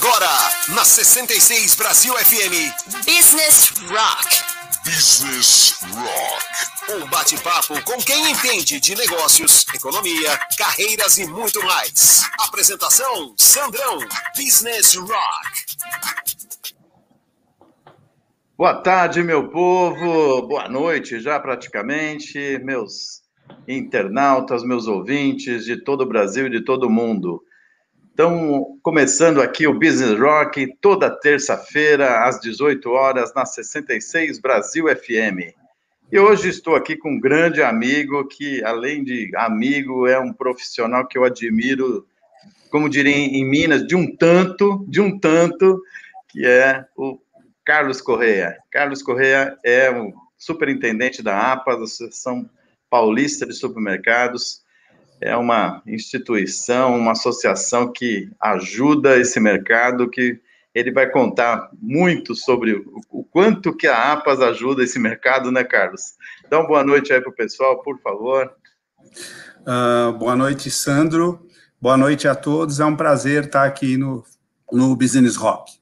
Agora, 0.00 0.30
na 0.76 0.84
66 0.84 1.74
Brasil 1.74 2.14
FM. 2.14 2.54
Business 3.04 3.72
Rock. 3.88 4.44
Business 4.84 5.74
Rock. 5.92 7.02
Um 7.02 7.06
bate-papo 7.08 7.82
com 7.82 8.00
quem 8.00 8.30
entende 8.30 8.78
de 8.78 8.94
negócios, 8.94 9.66
economia, 9.74 10.38
carreiras 10.56 11.18
e 11.18 11.26
muito 11.26 11.60
mais. 11.64 12.22
Apresentação: 12.38 13.34
Sandrão. 13.36 13.98
Business 14.36 14.94
Rock. 14.94 15.66
Boa 18.56 18.74
tarde, 18.74 19.20
meu 19.24 19.48
povo. 19.48 20.42
Boa 20.42 20.68
noite, 20.68 21.18
já 21.18 21.40
praticamente, 21.40 22.60
meus 22.60 23.24
internautas, 23.66 24.62
meus 24.62 24.86
ouvintes 24.86 25.64
de 25.64 25.76
todo 25.76 26.02
o 26.02 26.08
Brasil 26.08 26.46
e 26.46 26.50
de 26.50 26.64
todo 26.64 26.84
o 26.84 26.90
mundo. 26.90 27.42
Então, 28.20 28.76
começando 28.82 29.40
aqui 29.40 29.68
o 29.68 29.78
Business 29.78 30.18
Rock, 30.18 30.74
toda 30.80 31.08
terça-feira, 31.08 32.24
às 32.24 32.40
18 32.40 32.90
horas, 32.90 33.32
na 33.32 33.46
66 33.46 34.40
Brasil 34.40 34.86
FM. 34.88 35.54
E 36.10 36.18
hoje 36.18 36.48
estou 36.48 36.74
aqui 36.74 36.96
com 36.96 37.12
um 37.12 37.20
grande 37.20 37.62
amigo, 37.62 38.26
que, 38.26 38.60
além 38.64 39.04
de 39.04 39.30
amigo, 39.36 40.08
é 40.08 40.18
um 40.18 40.32
profissional 40.32 41.06
que 41.06 41.16
eu 41.16 41.22
admiro, 41.22 42.08
como 42.72 42.88
diria 42.88 43.14
em 43.14 43.48
Minas, 43.48 43.86
de 43.86 43.94
um 43.94 44.12
tanto, 44.16 44.84
de 44.88 45.00
um 45.00 45.16
tanto, 45.16 45.80
que 46.28 46.44
é 46.44 46.84
o 46.96 47.20
Carlos 47.64 48.00
Correia. 48.00 48.58
Carlos 48.68 49.00
Correia 49.00 49.56
é 49.64 49.92
o 49.92 50.12
superintendente 50.36 51.22
da 51.22 51.52
APA, 51.52 51.74
Associação 51.74 52.50
Paulista 52.90 53.46
de 53.46 53.54
Supermercados, 53.54 54.64
é 55.20 55.36
uma 55.36 55.82
instituição, 55.86 56.96
uma 56.96 57.12
associação 57.12 57.92
que 57.92 58.30
ajuda 58.40 59.18
esse 59.18 59.40
mercado, 59.40 60.08
que 60.08 60.40
ele 60.74 60.92
vai 60.92 61.10
contar 61.10 61.70
muito 61.80 62.34
sobre 62.34 62.72
o, 62.72 63.00
o 63.10 63.24
quanto 63.24 63.76
que 63.76 63.86
a 63.86 64.12
APAS 64.12 64.40
ajuda 64.40 64.84
esse 64.84 64.98
mercado, 64.98 65.50
né, 65.50 65.64
Carlos? 65.64 66.14
Dá 66.48 66.60
uma 66.60 66.68
boa 66.68 66.84
noite 66.84 67.12
aí 67.12 67.20
para 67.20 67.30
o 67.30 67.34
pessoal, 67.34 67.82
por 67.82 67.98
favor. 68.00 68.52
Uh, 69.60 70.12
boa 70.18 70.36
noite, 70.36 70.70
Sandro. 70.70 71.46
Boa 71.80 71.96
noite 71.96 72.28
a 72.28 72.34
todos. 72.34 72.80
É 72.80 72.84
um 72.84 72.96
prazer 72.96 73.44
estar 73.44 73.64
aqui 73.64 73.96
no, 73.96 74.24
no 74.72 74.94
Business 74.94 75.36
Rock. 75.36 75.78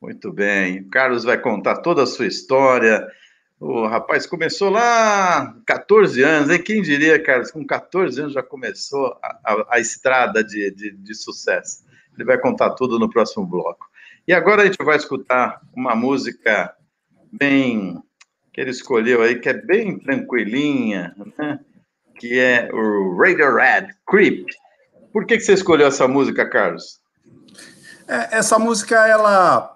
Muito 0.00 0.32
bem. 0.32 0.80
O 0.80 0.88
Carlos 0.88 1.24
vai 1.24 1.38
contar 1.38 1.76
toda 1.78 2.02
a 2.02 2.06
sua 2.06 2.26
história, 2.26 3.06
o 3.58 3.86
rapaz 3.86 4.26
começou 4.26 4.68
lá 4.68 5.54
14 5.66 6.22
anos, 6.22 6.50
hein? 6.50 6.62
Quem 6.62 6.82
diria, 6.82 7.22
Carlos, 7.22 7.50
com 7.50 7.64
14 7.64 8.20
anos 8.20 8.32
já 8.34 8.42
começou 8.42 9.16
a, 9.22 9.38
a, 9.44 9.66
a 9.76 9.80
estrada 9.80 10.44
de, 10.44 10.70
de, 10.70 10.90
de, 10.92 11.14
sucesso. 11.14 11.84
Ele 12.14 12.24
vai 12.24 12.38
contar 12.38 12.70
tudo 12.70 12.98
no 12.98 13.10
próximo 13.10 13.46
bloco. 13.46 13.86
E 14.28 14.34
agora 14.34 14.62
a 14.62 14.66
gente 14.66 14.82
vai 14.84 14.96
escutar 14.96 15.60
uma 15.74 15.94
música 15.94 16.74
bem 17.32 18.02
que 18.52 18.60
ele 18.60 18.70
escolheu 18.70 19.22
aí, 19.22 19.38
que 19.38 19.48
é 19.48 19.54
bem 19.54 19.98
tranquilinha, 19.98 21.14
né? 21.38 21.58
que 22.18 22.38
é 22.38 22.68
o 22.72 23.16
Radiohead 23.16 23.94
Creep. 24.08 24.46
Por 25.12 25.26
que, 25.26 25.36
que 25.36 25.42
você 25.42 25.54
escolheu 25.54 25.86
essa 25.86 26.06
música, 26.06 26.48
Carlos? 26.48 27.00
É, 28.08 28.38
essa 28.38 28.58
música, 28.58 29.06
ela 29.06 29.75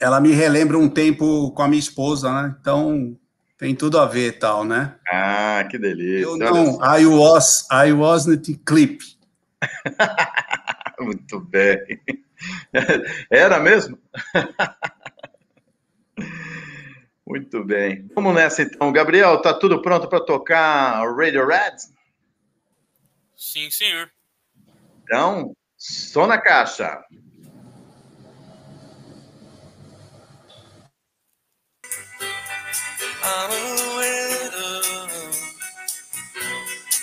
ela 0.00 0.20
me 0.20 0.32
relembra 0.32 0.78
um 0.78 0.88
tempo 0.88 1.52
com 1.52 1.62
a 1.62 1.68
minha 1.68 1.78
esposa, 1.78 2.32
né? 2.32 2.56
Então 2.60 3.16
tem 3.58 3.74
tudo 3.74 3.98
a 3.98 4.06
ver 4.06 4.38
tal, 4.38 4.64
né? 4.64 4.96
Ah, 5.06 5.66
que 5.70 5.78
delícia. 5.78 6.24
Eu 6.24 6.38
não, 6.38 6.78
I 6.82 7.04
was, 7.04 7.68
I 7.70 7.92
wasn't 7.92 8.58
clip. 8.64 9.04
Muito 10.98 11.40
bem. 11.40 12.00
Era 13.30 13.60
mesmo? 13.60 13.98
Muito 17.26 17.62
bem. 17.62 18.08
Vamos 18.14 18.34
nessa 18.34 18.62
então. 18.62 18.90
Gabriel, 18.90 19.40
tá 19.40 19.52
tudo 19.54 19.82
pronto 19.82 20.08
para 20.08 20.24
tocar 20.24 21.06
Radio 21.14 21.46
Red? 21.46 21.76
Sim, 23.36 23.70
senhor. 23.70 24.10
Então, 25.02 25.54
só 25.76 26.26
na 26.26 26.38
caixa. 26.38 27.04
I'm 33.22 33.50
a 33.50 33.54
widow. 33.98 35.30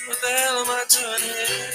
What 0.07 0.21
the 0.21 0.27
hell 0.27 0.59
am 0.59 0.71
I 0.71 0.85
doing 0.89 1.31
here? 1.31 1.71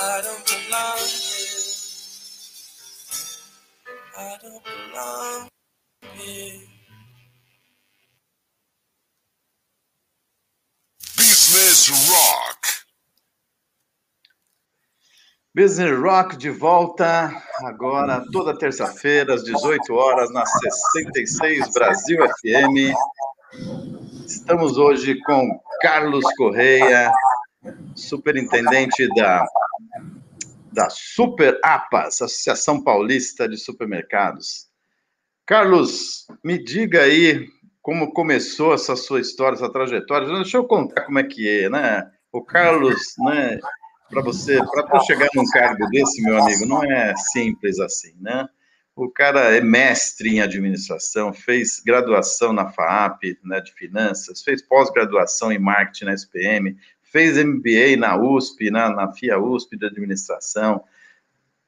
I 0.00 0.22
don't 0.22 0.46
belong 0.46 0.98
here. 0.98 1.60
I 4.18 4.36
don't 4.42 4.64
belong 4.64 5.48
here. 6.16 6.60
Business 11.16 12.10
Rock. 12.10 12.63
Business 15.56 15.96
Rock 16.00 16.36
de 16.36 16.50
volta 16.50 17.30
agora 17.60 18.24
toda 18.32 18.58
terça-feira 18.58 19.34
às 19.34 19.44
18 19.44 19.94
horas 19.94 20.32
na 20.32 20.44
66 20.44 21.72
Brasil 21.72 22.18
FM. 22.18 22.92
Estamos 24.26 24.76
hoje 24.76 25.20
com 25.20 25.60
Carlos 25.80 26.24
Correia, 26.36 27.12
superintendente 27.94 29.06
da 29.14 29.46
da 30.72 30.90
Super 30.90 31.60
APAS, 31.62 32.20
Associação 32.20 32.82
Paulista 32.82 33.48
de 33.48 33.56
Supermercados. 33.56 34.66
Carlos, 35.46 36.26
me 36.42 36.58
diga 36.58 37.02
aí 37.02 37.46
como 37.80 38.12
começou 38.12 38.74
essa 38.74 38.96
sua 38.96 39.20
história, 39.20 39.54
essa 39.54 39.70
trajetória. 39.70 40.26
Deixa 40.26 40.56
eu 40.56 40.64
contar 40.64 41.02
como 41.02 41.20
é 41.20 41.22
que 41.22 41.48
é, 41.48 41.70
né? 41.70 42.10
O 42.32 42.42
Carlos, 42.42 43.14
né, 43.18 43.60
para 44.14 44.22
você, 44.22 44.58
para 44.86 45.00
chegar 45.00 45.28
num 45.34 45.44
cargo 45.46 45.88
desse, 45.90 46.22
meu 46.22 46.38
amigo, 46.40 46.64
não 46.64 46.84
é 46.84 47.14
simples 47.16 47.80
assim, 47.80 48.14
né? 48.20 48.48
O 48.94 49.10
cara 49.10 49.56
é 49.56 49.60
mestre 49.60 50.36
em 50.36 50.40
administração, 50.40 51.32
fez 51.32 51.82
graduação 51.84 52.52
na 52.52 52.68
FAAP, 52.68 53.36
né, 53.42 53.60
de 53.60 53.72
finanças, 53.72 54.40
fez 54.42 54.62
pós-graduação 54.62 55.50
em 55.50 55.58
marketing 55.58 56.04
na 56.04 56.14
SPM, 56.14 56.76
fez 57.02 57.36
MBA 57.36 57.96
na 57.98 58.16
USP, 58.16 58.70
na, 58.70 58.90
na 58.90 59.12
FIA 59.12 59.36
USP 59.36 59.76
de 59.76 59.86
administração. 59.86 60.84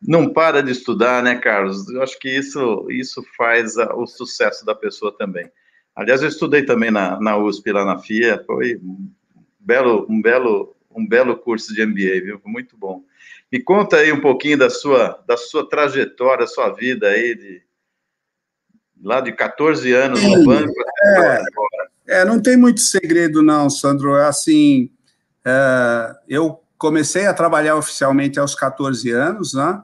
Não 0.01 0.33
para 0.33 0.63
de 0.63 0.71
estudar, 0.71 1.21
né, 1.21 1.35
Carlos? 1.35 1.89
Eu 1.89 2.01
acho 2.01 2.17
que 2.21 2.29
isso, 2.29 2.87
isso 2.91 3.25
faz 3.37 3.77
a, 3.77 3.93
o 3.97 4.07
sucesso 4.07 4.65
da 4.65 4.75
pessoa 4.75 5.11
também. 5.17 5.51
Aliás, 5.97 6.23
eu 6.23 6.29
estudei 6.29 6.63
também 6.65 6.93
na, 6.93 7.19
na 7.21 7.37
USP, 7.37 7.73
lá 7.73 7.85
na 7.85 7.99
FIA, 7.99 8.41
foi 8.47 8.77
um 8.77 9.11
belo, 9.59 10.07
um 10.09 10.23
belo 10.23 10.76
um 10.97 11.07
belo 11.07 11.37
curso 11.37 11.75
de 11.75 11.85
MBA, 11.85 12.25
viu? 12.25 12.41
Muito 12.45 12.77
bom. 12.77 13.05
Me 13.53 13.63
conta 13.63 13.97
aí 13.97 14.13
um 14.13 14.21
pouquinho 14.21 14.59
da 14.59 14.71
sua, 14.71 15.23
da 15.27 15.37
sua 15.37 15.69
trajetória, 15.69 16.47
sua 16.47 16.71
vida 16.71 17.09
aí, 17.09 17.35
de, 17.35 17.63
lá 19.03 19.21
de 19.21 19.33
14 19.33 19.93
anos 19.93 20.23
no 20.23 20.45
banco. 20.45 20.73
É, 21.05 22.21
é, 22.21 22.25
não 22.25 22.41
tem 22.41 22.57
muito 22.57 22.81
segredo, 22.81 23.43
não, 23.43 23.69
Sandro. 23.69 24.15
Assim, 24.15 24.91
é, 25.45 26.15
eu 26.29 26.61
comecei 26.79 27.27
a 27.27 27.35
trabalhar 27.35 27.77
oficialmente 27.77 28.41
aos 28.41 28.55
14 28.55 29.11
anos, 29.11 29.55
né? 29.55 29.83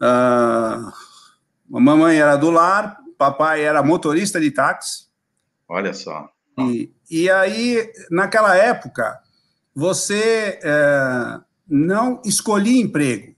Uh, 0.00 0.92
a 1.76 1.80
mamãe 1.80 2.18
era 2.18 2.36
do 2.36 2.50
lar, 2.50 2.98
papai 3.16 3.62
era 3.62 3.82
motorista 3.82 4.40
de 4.40 4.50
táxi. 4.50 5.08
Olha 5.68 5.92
só. 5.92 6.30
E, 6.58 6.92
e 7.10 7.30
aí, 7.30 7.90
naquela 8.10 8.56
época, 8.56 9.20
você 9.78 10.58
é, 10.60 11.40
não 11.68 12.20
escolhia 12.24 12.82
emprego, 12.82 13.36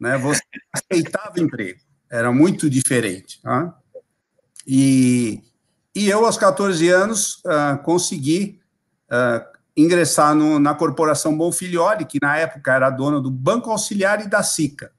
né? 0.00 0.16
você 0.16 0.40
aceitava 0.72 1.38
emprego, 1.38 1.80
era 2.10 2.32
muito 2.32 2.70
diferente. 2.70 3.38
Tá? 3.42 3.78
E, 4.66 5.42
e 5.94 6.08
eu, 6.08 6.24
aos 6.24 6.38
14 6.38 6.88
anos, 6.88 7.42
uh, 7.44 7.76
consegui 7.84 8.58
uh, 9.10 9.44
ingressar 9.76 10.34
no, 10.34 10.58
na 10.58 10.74
corporação 10.74 11.36
Bonfilioli, 11.36 12.06
que 12.06 12.18
na 12.22 12.38
época 12.38 12.72
era 12.72 12.88
dona 12.88 13.20
do 13.20 13.30
Banco 13.30 13.70
Auxiliar 13.70 14.24
e 14.24 14.30
da 14.30 14.42
SICA. 14.42 14.90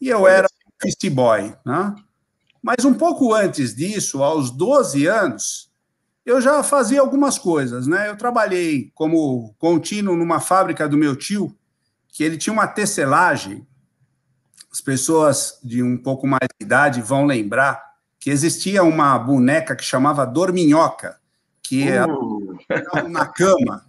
E 0.00 0.08
eu 0.08 0.28
era 0.28 0.46
office 0.80 1.12
boy. 1.12 1.52
Né? 1.66 1.96
Mas 2.62 2.84
um 2.84 2.94
pouco 2.94 3.34
antes 3.34 3.74
disso, 3.74 4.22
aos 4.22 4.52
12 4.52 5.04
anos, 5.04 5.67
eu 6.28 6.42
já 6.42 6.62
fazia 6.62 7.00
algumas 7.00 7.38
coisas, 7.38 7.86
né? 7.86 8.10
Eu 8.10 8.14
trabalhei 8.14 8.92
como 8.94 9.54
contínuo 9.58 10.14
numa 10.14 10.40
fábrica 10.40 10.86
do 10.86 10.94
meu 10.94 11.16
tio, 11.16 11.56
que 12.06 12.22
ele 12.22 12.36
tinha 12.36 12.52
uma 12.52 12.66
tecelagem. 12.66 13.66
As 14.70 14.78
pessoas 14.78 15.58
de 15.64 15.82
um 15.82 15.96
pouco 15.96 16.26
mais 16.26 16.46
de 16.60 16.66
idade 16.66 17.00
vão 17.00 17.24
lembrar 17.24 17.82
que 18.20 18.28
existia 18.28 18.82
uma 18.82 19.18
boneca 19.18 19.74
que 19.74 19.82
chamava 19.82 20.26
Dorminhoca, 20.26 21.16
que 21.62 21.84
uh. 21.84 22.58
era 22.68 23.08
na 23.08 23.24
cama. 23.24 23.86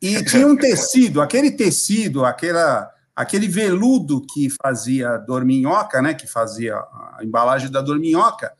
E 0.00 0.24
tinha 0.24 0.48
um 0.48 0.56
tecido, 0.56 1.20
aquele 1.20 1.52
tecido, 1.52 2.24
aquela, 2.24 2.90
aquele 3.14 3.46
veludo 3.46 4.26
que 4.34 4.50
fazia 4.50 5.16
dorminhoca, 5.16 6.02
né, 6.02 6.12
que 6.12 6.26
fazia 6.26 6.74
a 6.74 7.18
embalagem 7.22 7.70
da 7.70 7.80
dorminhoca, 7.80 8.52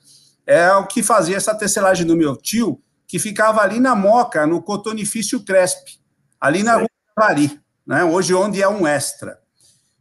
é 0.46 0.70
o 0.75 0.87
que 0.87 1.02
fazia 1.02 1.37
essa 1.37 1.52
tecelagem 1.52 2.06
do 2.06 2.16
meu 2.16 2.37
tio, 2.37 2.81
que 3.12 3.18
ficava 3.18 3.60
ali 3.60 3.78
na 3.78 3.94
Moca, 3.94 4.46
no 4.46 4.62
cotonifício 4.62 5.44
Cresp, 5.44 5.98
ali 6.40 6.62
na 6.62 6.76
Rua 6.76 6.88
Paris, 7.14 7.58
né, 7.86 8.02
hoje 8.02 8.32
onde 8.32 8.62
é 8.62 8.66
um 8.66 8.86
extra. 8.86 9.38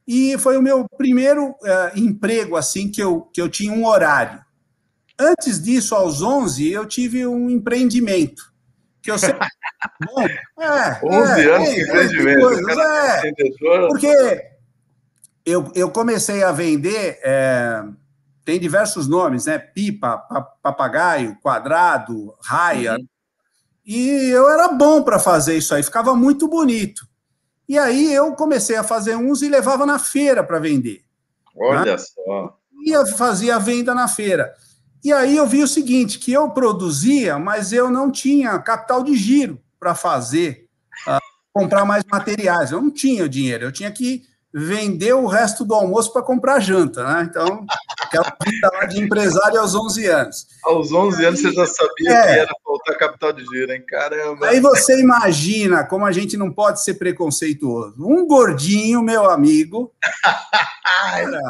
E 0.07 0.37
foi 0.37 0.55
o 0.55 0.61
meu 0.61 0.85
primeiro 0.97 1.49
uh, 1.49 1.91
emprego, 1.93 2.55
assim, 2.55 2.89
que 2.89 3.03
eu, 3.03 3.23
que 3.33 3.41
eu 3.41 3.49
tinha 3.49 3.73
um 3.73 3.85
horário. 3.85 4.39
Antes 5.19 5.61
disso, 5.61 5.93
aos 5.93 6.21
11, 6.21 6.71
eu 6.71 6.85
tive 6.85 7.27
um 7.27 7.49
empreendimento, 7.49 8.43
que 9.01 9.11
eu 9.11 9.19
sempre... 9.19 9.45
Bom, 10.07 10.21
é, 10.63 11.01
11 11.03 11.41
é, 11.41 11.53
anos 11.53 11.69
de 11.69 11.81
empreendimento. 11.81 12.39
Coisas, 12.39 12.77
é, 12.77 13.31
porque 13.89 14.51
eu, 15.45 15.69
eu 15.75 15.91
comecei 15.91 16.43
a 16.43 16.53
vender, 16.53 17.19
é, 17.25 17.83
tem 18.51 18.59
diversos 18.59 19.07
nomes, 19.07 19.45
né? 19.45 19.57
Pipa, 19.57 20.18
papagaio, 20.62 21.38
quadrado, 21.42 22.33
raia. 22.44 22.98
Uhum. 22.98 23.07
E 23.86 24.30
eu 24.30 24.50
era 24.50 24.68
bom 24.68 25.01
para 25.01 25.18
fazer 25.18 25.57
isso 25.57 25.74
aí, 25.74 25.81
ficava 25.81 26.13
muito 26.13 26.50
bonito. 26.50 27.07
E 27.68 27.80
aí 27.80 28.13
eu 28.13 28.33
comecei 28.33 28.75
a 28.75 28.83
fazer 28.83 29.15
uns 29.15 29.42
e 29.42 29.48
levava 29.48 29.86
na 29.86 29.98
feira 29.98 30.44
para 30.44 30.59
vender. 30.59 31.01
Olha 31.56 31.94
né? 31.94 31.98
só. 31.98 32.57
E 32.86 33.13
fazia 33.13 33.56
a 33.56 33.59
venda 33.59 33.95
na 33.95 34.09
feira. 34.09 34.54
E 35.01 35.13
aí 35.13 35.38
eu 35.38 35.47
vi 35.47 35.63
o 35.63 35.68
seguinte, 35.68 36.19
que 36.19 36.33
eu 36.33 36.50
produzia, 36.50 37.39
mas 37.39 37.71
eu 37.71 37.89
não 37.89 38.12
tinha 38.12 38.59
capital 38.59 39.01
de 39.01 39.15
giro 39.15 39.62
para 39.80 39.95
fazer, 39.95 40.68
uh, 41.07 41.21
comprar 41.54 41.86
mais 41.86 42.04
materiais. 42.04 42.71
Eu 42.71 42.81
não 42.81 42.92
tinha 42.92 43.30
dinheiro, 43.30 43.63
eu 43.63 43.71
tinha 43.71 43.89
que 43.89 44.25
vender 44.53 45.13
o 45.13 45.27
resto 45.27 45.63
do 45.63 45.74
almoço 45.74 46.12
para 46.12 46.21
comprar 46.21 46.59
janta, 46.59 47.03
né? 47.03 47.27
Então, 47.30 47.65
aquela 48.01 48.36
vida 48.45 48.69
lá 48.74 48.86
de 48.86 49.01
empresário 49.01 49.59
aos 49.59 49.74
11 49.74 50.07
anos. 50.07 50.48
Aos 50.63 50.92
11 50.92 51.25
anos 51.25 51.42
você 51.42 51.53
já 51.53 51.65
sabia 51.65 52.12
é, 52.12 52.24
que 52.24 52.39
era 52.39 52.53
faltar 52.63 52.98
capital 52.98 53.33
de 53.33 53.45
giro, 53.45 53.71
hein? 53.71 53.83
Caramba! 53.88 54.48
Aí 54.48 54.59
você 54.59 55.00
imagina 55.00 55.86
como 55.86 56.06
a 56.06 56.12
gente 56.12 56.36
não 56.36 56.51
pode 56.51 56.83
ser 56.83 56.95
preconceituoso. 56.95 57.95
Um 58.06 58.27
gordinho, 58.27 59.01
meu 59.01 59.30
amigo, 59.30 59.94
cara, 60.83 61.42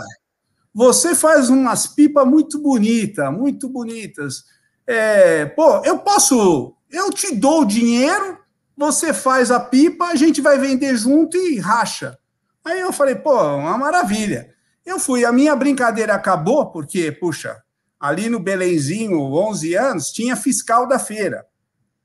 você 0.74 1.16
faz 1.16 1.50
umas 1.50 1.88
pipas 1.88 2.26
muito 2.26 2.60
bonitas, 2.60 3.32
muito 3.34 3.68
bonitas. 3.68 4.46
É, 4.86 5.46
pô, 5.46 5.84
eu 5.84 6.00
posso, 6.00 6.76
eu 6.92 7.12
te 7.12 7.34
dou 7.34 7.62
o 7.62 7.66
dinheiro, 7.66 8.38
você 8.78 9.14
faz 9.14 9.50
a 9.52 9.60
pipa, 9.60 10.06
a 10.06 10.16
gente 10.16 10.40
vai 10.40 10.60
vender 10.60 10.96
junto 10.96 11.36
e 11.36 11.60
racha. 11.60 12.18
Aí 12.66 12.80
eu 12.80 12.94
falei, 12.94 13.16
pô, 13.16 13.42
uma 13.56 13.78
maravilha. 13.78 14.54
Eu 14.86 15.00
fui, 15.00 15.26
a 15.26 15.32
minha 15.32 15.56
brincadeira 15.56 16.14
acabou, 16.14 16.72
porque, 16.72 17.12
puxa, 17.12 17.62
ali 18.00 18.30
no 18.30 18.40
Belenzinho, 18.40 19.20
11 19.20 19.76
anos, 19.76 20.12
tinha 20.12 20.36
fiscal 20.36 20.88
da 20.88 20.98
feira. 20.98 21.46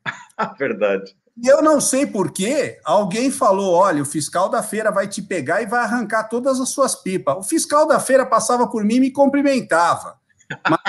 Verdade. 0.58 1.16
E 1.42 1.48
eu 1.48 1.60
não 1.62 1.80
sei 1.80 2.06
por 2.06 2.32
que 2.32 2.78
alguém 2.82 3.30
falou: 3.30 3.74
olha, 3.74 4.02
o 4.02 4.06
fiscal 4.06 4.48
da 4.48 4.62
feira 4.62 4.90
vai 4.90 5.06
te 5.06 5.20
pegar 5.20 5.60
e 5.60 5.66
vai 5.66 5.80
arrancar 5.80 6.24
todas 6.24 6.60
as 6.60 6.70
suas 6.70 6.94
pipas. 6.94 7.36
O 7.36 7.42
fiscal 7.42 7.86
da 7.86 8.00
feira 8.00 8.24
passava 8.24 8.66
por 8.68 8.82
mim 8.82 8.96
e 8.96 9.00
me 9.00 9.10
cumprimentava. 9.10 10.18
Mas 10.68 10.80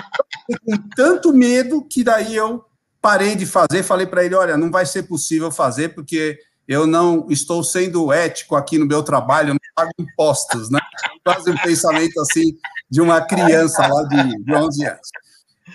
eu 0.50 0.58
com 0.64 0.90
tanto 0.96 1.34
medo 1.34 1.86
que 1.86 2.04
daí 2.04 2.36
eu 2.36 2.64
parei 3.02 3.36
de 3.36 3.46
fazer, 3.46 3.84
falei 3.84 4.08
para 4.08 4.24
ele: 4.24 4.36
olha, 4.36 4.56
não 4.56 4.72
vai 4.72 4.86
ser 4.86 5.04
possível 5.04 5.52
fazer, 5.52 5.94
porque 5.94 6.40
eu 6.68 6.86
não 6.86 7.28
estou 7.30 7.64
sendo 7.64 8.12
ético 8.12 8.56
aqui 8.56 8.78
no 8.78 8.86
meu 8.86 9.02
trabalho, 9.02 9.50
eu 9.50 9.54
não 9.54 9.60
pago 9.74 9.92
impostos, 9.98 10.70
né? 10.70 10.80
Quase 11.24 11.50
um 11.50 11.58
pensamento 11.58 12.20
assim 12.20 12.58
de 12.90 13.00
uma 13.00 13.22
criança 13.22 13.88
lá 13.88 14.04
de, 14.04 14.44
de 14.44 14.54
11 14.54 14.86
anos. 14.86 15.10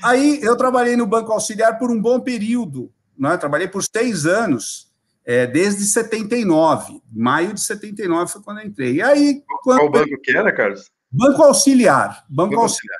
Aí 0.02 0.40
eu 0.42 0.56
trabalhei 0.56 0.96
no 0.96 1.06
Banco 1.06 1.32
Auxiliar 1.32 1.78
por 1.78 1.90
um 1.90 2.00
bom 2.00 2.20
período, 2.20 2.92
né? 3.16 3.36
trabalhei 3.36 3.68
por 3.68 3.82
seis 3.82 4.26
anos, 4.26 4.90
é, 5.24 5.46
desde 5.46 5.84
79, 5.84 7.00
maio 7.10 7.54
de 7.54 7.60
79 7.60 8.32
foi 8.32 8.42
quando 8.42 8.60
eu 8.60 8.66
entrei. 8.66 8.96
E 8.96 9.02
aí, 9.02 9.42
quando... 9.62 9.78
Qual 9.78 9.90
banco 9.90 10.20
que 10.22 10.36
era, 10.36 10.52
Carlos? 10.52 10.90
Banco 11.10 11.42
Auxiliar, 11.42 12.24
Banco, 12.28 12.50
banco 12.50 12.62
Auxiliar. 12.62 12.98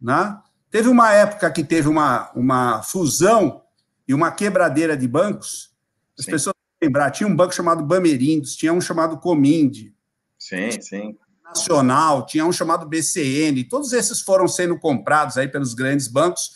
Né? 0.00 0.38
Teve 0.70 0.88
uma 0.88 1.12
época 1.12 1.50
que 1.50 1.64
teve 1.64 1.88
uma, 1.88 2.30
uma 2.34 2.82
fusão 2.82 3.62
e 4.06 4.14
uma 4.14 4.30
quebradeira 4.30 4.96
de 4.96 5.08
bancos, 5.08 5.72
as 6.18 6.24
Sim. 6.24 6.30
pessoas 6.30 6.55
lembrar, 6.86 7.10
tinha 7.10 7.28
um 7.28 7.36
banco 7.36 7.54
chamado 7.54 7.84
Bamerindos, 7.84 8.56
tinha 8.56 8.72
um 8.72 8.80
chamado 8.80 9.18
Cominde. 9.18 9.92
Sim, 10.38 10.70
sim. 10.80 11.16
Nacional, 11.44 12.26
tinha 12.26 12.44
um 12.44 12.52
chamado 12.52 12.86
BCN, 12.86 13.64
todos 13.64 13.92
esses 13.92 14.20
foram 14.20 14.48
sendo 14.48 14.78
comprados 14.78 15.36
aí 15.36 15.48
pelos 15.48 15.74
grandes 15.74 16.08
bancos, 16.08 16.50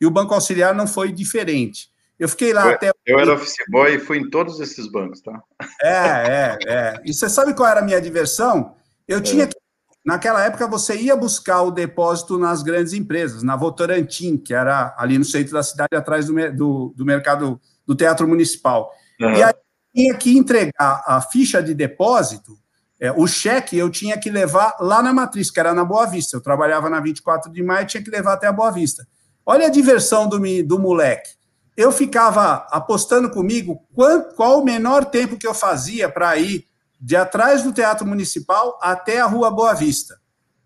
e 0.00 0.06
o 0.06 0.10
Banco 0.10 0.34
Auxiliar 0.34 0.74
não 0.74 0.86
foi 0.86 1.12
diferente. 1.12 1.92
Eu 2.18 2.28
fiquei 2.28 2.52
lá 2.52 2.66
eu, 2.66 2.74
até. 2.74 2.92
Eu 3.06 3.18
era 3.18 3.34
office 3.34 3.56
boy 3.68 3.94
e 3.94 3.98
fui 3.98 4.18
em 4.18 4.30
todos 4.30 4.60
esses 4.60 4.86
bancos, 4.90 5.20
tá? 5.20 5.42
É, 5.82 5.88
é, 5.88 6.58
é. 6.66 7.02
E 7.04 7.12
você 7.12 7.28
sabe 7.28 7.54
qual 7.54 7.68
era 7.68 7.80
a 7.80 7.84
minha 7.84 8.00
diversão? 8.00 8.76
Eu 9.08 9.18
é. 9.18 9.20
tinha 9.20 9.46
que. 9.46 9.56
Naquela 10.04 10.44
época, 10.44 10.66
você 10.66 10.96
ia 10.96 11.16
buscar 11.16 11.62
o 11.62 11.70
depósito 11.70 12.36
nas 12.36 12.62
grandes 12.62 12.92
empresas, 12.92 13.44
na 13.44 13.54
Votorantim, 13.54 14.36
que 14.36 14.52
era 14.52 14.94
ali 14.98 15.16
no 15.16 15.24
centro 15.24 15.52
da 15.52 15.62
cidade, 15.62 15.94
atrás 15.94 16.26
do, 16.26 16.34
do, 16.52 16.94
do 16.96 17.04
mercado 17.04 17.60
do 17.86 17.94
Teatro 17.94 18.26
Municipal. 18.26 18.92
Uhum. 19.20 19.34
E 19.34 19.42
aí 19.42 19.54
tinha 19.94 20.14
que 20.16 20.36
entregar 20.36 21.02
a 21.06 21.20
ficha 21.20 21.62
de 21.62 21.74
depósito, 21.74 22.58
é, 23.02 23.10
o 23.10 23.26
cheque 23.26 23.76
eu 23.76 23.90
tinha 23.90 24.16
que 24.18 24.30
levar 24.30 24.76
lá 24.78 25.02
na 25.02 25.12
matriz, 25.12 25.50
que 25.50 25.58
era 25.58 25.74
na 25.74 25.84
Boa 25.84 26.06
Vista. 26.06 26.36
Eu 26.36 26.40
trabalhava 26.40 26.88
na 26.88 27.00
24 27.00 27.50
de 27.52 27.62
maio, 27.62 27.86
tinha 27.86 28.02
que 28.02 28.10
levar 28.10 28.34
até 28.34 28.46
a 28.46 28.52
Boa 28.52 28.70
Vista. 28.70 29.06
Olha 29.44 29.66
a 29.66 29.70
diversão 29.70 30.28
do, 30.28 30.38
do 30.64 30.78
moleque. 30.78 31.30
Eu 31.76 31.90
ficava 31.90 32.66
apostando 32.70 33.28
comigo 33.28 33.82
qual, 33.92 34.22
qual 34.36 34.60
o 34.60 34.64
menor 34.64 35.04
tempo 35.06 35.36
que 35.36 35.46
eu 35.46 35.52
fazia 35.52 36.08
para 36.08 36.36
ir 36.36 36.66
de 37.00 37.16
atrás 37.16 37.64
do 37.64 37.72
Teatro 37.72 38.06
Municipal 38.06 38.78
até 38.80 39.20
a 39.20 39.26
Rua 39.26 39.50
Boa 39.50 39.74
Vista. 39.74 40.20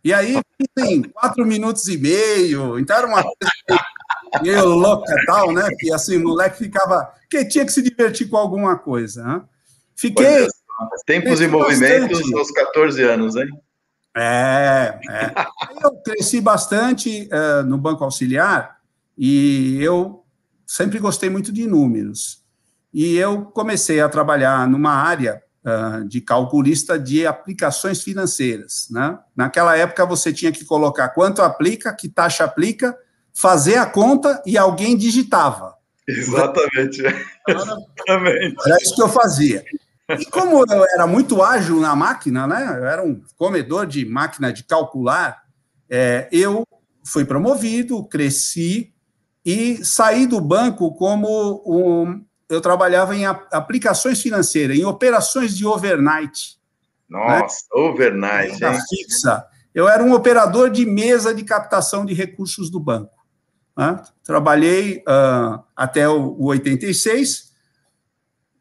E 0.04 0.12
aí, 0.12 0.38
quatro 1.14 1.46
minutos 1.46 1.88
e 1.88 1.96
meio. 1.96 2.78
Então, 2.78 2.96
era 2.98 3.06
uma 3.06 3.22
coisa 3.22 3.82
meio 4.42 4.64
louca 4.66 5.14
tal, 5.26 5.52
né? 5.52 5.68
Que 5.78 5.92
assim, 5.92 6.16
o 6.16 6.24
moleque 6.24 6.58
ficava. 6.58 7.12
que 7.30 7.44
tinha 7.44 7.64
que 7.64 7.72
se 7.72 7.82
divertir 7.82 8.28
com 8.28 8.36
alguma 8.36 8.76
coisa. 8.76 9.24
Né? 9.24 9.42
Fiquei. 9.94 10.44
É, 10.44 10.48
tempos 11.06 11.40
e 11.40 11.48
movimentos 11.48 12.18
bastante. 12.18 12.38
aos 12.38 12.50
14 12.50 13.02
anos, 13.02 13.36
hein? 13.36 13.48
É, 14.16 14.98
é. 15.10 15.34
Eu 15.84 15.92
cresci 16.02 16.40
bastante 16.40 17.28
uh, 17.32 17.62
no 17.64 17.76
Banco 17.76 18.02
Auxiliar 18.02 18.78
e 19.16 19.78
eu 19.82 20.24
sempre 20.66 20.98
gostei 20.98 21.28
muito 21.28 21.52
de 21.52 21.66
números. 21.66 22.42
E 22.92 23.14
eu 23.16 23.44
comecei 23.44 24.00
a 24.00 24.08
trabalhar 24.08 24.66
numa 24.66 24.92
área 24.92 25.42
uh, 25.62 26.02
de 26.08 26.22
calculista 26.22 26.98
de 26.98 27.26
aplicações 27.26 28.02
financeiras. 28.02 28.88
Né? 28.90 29.18
Naquela 29.36 29.76
época, 29.76 30.06
você 30.06 30.32
tinha 30.32 30.50
que 30.50 30.64
colocar 30.64 31.10
quanto 31.10 31.42
aplica, 31.42 31.94
que 31.94 32.08
taxa 32.08 32.44
aplica, 32.44 32.96
fazer 33.36 33.76
a 33.76 33.84
conta 33.84 34.42
e 34.46 34.56
alguém 34.56 34.96
digitava. 34.96 35.74
Exatamente. 36.08 37.02
Exatamente. 37.46 38.56
Era 38.64 38.76
isso 38.80 38.94
que 38.94 39.02
eu 39.02 39.08
fazia. 39.10 39.62
E 40.18 40.24
como 40.24 40.64
eu 40.66 40.84
era 40.94 41.06
muito 41.06 41.42
ágil 41.42 41.78
na 41.78 41.94
máquina, 41.94 42.46
né? 42.46 42.64
Eu 42.78 42.86
era 42.86 43.02
um 43.02 43.20
comedor 43.36 43.86
de 43.86 44.06
máquina 44.06 44.52
de 44.52 44.64
calcular, 44.64 45.42
é, 45.90 46.28
eu 46.32 46.66
fui 47.04 47.24
promovido, 47.24 48.02
cresci 48.04 48.94
e 49.44 49.84
saí 49.84 50.26
do 50.26 50.40
banco 50.40 50.94
como 50.94 51.62
um, 51.66 52.24
eu 52.48 52.60
trabalhava 52.60 53.14
em 53.14 53.26
aplicações 53.26 54.22
financeiras, 54.22 54.78
em 54.78 54.84
operações 54.84 55.54
de 55.54 55.66
overnight. 55.66 56.56
Nossa, 57.08 57.66
né? 57.74 57.82
overnight, 57.82 58.64
hein? 58.64 58.78
fixa. 58.88 59.44
Eu 59.74 59.88
era 59.88 60.02
um 60.02 60.12
operador 60.14 60.70
de 60.70 60.86
mesa 60.86 61.34
de 61.34 61.44
captação 61.44 62.06
de 62.06 62.14
recursos 62.14 62.70
do 62.70 62.80
banco. 62.80 63.15
Né? 63.76 64.02
Trabalhei 64.24 64.98
uh, 64.98 65.62
até 65.76 66.08
o, 66.08 66.36
o 66.38 66.46
86. 66.46 67.52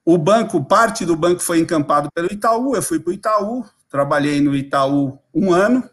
O 0.03 0.17
banco, 0.17 0.63
parte 0.63 1.05
do 1.05 1.15
banco 1.15 1.41
foi 1.41 1.59
encampado 1.59 2.09
pelo 2.13 2.31
Itaú. 2.31 2.75
Eu 2.75 2.81
fui 2.81 2.99
para 2.99 3.11
o 3.11 3.13
Itaú, 3.13 3.65
trabalhei 3.89 4.41
no 4.41 4.55
Itaú 4.55 5.17
um 5.33 5.53
ano. 5.53 5.89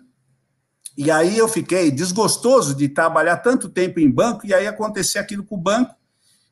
E 0.97 1.11
aí 1.11 1.39
eu 1.39 1.49
fiquei 1.49 1.91
desgostoso 1.91 2.75
de 2.75 2.89
trabalhar 2.89 3.39
tanto 3.39 3.69
tempo 3.69 3.99
em 3.99 4.11
banco, 4.11 4.47
e 4.47 4.53
aí 4.53 4.67
acontecia 4.67 5.21
aquilo 5.21 5.43
com 5.45 5.55
o 5.55 5.61
banco. 5.61 5.95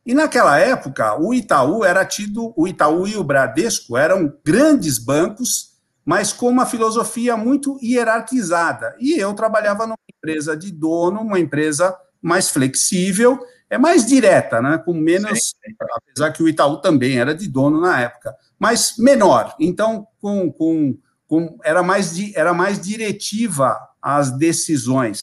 E 0.07 0.15
naquela 0.15 0.59
época, 0.59 1.21
o 1.21 1.35
Itaú 1.35 1.85
era 1.85 2.05
tido, 2.07 2.55
o 2.57 2.67
Itaú 2.67 3.07
e 3.07 3.19
o 3.19 3.25
Bradesco 3.25 3.99
eram 3.99 4.33
grandes 4.43 4.99
bancos, 4.99 5.73
mas 6.03 6.33
com 6.33 6.49
uma 6.49 6.65
filosofia 6.65 7.37
muito 7.37 7.79
hierarquizada. 7.83 8.97
E 8.99 9.19
eu 9.19 9.35
trabalhava 9.35 9.87
numa 9.87 9.99
empresa 10.11 10.57
de 10.57 10.73
dono, 10.73 11.21
uma 11.21 11.39
empresa 11.39 11.95
mais 12.23 12.51
flexível, 12.51 13.39
é 13.69 13.79
mais 13.79 14.05
direta, 14.05 14.61
né? 14.61 14.79
com 14.79 14.93
menos, 14.93 15.31
sim, 15.31 15.55
sim. 15.65 15.75
apesar 15.95 16.33
que 16.33 16.43
o 16.43 16.49
Itaú 16.49 16.79
também 16.79 17.19
era 17.19 17.35
de 17.35 17.49
dono 17.49 17.81
na 17.81 18.01
época, 18.01 18.35
mas 18.59 18.95
menor. 18.99 19.55
Então, 19.61 20.07
com, 20.21 20.53
com, 20.53 20.99
com, 21.27 21.59
era, 21.65 21.83
mais, 21.83 22.19
era 22.35 22.53
mais 22.53 22.81
diretiva 22.81 23.79
às 24.03 24.31
decisões. 24.37 25.21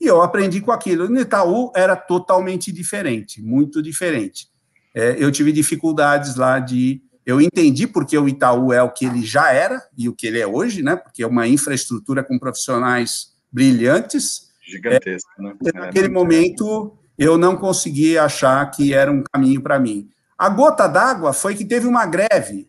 E 0.00 0.06
eu 0.06 0.22
aprendi 0.22 0.60
com 0.60 0.70
aquilo. 0.70 1.08
No 1.08 1.20
Itaú 1.20 1.72
era 1.74 1.96
totalmente 1.96 2.70
diferente, 2.70 3.42
muito 3.42 3.82
diferente. 3.82 4.48
É, 4.94 5.16
eu 5.18 5.30
tive 5.32 5.52
dificuldades 5.52 6.36
lá 6.36 6.58
de. 6.58 7.02
Eu 7.26 7.40
entendi 7.40 7.86
porque 7.86 8.16
o 8.16 8.28
Itaú 8.28 8.72
é 8.72 8.82
o 8.82 8.90
que 8.90 9.04
ele 9.04 9.24
já 9.24 9.52
era 9.52 9.82
e 9.96 10.08
o 10.08 10.14
que 10.14 10.26
ele 10.26 10.38
é 10.40 10.46
hoje, 10.46 10.82
né? 10.82 10.96
Porque 10.96 11.22
é 11.22 11.26
uma 11.26 11.46
infraestrutura 11.46 12.24
com 12.24 12.38
profissionais 12.38 13.34
brilhantes. 13.52 14.47
Gigantesco, 14.68 15.30
é, 15.38 15.42
né? 15.42 15.54
Naquele 15.74 16.06
é 16.06 16.10
momento, 16.10 16.96
eu 17.18 17.38
não 17.38 17.56
consegui 17.56 18.18
achar 18.18 18.70
que 18.70 18.92
era 18.92 19.10
um 19.10 19.22
caminho 19.22 19.62
para 19.62 19.78
mim. 19.78 20.08
A 20.36 20.48
gota 20.48 20.86
d'água 20.86 21.32
foi 21.32 21.54
que 21.54 21.64
teve 21.64 21.86
uma 21.86 22.06
greve 22.06 22.68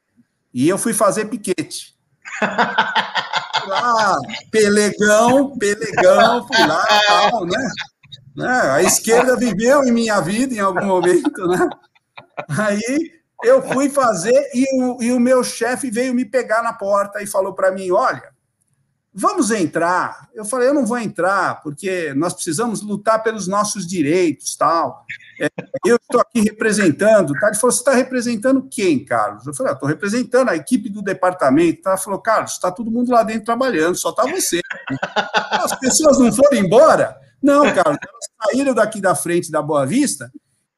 e 0.53 0.67
eu 0.67 0.77
fui 0.77 0.93
fazer 0.93 1.25
piquete. 1.25 1.95
lá, 3.67 4.17
pelegão, 4.51 5.57
pelegão, 5.57 6.47
fui 6.47 6.65
lá, 6.65 6.85
tal, 7.07 7.45
né? 7.45 7.69
né? 8.35 8.71
A 8.71 8.81
esquerda 8.81 9.35
viveu 9.35 9.83
em 9.83 9.91
minha 9.91 10.19
vida 10.21 10.53
em 10.53 10.59
algum 10.59 10.85
momento, 10.85 11.47
né? 11.47 11.69
Aí 12.57 13.11
eu 13.43 13.61
fui 13.61 13.89
fazer 13.89 14.49
e 14.53 14.65
o, 14.81 15.03
e 15.03 15.11
o 15.11 15.19
meu 15.19 15.43
chefe 15.43 15.91
veio 15.91 16.13
me 16.13 16.25
pegar 16.25 16.63
na 16.63 16.73
porta 16.73 17.21
e 17.21 17.27
falou 17.27 17.53
para 17.53 17.71
mim: 17.71 17.91
olha, 17.91 18.23
vamos 19.13 19.51
entrar. 19.51 20.29
Eu 20.33 20.45
falei, 20.45 20.69
eu 20.69 20.73
não 20.73 20.85
vou 20.85 20.97
entrar, 20.97 21.61
porque 21.61 22.13
nós 22.15 22.33
precisamos 22.33 22.81
lutar 22.81 23.21
pelos 23.23 23.47
nossos 23.47 23.85
direitos, 23.85 24.55
tal. 24.55 25.05
É, 25.39 25.49
eu 25.85 25.95
estou 25.95 26.19
aqui 26.19 26.41
representando, 26.41 27.33
tá? 27.33 27.47
Ele 27.47 27.55
falou, 27.55 27.71
você 27.71 27.79
está 27.79 27.93
representando 27.93 28.67
quem, 28.69 29.03
Carlos? 29.03 29.45
Eu 29.45 29.53
falei, 29.53 29.73
estou 29.73 29.87
ah, 29.87 29.91
representando 29.91 30.49
a 30.49 30.55
equipe 30.55 30.89
do 30.89 31.01
departamento. 31.01 31.81
Tá? 31.81 31.91
Ele 31.91 32.01
falou, 32.01 32.19
Carlos, 32.19 32.51
está 32.51 32.71
todo 32.71 32.91
mundo 32.91 33.11
lá 33.11 33.23
dentro 33.23 33.45
trabalhando, 33.45 33.95
só 33.95 34.09
está 34.09 34.23
você. 34.23 34.61
As 35.51 35.77
pessoas 35.79 36.19
não 36.19 36.31
foram 36.31 36.57
embora? 36.57 37.17
Não, 37.41 37.63
Carlos, 37.73 37.97
elas 38.01 38.29
saíram 38.43 38.73
daqui 38.73 38.99
da 38.99 39.15
frente 39.15 39.49
da 39.49 39.61
Boa 39.61 39.85
Vista, 39.85 40.31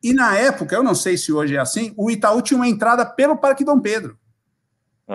e 0.03 0.13
na 0.13 0.35
época, 0.35 0.75
eu 0.75 0.83
não 0.83 0.95
sei 0.95 1.17
se 1.17 1.31
hoje 1.31 1.55
é 1.55 1.59
assim, 1.59 1.93
o 1.95 2.09
Itaú 2.09 2.41
tinha 2.41 2.57
uma 2.57 2.67
entrada 2.67 3.05
pelo 3.05 3.37
Parque 3.37 3.63
Dom 3.63 3.79
Pedro. 3.79 4.17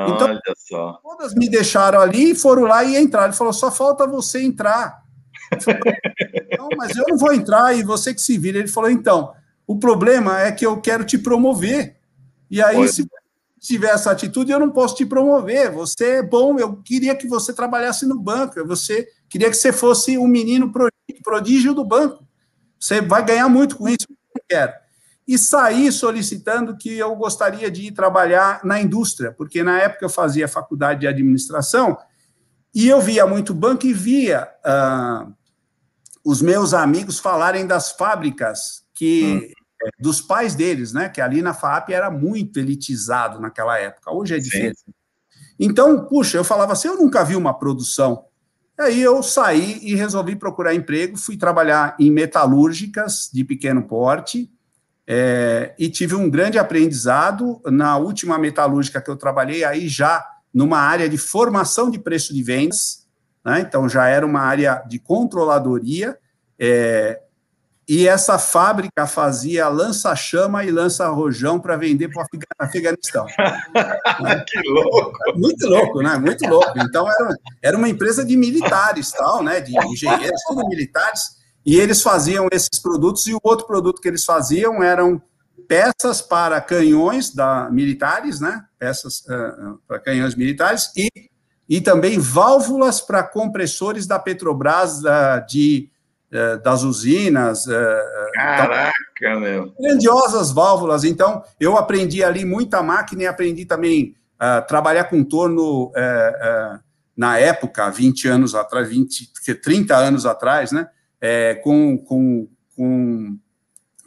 Então, 0.05 0.39
só. 0.57 1.01
Todas 1.03 1.35
me 1.35 1.49
deixaram 1.49 2.01
ali, 2.01 2.35
foram 2.35 2.65
lá 2.65 2.85
e 2.85 2.97
entraram. 2.99 3.29
Ele 3.29 3.37
falou: 3.37 3.53
só 3.53 3.71
falta 3.71 4.07
você 4.07 4.43
entrar. 4.43 5.03
Falei, 5.63 5.81
não, 6.59 6.69
mas 6.77 6.95
eu 6.95 7.05
não 7.09 7.17
vou 7.17 7.33
entrar 7.33 7.75
e 7.75 7.83
você 7.83 8.13
que 8.13 8.21
se 8.21 8.37
vira. 8.37 8.59
Ele 8.59 8.69
falou: 8.69 8.91
então, 8.91 9.33
o 9.67 9.79
problema 9.79 10.41
é 10.41 10.53
que 10.53 10.67
eu 10.67 10.79
quero 10.81 11.05
te 11.05 11.17
promover. 11.17 11.97
E 12.51 12.63
aí, 12.63 12.77
Pode. 12.77 12.93
se 12.93 13.09
tiver 13.59 13.89
essa 13.89 14.11
atitude, 14.11 14.53
eu 14.53 14.61
não 14.61 14.71
posso 14.71 14.97
te 14.97 15.07
promover. 15.07 15.73
Você 15.73 16.17
é 16.17 16.23
bom, 16.23 16.59
eu 16.59 16.77
queria 16.83 17.17
que 17.17 17.27
você 17.27 17.55
trabalhasse 17.55 18.07
no 18.07 18.19
banco, 18.19 18.65
você 18.67 19.09
queria 19.31 19.49
que 19.49 19.57
você 19.57 19.73
fosse 19.73 20.19
um 20.19 20.29
menino 20.29 20.71
prodígio 21.25 21.73
do 21.73 21.85
banco. 21.85 22.23
Você 22.79 23.01
vai 23.01 23.25
ganhar 23.25 23.49
muito 23.49 23.77
com 23.77 23.89
isso. 23.89 24.07
Eu 24.11 24.17
não 24.37 24.43
quero 24.47 24.86
e 25.27 25.37
saí 25.37 25.91
solicitando 25.91 26.77
que 26.77 26.97
eu 26.97 27.15
gostaria 27.17 27.71
de 27.71 27.89
ir 27.89 27.93
trabalhar 27.93 28.61
na 28.65 28.81
indústria, 28.81 29.33
porque 29.33 29.63
na 29.63 29.79
época 29.79 30.05
eu 30.05 30.09
fazia 30.09 30.47
faculdade 30.47 31.01
de 31.01 31.09
administração 31.09 31.99
e 32.73 32.89
eu 32.89 33.01
via 33.01 33.27
muito 33.27 33.53
banco 33.53 33.87
e 33.87 33.93
via 33.93 34.49
uh, 34.65 35.33
os 36.25 36.41
meus 36.41 36.75
amigos 36.75 37.19
falarem 37.19 37.67
das 37.67 37.91
fábricas 37.91 38.85
que 38.95 39.53
hum. 39.83 39.91
dos 39.99 40.21
pais 40.21 40.55
deles, 40.55 40.93
né? 40.93 41.09
Que 41.09 41.21
ali 41.21 41.43
na 41.43 41.55
FAP 41.55 41.91
era 41.91 42.11
muito 42.11 42.59
elitizado 42.59 43.41
naquela 43.41 43.79
época. 43.79 44.13
Hoje 44.13 44.35
é 44.35 44.39
diferente. 44.39 44.79
Sim. 44.85 44.93
Então, 45.59 46.05
puxa, 46.05 46.37
eu 46.37 46.45
falava 46.45 46.73
assim, 46.73 46.89
eu 46.89 46.97
nunca 46.97 47.25
vi 47.25 47.35
uma 47.35 47.59
produção. 47.59 48.25
Aí 48.79 49.01
eu 49.01 49.23
saí 49.23 49.79
e 49.83 49.95
resolvi 49.95 50.37
procurar 50.37 50.75
emprego, 50.75 51.17
fui 51.17 51.37
trabalhar 51.37 51.97
em 51.99 52.11
metalúrgicas 52.11 53.31
de 53.33 53.43
pequeno 53.43 53.83
porte, 53.83 54.51
é, 55.07 55.75
e 55.79 55.89
tive 55.89 56.15
um 56.15 56.29
grande 56.29 56.59
aprendizado 56.59 57.61
na 57.67 57.97
última 57.97 58.39
metalúrgica 58.39 59.01
que 59.01 59.11
eu 59.11 59.17
trabalhei, 59.17 59.65
aí 59.65 59.89
já 59.89 60.25
numa 60.53 60.79
área 60.79 61.09
de 61.09 61.19
formação 61.19 61.91
de 61.91 61.99
preço 61.99 62.35
de 62.35 62.43
vendas, 62.43 63.07
né? 63.45 63.61
então 63.61 63.89
já 63.89 64.09
era 64.09 64.27
uma 64.27 64.41
área 64.41 64.83
de 64.89 64.99
controladoria, 64.99 66.19
é, 66.59 67.21
e 67.89 68.09
essa 68.09 68.37
fábrica 68.37 69.07
fazia 69.07 69.69
lança-chama 69.69 70.65
e 70.65 70.73
lança-rojão 70.73 71.61
para 71.61 71.77
vender 71.77 72.09
para 72.09 72.23
o 72.23 72.27
Afeganistão. 72.59 73.27
né? 74.21 74.45
Que 74.49 74.61
louco! 74.69 75.17
Muito 75.37 75.69
louco, 75.69 76.03
né? 76.03 76.17
Muito 76.19 76.45
louco. 76.49 76.73
Então, 76.81 77.09
era, 77.09 77.37
era 77.63 77.77
uma 77.77 77.89
empresa 77.89 78.25
de 78.25 78.37
militares, 78.37 79.13
tal, 79.13 79.41
né? 79.41 79.61
De 79.61 79.73
engenheiros, 79.87 80.41
tudo 80.49 80.67
militares, 80.69 81.37
e 81.67 81.81
eles 81.81 82.01
faziam 82.01 82.47
esses 82.53 82.79
produtos, 82.81 83.27
e 83.27 83.35
o 83.35 83.41
outro 83.43 83.67
produto 83.67 84.01
que 84.01 84.07
eles 84.07 84.25
faziam 84.25 84.85
eram 84.85 85.21
peças 85.67 86.23
para 86.23 86.61
canhões 86.61 87.35
da, 87.35 87.69
militares, 87.69 88.39
né? 88.39 88.65
Peças 88.79 89.23
uh, 89.23 89.77
para 89.89 89.99
canhões 89.99 90.37
militares, 90.37 90.93
e, 90.97 91.11
e 91.69 91.81
também 91.81 92.21
válvulas 92.21 93.01
para 93.01 93.25
compressores 93.25 94.07
da 94.07 94.17
Petrobras 94.17 95.03
da, 95.03 95.41
de, 95.41 95.91
uh, 96.33 96.63
das 96.63 96.85
usinas. 96.85 97.67
Uh, 97.67 98.33
Caraca, 98.35 98.93
então, 99.17 99.41
meu! 99.41 99.75
Grandiosas 99.77 100.53
válvulas. 100.53 101.03
Então, 101.03 101.43
eu 101.59 101.77
aprendi 101.77 102.23
ali 102.23 102.45
muita 102.45 102.81
máquina 102.81 103.25
e 103.25 103.27
aprendi 103.27 103.65
também 103.65 104.15
a 104.39 104.63
trabalhar 104.63 105.05
com 105.05 105.25
torno. 105.25 105.91
na 107.17 107.39
época, 107.39 107.91
20 107.91 108.29
anos 108.29 108.55
atrás, 108.55 108.89
20, 108.89 109.33
30 109.61 109.97
anos 109.97 110.27
atrás, 110.27 110.71
né? 110.71 110.87
É, 111.27 111.55
com, 111.57 111.99
com, 111.99 112.49
com 112.77 113.37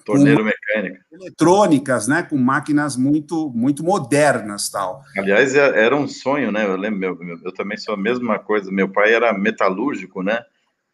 torneiro 0.06 0.42
mecânico, 0.44 1.04
eletrônicas, 1.12 2.08
né, 2.08 2.24
com 2.24 2.38
máquinas 2.38 2.96
muito 2.96 3.52
muito 3.54 3.84
modernas, 3.84 4.70
tal. 4.70 5.04
Aliás, 5.18 5.54
é, 5.54 5.84
era 5.84 5.96
um 5.96 6.08
sonho, 6.08 6.50
né? 6.50 6.66
Eu 6.66 6.78
lembro, 6.78 7.00
meu, 7.00 7.40
eu 7.44 7.54
também 7.54 7.78
sou 7.78 7.94
a 7.94 7.98
mesma 7.98 8.40
coisa. 8.40 8.72
Meu 8.72 8.88
pai 8.88 9.14
era 9.14 9.34
metalúrgico, 9.34 10.24
né? 10.24 10.42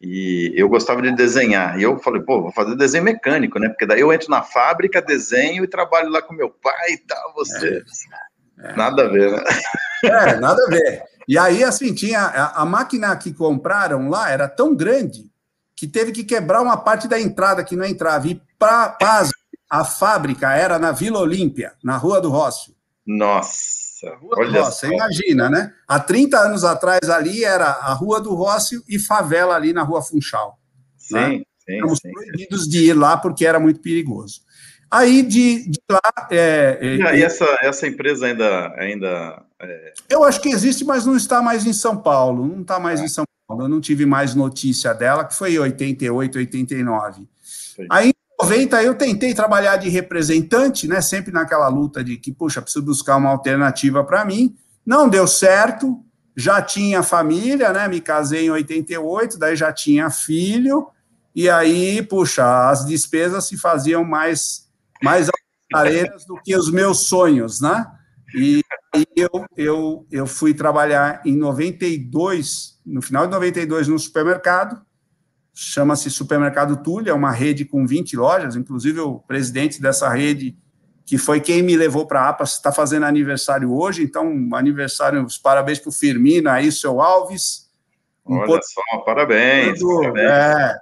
E 0.02 0.52
eu 0.56 0.68
gostava 0.68 1.00
de 1.00 1.14
desenhar. 1.14 1.78
E 1.78 1.84
eu 1.84 1.98
falei, 2.00 2.20
pô, 2.20 2.42
vou 2.42 2.52
fazer 2.52 2.76
desenho 2.76 3.04
mecânico, 3.04 3.58
né? 3.58 3.68
Porque 3.68 3.86
daí 3.86 4.00
eu 4.00 4.12
entro 4.12 4.28
na 4.28 4.42
fábrica, 4.42 5.00
desenho 5.00 5.64
e 5.64 5.68
trabalho 5.68 6.10
lá 6.10 6.20
com 6.20 6.34
meu 6.34 6.50
pai 6.50 6.90
e 6.90 6.98
tal. 6.98 7.34
Você. 7.34 7.84
É. 8.58 8.70
É. 8.70 8.76
Nada 8.76 9.04
a 9.04 9.08
ver, 9.08 9.32
né? 9.32 9.44
É, 10.04 10.40
nada 10.40 10.60
a 10.66 10.70
ver. 10.70 11.02
E 11.28 11.38
aí, 11.38 11.62
assim, 11.62 11.94
tinha 11.94 12.20
a, 12.20 12.62
a 12.62 12.64
máquina 12.64 13.14
que 13.16 13.32
compraram 13.32 14.08
lá 14.08 14.30
era 14.30 14.48
tão 14.48 14.74
grande 14.74 15.30
que 15.76 15.86
teve 15.86 16.10
que 16.10 16.24
quebrar 16.24 16.62
uma 16.62 16.78
parte 16.78 17.06
da 17.06 17.20
entrada 17.20 17.62
que 17.62 17.76
não 17.76 17.84
entrava. 17.84 18.26
E, 18.26 18.40
para 18.58 18.88
paz, 18.88 19.30
a 19.70 19.84
fábrica 19.84 20.52
era 20.52 20.78
na 20.78 20.90
Vila 20.90 21.20
Olímpia, 21.20 21.74
na 21.84 21.98
Rua 21.98 22.20
do 22.20 22.30
Rócio. 22.30 22.74
Nossa! 23.06 23.76
Rua 24.20 24.36
olha 24.38 24.50
do 24.50 24.64
Rócio, 24.64 24.92
imagina, 24.92 25.50
né? 25.50 25.72
Há 25.86 26.00
30 26.00 26.38
anos 26.38 26.64
atrás 26.64 27.10
ali 27.10 27.44
era 27.44 27.66
a 27.66 27.92
Rua 27.92 28.20
do 28.20 28.34
Rócio 28.34 28.82
e 28.88 28.98
favela 28.98 29.54
ali 29.54 29.72
na 29.72 29.82
Rua 29.82 30.02
Funchal. 30.02 30.58
Sim, 30.96 31.14
né? 31.14 31.28
sim. 31.58 31.74
Estamos 31.74 32.00
proibidos 32.00 32.68
de 32.68 32.86
ir 32.86 32.94
lá 32.94 33.16
porque 33.16 33.46
era 33.46 33.60
muito 33.60 33.80
perigoso. 33.80 34.40
Aí 34.90 35.22
de, 35.22 35.68
de 35.68 35.80
lá. 35.90 36.28
É, 36.30 36.78
é, 36.80 37.18
e 37.18 37.22
essa, 37.22 37.44
essa 37.60 37.86
empresa 37.86 38.26
ainda. 38.26 38.72
ainda 38.78 39.42
é... 39.60 39.92
Eu 40.08 40.24
acho 40.24 40.40
que 40.40 40.48
existe, 40.48 40.84
mas 40.84 41.04
não 41.04 41.16
está 41.16 41.42
mais 41.42 41.66
em 41.66 41.72
São 41.72 41.96
Paulo. 41.96 42.46
Não 42.46 42.62
está 42.62 42.78
mais 42.78 43.00
é. 43.00 43.04
em 43.04 43.08
São 43.08 43.24
eu 43.48 43.68
não 43.68 43.80
tive 43.80 44.04
mais 44.04 44.34
notícia 44.34 44.92
dela, 44.92 45.24
que 45.24 45.34
foi 45.34 45.54
em 45.54 45.58
88, 45.58 46.38
89. 46.38 47.28
Sim. 47.42 47.86
Aí, 47.90 48.08
em 48.08 48.44
90, 48.44 48.82
eu 48.82 48.94
tentei 48.94 49.32
trabalhar 49.34 49.76
de 49.76 49.88
representante, 49.88 50.88
né? 50.88 51.00
Sempre 51.00 51.32
naquela 51.32 51.68
luta 51.68 52.02
de 52.02 52.16
que, 52.16 52.32
puxa, 52.32 52.60
preciso 52.60 52.84
buscar 52.84 53.16
uma 53.16 53.30
alternativa 53.30 54.02
para 54.02 54.24
mim. 54.24 54.56
Não 54.84 55.08
deu 55.08 55.26
certo, 55.26 56.02
já 56.36 56.60
tinha 56.60 57.02
família, 57.02 57.72
né? 57.72 57.88
Me 57.88 58.00
casei 58.00 58.46
em 58.46 58.50
88, 58.50 59.38
daí 59.38 59.56
já 59.56 59.72
tinha 59.72 60.10
filho, 60.10 60.88
e 61.34 61.48
aí, 61.48 62.02
puxa, 62.02 62.68
as 62.68 62.84
despesas 62.84 63.46
se 63.46 63.56
faziam 63.56 64.02
mais, 64.02 64.68
mais 65.02 65.28
altareiras 65.72 66.24
do 66.24 66.40
que 66.42 66.56
os 66.56 66.70
meus 66.70 67.06
sonhos, 67.06 67.60
né? 67.60 67.86
E 68.36 68.62
eu, 69.16 69.46
eu, 69.56 70.06
eu 70.12 70.26
fui 70.26 70.52
trabalhar 70.52 71.22
em 71.24 71.34
92, 71.34 72.78
no 72.84 73.00
final 73.00 73.24
de 73.24 73.32
92, 73.32 73.88
no 73.88 73.98
supermercado, 73.98 74.78
chama-se 75.54 76.10
Supermercado 76.10 76.76
Tulha, 76.82 77.12
é 77.12 77.14
uma 77.14 77.30
rede 77.30 77.64
com 77.64 77.86
20 77.86 78.14
lojas, 78.14 78.54
inclusive 78.54 79.00
o 79.00 79.20
presidente 79.20 79.80
dessa 79.80 80.06
rede, 80.10 80.54
que 81.06 81.16
foi 81.16 81.40
quem 81.40 81.62
me 81.62 81.78
levou 81.78 82.06
para 82.06 82.20
a 82.20 82.28
APA, 82.28 82.44
está 82.44 82.70
fazendo 82.70 83.06
aniversário 83.06 83.72
hoje, 83.72 84.02
então, 84.02 84.50
aniversário, 84.52 85.24
os 85.24 85.38
parabéns 85.38 85.78
para 85.78 85.88
o 85.88 85.92
Firmino, 85.92 86.50
aí, 86.50 86.70
seu 86.70 87.00
Alves. 87.00 87.70
Um 88.26 88.36
Olha 88.36 88.60
só, 88.62 88.98
parabéns. 88.98 89.80
Quando. 89.80 90.18
É, 90.18 90.76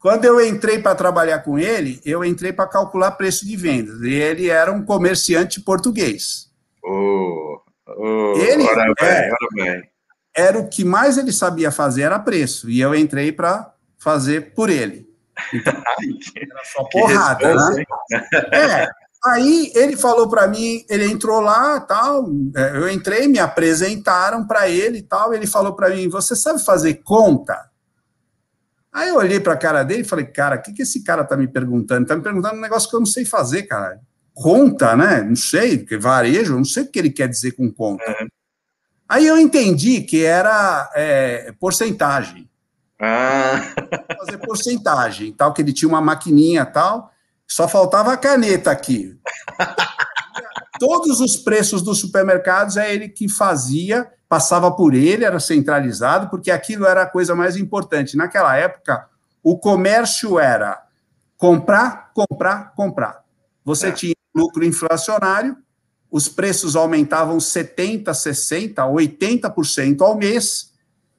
quando 0.00 0.24
eu 0.24 0.44
entrei 0.44 0.80
para 0.80 0.96
trabalhar 0.96 1.40
com 1.40 1.56
ele, 1.56 2.00
eu 2.04 2.24
entrei 2.24 2.52
para 2.52 2.66
calcular 2.66 3.12
preço 3.12 3.46
de 3.46 3.54
vendas, 3.54 4.00
e 4.00 4.12
ele 4.12 4.48
era 4.48 4.72
um 4.72 4.84
comerciante 4.84 5.60
português. 5.60 6.45
Oh, 6.88 7.60
oh, 7.88 8.34
ele, 8.38 8.62
ora 8.62 8.84
bem, 9.00 9.08
é, 9.08 9.28
ora 9.28 9.48
bem. 9.54 9.90
era 10.36 10.58
o 10.58 10.68
que 10.68 10.84
mais 10.84 11.18
ele 11.18 11.32
sabia 11.32 11.72
fazer, 11.72 12.02
era 12.02 12.18
preço. 12.20 12.70
E 12.70 12.80
eu 12.80 12.94
entrei 12.94 13.32
para 13.32 13.74
fazer 13.98 14.54
por 14.54 14.70
ele. 14.70 15.10
Então, 15.52 15.72
era 16.36 16.64
só 16.64 16.84
porrada, 16.84 17.54
né? 17.54 17.84
É. 18.52 18.88
Aí 19.24 19.72
ele 19.74 19.96
falou 19.96 20.28
para 20.28 20.46
mim, 20.46 20.84
ele 20.88 21.10
entrou 21.10 21.40
lá, 21.40 21.80
tal, 21.80 22.28
é, 22.54 22.76
eu 22.76 22.88
entrei, 22.88 23.26
me 23.26 23.40
apresentaram 23.40 24.46
para 24.46 24.68
ele 24.68 24.98
e 24.98 25.02
tal, 25.02 25.34
ele 25.34 25.48
falou 25.48 25.74
para 25.74 25.88
mim, 25.90 26.08
você 26.08 26.36
sabe 26.36 26.64
fazer 26.64 27.02
conta? 27.02 27.68
Aí 28.92 29.08
eu 29.08 29.16
olhei 29.16 29.40
para 29.40 29.54
a 29.54 29.58
cara 29.58 29.82
dele 29.82 30.02
e 30.02 30.08
falei, 30.08 30.26
cara, 30.26 30.56
o 30.56 30.62
que, 30.62 30.72
que 30.72 30.82
esse 30.82 31.02
cara 31.02 31.24
tá 31.24 31.36
me 31.36 31.48
perguntando? 31.48 32.06
Tá 32.06 32.14
me 32.14 32.22
perguntando 32.22 32.54
um 32.54 32.60
negócio 32.60 32.88
que 32.88 32.94
eu 32.94 33.00
não 33.00 33.06
sei 33.06 33.24
fazer, 33.24 33.64
cara. 33.64 34.00
Conta, 34.36 34.94
né? 34.94 35.22
Não 35.22 35.34
sei, 35.34 35.78
porque 35.78 35.96
varejo, 35.96 36.52
eu 36.52 36.58
não 36.58 36.64
sei 36.64 36.82
o 36.82 36.90
que 36.90 36.98
ele 36.98 37.08
quer 37.08 37.26
dizer 37.26 37.52
com 37.52 37.72
conta. 37.72 38.04
Uhum. 38.06 38.28
Aí 39.08 39.26
eu 39.26 39.38
entendi 39.38 40.02
que 40.02 40.26
era 40.26 40.92
é, 40.94 41.54
porcentagem. 41.58 42.46
Ah. 43.00 43.72
Fazer 44.18 44.36
porcentagem, 44.36 45.32
tal, 45.32 45.54
que 45.54 45.62
ele 45.62 45.72
tinha 45.72 45.88
uma 45.88 46.02
maquininha 46.02 46.66
tal, 46.66 47.10
só 47.48 47.66
faltava 47.66 48.12
a 48.12 48.16
caneta 48.18 48.70
aqui. 48.70 49.18
Todos 50.78 51.20
os 51.20 51.38
preços 51.38 51.80
dos 51.80 51.98
supermercados 51.98 52.76
é 52.76 52.92
ele 52.94 53.08
que 53.08 53.30
fazia, 53.30 54.06
passava 54.28 54.70
por 54.70 54.92
ele, 54.92 55.24
era 55.24 55.40
centralizado, 55.40 56.28
porque 56.28 56.50
aquilo 56.50 56.84
era 56.84 57.04
a 57.04 57.10
coisa 57.10 57.34
mais 57.34 57.56
importante. 57.56 58.18
Naquela 58.18 58.54
época, 58.54 59.08
o 59.42 59.58
comércio 59.58 60.38
era 60.38 60.82
comprar, 61.38 62.10
comprar, 62.12 62.74
comprar. 62.74 63.24
Você 63.64 63.88
é. 63.88 63.92
tinha 63.92 64.15
lucro 64.36 64.64
inflacionário, 64.64 65.56
os 66.10 66.28
preços 66.28 66.76
aumentavam 66.76 67.38
70%, 67.38 68.04
60%, 68.04 68.74
80% 68.74 70.00
ao 70.00 70.16
mês. 70.16 70.72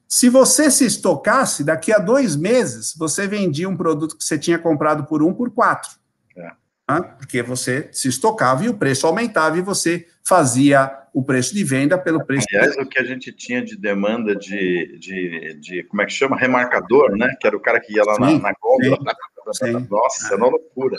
Se 0.06 0.28
você 0.28 0.70
se 0.70 0.86
estocasse, 0.86 1.62
daqui 1.62 1.92
a 1.92 1.98
dois 1.98 2.34
meses, 2.34 2.94
você 2.96 3.26
vendia 3.26 3.68
um 3.68 3.76
produto 3.76 4.16
que 4.16 4.24
você 4.24 4.38
tinha 4.38 4.58
comprado 4.58 5.04
por 5.04 5.22
um 5.22 5.34
por 5.34 5.50
quatro. 5.50 5.90
É. 6.36 6.50
Né? 6.90 7.02
Porque 7.18 7.42
você 7.42 7.88
se 7.92 8.08
estocava 8.08 8.64
e 8.64 8.68
o 8.68 8.78
preço 8.78 9.06
aumentava 9.06 9.58
e 9.58 9.62
você 9.62 10.06
fazia 10.24 10.98
o 11.12 11.22
preço 11.22 11.54
de 11.54 11.64
venda 11.64 11.98
pelo 11.98 12.24
preço. 12.24 12.46
Aliás, 12.52 12.74
de... 12.74 12.82
o 12.82 12.88
que 12.88 12.98
a 12.98 13.04
gente 13.04 13.32
tinha 13.32 13.62
de 13.62 13.76
demanda 13.76 14.34
de, 14.34 14.98
de, 14.98 15.54
de, 15.60 15.82
como 15.84 16.00
é 16.00 16.06
que 16.06 16.12
chama? 16.12 16.36
Remarcador, 16.36 17.16
né? 17.16 17.34
Que 17.40 17.46
era 17.46 17.56
o 17.56 17.60
cara 17.60 17.80
que 17.80 17.92
ia 17.92 18.04
lá 18.04 18.14
sim, 18.14 18.38
na, 18.38 18.50
na 18.50 18.54
gôndola. 18.60 18.98
Nossa, 19.90 20.34
é 20.34 20.36
uma 20.36 20.48
loucura. 20.48 20.96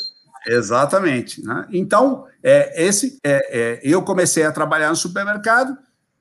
Exatamente. 0.47 1.43
Né? 1.43 1.67
Então, 1.71 2.25
é, 2.43 2.85
esse, 2.85 3.19
é, 3.23 3.59
é, 3.59 3.81
eu 3.83 4.01
comecei 4.01 4.43
a 4.43 4.51
trabalhar 4.51 4.89
no 4.89 4.95
supermercado. 4.95 5.77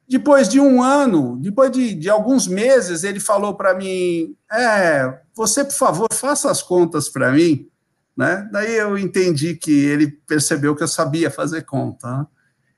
Depois 0.09 0.49
de 0.49 0.59
um 0.59 0.83
ano, 0.83 1.37
depois 1.37 1.71
de, 1.71 1.95
de 1.95 2.09
alguns 2.09 2.47
meses, 2.47 3.05
ele 3.05 3.21
falou 3.21 3.55
para 3.55 3.75
mim: 3.75 4.35
É, 4.51 5.21
você, 5.35 5.63
por 5.65 5.75
favor, 5.75 6.09
faça 6.13 6.51
as 6.51 6.63
contas 6.63 7.09
para 7.09 7.31
mim. 7.31 7.69
Né? 8.17 8.49
Daí 8.51 8.77
eu 8.77 8.99
entendi 8.99 9.55
que 9.55 9.85
ele 9.85 10.09
percebeu 10.09 10.75
que 10.75 10.83
eu 10.83 10.89
sabia 10.89 11.31
fazer 11.31 11.63
conta. 11.63 12.19
Né? 12.19 12.27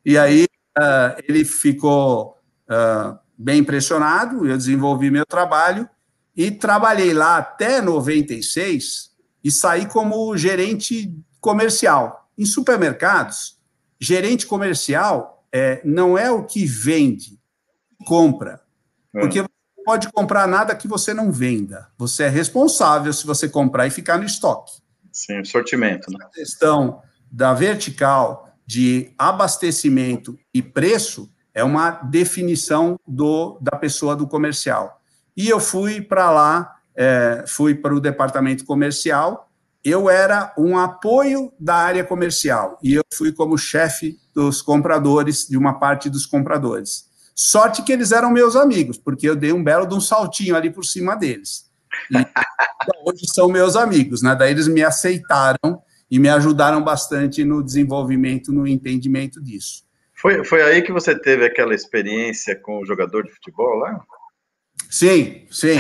E 0.05 0.19
aí 0.19 0.45
uh, 0.77 1.23
ele 1.27 1.45
ficou 1.45 2.37
uh, 2.69 3.19
bem 3.39 3.61
impressionado. 3.61 4.47
Eu 4.47 4.57
desenvolvi 4.57 5.11
meu 5.11 5.25
trabalho 5.25 5.89
e 6.37 6.51
trabalhei 6.51 7.15
lá 7.15 7.39
até 7.39 7.81
96 7.81 9.11
e 9.43 9.51
saí 9.51 9.87
como 9.87 10.37
gerente 10.37 11.15
comercial. 11.41 12.29
Em 12.37 12.45
supermercados, 12.45 13.59
gerente 13.99 14.47
comercial 14.47 15.45
é, 15.53 15.81
não 15.85 16.17
é 16.17 16.31
o 16.31 16.45
que 16.45 16.65
vende, 16.65 17.39
compra. 18.07 18.61
É. 19.15 19.21
Porque 19.21 19.43
você 19.43 19.85
pode 19.85 20.13
comprar 20.13 20.47
nada 20.47 20.75
que 20.75 20.89
você 20.89 21.13
não 21.13 21.31
venda. 21.33 21.89
Você 21.99 22.25
é 22.25 22.29
responsável 22.29 23.13
se 23.13 23.27
você 23.27 23.49
comprar 23.49 23.87
e 23.87 23.91
ficar 23.91 24.19
no 24.19 24.25
estoque. 24.25 24.81
Sim, 25.13 25.45
sortimento. 25.45 26.11
Né? 26.11 26.19
A 26.25 26.29
questão 26.29 27.03
da 27.31 27.53
vertical 27.53 28.49
de 28.67 29.13
abastecimento 29.19 30.39
e 30.55 30.63
preço 30.63 31.31
é 31.53 31.65
uma 31.65 31.91
definição 31.91 32.99
do, 33.07 33.59
da 33.61 33.77
pessoa 33.77 34.15
do 34.15 34.27
comercial. 34.27 35.03
E 35.37 35.49
eu 35.49 35.59
fui 35.59 36.01
para 36.01 36.31
lá, 36.31 36.77
é, 36.95 37.45
fui 37.47 37.75
para 37.75 37.95
o 37.95 38.01
departamento 38.01 38.65
comercial 38.65 39.50
eu 39.85 40.11
era 40.11 40.53
um 40.59 40.77
apoio 40.77 41.53
da 41.59 41.75
área 41.75 42.05
comercial 42.05 42.79
e 42.83 42.95
eu 42.95 43.03
fui 43.15 43.33
como 43.33 43.57
chefe 43.57 44.19
dos 44.35 44.61
compradores, 44.61 45.47
de 45.49 45.57
uma 45.57 45.79
parte 45.79 46.11
dos 46.11 46.27
compradores. 46.27 47.09
Sorte 47.35 47.83
que 47.83 47.93
eles 47.93 48.13
eram 48.13 48.31
meus 48.31 48.55
amigos, 48.55 48.99
porque 48.99 49.29
eu 49.29 49.35
dei 49.35 49.53
um 49.53 49.65
belo 49.65 49.87
de 49.87 49.95
um 49.95 50.01
saltinho 50.01 50.55
ali 50.55 50.71
por 50.71 50.85
cima 50.85 51.17
deles. 51.17 51.71
E 52.11 52.17
hoje 53.05 53.27
são 53.33 53.49
meus 53.49 53.77
amigos, 53.77 54.23
né? 54.23 54.35
Daí 54.35 54.51
eles 54.51 54.69
me 54.69 54.83
aceitaram 54.83 55.83
e 56.11 56.19
me 56.19 56.29
ajudaram 56.29 56.83
bastante 56.83 57.45
no 57.45 57.63
desenvolvimento, 57.63 58.53
no 58.53 58.67
entendimento 58.67 59.43
disso. 59.43 59.85
Foi, 60.15 60.45
foi 60.45 60.63
aí 60.63 60.83
que 60.83 60.93
você 60.93 61.19
teve 61.19 61.47
aquela 61.47 61.75
experiência 61.75 62.55
com 62.55 62.81
o 62.81 62.85
jogador 62.85 63.25
de 63.25 63.33
futebol 63.33 63.77
lá? 63.77 63.99
Sim, 64.91 65.47
sim. 65.51 65.79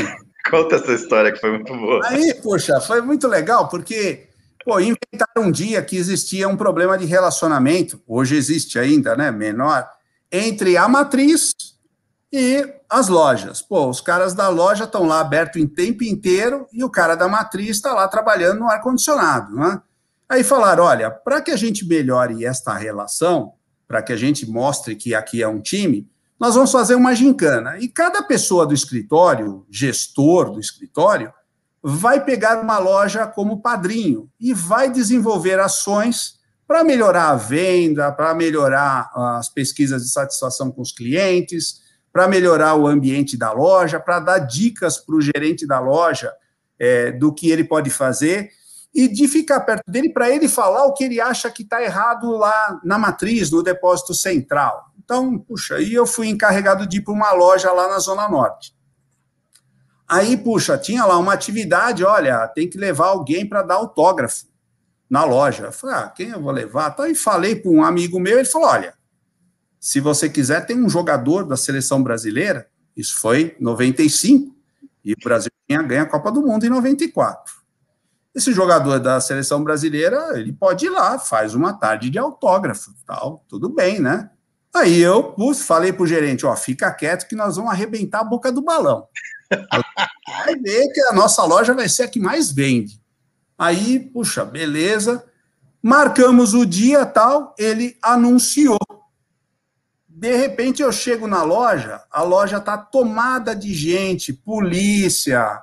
Conta 0.48 0.76
essa 0.76 0.92
história 0.92 1.32
que 1.32 1.40
foi 1.40 1.50
muito 1.50 1.74
boa. 1.76 2.06
Aí, 2.06 2.34
poxa, 2.34 2.80
foi 2.80 3.00
muito 3.00 3.26
legal, 3.28 3.68
porque 3.68 4.28
pô, 4.64 4.78
inventaram 4.78 5.48
um 5.48 5.50
dia 5.50 5.82
que 5.82 5.96
existia 5.96 6.48
um 6.48 6.56
problema 6.56 6.96
de 6.96 7.06
relacionamento, 7.06 8.00
hoje 8.06 8.36
existe 8.36 8.78
ainda, 8.78 9.16
né, 9.16 9.30
menor, 9.30 9.88
entre 10.30 10.76
a 10.76 10.88
matriz 10.88 11.54
e 12.32 12.66
as 12.88 13.08
lojas. 13.08 13.60
Pô, 13.60 13.88
os 13.88 14.00
caras 14.00 14.34
da 14.34 14.48
loja 14.48 14.84
estão 14.84 15.06
lá 15.06 15.20
aberto 15.20 15.58
em 15.58 15.66
tempo 15.66 16.04
inteiro 16.04 16.66
e 16.72 16.84
o 16.84 16.90
cara 16.90 17.14
da 17.14 17.28
matriz 17.28 17.76
está 17.76 17.92
lá 17.92 18.06
trabalhando 18.08 18.60
no 18.60 18.68
ar-condicionado, 18.68 19.54
né? 19.56 19.80
Aí 20.28 20.44
falaram, 20.44 20.84
olha, 20.84 21.10
para 21.10 21.40
que 21.40 21.50
a 21.50 21.56
gente 21.56 21.84
melhore 21.84 22.44
esta 22.44 22.72
relação, 22.74 23.54
para 23.88 24.00
que 24.00 24.12
a 24.12 24.16
gente 24.16 24.48
mostre 24.48 24.94
que 24.94 25.12
aqui 25.12 25.42
é 25.42 25.48
um 25.48 25.60
time, 25.60 26.08
nós 26.40 26.54
vamos 26.54 26.72
fazer 26.72 26.94
uma 26.94 27.14
gincana. 27.14 27.78
E 27.78 27.86
cada 27.86 28.22
pessoa 28.22 28.66
do 28.66 28.72
escritório, 28.72 29.66
gestor 29.70 30.50
do 30.50 30.58
escritório, 30.58 31.30
vai 31.82 32.24
pegar 32.24 32.62
uma 32.62 32.78
loja 32.78 33.26
como 33.26 33.60
padrinho 33.60 34.30
e 34.40 34.54
vai 34.54 34.90
desenvolver 34.90 35.60
ações 35.60 36.40
para 36.66 36.82
melhorar 36.82 37.28
a 37.28 37.36
venda, 37.36 38.10
para 38.10 38.34
melhorar 38.34 39.10
as 39.14 39.50
pesquisas 39.50 40.02
de 40.02 40.10
satisfação 40.10 40.70
com 40.70 40.80
os 40.80 40.92
clientes, 40.92 41.82
para 42.12 42.26
melhorar 42.26 42.74
o 42.74 42.86
ambiente 42.86 43.36
da 43.36 43.52
loja, 43.52 44.00
para 44.00 44.18
dar 44.18 44.38
dicas 44.38 44.96
para 44.96 45.16
o 45.16 45.20
gerente 45.20 45.66
da 45.66 45.78
loja 45.78 46.32
é, 46.78 47.12
do 47.12 47.34
que 47.34 47.50
ele 47.50 47.64
pode 47.64 47.90
fazer 47.90 48.50
e 48.94 49.08
de 49.08 49.28
ficar 49.28 49.60
perto 49.60 49.90
dele 49.90 50.10
para 50.10 50.30
ele 50.30 50.48
falar 50.48 50.84
o 50.84 50.94
que 50.94 51.04
ele 51.04 51.20
acha 51.20 51.50
que 51.50 51.62
está 51.62 51.82
errado 51.82 52.30
lá 52.30 52.80
na 52.82 52.98
matriz, 52.98 53.50
no 53.50 53.62
depósito 53.62 54.14
central. 54.14 54.89
Então, 55.10 55.36
puxa, 55.36 55.74
aí 55.74 55.92
eu 55.92 56.06
fui 56.06 56.28
encarregado 56.28 56.86
de 56.86 56.98
ir 56.98 57.00
para 57.00 57.12
uma 57.12 57.32
loja 57.32 57.72
lá 57.72 57.88
na 57.88 57.98
Zona 57.98 58.28
Norte. 58.28 58.72
Aí, 60.06 60.36
puxa, 60.36 60.78
tinha 60.78 61.04
lá 61.04 61.18
uma 61.18 61.32
atividade, 61.32 62.04
olha, 62.04 62.46
tem 62.46 62.70
que 62.70 62.78
levar 62.78 63.08
alguém 63.08 63.44
para 63.44 63.62
dar 63.62 63.74
autógrafo 63.74 64.46
na 65.08 65.24
loja. 65.24 65.64
Eu 65.64 65.72
falei, 65.72 65.96
ah, 65.96 66.08
quem 66.10 66.28
eu 66.28 66.40
vou 66.40 66.52
levar? 66.52 66.92
Então, 66.92 67.04
aí 67.04 67.16
falei 67.16 67.56
para 67.56 67.72
um 67.72 67.82
amigo 67.82 68.20
meu, 68.20 68.38
ele 68.38 68.48
falou, 68.48 68.68
olha, 68.68 68.94
se 69.80 69.98
você 69.98 70.30
quiser, 70.30 70.64
tem 70.64 70.78
um 70.78 70.88
jogador 70.88 71.42
da 71.42 71.56
seleção 71.56 72.00
brasileira, 72.00 72.68
isso 72.96 73.18
foi 73.18 73.56
95, 73.58 74.54
e 75.04 75.12
o 75.12 75.16
Brasil 75.24 75.50
tinha 75.66 75.82
ganho 75.82 76.02
a 76.02 76.06
Copa 76.06 76.30
do 76.30 76.40
Mundo 76.40 76.64
em 76.64 76.70
94. 76.70 77.52
Esse 78.32 78.52
jogador 78.52 79.00
da 79.00 79.20
seleção 79.20 79.64
brasileira, 79.64 80.38
ele 80.38 80.52
pode 80.52 80.86
ir 80.86 80.90
lá, 80.90 81.18
faz 81.18 81.52
uma 81.52 81.72
tarde 81.72 82.10
de 82.10 82.18
autógrafo, 82.18 82.94
tal, 83.04 83.44
tudo 83.48 83.68
bem, 83.68 83.98
né? 83.98 84.30
Aí 84.74 85.00
eu 85.00 85.34
falei 85.54 85.92
pro 85.92 86.06
gerente, 86.06 86.46
ó, 86.46 86.54
fica 86.54 86.92
quieto 86.92 87.26
que 87.26 87.34
nós 87.34 87.56
vamos 87.56 87.72
arrebentar 87.72 88.20
a 88.20 88.24
boca 88.24 88.52
do 88.52 88.62
balão. 88.62 89.06
Vai 90.44 90.54
ver 90.56 90.86
que 90.92 91.00
a 91.02 91.12
nossa 91.12 91.44
loja 91.44 91.74
vai 91.74 91.88
ser 91.88 92.04
a 92.04 92.08
que 92.08 92.20
mais 92.20 92.52
vende. 92.52 93.02
Aí, 93.58 93.98
puxa, 93.98 94.44
beleza. 94.44 95.24
Marcamos 95.82 96.54
o 96.54 96.64
dia 96.64 97.04
tal, 97.04 97.52
ele 97.58 97.96
anunciou. 98.00 98.78
De 100.08 100.36
repente 100.36 100.82
eu 100.82 100.92
chego 100.92 101.26
na 101.26 101.42
loja, 101.42 102.02
a 102.12 102.22
loja 102.22 102.60
tá 102.60 102.78
tomada 102.78 103.56
de 103.56 103.74
gente, 103.74 104.32
polícia, 104.32 105.60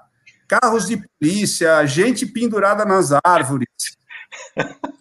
carros 0.47 0.87
de 0.87 0.97
polícia, 0.97 1.85
gente 1.85 2.25
pendurada 2.25 2.83
nas 2.83 3.11
árvores 3.23 3.67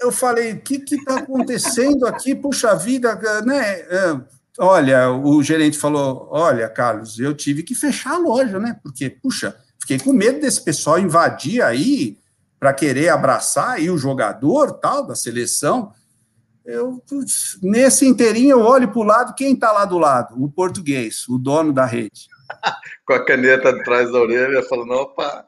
eu 0.00 0.10
falei, 0.10 0.52
o 0.52 0.60
que 0.60 0.82
está 0.90 1.16
acontecendo 1.16 2.06
aqui? 2.06 2.34
Puxa 2.34 2.74
vida, 2.74 3.14
né? 3.44 3.80
É, 3.80 4.20
olha, 4.58 5.10
o 5.10 5.42
gerente 5.42 5.78
falou: 5.78 6.28
olha, 6.30 6.68
Carlos, 6.68 7.18
eu 7.18 7.34
tive 7.34 7.62
que 7.62 7.74
fechar 7.74 8.14
a 8.14 8.18
loja, 8.18 8.58
né? 8.58 8.78
Porque, 8.82 9.10
puxa, 9.10 9.56
fiquei 9.78 9.98
com 9.98 10.12
medo 10.12 10.40
desse 10.40 10.62
pessoal 10.64 10.98
invadir 10.98 11.62
aí 11.62 12.18
para 12.58 12.72
querer 12.72 13.10
abraçar 13.10 13.72
aí 13.72 13.90
o 13.90 13.98
jogador 13.98 14.72
tal 14.74 15.06
da 15.06 15.14
seleção. 15.14 15.92
eu, 16.64 17.02
nesse 17.62 18.06
inteirinho, 18.06 18.52
eu 18.52 18.60
olho 18.60 18.88
para 18.88 19.00
o 19.00 19.04
lado, 19.04 19.34
quem 19.34 19.54
está 19.54 19.72
lá 19.72 19.84
do 19.84 19.98
lado? 19.98 20.42
O 20.42 20.50
português, 20.50 21.26
o 21.28 21.38
dono 21.38 21.72
da 21.72 21.84
rede. 21.84 22.28
Com 23.06 23.14
a 23.14 23.24
caneta 23.24 23.70
atrás 23.70 24.10
da 24.10 24.18
orelha, 24.18 24.62
falando, 24.62 24.92
opa... 24.92 25.44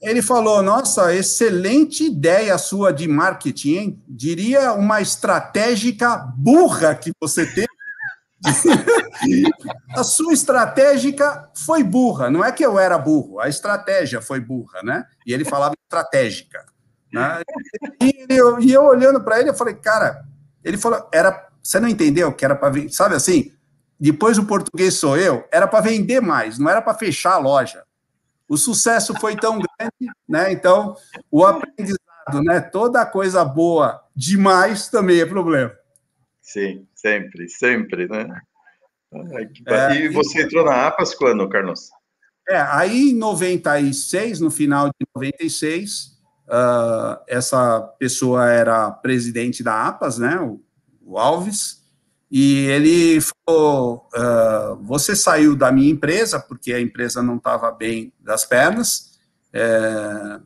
Ele 0.00 0.22
falou, 0.22 0.62
nossa, 0.62 1.12
excelente 1.14 2.04
ideia 2.04 2.56
sua 2.56 2.92
de 2.92 3.08
marketing, 3.08 3.74
hein? 3.74 4.02
Diria 4.06 4.72
uma 4.72 5.00
estratégica 5.00 6.16
burra 6.36 6.94
que 6.94 7.10
você 7.20 7.44
teve. 7.46 7.68
a 9.96 10.04
sua 10.04 10.32
estratégica 10.32 11.50
foi 11.52 11.82
burra, 11.82 12.30
não 12.30 12.44
é 12.44 12.52
que 12.52 12.64
eu 12.64 12.78
era 12.78 12.96
burro, 12.96 13.40
a 13.40 13.48
estratégia 13.48 14.22
foi 14.22 14.38
burra, 14.38 14.80
né? 14.84 15.04
E 15.26 15.32
ele 15.32 15.44
falava 15.44 15.74
estratégica. 15.82 16.64
Né? 17.12 17.42
E, 18.00 18.26
eu, 18.28 18.60
e 18.60 18.72
eu 18.72 18.84
olhando 18.84 19.20
para 19.20 19.40
ele, 19.40 19.50
eu 19.50 19.54
falei, 19.54 19.74
cara, 19.74 20.24
ele 20.62 20.76
falou, 20.76 21.08
era, 21.12 21.48
você 21.60 21.80
não 21.80 21.88
entendeu 21.88 22.32
que 22.32 22.44
era 22.44 22.54
para 22.54 22.70
vir, 22.70 22.90
sabe 22.92 23.16
assim? 23.16 23.52
Depois 23.98 24.38
o 24.38 24.44
português 24.44 24.94
sou 24.94 25.16
eu, 25.16 25.44
era 25.50 25.66
para 25.66 25.80
vender 25.80 26.20
mais, 26.20 26.58
não 26.58 26.70
era 26.70 26.80
para 26.80 26.94
fechar 26.94 27.32
a 27.32 27.38
loja. 27.38 27.82
O 28.48 28.56
sucesso 28.56 29.14
foi 29.20 29.36
tão 29.36 29.58
grande, 29.58 30.12
né? 30.28 30.52
Então, 30.52 30.96
o 31.30 31.44
aprendizado, 31.44 32.42
né? 32.42 32.60
Toda 32.60 33.04
coisa 33.04 33.44
boa 33.44 34.02
demais 34.14 34.88
também 34.88 35.20
é 35.20 35.26
problema. 35.26 35.72
Sim, 36.40 36.86
sempre, 36.94 37.48
sempre, 37.48 38.08
né? 38.08 38.40
É, 39.66 39.94
e 39.96 40.08
você 40.08 40.42
entrou 40.42 40.64
na 40.64 40.86
APAS 40.86 41.14
quando, 41.14 41.48
Carlos? 41.48 41.90
É, 42.48 42.60
aí 42.60 43.10
em 43.10 43.14
96, 43.14 44.40
no 44.40 44.50
final 44.50 44.86
de 44.88 45.06
96, 45.14 46.18
Uh, 46.48 47.20
essa 47.26 47.82
pessoa 47.98 48.50
era 48.50 48.90
presidente 48.90 49.62
da 49.62 49.86
APAS, 49.86 50.16
né, 50.16 50.40
o, 50.40 50.58
o 51.02 51.18
Alves, 51.18 51.77
e 52.30 52.66
ele 52.66 53.20
falou: 53.20 54.06
uh, 54.14 54.76
Você 54.84 55.16
saiu 55.16 55.56
da 55.56 55.72
minha 55.72 55.90
empresa, 55.90 56.38
porque 56.38 56.72
a 56.72 56.80
empresa 56.80 57.22
não 57.22 57.36
estava 57.36 57.70
bem 57.70 58.12
das 58.20 58.44
pernas, 58.44 59.18
é, 59.52 60.40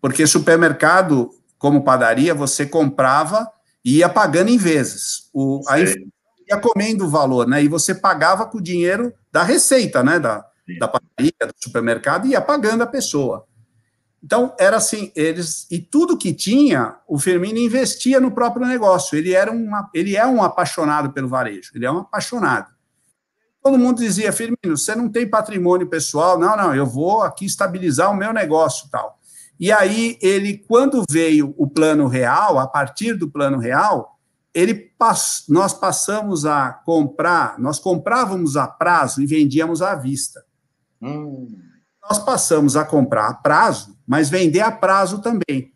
porque 0.00 0.26
supermercado, 0.26 1.30
como 1.56 1.84
padaria, 1.84 2.34
você 2.34 2.66
comprava 2.66 3.48
e 3.84 3.98
ia 3.98 4.08
pagando 4.08 4.50
em 4.50 4.58
vezes. 4.58 5.28
O, 5.32 5.62
a 5.68 5.78
ia 5.80 6.58
comendo 6.60 7.04
o 7.04 7.10
valor, 7.10 7.46
né? 7.46 7.62
E 7.62 7.68
você 7.68 7.94
pagava 7.94 8.46
com 8.46 8.58
o 8.58 8.62
dinheiro 8.62 9.12
da 9.30 9.42
receita, 9.42 10.02
né? 10.02 10.18
Da, 10.18 10.44
da 10.78 10.88
padaria, 10.88 11.32
do 11.40 11.54
supermercado, 11.56 12.26
e 12.26 12.30
ia 12.30 12.40
pagando 12.40 12.82
a 12.82 12.86
pessoa. 12.86 13.46
Então, 14.22 14.52
era 14.58 14.76
assim, 14.76 15.12
eles, 15.14 15.66
e 15.70 15.78
tudo 15.78 16.18
que 16.18 16.34
tinha, 16.34 16.96
o 17.06 17.18
Firmino 17.18 17.58
investia 17.58 18.18
no 18.18 18.32
próprio 18.32 18.66
negócio. 18.66 19.16
Ele 19.16 19.32
era 19.32 19.50
um, 19.52 19.70
ele 19.94 20.16
é 20.16 20.26
um 20.26 20.42
apaixonado 20.42 21.12
pelo 21.12 21.28
varejo, 21.28 21.70
ele 21.74 21.86
é 21.86 21.90
um 21.90 21.98
apaixonado. 21.98 22.72
Todo 23.62 23.78
mundo 23.78 23.98
dizia, 23.98 24.32
Firmino, 24.32 24.76
você 24.76 24.94
não 24.94 25.08
tem 25.08 25.28
patrimônio 25.28 25.86
pessoal, 25.86 26.38
não, 26.38 26.56
não, 26.56 26.74
eu 26.74 26.86
vou 26.86 27.22
aqui 27.22 27.44
estabilizar 27.44 28.10
o 28.10 28.16
meu 28.16 28.32
negócio 28.32 28.88
tal. 28.90 29.18
E 29.58 29.70
aí, 29.72 30.18
ele, 30.22 30.58
quando 30.58 31.04
veio 31.10 31.54
o 31.56 31.68
plano 31.68 32.06
real, 32.06 32.58
a 32.58 32.66
partir 32.66 33.14
do 33.14 33.28
plano 33.28 33.58
real, 33.58 34.18
ele 34.54 34.74
pass, 34.74 35.44
nós 35.48 35.74
passamos 35.74 36.46
a 36.46 36.72
comprar, 36.72 37.58
nós 37.58 37.78
comprávamos 37.78 38.56
a 38.56 38.66
prazo 38.66 39.20
e 39.20 39.26
vendíamos 39.26 39.82
à 39.82 39.94
vista. 39.94 40.44
Hum. 41.02 41.48
Nós 42.02 42.18
passamos 42.18 42.76
a 42.76 42.84
comprar 42.84 43.28
a 43.28 43.34
prazo 43.34 43.97
mas 44.08 44.30
vender 44.30 44.60
a 44.60 44.72
prazo 44.72 45.20
também. 45.20 45.70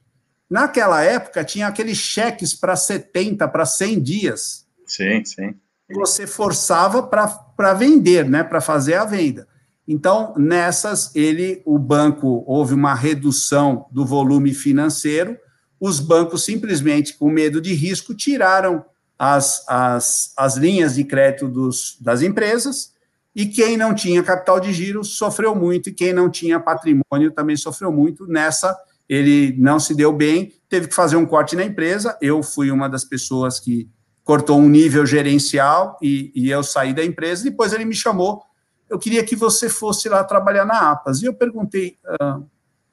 Naquela 0.48 1.02
época, 1.02 1.44
tinha 1.44 1.66
aqueles 1.66 1.98
cheques 1.98 2.54
para 2.54 2.74
70, 2.74 3.46
para 3.46 3.66
100 3.66 4.02
dias. 4.02 4.66
Sim, 4.86 5.22
sim. 5.22 5.54
Você 5.94 6.26
forçava 6.26 7.02
para 7.02 7.74
vender, 7.74 8.26
né, 8.28 8.42
para 8.42 8.62
fazer 8.62 8.94
a 8.94 9.04
venda. 9.04 9.46
Então, 9.86 10.32
nessas, 10.38 11.14
ele, 11.14 11.60
o 11.66 11.78
banco, 11.78 12.42
houve 12.46 12.72
uma 12.72 12.94
redução 12.94 13.86
do 13.90 14.06
volume 14.06 14.54
financeiro, 14.54 15.36
os 15.78 16.00
bancos 16.00 16.44
simplesmente, 16.44 17.14
com 17.18 17.28
medo 17.28 17.60
de 17.60 17.74
risco, 17.74 18.14
tiraram 18.14 18.84
as, 19.18 19.62
as, 19.68 20.32
as 20.38 20.56
linhas 20.56 20.94
de 20.94 21.04
crédito 21.04 21.48
dos, 21.48 21.98
das 22.00 22.22
empresas 22.22 22.91
e 23.34 23.46
quem 23.46 23.76
não 23.76 23.94
tinha 23.94 24.22
capital 24.22 24.60
de 24.60 24.72
giro 24.72 25.02
sofreu 25.02 25.54
muito, 25.54 25.88
e 25.88 25.92
quem 25.92 26.12
não 26.12 26.28
tinha 26.30 26.60
patrimônio 26.60 27.30
também 27.30 27.56
sofreu 27.56 27.90
muito. 27.90 28.26
Nessa, 28.26 28.76
ele 29.08 29.54
não 29.58 29.80
se 29.80 29.94
deu 29.94 30.12
bem, 30.12 30.52
teve 30.68 30.88
que 30.88 30.94
fazer 30.94 31.16
um 31.16 31.26
corte 31.26 31.56
na 31.56 31.64
empresa. 31.64 32.16
Eu 32.20 32.42
fui 32.42 32.70
uma 32.70 32.88
das 32.88 33.04
pessoas 33.04 33.58
que 33.58 33.88
cortou 34.22 34.58
um 34.58 34.68
nível 34.68 35.04
gerencial 35.06 35.98
e, 36.00 36.30
e 36.34 36.50
eu 36.50 36.62
saí 36.62 36.92
da 36.92 37.04
empresa. 37.04 37.44
Depois 37.44 37.72
ele 37.72 37.84
me 37.84 37.94
chamou. 37.94 38.42
Eu 38.88 38.98
queria 38.98 39.24
que 39.24 39.34
você 39.34 39.68
fosse 39.68 40.08
lá 40.08 40.22
trabalhar 40.22 40.64
na 40.64 40.90
APAS. 40.90 41.22
E 41.22 41.26
eu 41.26 41.34
perguntei: 41.34 41.96
ah, 42.20 42.38
o 42.38 42.46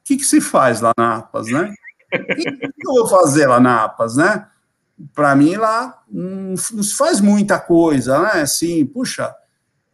que, 0.03 0.17
que 0.17 0.25
se 0.25 0.39
faz 0.39 0.79
lá 0.79 0.93
na 0.97 1.17
APAS, 1.17 1.47
né? 1.47 1.73
O 2.13 2.35
que, 2.35 2.43
que 2.43 2.87
eu 2.87 2.93
vou 2.93 3.07
fazer 3.07 3.45
lá 3.47 3.59
na 3.59 3.83
APAS, 3.83 4.15
né? 4.15 4.47
Para 5.13 5.35
mim, 5.35 5.55
lá 5.55 6.01
não, 6.09 6.55
não 6.73 6.83
se 6.83 6.95
faz 6.95 7.19
muita 7.19 7.59
coisa, 7.59 8.19
né? 8.19 8.41
Assim, 8.41 8.85
puxa, 8.85 9.33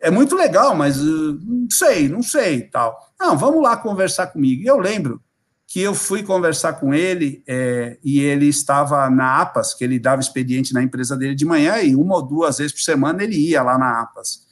é 0.05 0.11
muito 0.11 0.35
legal, 0.35 0.75
mas 0.75 1.01
uh, 1.01 1.39
não 1.43 1.67
sei, 1.71 2.07
não 2.07 2.21
sei 2.21 2.61
tal. 2.61 2.95
Não, 3.19 3.35
vamos 3.35 3.63
lá 3.63 3.75
conversar 3.75 4.27
comigo. 4.27 4.61
E 4.61 4.67
eu 4.67 4.77
lembro 4.77 5.19
que 5.67 5.81
eu 5.81 5.95
fui 5.95 6.21
conversar 6.21 6.73
com 6.73 6.93
ele 6.93 7.43
é, 7.47 7.97
e 8.03 8.19
ele 8.19 8.47
estava 8.47 9.09
na 9.09 9.41
APAS, 9.41 9.73
que 9.73 9.83
ele 9.83 9.97
dava 9.97 10.21
expediente 10.21 10.75
na 10.75 10.83
empresa 10.83 11.17
dele 11.17 11.33
de 11.33 11.43
manhã, 11.43 11.79
e 11.79 11.95
uma 11.95 12.17
ou 12.17 12.21
duas 12.21 12.59
vezes 12.59 12.71
por 12.71 12.81
semana 12.81 13.23
ele 13.23 13.35
ia 13.35 13.63
lá 13.63 13.79
na 13.79 14.01
APAS. 14.01 14.45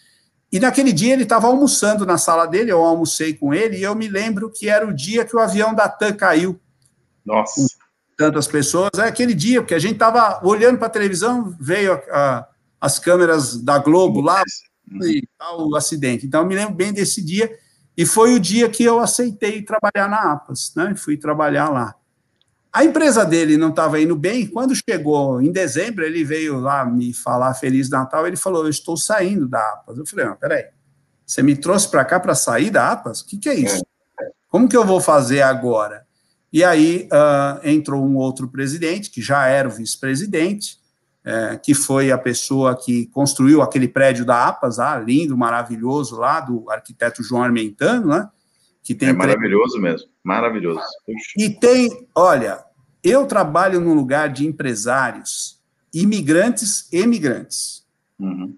E 0.51 0.59
naquele 0.59 0.91
dia 0.91 1.13
ele 1.13 1.21
estava 1.21 1.45
almoçando 1.45 2.03
na 2.03 2.17
sala 2.17 2.47
dele, 2.47 2.71
eu 2.71 2.83
almocei 2.83 3.35
com 3.35 3.53
ele, 3.53 3.77
e 3.77 3.83
eu 3.83 3.93
me 3.93 4.07
lembro 4.07 4.51
que 4.51 4.67
era 4.67 4.87
o 4.87 4.93
dia 4.93 5.23
que 5.23 5.35
o 5.35 5.39
avião 5.39 5.73
da 5.73 5.87
TAM 5.87 6.13
caiu. 6.13 6.59
Nossa. 7.23 7.61
Com 7.61 7.67
tantas 8.17 8.47
pessoas. 8.47 8.89
É 8.97 9.03
aquele 9.03 9.35
dia, 9.35 9.61
porque 9.61 9.75
a 9.75 9.79
gente 9.79 9.93
estava 9.93 10.43
olhando 10.43 10.79
para 10.79 10.87
a 10.87 10.91
televisão, 10.91 11.55
veio 11.59 11.93
a, 11.93 12.01
a, 12.11 12.47
as 12.81 12.97
câmeras 12.97 13.55
da 13.61 13.77
Globo 13.77 14.19
lá, 14.19 14.41
e 15.01 15.27
tal, 15.37 15.67
o 15.67 15.75
acidente. 15.75 16.25
Então, 16.25 16.41
eu 16.41 16.47
me 16.47 16.55
lembro 16.55 16.73
bem 16.73 16.91
desse 16.93 17.23
dia, 17.23 17.51
e 17.95 18.05
foi 18.05 18.33
o 18.33 18.39
dia 18.39 18.69
que 18.69 18.83
eu 18.83 18.99
aceitei 18.99 19.61
trabalhar 19.61 20.09
na 20.09 20.33
APAS, 20.33 20.73
né? 20.75 20.95
Fui 20.95 21.15
trabalhar 21.15 21.69
lá. 21.69 21.95
A 22.71 22.83
empresa 22.83 23.23
dele 23.23 23.55
não 23.55 23.69
estava 23.69 24.01
indo 24.01 24.15
bem, 24.15 24.47
quando 24.47 24.73
chegou 24.75 25.39
em 25.39 25.51
dezembro, 25.51 26.03
ele 26.03 26.23
veio 26.23 26.59
lá 26.59 26.83
me 26.83 27.13
falar 27.13 27.53
Feliz 27.53 27.87
Natal, 27.87 28.25
ele 28.25 28.35
falou, 28.35 28.63
eu 28.63 28.69
estou 28.69 28.97
saindo 28.97 29.47
da 29.47 29.59
APAS. 29.59 29.97
Eu 29.99 30.05
falei, 30.07 30.25
não, 30.25 30.35
peraí, 30.35 30.65
você 31.25 31.43
me 31.43 31.55
trouxe 31.55 31.87
para 31.87 32.03
cá 32.03 32.19
para 32.19 32.33
sair 32.33 32.71
da 32.71 32.91
APAS? 32.91 33.21
O 33.21 33.27
que, 33.27 33.37
que 33.37 33.49
é 33.49 33.53
isso? 33.53 33.85
Como 34.49 34.67
que 34.67 34.75
eu 34.75 34.85
vou 34.85 34.99
fazer 34.99 35.41
agora? 35.41 36.03
E 36.51 36.63
aí 36.63 37.07
uh, 37.11 37.67
entrou 37.67 38.03
um 38.03 38.15
outro 38.15 38.47
presidente, 38.47 39.09
que 39.09 39.21
já 39.21 39.47
era 39.47 39.67
o 39.67 39.71
vice-presidente, 39.71 40.79
é, 41.25 41.55
que 41.57 41.73
foi 41.73 42.11
a 42.11 42.17
pessoa 42.17 42.75
que 42.75 43.07
construiu 43.07 43.61
aquele 43.61 43.87
prédio 43.87 44.25
da 44.25 44.47
APAS, 44.47 44.77
ah, 44.79 44.99
lindo, 44.99 45.37
maravilhoso, 45.37 46.17
lá, 46.17 46.41
do 46.41 46.69
arquiteto 46.69 47.23
João 47.23 47.43
Armentano, 47.43 48.07
né? 48.07 48.29
Que 48.83 48.93
tem 48.93 49.09
é 49.09 49.13
maravilhoso 49.13 49.79
mesmo, 49.79 50.09
maravilhoso. 50.21 50.81
E 51.37 51.49
tem, 51.49 52.07
olha, 52.13 52.61
eu 53.01 53.25
trabalho 53.25 53.79
num 53.79 53.93
lugar 53.93 54.27
de 54.27 54.45
empresários, 54.45 55.61
imigrantes 55.93 56.91
e 56.91 56.99
imigrantes. 56.99 57.85
Uhum. 58.19 58.57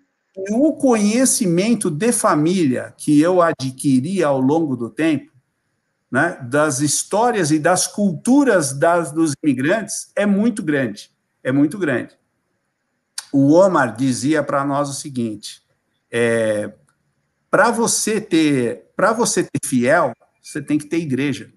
O 0.50 0.74
conhecimento 0.74 1.92
de 1.92 2.12
família 2.12 2.94
que 2.98 3.22
eu 3.22 3.42
adquiri 3.42 4.24
ao 4.24 4.42
longo 4.42 4.76
do 4.76 4.90
tempo, 4.90 5.32
né, 6.12 6.40
das 6.50 6.80
histórias 6.80 7.52
e 7.52 7.60
das 7.60 7.86
culturas 7.86 8.74
das, 8.74 9.12
dos 9.12 9.34
imigrantes, 9.44 10.12
é 10.16 10.26
muito 10.26 10.64
grande. 10.64 11.12
É 11.44 11.52
muito 11.52 11.78
grande 11.78 12.18
o 13.36 13.52
Omar 13.52 13.96
dizia 13.96 14.42
para 14.42 14.64
nós 14.64 14.90
o 14.90 14.94
seguinte: 14.94 15.62
é, 16.10 16.72
para 17.52 17.70
você 17.70 18.22
ter 18.22 18.86
para 18.96 19.12
você 19.12 19.44
ter 19.44 19.60
fiel, 19.66 20.14
você 20.42 20.62
tem 20.62 20.78
que 20.78 20.86
ter 20.86 20.98
igreja. 20.98 21.52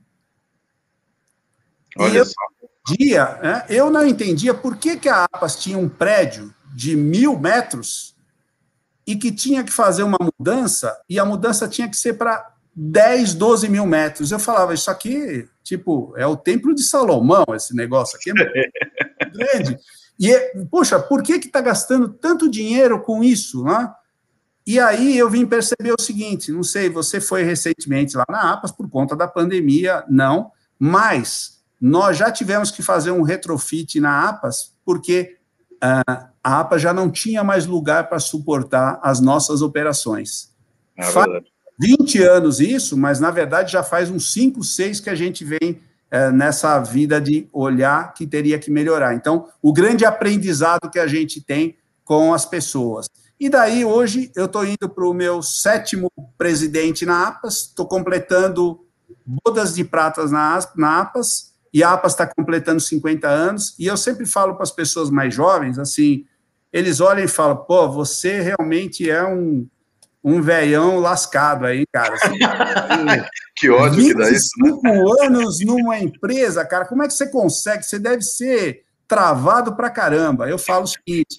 Olha 1.96 2.12
e 2.12 2.16
eu. 2.16 2.26
Dia, 2.96 3.38
né, 3.42 3.66
eu 3.68 3.90
não 3.90 4.06
entendia 4.06 4.54
por 4.54 4.78
que, 4.78 4.96
que 4.96 5.10
a 5.10 5.24
APAS 5.24 5.56
tinha 5.56 5.76
um 5.76 5.90
prédio 5.90 6.54
de 6.74 6.96
mil 6.96 7.38
metros 7.38 8.16
e 9.06 9.14
que 9.14 9.30
tinha 9.30 9.62
que 9.62 9.70
fazer 9.70 10.04
uma 10.04 10.16
mudança, 10.18 10.98
e 11.06 11.18
a 11.18 11.24
mudança 11.24 11.68
tinha 11.68 11.86
que 11.86 11.96
ser 11.96 12.14
para 12.14 12.54
10, 12.74 13.34
12 13.34 13.68
mil 13.68 13.84
metros. 13.84 14.32
Eu 14.32 14.38
falava, 14.38 14.72
isso 14.72 14.90
aqui, 14.90 15.46
tipo, 15.62 16.14
é 16.16 16.26
o 16.26 16.36
templo 16.36 16.74
de 16.74 16.82
Salomão, 16.82 17.44
esse 17.54 17.76
negócio 17.76 18.16
aqui 18.16 18.30
é 18.30 18.34
grande. 19.28 19.78
E, 20.18 20.36
poxa, 20.70 20.98
por 20.98 21.22
que 21.22 21.34
está 21.34 21.60
gastando 21.60 22.08
tanto 22.08 22.50
dinheiro 22.50 23.00
com 23.00 23.22
isso? 23.22 23.62
Né? 23.64 23.92
E 24.66 24.78
aí 24.80 25.16
eu 25.16 25.30
vim 25.30 25.46
perceber 25.46 25.94
o 25.98 26.02
seguinte: 26.02 26.52
não 26.52 26.62
sei, 26.62 26.88
você 26.90 27.20
foi 27.20 27.42
recentemente 27.42 28.16
lá 28.16 28.26
na 28.28 28.52
APAS 28.52 28.72
por 28.72 28.88
conta 28.90 29.16
da 29.16 29.28
pandemia, 29.28 30.04
não, 30.08 30.50
mas 30.78 31.62
nós 31.80 32.16
já 32.16 32.30
tivemos 32.30 32.70
que 32.70 32.82
fazer 32.82 33.12
um 33.12 33.22
retrofit 33.22 34.00
na 34.00 34.28
APAS, 34.28 34.74
porque 34.84 35.36
a 35.80 36.60
APA 36.60 36.78
já 36.78 36.92
não 36.92 37.10
tinha 37.10 37.44
mais 37.44 37.66
lugar 37.66 38.08
para 38.08 38.18
suportar 38.18 38.98
as 39.02 39.20
nossas 39.20 39.62
operações. 39.62 40.52
É 40.96 41.04
faz 41.04 41.28
20 41.80 42.22
anos 42.22 42.58
isso, 42.58 42.96
mas 42.96 43.20
na 43.20 43.30
verdade 43.30 43.70
já 43.70 43.84
faz 43.84 44.10
uns 44.10 44.32
5, 44.32 44.64
6 44.64 45.00
que 45.00 45.10
a 45.10 45.14
gente 45.14 45.44
vem 45.44 45.80
é, 46.10 46.30
nessa 46.30 46.78
vida 46.80 47.20
de 47.20 47.48
olhar 47.52 48.14
que 48.14 48.26
teria 48.26 48.58
que 48.58 48.70
melhorar. 48.70 49.14
Então, 49.14 49.48
o 49.60 49.72
grande 49.72 50.04
aprendizado 50.04 50.90
que 50.90 50.98
a 50.98 51.06
gente 51.06 51.40
tem 51.40 51.76
com 52.04 52.32
as 52.32 52.46
pessoas. 52.46 53.06
E 53.38 53.48
daí, 53.48 53.84
hoje, 53.84 54.32
eu 54.34 54.46
estou 54.46 54.64
indo 54.64 54.88
para 54.88 55.06
o 55.06 55.14
meu 55.14 55.42
sétimo 55.42 56.10
presidente 56.36 57.06
na 57.06 57.28
APAS, 57.28 57.68
estou 57.68 57.86
completando 57.86 58.80
bodas 59.24 59.74
de 59.74 59.84
pratas 59.84 60.32
na, 60.32 60.58
na 60.74 61.00
APAS, 61.00 61.52
e 61.72 61.84
a 61.84 61.92
APAS 61.92 62.12
está 62.12 62.26
completando 62.26 62.80
50 62.80 63.28
anos, 63.28 63.74
e 63.78 63.86
eu 63.86 63.96
sempre 63.96 64.26
falo 64.26 64.54
para 64.54 64.62
as 64.62 64.72
pessoas 64.72 65.10
mais 65.10 65.34
jovens, 65.34 65.78
assim, 65.78 66.24
eles 66.72 67.00
olham 67.00 67.24
e 67.24 67.28
falam, 67.28 67.56
pô, 67.56 67.88
você 67.88 68.40
realmente 68.40 69.08
é 69.08 69.24
um, 69.24 69.66
um 70.28 70.42
velhão 70.42 70.98
lascado 70.98 71.64
aí, 71.64 71.86
cara. 71.90 72.14
Assim, 72.14 72.38
que 73.56 73.70
ódio 73.70 74.04
que 74.04 74.14
dá 74.14 74.30
isso. 74.30 74.50
Né? 74.58 74.70
Cinco 74.70 75.22
anos 75.22 75.64
numa 75.64 75.98
empresa, 75.98 76.64
cara, 76.64 76.84
como 76.84 77.02
é 77.02 77.06
que 77.06 77.14
você 77.14 77.30
consegue? 77.30 77.82
Você 77.82 77.98
deve 77.98 78.22
ser 78.22 78.82
travado 79.06 79.74
pra 79.74 79.88
caramba. 79.88 80.48
Eu 80.48 80.58
falo 80.58 80.84
o 80.84 80.86
seguinte, 80.86 81.38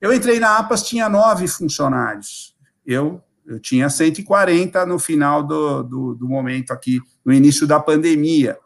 eu 0.00 0.12
entrei 0.14 0.40
na 0.40 0.58
APAS, 0.58 0.82
tinha 0.82 1.08
nove 1.08 1.46
funcionários. 1.46 2.56
Eu, 2.86 3.22
eu 3.46 3.60
tinha 3.60 3.90
140 3.90 4.86
no 4.86 4.98
final 4.98 5.42
do, 5.42 5.82
do, 5.82 6.14
do 6.14 6.28
momento 6.28 6.72
aqui, 6.72 7.00
no 7.24 7.32
início 7.32 7.66
da 7.66 7.78
pandemia. 7.78 8.58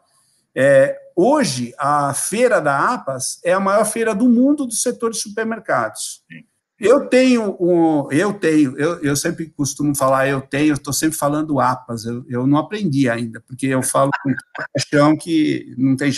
É, 0.55 0.97
hoje, 1.15 1.73
a 1.77 2.13
feira 2.13 2.61
da 2.61 2.93
APAS 2.93 3.39
é 3.43 3.51
a 3.51 3.59
maior 3.59 3.85
feira 3.85 4.15
do 4.15 4.29
mundo 4.29 4.65
do 4.65 4.73
setor 4.73 5.11
de 5.11 5.17
supermercados. 5.17 6.23
Eu 6.79 7.07
tenho, 7.07 7.57
um, 7.59 8.11
eu 8.11 8.33
tenho, 8.33 8.77
eu, 8.77 9.01
eu 9.01 9.15
sempre 9.15 9.47
costumo 9.49 9.95
falar 9.95 10.27
eu 10.27 10.41
tenho, 10.41 10.73
estou 10.73 10.93
sempre 10.93 11.17
falando 11.17 11.59
APAS, 11.59 12.05
eu, 12.05 12.23
eu 12.29 12.45
não 12.45 12.57
aprendi 12.57 13.09
ainda, 13.09 13.41
porque 13.41 13.65
eu 13.65 13.81
falo 13.81 14.11
com 14.21 14.31
paixão 14.55 15.17
que 15.17 15.73
não 15.75 15.95
tem, 15.95 16.11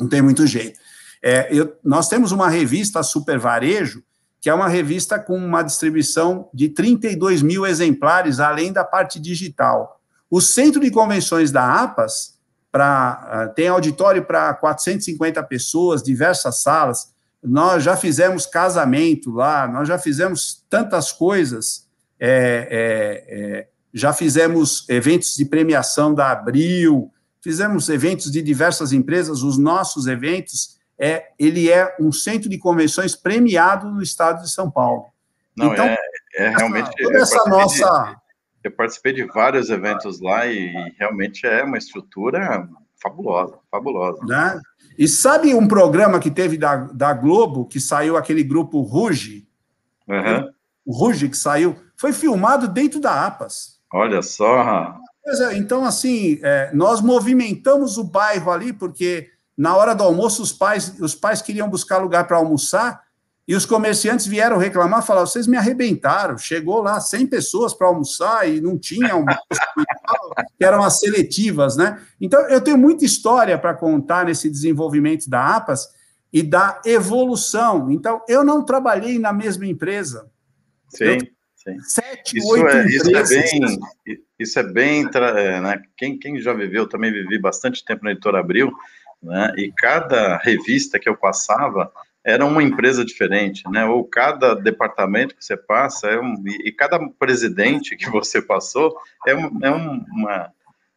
não 0.00 0.08
tem 0.08 0.22
muito 0.22 0.46
jeito. 0.46 0.78
É, 1.20 1.48
eu, 1.52 1.76
nós 1.82 2.08
temos 2.08 2.30
uma 2.30 2.48
revista 2.48 3.02
Super 3.02 3.38
Varejo, 3.38 4.02
que 4.40 4.48
é 4.48 4.54
uma 4.54 4.68
revista 4.68 5.18
com 5.18 5.36
uma 5.36 5.62
distribuição 5.62 6.48
de 6.54 6.68
32 6.68 7.42
mil 7.42 7.66
exemplares, 7.66 8.38
além 8.38 8.72
da 8.72 8.84
parte 8.84 9.18
digital. 9.18 10.00
O 10.30 10.40
centro 10.40 10.80
de 10.80 10.90
convenções 10.90 11.50
da 11.50 11.82
APAS 11.82 12.38
para 12.70 13.10
ah, 13.30 13.48
tem 13.48 13.68
auditório 13.68 14.24
para 14.24 14.54
450 14.54 15.42
pessoas, 15.44 16.02
diversas 16.02 16.62
salas. 16.62 17.12
Nós 17.42 17.84
já 17.84 17.96
fizemos 17.96 18.46
casamento 18.46 19.30
lá, 19.30 19.68
nós 19.68 19.86
já 19.86 19.98
fizemos 19.98 20.64
tantas 20.68 21.12
coisas, 21.12 21.88
é, 22.18 22.68
é, 22.70 23.58
é, 23.58 23.68
já 23.94 24.12
fizemos 24.12 24.88
eventos 24.88 25.36
de 25.36 25.44
premiação 25.44 26.12
da 26.12 26.32
Abril, 26.32 27.12
fizemos 27.40 27.88
eventos 27.88 28.30
de 28.30 28.42
diversas 28.42 28.92
empresas, 28.92 29.42
os 29.42 29.56
nossos 29.56 30.06
eventos, 30.06 30.78
é, 30.98 31.28
ele 31.38 31.70
é 31.70 31.96
um 32.00 32.10
centro 32.10 32.48
de 32.48 32.58
convenções 32.58 33.14
premiado 33.14 33.88
no 33.88 34.02
estado 34.02 34.42
de 34.42 34.50
São 34.50 34.70
Paulo. 34.70 35.06
Não, 35.56 35.72
então, 35.72 35.86
é, 35.86 35.96
é 36.36 36.48
realmente... 36.48 36.90
Toda 37.02 37.18
essa 37.18 37.44
nossa 37.48 38.16
eu 38.62 38.72
participei 38.72 39.12
de 39.12 39.24
vários 39.24 39.70
eventos 39.70 40.20
lá 40.20 40.46
e 40.46 40.72
realmente 40.98 41.46
é 41.46 41.62
uma 41.62 41.78
estrutura 41.78 42.68
fabulosa, 43.00 43.58
fabulosa. 43.70 44.24
Né? 44.24 44.60
E 44.98 45.06
sabe 45.06 45.54
um 45.54 45.68
programa 45.68 46.18
que 46.18 46.28
teve 46.28 46.58
da, 46.58 46.76
da 46.76 47.12
Globo, 47.12 47.64
que 47.64 47.78
saiu 47.78 48.16
aquele 48.16 48.42
grupo 48.42 48.80
Ruge? 48.80 49.46
Uhum. 50.08 50.50
O 50.84 50.92
Ruge 50.92 51.28
que 51.28 51.36
saiu, 51.36 51.76
foi 51.96 52.12
filmado 52.12 52.66
dentro 52.66 53.00
da 53.00 53.24
APAS. 53.24 53.78
Olha 53.92 54.20
só. 54.22 54.98
É, 55.24 55.56
então, 55.56 55.84
assim, 55.84 56.40
é, 56.42 56.70
nós 56.74 57.00
movimentamos 57.00 57.96
o 57.96 58.02
bairro 58.02 58.50
ali, 58.50 58.72
porque 58.72 59.30
na 59.56 59.76
hora 59.76 59.94
do 59.94 60.02
almoço 60.02 60.42
os 60.42 60.52
pais, 60.52 60.98
os 60.98 61.14
pais 61.14 61.40
queriam 61.40 61.68
buscar 61.68 61.98
lugar 61.98 62.26
para 62.26 62.36
almoçar, 62.36 63.02
e 63.48 63.54
os 63.54 63.64
comerciantes 63.64 64.26
vieram 64.26 64.58
reclamar, 64.58 65.02
falaram: 65.02 65.26
vocês 65.26 65.46
me 65.46 65.56
arrebentaram. 65.56 66.36
Chegou 66.36 66.82
lá 66.82 67.00
100 67.00 67.26
pessoas 67.28 67.72
para 67.72 67.86
almoçar 67.86 68.46
e 68.46 68.60
não 68.60 68.78
tinha 68.78 69.14
almoço, 69.14 69.40
que 70.58 70.62
eram 70.62 70.82
as 70.84 71.00
seletivas, 71.00 71.74
né? 71.74 71.98
Então, 72.20 72.46
eu 72.50 72.60
tenho 72.60 72.76
muita 72.76 73.06
história 73.06 73.56
para 73.56 73.72
contar 73.72 74.26
nesse 74.26 74.50
desenvolvimento 74.50 75.30
da 75.30 75.56
APAS 75.56 75.88
e 76.30 76.42
da 76.42 76.82
evolução. 76.84 77.90
Então, 77.90 78.20
eu 78.28 78.44
não 78.44 78.62
trabalhei 78.62 79.18
na 79.18 79.32
mesma 79.32 79.64
empresa. 79.64 80.30
Sim, 80.90 81.18
sim. 81.56 81.80
Sete, 81.80 82.36
isso 82.36 82.48
oito 82.48 82.66
é, 82.66 82.86
Isso 82.86 83.16
é 83.16 83.24
bem, 83.24 83.78
isso 84.38 84.58
é 84.58 84.62
bem 84.62 85.10
é, 85.14 85.60
né? 85.62 85.82
Quem, 85.96 86.18
quem 86.18 86.38
já 86.38 86.52
viveu, 86.52 86.82
eu 86.82 86.88
também 86.88 87.10
vivi 87.10 87.40
bastante 87.40 87.82
tempo 87.82 88.04
na 88.04 88.10
Editora 88.10 88.40
Abril, 88.40 88.70
né? 89.22 89.54
E 89.56 89.72
cada 89.74 90.36
revista 90.36 90.98
que 90.98 91.08
eu 91.08 91.16
passava 91.16 91.90
era 92.28 92.44
uma 92.44 92.62
empresa 92.62 93.02
diferente, 93.02 93.62
né? 93.70 93.86
Ou 93.86 94.04
cada 94.04 94.54
departamento 94.54 95.34
que 95.34 95.42
você 95.42 95.56
passa 95.56 96.08
é 96.08 96.20
um, 96.20 96.34
e 96.62 96.70
cada 96.70 97.00
presidente 97.18 97.96
que 97.96 98.10
você 98.10 98.42
passou 98.42 98.94
é, 99.26 99.34
um, 99.34 99.58
é 99.62 99.70
uma 99.70 100.52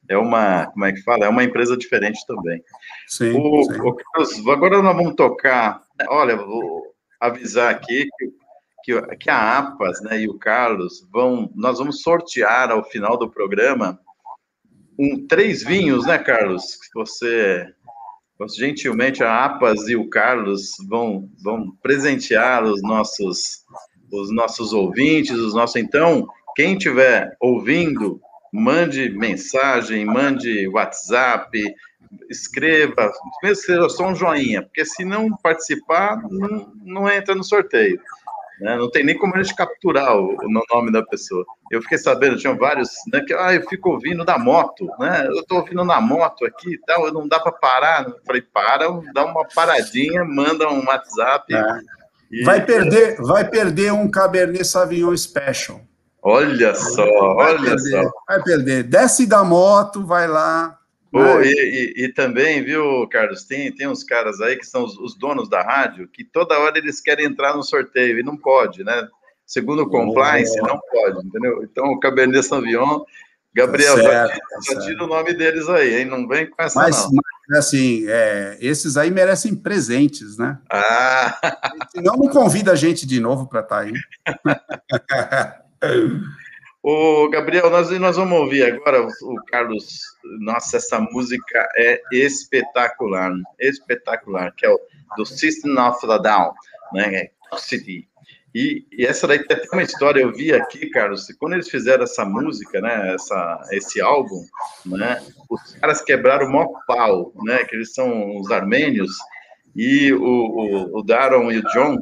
é 0.09 0.17
uma 0.17 0.65
como 0.65 0.83
é 0.83 0.91
que 0.91 1.01
fala? 1.01 1.25
É 1.25 1.29
uma 1.29 1.43
empresa 1.45 1.77
diferente 1.77 2.27
também. 2.27 2.61
Sim, 3.07 3.31
o, 3.31 3.63
sim. 3.63 3.79
O 3.79 3.95
Carlos, 3.95 4.45
agora 4.45 4.81
nós 4.81 4.93
vamos 4.93 5.15
tocar. 5.15 5.81
Olha, 6.09 6.35
vou 6.35 6.93
avisar 7.17 7.71
aqui 7.71 8.09
que, 8.17 8.31
que, 8.83 9.15
que 9.15 9.29
a 9.29 9.57
APAS, 9.57 10.01
né, 10.01 10.19
e 10.19 10.27
o 10.27 10.37
Carlos 10.37 11.07
vão, 11.09 11.49
nós 11.55 11.77
vamos 11.77 12.01
sortear 12.01 12.71
ao 12.71 12.83
final 12.83 13.17
do 13.17 13.29
programa 13.29 13.97
um 14.99 15.25
três 15.25 15.63
vinhos, 15.63 16.05
né, 16.05 16.17
Carlos? 16.17 16.75
Que 16.75 16.93
você 16.93 17.73
gentilmente 18.47 19.23
a 19.23 19.45
APAS 19.45 19.87
e 19.87 19.95
o 19.95 20.09
Carlos 20.09 20.75
vão, 20.87 21.29
vão 21.43 21.71
presentear 21.81 22.63
os 22.63 22.81
nossos, 22.81 23.63
os 24.11 24.33
nossos 24.33 24.73
ouvintes, 24.73 25.31
os 25.37 25.53
nossos. 25.53 25.75
Então, 25.75 26.27
quem 26.55 26.73
estiver 26.73 27.35
ouvindo, 27.39 28.19
mande 28.53 29.09
mensagem, 29.09 30.05
mande 30.05 30.67
WhatsApp, 30.67 31.57
escreva, 32.29 33.11
mesmo 33.41 33.61
que 33.61 33.67
seja 33.67 33.89
só 33.89 34.09
um 34.09 34.15
joinha, 34.15 34.63
porque 34.63 34.85
se 34.85 35.05
não 35.05 35.29
participar, 35.37 36.21
não, 36.29 36.73
não 36.83 37.09
entra 37.09 37.33
no 37.33 37.43
sorteio. 37.43 37.99
Né? 38.61 38.77
Não 38.77 38.91
tem 38.91 39.03
nem 39.03 39.17
como 39.17 39.35
a 39.35 39.41
gente 39.41 39.55
capturar 39.55 40.15
o, 40.15 40.35
o 40.35 40.63
nome 40.71 40.91
da 40.91 41.01
pessoa. 41.03 41.43
Eu 41.71 41.81
fiquei 41.81 41.97
sabendo, 41.97 42.37
tinha 42.37 42.53
vários, 42.53 42.89
né, 43.11 43.19
que 43.21 43.33
ah, 43.33 43.55
eu 43.55 43.67
fico 43.67 43.89
ouvindo 43.89 44.23
da 44.23 44.37
moto, 44.37 44.87
né? 44.99 45.25
Eu 45.25 45.39
estou 45.39 45.57
ouvindo 45.57 45.83
na 45.83 45.99
moto 45.99 46.45
aqui 46.45 46.75
e 46.75 46.77
tal, 46.85 47.11
não 47.11 47.27
dá 47.27 47.39
para 47.39 47.51
parar. 47.53 48.07
Eu 48.07 48.19
falei, 48.25 48.41
para, 48.41 48.87
dá 49.13 49.25
uma 49.25 49.47
paradinha, 49.47 50.23
manda 50.23 50.69
um 50.69 50.85
WhatsApp. 50.85 51.51
É. 51.53 51.79
E... 52.31 52.43
Vai 52.43 52.63
perder, 52.63 53.17
vai 53.19 53.49
perder 53.49 53.91
um 53.93 54.09
Cabernet 54.09 54.63
Sauvignon 54.63 55.17
Special. 55.17 55.81
Olha 56.21 56.75
só, 56.75 57.03
vai 57.33 57.55
olha 57.55 57.61
perder, 57.71 58.03
só. 58.03 58.11
Vai 58.27 58.43
perder. 58.43 58.83
Desce 58.83 59.25
da 59.25 59.43
moto, 59.43 60.05
vai 60.05 60.27
lá, 60.27 60.77
Oh, 61.13 61.41
e, 61.41 61.51
e, 61.51 62.05
e, 62.05 62.13
também, 62.13 62.63
viu, 62.63 63.05
Carlos, 63.09 63.43
tem, 63.43 63.69
tem 63.73 63.85
uns 63.85 64.01
caras 64.01 64.39
aí 64.39 64.55
que 64.55 64.65
são 64.65 64.85
os, 64.85 64.97
os, 64.97 65.17
donos 65.17 65.49
da 65.49 65.61
rádio, 65.61 66.07
que 66.07 66.23
toda 66.23 66.57
hora 66.57 66.77
eles 66.77 67.01
querem 67.01 67.25
entrar 67.25 67.53
no 67.53 67.63
sorteio 67.63 68.17
e 68.17 68.23
não 68.23 68.37
pode, 68.37 68.81
né? 68.81 69.07
Segundo 69.45 69.81
o 69.81 69.89
compliance, 69.89 70.57
oh. 70.61 70.67
não 70.67 70.79
pode, 70.79 71.27
entendeu? 71.27 71.63
Então, 71.63 71.87
o 71.87 71.99
Cabernet 71.99 72.41
Sauvignon, 72.43 73.03
Gabriel, 73.53 73.95
tá 73.97 74.01
certo, 74.01 74.39
já, 74.65 74.75
tá 74.75 74.81
tira 74.81 75.03
o 75.03 75.07
nome 75.07 75.33
deles 75.33 75.67
aí, 75.67 75.99
hein? 75.99 76.05
Não 76.05 76.25
vem 76.25 76.49
com 76.49 76.63
essa, 76.63 76.79
mas, 76.79 76.95
não. 76.95 77.21
Mas, 77.49 77.57
assim, 77.59 78.05
é, 78.07 78.57
esses 78.61 78.95
aí 78.95 79.11
merecem 79.11 79.53
presentes, 79.53 80.37
né? 80.37 80.57
Ah! 80.71 81.37
Senão 81.91 82.15
não 82.15 82.29
convida 82.29 82.71
a 82.71 82.75
gente 82.75 83.05
de 83.05 83.19
novo 83.19 83.49
para 83.49 83.59
estar 83.59 83.75
tá 83.75 83.81
aí. 83.81 83.93
Ô, 86.83 87.29
Gabriel, 87.29 87.69
nós, 87.69 87.91
nós 87.99 88.17
vamos 88.17 88.39
ouvir 88.39 88.63
agora 88.63 89.05
o 89.05 89.35
Carlos. 89.47 90.01
Nossa, 90.39 90.77
essa 90.77 90.99
música 90.99 91.69
é 91.77 92.01
espetacular, 92.11 93.31
espetacular, 93.59 94.51
que 94.55 94.65
é 94.65 94.69
o 94.69 94.79
do 95.15 95.25
System 95.25 95.77
of 95.77 95.99
a 96.09 96.17
Down, 96.17 96.53
né? 96.93 97.29
City. 97.57 98.07
E, 98.53 98.85
e, 98.91 99.05
essa 99.05 99.27
daí 99.27 99.39
tem 99.45 99.57
uma 99.71 99.83
história, 99.83 100.21
eu 100.21 100.33
vi 100.33 100.53
aqui, 100.53 100.89
Carlos, 100.89 101.27
quando 101.39 101.53
eles 101.53 101.69
fizeram 101.69 102.03
essa 102.03 102.25
música, 102.25 102.81
né, 102.81 103.13
essa, 103.13 103.61
esse 103.71 104.01
álbum, 104.01 104.43
né, 104.85 105.23
os 105.49 105.75
caras 105.75 106.01
quebraram 106.01 106.47
o 106.47 106.51
maior 106.51 106.69
pau, 106.85 107.31
né, 107.45 107.63
que 107.63 107.75
eles 107.75 107.93
são 107.93 108.37
os 108.37 108.51
armênios, 108.51 109.11
e 109.73 110.11
o, 110.11 110.21
o, 110.21 110.99
o 110.99 111.01
Daron 111.01 111.49
e 111.49 111.59
o 111.59 111.63
John, 111.69 111.97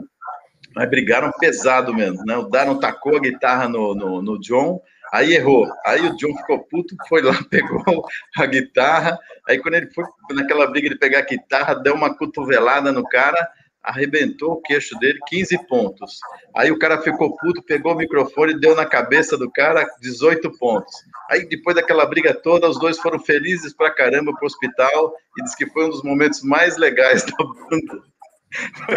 mas 0.75 0.89
brigaram 0.89 1.31
pesado 1.39 1.93
mesmo, 1.93 2.23
né? 2.25 2.37
O 2.37 2.49
Daron 2.49 2.79
tacou 2.79 3.17
a 3.17 3.19
guitarra 3.19 3.67
no, 3.67 3.95
no, 3.95 4.21
no, 4.21 4.39
John, 4.39 4.81
aí 5.11 5.33
errou. 5.33 5.67
Aí 5.85 6.01
o 6.01 6.15
John 6.15 6.35
ficou 6.37 6.59
puto, 6.65 6.95
foi 7.07 7.21
lá, 7.21 7.33
pegou 7.49 8.05
a 8.37 8.45
guitarra. 8.45 9.17
Aí 9.47 9.59
quando 9.59 9.75
ele 9.75 9.89
foi 9.93 10.05
naquela 10.31 10.67
briga 10.67 10.89
de 10.89 10.97
pegar 10.97 11.19
a 11.19 11.25
guitarra, 11.25 11.73
deu 11.73 11.95
uma 11.95 12.15
cotovelada 12.15 12.91
no 12.91 13.03
cara. 13.03 13.49
arrebentou 13.81 14.53
o 14.53 14.61
queixo 14.61 14.97
dele, 14.99 15.19
15 15.27 15.67
pontos. 15.67 16.19
Aí 16.55 16.71
o 16.71 16.77
cara 16.77 17.01
ficou 17.01 17.35
puto, 17.37 17.63
pegou 17.63 17.93
o 17.93 17.97
microfone, 17.97 18.59
deu 18.59 18.75
na 18.75 18.85
cabeça 18.85 19.37
do 19.37 19.49
cara 19.51 19.87
18 20.01 20.51
pontos. 20.57 20.93
Aí 21.31 21.47
depois 21.47 21.75
daquela 21.75 22.05
briga 22.05 22.33
toda, 22.33 22.69
os 22.69 22.77
dois 22.77 22.99
foram 22.99 23.19
felizes 23.19 23.73
pra 23.73 23.93
caramba 23.93 24.33
pro 24.35 24.45
hospital 24.45 25.13
e 25.37 25.43
diz 25.43 25.55
que 25.55 25.65
foi 25.67 25.85
um 25.85 25.89
dos 25.89 26.03
momentos 26.03 26.43
mais 26.43 26.77
legais 26.77 27.23
da 27.25 27.43
banda. 27.43 28.03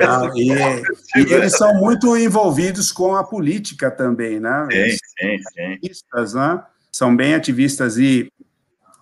Ah, 0.07 0.31
e, 0.35 0.51
e, 0.51 1.33
eles 1.33 1.57
são 1.57 1.75
muito 1.75 2.17
envolvidos 2.17 2.91
com 2.91 3.15
a 3.15 3.23
política 3.23 3.91
também, 3.91 4.41
né? 4.41 4.67
Sim, 4.71 4.97
sim, 5.19 5.39
sim. 5.53 5.73
Ativistas, 5.75 6.35
né? 6.35 6.63
São 6.91 7.15
bem 7.15 7.35
ativistas 7.35 7.99
e, 7.99 8.33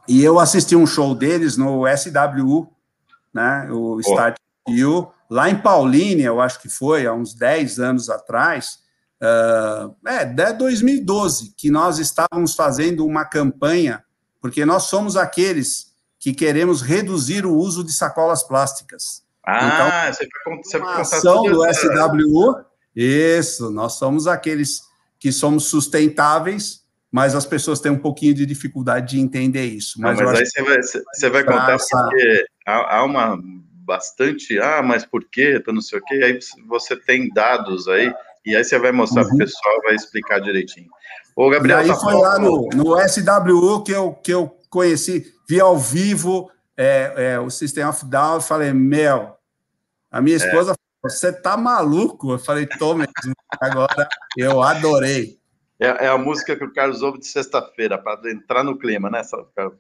e 0.08 0.24
eu 0.24 0.38
assisti 0.38 0.74
um 0.74 0.86
show 0.86 1.14
deles 1.14 1.56
no 1.56 1.84
SWU, 1.86 2.72
né? 3.32 3.68
O 3.70 3.96
oh. 3.96 4.00
Start 4.00 4.36
U, 4.68 5.08
lá 5.28 5.48
em 5.48 5.56
Paulínia, 5.56 6.26
eu 6.26 6.40
acho 6.40 6.60
que 6.60 6.68
foi, 6.68 7.06
há 7.06 7.12
uns 7.12 7.34
10 7.34 7.78
anos 7.78 8.10
atrás, 8.10 8.80
uh, 9.22 9.94
é, 10.06 10.24
de 10.24 10.52
2012, 10.54 11.54
que 11.56 11.70
nós 11.70 11.98
estávamos 11.98 12.54
fazendo 12.54 13.06
uma 13.06 13.24
campanha, 13.24 14.02
porque 14.40 14.64
nós 14.64 14.84
somos 14.84 15.16
aqueles 15.16 15.90
que 16.18 16.34
queremos 16.34 16.82
reduzir 16.82 17.46
o 17.46 17.54
uso 17.54 17.82
de 17.82 17.92
sacolas 17.92 18.42
plásticas. 18.42 19.22
Ah, 19.46 20.11
então, 20.11 20.12
você 20.12 20.29
foi, 20.44 20.57
você 20.57 20.76
ação 21.00 21.42
do 21.44 21.64
SWU, 21.72 22.64
isso, 22.94 23.70
nós 23.70 23.94
somos 23.94 24.26
aqueles 24.26 24.83
que 25.18 25.33
somos 25.33 25.66
sustentáveis, 25.66 26.85
mas 27.11 27.35
as 27.35 27.44
pessoas 27.44 27.81
têm 27.81 27.92
um 27.92 27.98
pouquinho 27.98 28.35
de 28.35 28.46
dificuldade 28.46 29.16
de 29.16 29.20
entender 29.20 29.64
isso. 29.64 30.00
Mas, 30.00 30.18
Não, 30.18 30.26
mas 30.26 30.40
aí 30.40 30.46
você 30.46 30.62
vai, 30.62 30.79
você 30.83 31.31
vai 31.31 31.44
contar 31.44 31.72
essa... 31.72 32.03
porque 32.03 32.44
há, 32.66 32.98
há 32.98 33.05
uma 33.05 33.38
bastante, 33.90 34.59
ah, 34.61 34.83
mas 34.83 35.05
por 35.05 35.24
quê, 35.24 35.61
não 35.66 35.81
sei 35.81 35.98
o 35.98 36.05
quê, 36.05 36.20
aí 36.22 36.38
você 36.68 36.96
tem 36.96 37.29
dados 37.31 37.88
aí, 37.88 38.12
e 38.46 38.55
aí 38.55 38.62
você 38.62 38.79
vai 38.79 38.92
mostrar 38.92 39.22
uhum. 39.22 39.29
para 39.29 39.35
o 39.35 39.38
pessoal, 39.38 39.83
vai 39.83 39.94
explicar 39.96 40.40
direitinho. 40.40 40.88
Ô, 41.35 41.50
Gabriel, 41.50 41.79
e 41.79 41.83
aí 41.83 41.88
tá 41.88 41.96
foi 41.96 42.14
lá 42.14 42.38
no, 42.38 42.68
no 42.74 42.96
SWU 43.09 43.83
que 43.83 43.92
eu, 43.92 44.12
que 44.12 44.33
eu 44.33 44.57
conheci, 44.68 45.35
vi 45.48 45.61
ao 45.61 45.76
vivo 45.76 46.50
é, 46.81 47.12
é, 47.33 47.38
o 47.38 47.51
System 47.51 47.85
of 47.85 48.07
Down, 48.07 48.37
eu 48.37 48.40
falei, 48.40 48.73
meu, 48.73 49.37
a 50.11 50.23
minha 50.23 50.37
é. 50.37 50.38
esposa 50.38 50.75
falou, 50.75 51.14
você 51.14 51.31
tá 51.31 51.55
maluco? 51.55 52.33
Eu 52.33 52.38
falei, 52.38 52.66
tô 52.66 52.95
mesmo, 52.95 53.35
agora 53.61 54.09
eu 54.35 54.62
adorei. 54.62 55.38
É, 55.79 56.07
é, 56.07 56.09
a 56.09 56.16
música 56.16 56.57
que 56.57 56.64
o 56.64 56.73
Carlos 56.73 57.03
ouve 57.03 57.19
de 57.19 57.27
sexta-feira, 57.27 57.99
para 57.99 58.31
entrar 58.31 58.64
no 58.64 58.79
clima, 58.79 59.11
né, 59.11 59.21
Carlos? 59.55 59.77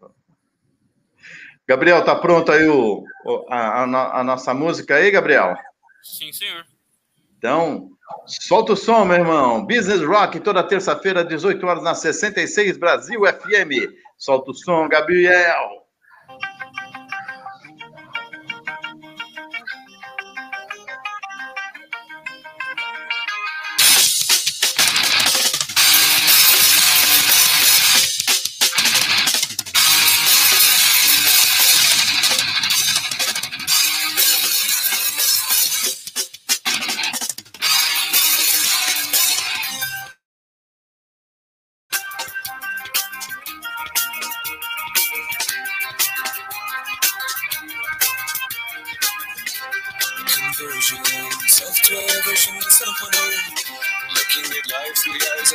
Gabriel, 1.66 2.04
tá 2.04 2.14
pronto 2.14 2.52
aí 2.52 2.68
o, 2.68 3.02
a, 3.48 3.82
a, 3.82 4.20
a, 4.20 4.24
nossa 4.24 4.52
música 4.52 4.96
aí, 4.96 5.10
Gabriel? 5.10 5.56
Sim, 6.02 6.30
senhor. 6.34 6.66
Então, 7.38 7.92
solta 8.26 8.74
o 8.74 8.76
som, 8.76 9.06
meu 9.06 9.16
irmão. 9.16 9.64
Business 9.64 10.02
Rock, 10.02 10.38
toda 10.40 10.62
terça-feira, 10.62 11.24
18 11.24 11.66
horas, 11.66 11.82
na 11.82 11.94
66 11.94 12.76
Brasil 12.76 13.22
FM. 13.24 13.90
Solta 14.18 14.50
o 14.50 14.54
som, 14.54 14.86
Gabriel. 14.86 15.80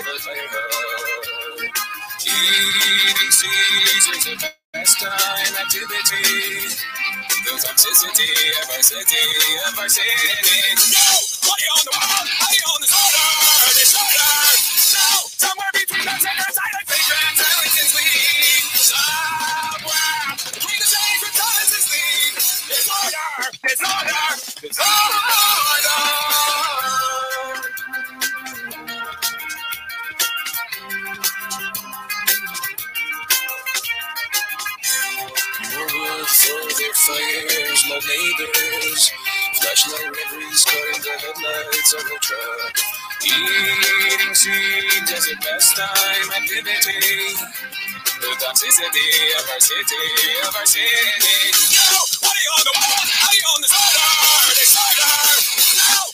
the 0.03 0.35
hero. 0.35 0.61
Is 3.27 4.27
a 4.27 4.51
pastime 4.73 5.55
activity. 5.61 6.75
The 7.45 7.51
toxicity 7.63 8.63
of 8.63 8.71
our 8.75 8.83
city, 8.83 9.23
of 9.69 9.79
our 9.79 9.89
city. 9.89 10.11
No! 10.91 11.07
Money 11.47 11.67
on 11.77 11.83
the 11.85 11.91
wall, 11.95 12.25
money 12.41 12.59
on 12.67 12.81
the 12.81 12.87
shoulder, 12.87 13.79
the. 13.79 14.44
limits 41.85 41.93
of 41.93 42.03
the 42.09 42.17
truck. 42.21 42.77
Eating 43.23 44.35
sweet 44.35 45.11
as 45.13 45.27
a 45.31 45.35
pastime 45.37 46.31
activity. 46.35 47.35
The 48.21 48.31
toxicity 48.41 49.09
of 49.39 49.49
our 49.49 49.59
city, 49.59 50.05
of 50.47 50.55
our 50.55 50.65
city. 50.65 50.85
Yo, 51.69 51.81
what 52.21 52.33
are 52.33 52.41
you 52.41 52.51
on 52.57 52.63
the 52.65 52.73
wall? 52.73 53.05
How 53.21 53.31
you 53.33 53.45
on 53.55 53.61
the 53.61 53.67
side? 53.67 53.95
The 54.49 54.65
side 54.65 54.97
Now 55.77 56.04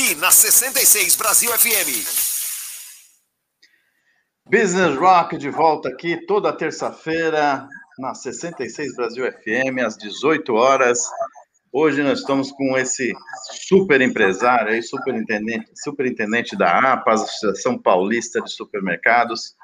Aqui 0.00 0.14
na 0.14 0.30
66 0.30 1.14
Brasil 1.14 1.50
FM. 1.50 1.90
Business 4.46 4.96
Rock 4.96 5.36
de 5.36 5.50
volta 5.50 5.90
aqui 5.90 6.16
toda 6.26 6.56
terça-feira 6.56 7.68
na 7.98 8.14
66 8.14 8.96
Brasil 8.96 9.30
FM 9.30 9.84
às 9.84 9.98
18 9.98 10.54
horas. 10.54 11.00
Hoje 11.70 12.02
nós 12.02 12.20
estamos 12.20 12.50
com 12.50 12.78
esse 12.78 13.12
super 13.68 14.00
empresário 14.00 14.72
aí, 14.72 14.82
superintendente, 14.82 15.70
superintendente 15.74 16.56
da 16.56 16.94
APA, 16.94 17.12
Associação 17.12 17.76
Paulista 17.76 18.40
de 18.40 18.50
Supermercados, 18.50 19.54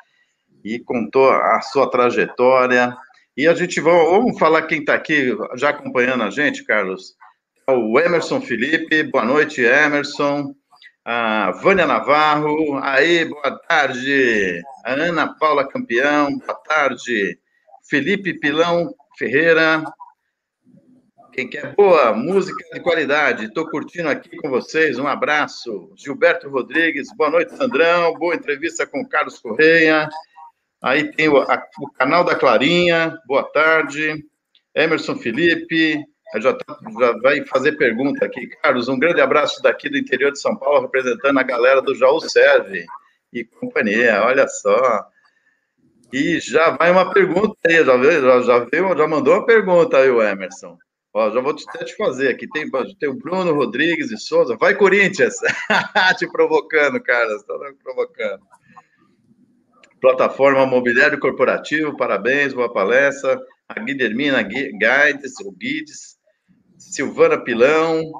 e 0.62 0.78
contou 0.78 1.30
a 1.30 1.62
sua 1.62 1.90
trajetória. 1.90 2.94
E 3.34 3.48
a 3.48 3.54
gente 3.54 3.80
vai, 3.80 3.94
vamos 4.04 4.38
falar 4.38 4.66
quem 4.66 4.80
está 4.80 4.92
aqui 4.92 5.34
já 5.54 5.70
acompanhando 5.70 6.24
a 6.24 6.30
gente, 6.30 6.62
Carlos 6.62 7.16
o 7.68 7.98
Emerson 7.98 8.40
Felipe, 8.40 9.02
boa 9.02 9.24
noite, 9.24 9.60
Emerson. 9.60 10.54
A 11.04 11.50
Vânia 11.50 11.84
Navarro, 11.86 12.78
aí, 12.78 13.24
boa 13.24 13.58
tarde. 13.58 14.62
A 14.84 14.92
Ana 14.92 15.34
Paula 15.34 15.66
Campeão, 15.66 16.38
boa 16.38 16.54
tarde. 16.54 17.38
Felipe 17.88 18.38
Pilão 18.38 18.94
Ferreira. 19.18 19.82
Quem 21.32 21.50
quer 21.50 21.74
boa 21.74 22.12
música 22.14 22.56
de 22.72 22.80
qualidade, 22.80 23.46
estou 23.46 23.68
curtindo 23.68 24.08
aqui 24.08 24.36
com 24.36 24.48
vocês. 24.48 24.98
Um 24.98 25.08
abraço. 25.08 25.92
Gilberto 25.96 26.48
Rodrigues, 26.48 27.08
boa 27.16 27.30
noite, 27.30 27.56
Sandrão. 27.56 28.14
Boa 28.14 28.36
entrevista 28.36 28.86
com 28.86 29.00
o 29.00 29.08
Carlos 29.08 29.40
Correia. 29.40 30.08
Aí 30.80 31.10
tem 31.12 31.28
o, 31.28 31.38
a, 31.38 31.62
o 31.80 31.90
canal 31.90 32.24
da 32.24 32.36
Clarinha, 32.36 33.18
boa 33.26 33.42
tarde. 33.42 34.24
Emerson 34.74 35.16
Felipe, 35.16 36.04
já, 36.40 36.52
tá, 36.52 36.78
já 37.00 37.12
vai 37.18 37.44
fazer 37.44 37.72
pergunta 37.72 38.24
aqui. 38.24 38.46
Carlos, 38.62 38.88
um 38.88 38.98
grande 38.98 39.20
abraço 39.20 39.62
daqui 39.62 39.88
do 39.88 39.98
interior 39.98 40.32
de 40.32 40.40
São 40.40 40.56
Paulo, 40.56 40.82
representando 40.82 41.38
a 41.38 41.42
galera 41.42 41.80
do 41.82 41.94
Jaú 41.94 42.20
Serve 42.20 42.84
e 43.32 43.44
companhia, 43.44 44.22
olha 44.24 44.46
só. 44.48 45.06
E 46.12 46.38
já 46.40 46.70
vai 46.70 46.90
uma 46.90 47.12
pergunta 47.12 47.56
aí, 47.66 47.84
já, 47.84 47.96
veio, 47.96 48.42
já, 48.42 48.58
veio, 48.60 48.96
já 48.96 49.06
mandou 49.06 49.34
uma 49.34 49.46
pergunta 49.46 49.98
aí 49.98 50.10
o 50.10 50.22
Emerson. 50.22 50.78
Ó, 51.12 51.30
já 51.30 51.40
vou 51.40 51.52
até 51.52 51.84
te 51.84 51.96
fazer 51.96 52.28
aqui. 52.28 52.46
Tem, 52.48 52.70
tem 53.00 53.08
o 53.08 53.14
Bruno 53.14 53.54
Rodrigues 53.54 54.12
e 54.12 54.18
Souza. 54.18 54.56
Vai, 54.60 54.74
Corinthians! 54.74 55.34
te 56.18 56.30
provocando, 56.30 57.02
Carlos. 57.02 57.40
Está 57.40 57.54
provocando. 57.82 58.42
Plataforma 59.98 60.66
Mobiliário 60.66 61.18
Corporativo, 61.18 61.96
parabéns, 61.96 62.52
boa 62.52 62.72
palestra. 62.72 63.40
A 63.68 63.80
Guilhermina 63.80 64.42
Guides, 64.42 65.40
ou 65.44 65.52
Guides, 65.52 66.15
Silvana 66.90 67.36
Pilão, 67.36 68.12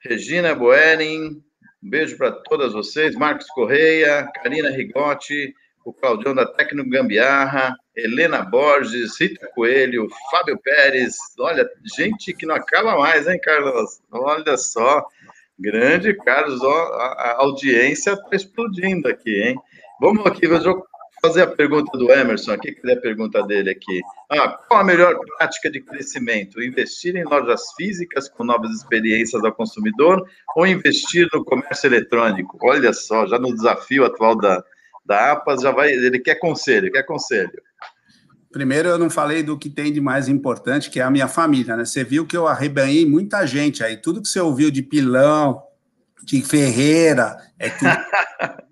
Regina 0.00 0.54
Boering, 0.54 1.40
um 1.82 1.90
beijo 1.90 2.16
para 2.18 2.32
todas 2.32 2.72
vocês, 2.72 3.14
Marcos 3.14 3.46
Correia, 3.50 4.28
Karina 4.42 4.70
Rigotti, 4.70 5.54
o 5.84 5.92
Claudião 5.92 6.34
da 6.34 6.44
Técnico 6.44 6.90
Gambiarra, 6.90 7.76
Helena 7.96 8.42
Borges, 8.42 9.18
Rita 9.18 9.48
Coelho, 9.54 10.08
Fábio 10.30 10.58
Pérez. 10.58 11.16
Olha, 11.38 11.66
gente 11.96 12.34
que 12.34 12.44
não 12.44 12.56
acaba 12.56 12.98
mais, 12.98 13.26
hein, 13.28 13.40
Carlos? 13.40 14.00
Olha 14.10 14.56
só. 14.56 15.06
Grande, 15.58 16.14
Carlos, 16.14 16.60
ó, 16.62 16.92
a, 16.94 17.36
audiência 17.38 18.12
está 18.12 18.28
explodindo 18.32 19.08
aqui, 19.08 19.42
hein? 19.42 19.56
Vamos 20.00 20.26
aqui, 20.26 20.46
vou 20.46 20.60
fazer 21.20 21.42
a 21.42 21.46
pergunta 21.46 21.96
do 21.96 22.10
Emerson 22.12 22.52
aqui, 22.52 22.72
que 22.72 22.90
é 22.90 22.94
a 22.94 23.00
pergunta 23.00 23.42
dele 23.42 23.70
aqui. 23.70 24.00
Ah, 24.30 24.48
qual 24.68 24.80
a 24.80 24.84
melhor 24.84 25.18
prática 25.36 25.70
de 25.70 25.80
crescimento? 25.80 26.62
Investir 26.62 27.16
em 27.16 27.24
lojas 27.24 27.72
físicas 27.76 28.28
com 28.28 28.44
novas 28.44 28.70
experiências 28.72 29.42
ao 29.44 29.52
consumidor 29.52 30.24
ou 30.56 30.66
investir 30.66 31.28
no 31.32 31.44
comércio 31.44 31.88
eletrônico? 31.88 32.58
Olha 32.62 32.92
só, 32.92 33.26
já 33.26 33.38
no 33.38 33.54
desafio 33.54 34.04
atual 34.04 34.36
da, 34.36 34.62
da 35.04 35.32
APAS, 35.32 35.62
já 35.62 35.70
vai, 35.70 35.90
ele 35.90 36.18
quer 36.18 36.36
conselho, 36.36 36.92
quer 36.92 37.04
conselho. 37.04 37.62
Primeiro, 38.50 38.88
eu 38.88 38.98
não 38.98 39.10
falei 39.10 39.42
do 39.42 39.58
que 39.58 39.68
tem 39.68 39.92
de 39.92 40.00
mais 40.00 40.26
importante, 40.26 40.90
que 40.90 41.00
é 41.00 41.02
a 41.02 41.10
minha 41.10 41.28
família, 41.28 41.76
né? 41.76 41.84
Você 41.84 42.02
viu 42.02 42.26
que 42.26 42.36
eu 42.36 42.46
arrebanhei 42.46 43.04
muita 43.04 43.46
gente 43.46 43.84
aí. 43.84 43.96
Tudo 43.96 44.22
que 44.22 44.28
você 44.28 44.40
ouviu 44.40 44.70
de 44.70 44.82
Pilão, 44.82 45.62
de 46.24 46.42
Ferreira, 46.42 47.36
é 47.58 47.68
tudo. 47.68 47.90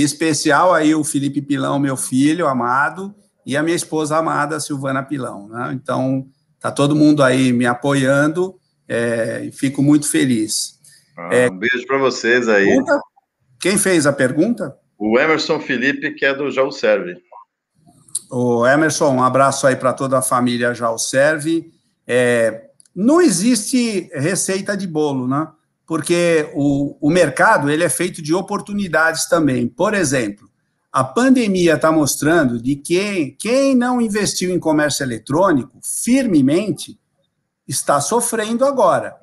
em 0.00 0.04
especial 0.04 0.72
aí 0.72 0.94
o 0.94 1.04
Felipe 1.04 1.42
Pilão, 1.42 1.78
meu 1.78 1.96
filho 1.96 2.46
amado, 2.46 3.14
e 3.44 3.56
a 3.56 3.62
minha 3.62 3.76
esposa 3.76 4.16
amada, 4.16 4.60
Silvana 4.60 5.02
Pilão, 5.02 5.48
né? 5.48 5.70
Então, 5.72 6.26
tá 6.60 6.70
todo 6.70 6.94
mundo 6.94 7.22
aí 7.22 7.52
me 7.52 7.66
apoiando 7.66 8.54
é, 8.86 9.44
e 9.44 9.52
fico 9.52 9.82
muito 9.82 10.10
feliz. 10.10 10.78
Ah, 11.16 11.34
é, 11.34 11.50
um 11.50 11.56
beijo 11.58 11.86
para 11.86 11.98
vocês 11.98 12.48
aí. 12.48 12.66
Pergunta? 12.66 13.00
Quem 13.60 13.76
fez 13.76 14.06
a 14.06 14.12
pergunta? 14.12 14.76
O 14.96 15.18
Emerson 15.18 15.58
Felipe, 15.60 16.12
que 16.12 16.24
é 16.24 16.34
do 16.34 16.50
Jaú 16.50 16.70
Serve. 16.70 17.16
O 18.30 18.66
Emerson, 18.66 19.14
um 19.14 19.22
abraço 19.22 19.66
aí 19.66 19.74
para 19.74 19.92
toda 19.92 20.18
a 20.18 20.22
família 20.22 20.74
Jaú 20.74 20.98
Serve. 20.98 21.72
É, 22.06 22.68
não 22.94 23.20
existe 23.20 24.10
receita 24.12 24.76
de 24.76 24.86
bolo, 24.86 25.26
né? 25.26 25.48
Porque 25.88 26.50
o, 26.54 26.98
o 27.00 27.10
mercado 27.10 27.70
ele 27.70 27.82
é 27.82 27.88
feito 27.88 28.20
de 28.20 28.34
oportunidades 28.34 29.26
também. 29.26 29.66
Por 29.66 29.94
exemplo, 29.94 30.48
a 30.92 31.02
pandemia 31.02 31.76
está 31.76 31.90
mostrando 31.90 32.60
de 32.60 32.76
que 32.76 33.34
quem 33.38 33.74
não 33.74 33.98
investiu 33.98 34.54
em 34.54 34.60
comércio 34.60 35.02
eletrônico 35.02 35.80
firmemente 35.82 37.00
está 37.66 38.02
sofrendo 38.02 38.66
agora. 38.66 39.16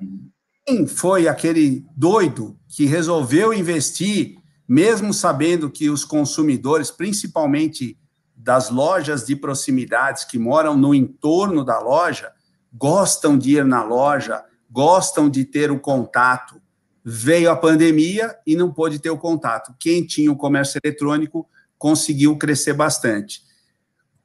Quem 0.66 0.88
foi 0.88 1.28
aquele 1.28 1.86
doido 1.96 2.58
que 2.68 2.84
resolveu 2.84 3.54
investir 3.54 4.36
mesmo 4.68 5.14
sabendo 5.14 5.70
que 5.70 5.88
os 5.88 6.04
consumidores, 6.04 6.90
principalmente 6.90 7.96
das 8.34 8.70
lojas 8.70 9.24
de 9.24 9.36
proximidades 9.36 10.24
que 10.24 10.38
moram 10.38 10.76
no 10.76 10.94
entorno 10.94 11.64
da 11.64 11.78
loja, 11.78 12.32
gostam 12.72 13.38
de 13.38 13.56
ir 13.56 13.64
na 13.64 13.84
loja, 13.84 14.44
gostam 14.70 15.28
de 15.28 15.44
ter 15.44 15.70
o 15.70 15.80
contato. 15.80 16.60
Veio 17.04 17.50
a 17.50 17.56
pandemia 17.56 18.36
e 18.46 18.56
não 18.56 18.72
pôde 18.72 18.98
ter 18.98 19.10
o 19.10 19.18
contato. 19.18 19.74
Quem 19.78 20.04
tinha 20.04 20.30
o 20.30 20.36
comércio 20.36 20.80
eletrônico 20.82 21.48
conseguiu 21.78 22.36
crescer 22.36 22.72
bastante. 22.72 23.42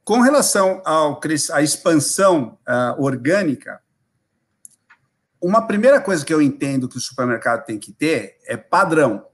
Com 0.04 0.22
relação 0.22 0.82
ao, 0.84 1.20
à 1.52 1.62
expansão 1.62 2.58
uh, 2.68 3.02
orgânica, 3.02 3.80
uma 5.42 5.66
primeira 5.66 6.00
coisa 6.02 6.26
que 6.26 6.34
eu 6.34 6.42
entendo 6.42 6.88
que 6.88 6.98
o 6.98 7.02
supermercado 7.02 7.66
tem 7.66 7.80
que 7.80 7.92
ter 7.92 8.38
é 8.46 8.56
padrão. 8.56 9.26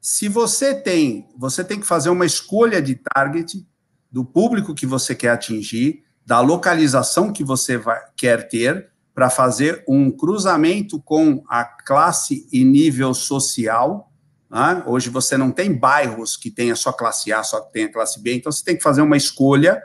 Se 0.00 0.28
você 0.28 0.74
tem, 0.74 1.28
você 1.36 1.64
tem 1.64 1.80
que 1.80 1.86
fazer 1.86 2.10
uma 2.10 2.26
escolha 2.26 2.80
de 2.80 2.94
target 2.94 3.66
do 4.10 4.24
público 4.24 4.74
que 4.74 4.86
você 4.86 5.14
quer 5.14 5.30
atingir, 5.30 6.04
da 6.24 6.40
localização 6.40 7.32
que 7.32 7.42
você 7.42 7.76
vai, 7.76 8.00
quer 8.16 8.48
ter, 8.48 8.90
para 9.18 9.30
fazer 9.30 9.82
um 9.88 10.12
cruzamento 10.12 11.02
com 11.02 11.42
a 11.48 11.64
classe 11.64 12.46
e 12.52 12.64
nível 12.64 13.12
social. 13.12 14.12
Né? 14.48 14.80
Hoje 14.86 15.10
você 15.10 15.36
não 15.36 15.50
tem 15.50 15.74
bairros 15.74 16.36
que 16.36 16.52
tenha 16.52 16.76
só 16.76 16.92
classe 16.92 17.32
A, 17.32 17.42
só 17.42 17.60
tenha 17.60 17.90
classe 17.90 18.22
B, 18.22 18.36
então 18.36 18.52
você 18.52 18.62
tem 18.62 18.76
que 18.76 18.82
fazer 18.84 19.02
uma 19.02 19.16
escolha 19.16 19.82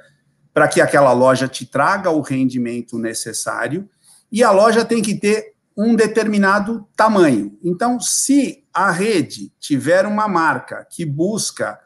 para 0.54 0.68
que 0.68 0.80
aquela 0.80 1.12
loja 1.14 1.48
te 1.48 1.66
traga 1.66 2.12
o 2.12 2.22
rendimento 2.22 3.00
necessário, 3.00 3.90
e 4.32 4.44
a 4.44 4.52
loja 4.52 4.86
tem 4.86 5.02
que 5.02 5.16
ter 5.16 5.56
um 5.76 5.96
determinado 5.96 6.88
tamanho. 6.96 7.58
Então, 7.64 8.00
se 8.00 8.64
a 8.72 8.92
rede 8.92 9.52
tiver 9.60 10.06
uma 10.06 10.28
marca 10.28 10.86
que 10.88 11.04
busca 11.04 11.80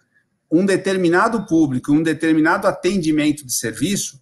um 0.51 0.65
determinado 0.65 1.45
público, 1.45 1.93
um 1.93 2.03
determinado 2.03 2.67
atendimento 2.67 3.45
de 3.45 3.53
serviço, 3.53 4.19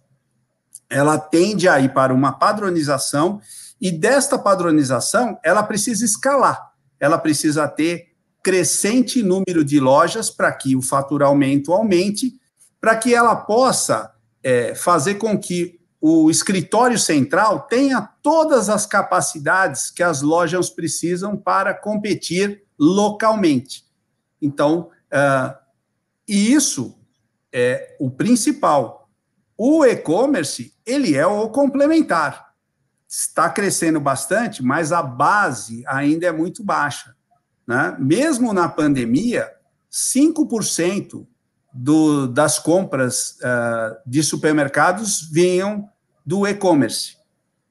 ela 0.88 1.18
tende 1.18 1.68
a 1.68 1.80
ir 1.80 1.92
para 1.92 2.14
uma 2.14 2.32
padronização 2.32 3.40
e 3.80 3.90
desta 3.90 4.38
padronização 4.38 5.38
ela 5.44 5.62
precisa 5.62 6.04
escalar. 6.04 6.72
Ela 6.98 7.18
precisa 7.18 7.68
ter 7.68 8.14
crescente 8.42 9.22
número 9.22 9.64
de 9.64 9.80
lojas 9.80 10.30
para 10.30 10.52
que 10.52 10.76
o 10.76 10.82
faturamento 10.82 11.72
aumente, 11.72 12.40
para 12.80 12.96
que 12.96 13.14
ela 13.14 13.34
possa 13.34 14.12
é, 14.42 14.74
fazer 14.74 15.16
com 15.16 15.38
que 15.38 15.80
o 16.00 16.30
escritório 16.30 16.98
central 16.98 17.62
tenha 17.62 18.00
todas 18.22 18.68
as 18.68 18.86
capacidades 18.86 19.90
que 19.90 20.02
as 20.02 20.22
lojas 20.22 20.70
precisam 20.70 21.36
para 21.36 21.74
competir 21.74 22.62
localmente. 22.78 23.84
Então, 24.40 24.90
uh, 25.12 25.56
isso 26.28 26.96
é 27.52 27.96
o 27.98 28.10
principal. 28.10 29.05
O 29.56 29.84
e-commerce, 29.84 30.74
ele 30.84 31.16
é 31.16 31.26
o 31.26 31.48
complementar. 31.48 32.52
Está 33.08 33.48
crescendo 33.48 34.00
bastante, 34.00 34.62
mas 34.62 34.92
a 34.92 35.02
base 35.02 35.82
ainda 35.86 36.26
é 36.26 36.32
muito 36.32 36.62
baixa. 36.62 37.14
Né? 37.66 37.96
Mesmo 37.98 38.52
na 38.52 38.68
pandemia, 38.68 39.50
5% 39.90 41.26
do, 41.72 42.26
das 42.26 42.58
compras 42.58 43.38
uh, 43.40 43.96
de 44.06 44.22
supermercados 44.22 45.22
vinham 45.30 45.88
do 46.24 46.46
e-commerce. 46.46 47.16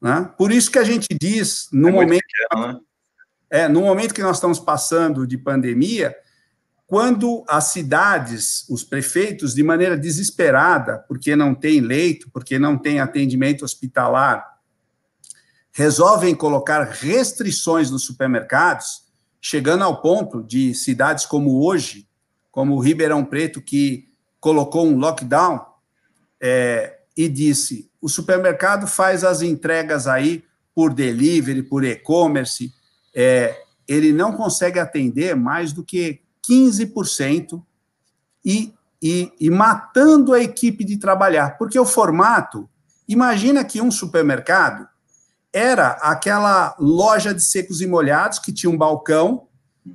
Né? 0.01 0.31
Por 0.37 0.51
isso 0.51 0.71
que 0.71 0.79
a 0.79 0.83
gente 0.83 1.07
diz, 1.19 1.67
no, 1.71 1.89
é 1.89 1.91
momento, 1.91 2.21
pequeno, 2.21 2.67
né? 2.67 2.79
é, 3.49 3.67
no 3.67 3.81
momento 3.81 4.13
que 4.13 4.23
nós 4.23 4.37
estamos 4.37 4.59
passando 4.59 5.25
de 5.25 5.37
pandemia, 5.37 6.15
quando 6.87 7.43
as 7.47 7.65
cidades, 7.65 8.65
os 8.69 8.83
prefeitos, 8.83 9.55
de 9.55 9.63
maneira 9.63 9.97
desesperada, 9.97 10.99
porque 11.07 11.35
não 11.35 11.55
tem 11.55 11.79
leito, 11.79 12.29
porque 12.31 12.59
não 12.59 12.77
tem 12.77 12.99
atendimento 12.99 13.65
hospitalar, 13.65 14.59
resolvem 15.71 16.35
colocar 16.35 16.83
restrições 16.83 17.89
nos 17.89 18.03
supermercados, 18.05 19.03
chegando 19.41 19.83
ao 19.83 20.01
ponto 20.01 20.43
de 20.43 20.73
cidades 20.73 21.25
como 21.25 21.65
hoje, 21.65 22.07
como 22.51 22.79
Ribeirão 22.79 23.25
Preto, 23.25 23.61
que 23.61 24.07
colocou 24.39 24.85
um 24.85 24.97
lockdown 24.97 25.65
é, 26.39 26.99
e 27.17 27.27
disse: 27.27 27.89
o 27.99 28.07
supermercado 28.07 28.85
faz 28.85 29.23
as 29.23 29.41
entregas 29.41 30.05
aí 30.07 30.43
por 30.73 30.93
delivery, 30.93 31.63
por 31.63 31.83
e-commerce, 31.83 32.71
é, 33.15 33.59
ele 33.87 34.11
não 34.11 34.33
consegue 34.33 34.77
atender 34.77 35.35
mais 35.35 35.73
do 35.73 35.83
que 35.83 36.21
15% 36.49 37.61
e, 38.43 38.73
e, 39.01 39.31
e 39.39 39.49
matando 39.49 40.33
a 40.33 40.39
equipe 40.39 40.83
de 40.83 40.97
trabalhar, 40.97 41.57
porque 41.57 41.79
o 41.79 41.85
formato, 41.85 42.69
imagina 43.07 43.63
que 43.63 43.81
um 43.81 43.91
supermercado 43.91 44.87
era 45.53 45.91
aquela 46.01 46.75
loja 46.77 47.33
de 47.33 47.41
secos 47.41 47.81
e 47.81 47.87
molhados 47.87 48.39
que 48.39 48.51
tinha 48.51 48.69
um 48.69 48.77
balcão, 48.77 49.47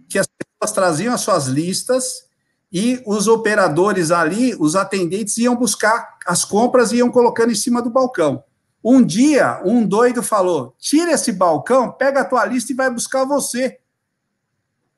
que 0.09 0.19
as 0.19 0.27
pessoas 0.27 0.75
traziam 0.75 1.15
as 1.15 1.21
suas 1.21 1.47
listas 1.47 2.25
e 2.73 3.03
os 3.05 3.29
operadores 3.29 4.11
ali, 4.11 4.55
os 4.59 4.75
atendentes, 4.75 5.37
iam 5.37 5.55
buscar 5.57 6.17
as 6.27 6.45
compras 6.45 6.93
e 6.93 6.97
iam 6.97 7.11
colocando 7.11 7.53
em 7.53 7.57
cima 7.57 7.83
do 7.83 7.91
balcão. 7.91 8.43
Um 8.83 9.05
dia, 9.05 9.61
um 9.63 9.87
doido 9.87 10.23
falou: 10.23 10.75
tira 10.79 11.13
esse 11.13 11.33
balcão, 11.33 11.93
pega 11.93 12.23
a 12.23 12.25
tua 12.25 12.45
lista 12.47 12.73
e 12.73 12.77
vai 12.77 12.91
buscar 12.91 13.25
você. 13.25 13.79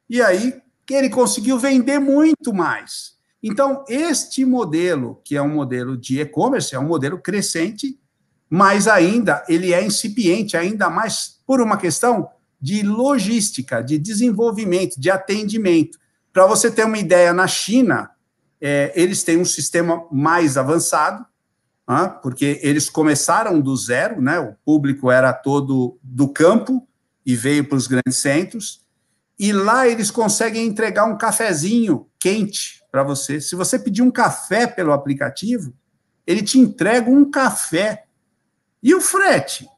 E 0.09 0.23
aí, 0.23 0.62
ele 0.91 1.11
conseguiu 1.11 1.59
vender 1.59 1.99
muito 1.99 2.53
mais. 2.53 3.13
Então, 3.43 3.85
este 3.89 4.45
modelo, 4.45 5.21
que 5.25 5.37
é 5.37 5.43
um 5.43 5.49
modelo 5.49 5.97
de 5.97 6.21
e-commerce, 6.21 6.75
é 6.75 6.79
um 6.79 6.87
modelo 6.87 7.19
crescente, 7.19 7.99
mas 8.49 8.87
ainda 8.87 9.45
ele 9.49 9.73
é 9.73 9.85
incipiente, 9.85 10.57
ainda 10.57 10.89
mais 10.89 11.41
por 11.47 11.61
uma 11.61 11.77
questão 11.77 12.29
de 12.61 12.83
logística, 12.83 13.83
de 13.83 13.99
desenvolvimento, 13.99 15.01
de 15.01 15.11
atendimento. 15.11 15.99
Para 16.33 16.47
você 16.47 16.71
ter 16.71 16.85
uma 16.85 16.99
ideia, 16.99 17.33
na 17.33 17.49
China, 17.49 18.11
é, 18.61 18.93
eles 18.95 19.25
têm 19.25 19.37
um 19.37 19.45
sistema 19.45 20.07
mais 20.11 20.57
avançado, 20.57 21.27
porque 22.23 22.61
eles 22.63 22.89
começaram 22.89 23.61
do 23.61 23.77
zero, 23.77 24.23
né? 24.23 24.39
O 24.39 24.55
público 24.65 25.11
era 25.11 25.33
todo 25.33 25.99
do 26.03 26.29
campo 26.29 26.87
e 27.27 27.35
veio 27.35 27.69
para 27.69 27.77
os 27.77 27.87
grandes 27.87 28.17
centros. 28.17 28.82
E 29.43 29.53
lá 29.53 29.89
eles 29.89 30.09
conseguem 30.09 30.65
entregar 30.65 31.05
um 31.05 31.19
cafezinho 31.19 32.07
quente 32.17 32.81
para 32.93 33.03
você. 33.03 33.41
Se 33.41 33.57
você 33.57 33.77
pedir 33.77 34.01
um 34.01 34.11
café 34.11 34.69
pelo 34.69 34.93
aplicativo, 34.93 35.75
ele 36.25 36.43
te 36.43 36.61
entrega 36.61 37.11
um 37.11 37.29
café. 37.29 38.05
E 38.81 38.95
o 38.95 39.01
frete? 39.01 39.69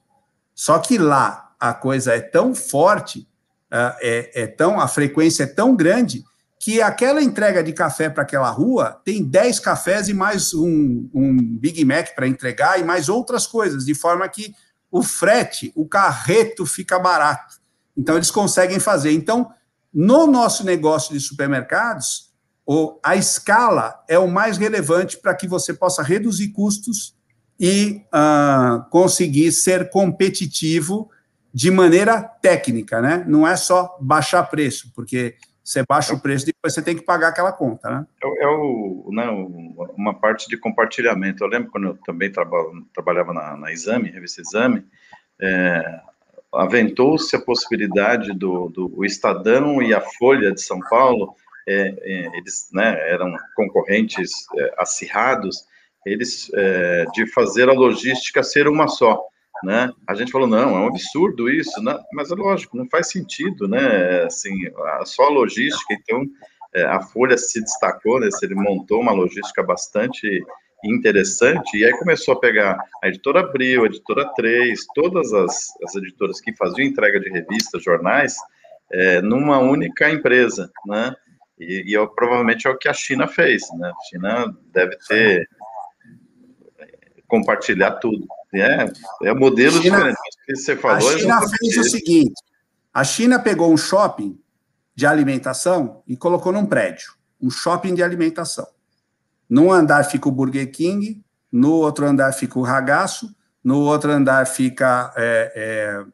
Só 0.55 0.79
que 0.79 0.99
lá 0.99 1.55
a 1.59 1.73
coisa 1.73 2.13
é 2.13 2.21
tão 2.21 2.55
forte, 2.55 3.27
é, 3.73 4.43
é 4.43 4.47
tão 4.47 4.79
a 4.79 4.87
frequência 4.87 5.45
é 5.45 5.47
tão 5.47 5.75
grande 5.75 6.23
que 6.61 6.83
aquela 6.83 7.23
entrega 7.23 7.65
de 7.65 7.73
café 7.73 8.11
para 8.11 8.23
aquela 8.23 8.51
rua 8.51 9.01
tem 9.03 9.25
10 9.25 9.61
cafés 9.61 10.11
e 10.11 10.13
mais 10.13 10.53
um, 10.53 11.09
um 11.15 11.39
Big 11.59 11.83
Mac 11.87 12.15
para 12.15 12.29
entregar 12.29 12.79
e 12.79 12.85
mais 12.85 13.09
outras 13.09 13.47
coisas, 13.47 13.87
de 13.87 13.95
forma 13.95 14.29
que 14.29 14.55
o 14.91 15.03
frete, 15.03 15.73
o 15.75 15.89
carreto 15.89 16.67
fica 16.67 16.99
barato. 16.99 17.64
Então, 17.97 18.17
eles 18.17 18.31
conseguem 18.31 18.79
fazer. 18.79 19.13
Então, 19.13 19.51
no 19.93 20.27
nosso 20.27 20.65
negócio 20.65 21.13
de 21.13 21.21
supermercados, 21.21 22.33
a 23.03 23.15
escala 23.15 24.03
é 24.09 24.19
o 24.19 24.27
mais 24.27 24.57
relevante 24.57 25.19
para 25.19 25.35
que 25.35 25.47
você 25.47 25.73
possa 25.75 26.03
reduzir 26.03 26.49
custos 26.49 27.15
e 27.61 28.03
uh, 28.07 28.89
conseguir 28.91 29.53
ser 29.53 29.91
competitivo 29.91 31.11
de 31.53 31.71
maneira 31.71 32.21
técnica, 32.21 33.01
né? 33.01 33.25
Não 33.29 33.47
é 33.47 33.57
só 33.57 33.97
baixar 34.01 34.43
preço, 34.45 34.91
porque 34.95 35.37
você 35.63 35.85
baixa 35.89 36.13
o 36.13 36.21
preço, 36.21 36.45
depois 36.45 36.75
você 36.75 36.83
tem 36.83 36.97
que 36.97 37.03
pagar 37.03 37.29
aquela 37.29 37.53
conta, 37.53 37.89
né? 37.89 38.07
É, 38.23 38.45
é 38.45 38.49
o, 38.49 39.09
né, 39.13 39.29
uma 39.97 40.13
parte 40.13 40.49
de 40.49 40.57
compartilhamento. 40.57 41.45
Eu 41.45 41.49
lembro 41.49 41.71
quando 41.71 41.87
eu 41.87 41.99
também 42.05 42.31
trabalhava 42.93 43.33
na, 43.33 43.57
na 43.57 43.73
Exame, 43.73 44.11
revista 44.11 44.43
Exame, 44.43 44.85
é, 45.41 46.01
aventou-se 46.57 47.35
a 47.37 47.41
possibilidade 47.41 48.33
do, 48.33 48.69
do 48.69 49.05
Estadão 49.05 49.83
e 49.83 49.93
a 49.95 50.01
Folha 50.01 50.53
de 50.53 50.61
São 50.61 50.81
Paulo, 50.81 51.35
é, 51.67 51.95
é, 51.99 52.39
eles 52.39 52.69
né, 52.73 52.97
eram 53.11 53.35
concorrentes 53.55 54.31
é, 54.57 54.75
acirrados, 54.79 55.65
eles 56.07 56.51
é, 56.55 57.07
de 57.15 57.27
fazer 57.33 57.69
a 57.69 57.73
logística 57.73 58.43
ser 58.43 58.69
uma 58.69 58.89
só 58.89 59.19
né? 59.65 59.91
A 60.07 60.15
gente 60.15 60.31
falou, 60.31 60.47
não, 60.47 60.77
é 60.77 60.81
um 60.81 60.89
absurdo 60.89 61.49
isso, 61.49 61.83
né? 61.83 61.99
mas 62.13 62.31
é 62.31 62.35
lógico, 62.35 62.77
não 62.77 62.89
faz 62.89 63.11
sentido, 63.11 63.67
né? 63.67 64.25
Assim, 64.25 64.53
só 65.05 65.25
a 65.25 65.31
logística, 65.31 65.95
então, 65.95 66.25
é, 66.75 66.85
a 66.85 67.01
Folha 67.01 67.37
se 67.39 67.61
destacou, 67.61 68.21
né? 68.21 68.29
Ele 68.43 68.55
montou 68.55 69.01
uma 69.01 69.13
logística 69.13 69.63
bastante 69.63 70.45
interessante, 70.85 71.77
e 71.77 71.85
aí 71.85 71.93
começou 71.99 72.35
a 72.35 72.41
pegar 72.41 72.79
a 73.03 73.09
editora 73.09 73.41
Abril, 73.41 73.85
a 73.85 73.87
editora 73.87 74.31
3, 74.35 74.81
todas 74.95 75.33
as, 75.33 75.69
as 75.85 75.95
editoras 75.97 76.41
que 76.41 76.55
faziam 76.57 76.87
entrega 76.87 77.21
de 77.21 77.31
revistas, 77.31 77.83
jornais, 77.83 78.37
é, 78.93 79.21
numa 79.23 79.59
única 79.59 80.11
empresa, 80.11 80.71
né? 80.87 81.15
E, 81.59 81.95
e 81.95 82.07
provavelmente 82.15 82.67
é 82.67 82.71
o 82.71 82.77
que 82.77 82.89
a 82.89 82.93
China 82.93 83.27
fez, 83.27 83.63
né? 83.79 83.91
A 83.91 84.09
China 84.09 84.57
deve 84.73 84.97
ter 85.09 85.49
compartilhar 87.27 87.93
tudo. 87.93 88.27
É, 88.55 88.87
é 89.25 89.35
modelo 89.35 89.83
China, 89.83 89.97
diferente. 89.97 90.19
Que 90.47 90.57
você 90.57 90.77
falou, 90.77 91.09
a 91.09 91.19
China 91.19 91.41
fez 91.49 91.77
o 91.79 91.85
seguinte: 91.85 92.35
a 92.93 93.03
China 93.03 93.39
pegou 93.39 93.73
um 93.73 93.77
shopping 93.77 94.39
de 94.95 95.07
alimentação 95.07 96.03
e 96.07 96.17
colocou 96.17 96.53
num 96.53 96.67
prédio, 96.67 97.15
um 97.41 97.51
shopping 97.51 97.95
de 97.95 98.03
alimentação. 98.03 98.67
Num 99.49 99.73
andar 99.73 100.05
fica 100.05 100.29
o 100.29 100.33
Burger 100.33 100.71
King, 100.71 101.23
no 101.51 101.73
outro 101.73 102.07
andar 102.07 102.33
fica 102.33 102.59
o 102.59 102.63
Ragaço, 102.63 103.35
no 103.63 103.81
outro 103.81 104.11
andar 104.11 104.47
fica 104.47 105.13
é, 105.17 105.53
é, 105.55 106.05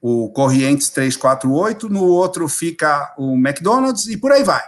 o 0.00 0.30
Corrientes 0.30 0.88
348, 0.90 1.88
no 1.88 2.04
outro 2.04 2.48
fica 2.48 3.14
o 3.16 3.34
McDonald's 3.34 4.06
e 4.06 4.16
por 4.16 4.32
aí 4.32 4.42
vai. 4.42 4.62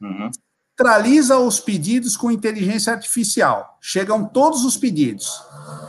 Uhum. 0.00 0.30
Centraliza 0.78 1.38
os 1.38 1.58
pedidos 1.58 2.16
com 2.16 2.30
inteligência 2.30 2.92
artificial. 2.92 3.78
Chegam 3.80 4.24
todos 4.24 4.64
os 4.64 4.76
pedidos 4.76 5.42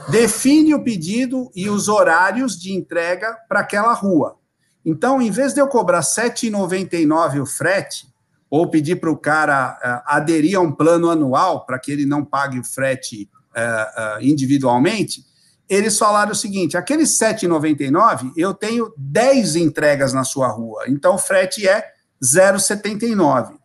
define 0.08 0.74
o 0.74 0.84
pedido 0.84 1.52
e 1.56 1.70
os 1.70 1.88
horários 1.88 2.60
de 2.60 2.74
entrega 2.74 3.38
para 3.48 3.60
aquela 3.60 3.94
rua. 3.94 4.38
Então, 4.86 5.22
em 5.22 5.30
vez 5.30 5.54
de 5.54 5.60
eu 5.60 5.68
cobrar 5.68 6.00
R$ 6.00 6.06
7,99 6.06 7.42
o 7.42 7.46
frete, 7.46 8.08
ou 8.50 8.70
pedir 8.70 8.98
para 8.98 9.12
o 9.12 9.18
cara 9.18 9.78
uh, 9.78 10.14
aderir 10.16 10.58
a 10.58 10.62
um 10.62 10.72
plano 10.72 11.10
anual 11.10 11.66
para 11.66 11.80
que 11.80 11.92
ele 11.92 12.06
não 12.06 12.24
pague 12.24 12.60
o 12.60 12.64
frete 12.64 13.30
uh, 13.56 14.20
uh, 14.20 14.22
individualmente, 14.22 15.26
eles 15.70 15.98
falaram 15.98 16.32
o 16.32 16.36
seguinte: 16.36 16.78
aqueles 16.78 17.20
R$ 17.20 17.34
7,99 17.34 18.32
eu 18.38 18.54
tenho 18.54 18.94
10 18.98 19.56
entregas 19.58 20.14
na 20.14 20.24
sua 20.24 20.48
rua, 20.48 20.86
então 20.88 21.16
o 21.16 21.20
frete 21.20 21.68
é 21.68 21.92
0,79. 22.24 23.58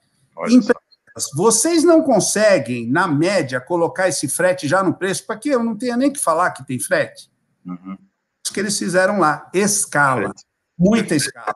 Vocês 1.34 1.84
não 1.84 2.02
conseguem, 2.02 2.88
na 2.88 3.06
média, 3.06 3.60
colocar 3.60 4.08
esse 4.08 4.26
frete 4.28 4.66
já 4.66 4.82
no 4.82 4.94
preço, 4.94 5.26
para 5.26 5.36
que 5.36 5.50
eu 5.50 5.62
não 5.62 5.76
tenha 5.76 5.96
nem 5.96 6.10
que 6.10 6.18
falar 6.18 6.50
que 6.52 6.66
tem 6.66 6.78
frete? 6.78 7.30
Uhum. 7.66 7.98
Isso 8.44 8.52
que 8.52 8.58
eles 8.58 8.78
fizeram 8.78 9.18
lá, 9.18 9.48
escala, 9.52 10.32
muita 10.76 11.14
escala. 11.14 11.54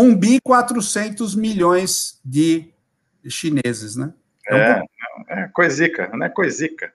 1 0.00 0.14
bi 0.16 0.40
400 0.40 1.34
milhões 1.34 2.20
de 2.24 2.72
chineses, 3.28 3.96
né? 3.96 4.12
É, 4.48 4.56
é, 4.56 4.82
é 5.28 5.48
coisica, 5.48 6.08
né? 6.16 6.28
Coisica. 6.34 6.92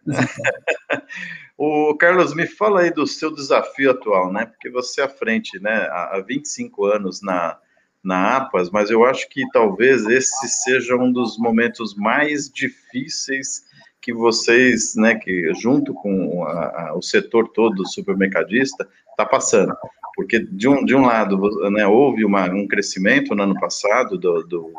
o 1.58 1.96
Carlos, 1.96 2.34
me 2.34 2.48
fala 2.48 2.82
aí 2.82 2.92
do 2.92 3.06
seu 3.06 3.34
desafio 3.34 3.92
atual, 3.92 4.32
né? 4.32 4.46
Porque 4.46 4.70
você 4.70 5.02
à 5.02 5.10
frente, 5.10 5.60
né, 5.60 5.88
há 5.92 6.22
25 6.26 6.86
anos 6.86 7.22
na, 7.22 7.58
na 8.04 8.38
APAS, 8.38 8.70
mas 8.70 8.90
eu 8.90 9.06
acho 9.06 9.30
que 9.30 9.44
talvez 9.52 10.06
esse 10.06 10.48
seja 10.48 10.96
um 10.96 11.12
dos 11.12 11.38
momentos 11.38 11.96
mais 11.96 12.50
difíceis 12.50 13.64
que 14.02 14.14
vocês, 14.14 14.96
né, 14.96 15.16
que 15.16 15.52
junto 15.56 15.94
com 15.94 16.44
a, 16.46 16.90
a, 16.90 16.96
o 16.96 17.02
setor 17.02 17.48
todo 17.50 17.88
supermercadista, 17.88 18.88
está 19.10 19.26
passando. 19.26 19.76
Porque, 20.16 20.40
de 20.40 20.68
um, 20.68 20.86
de 20.86 20.96
um 20.96 21.06
lado, 21.06 21.38
né, 21.72 21.86
houve 21.86 22.24
uma, 22.24 22.46
um 22.50 22.68
crescimento 22.68 23.36
no 23.36 23.44
ano 23.44 23.60
passado 23.60 24.18
do, 24.18 24.44
do, 24.44 24.72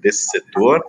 desse 0.00 0.26
setor, 0.26 0.82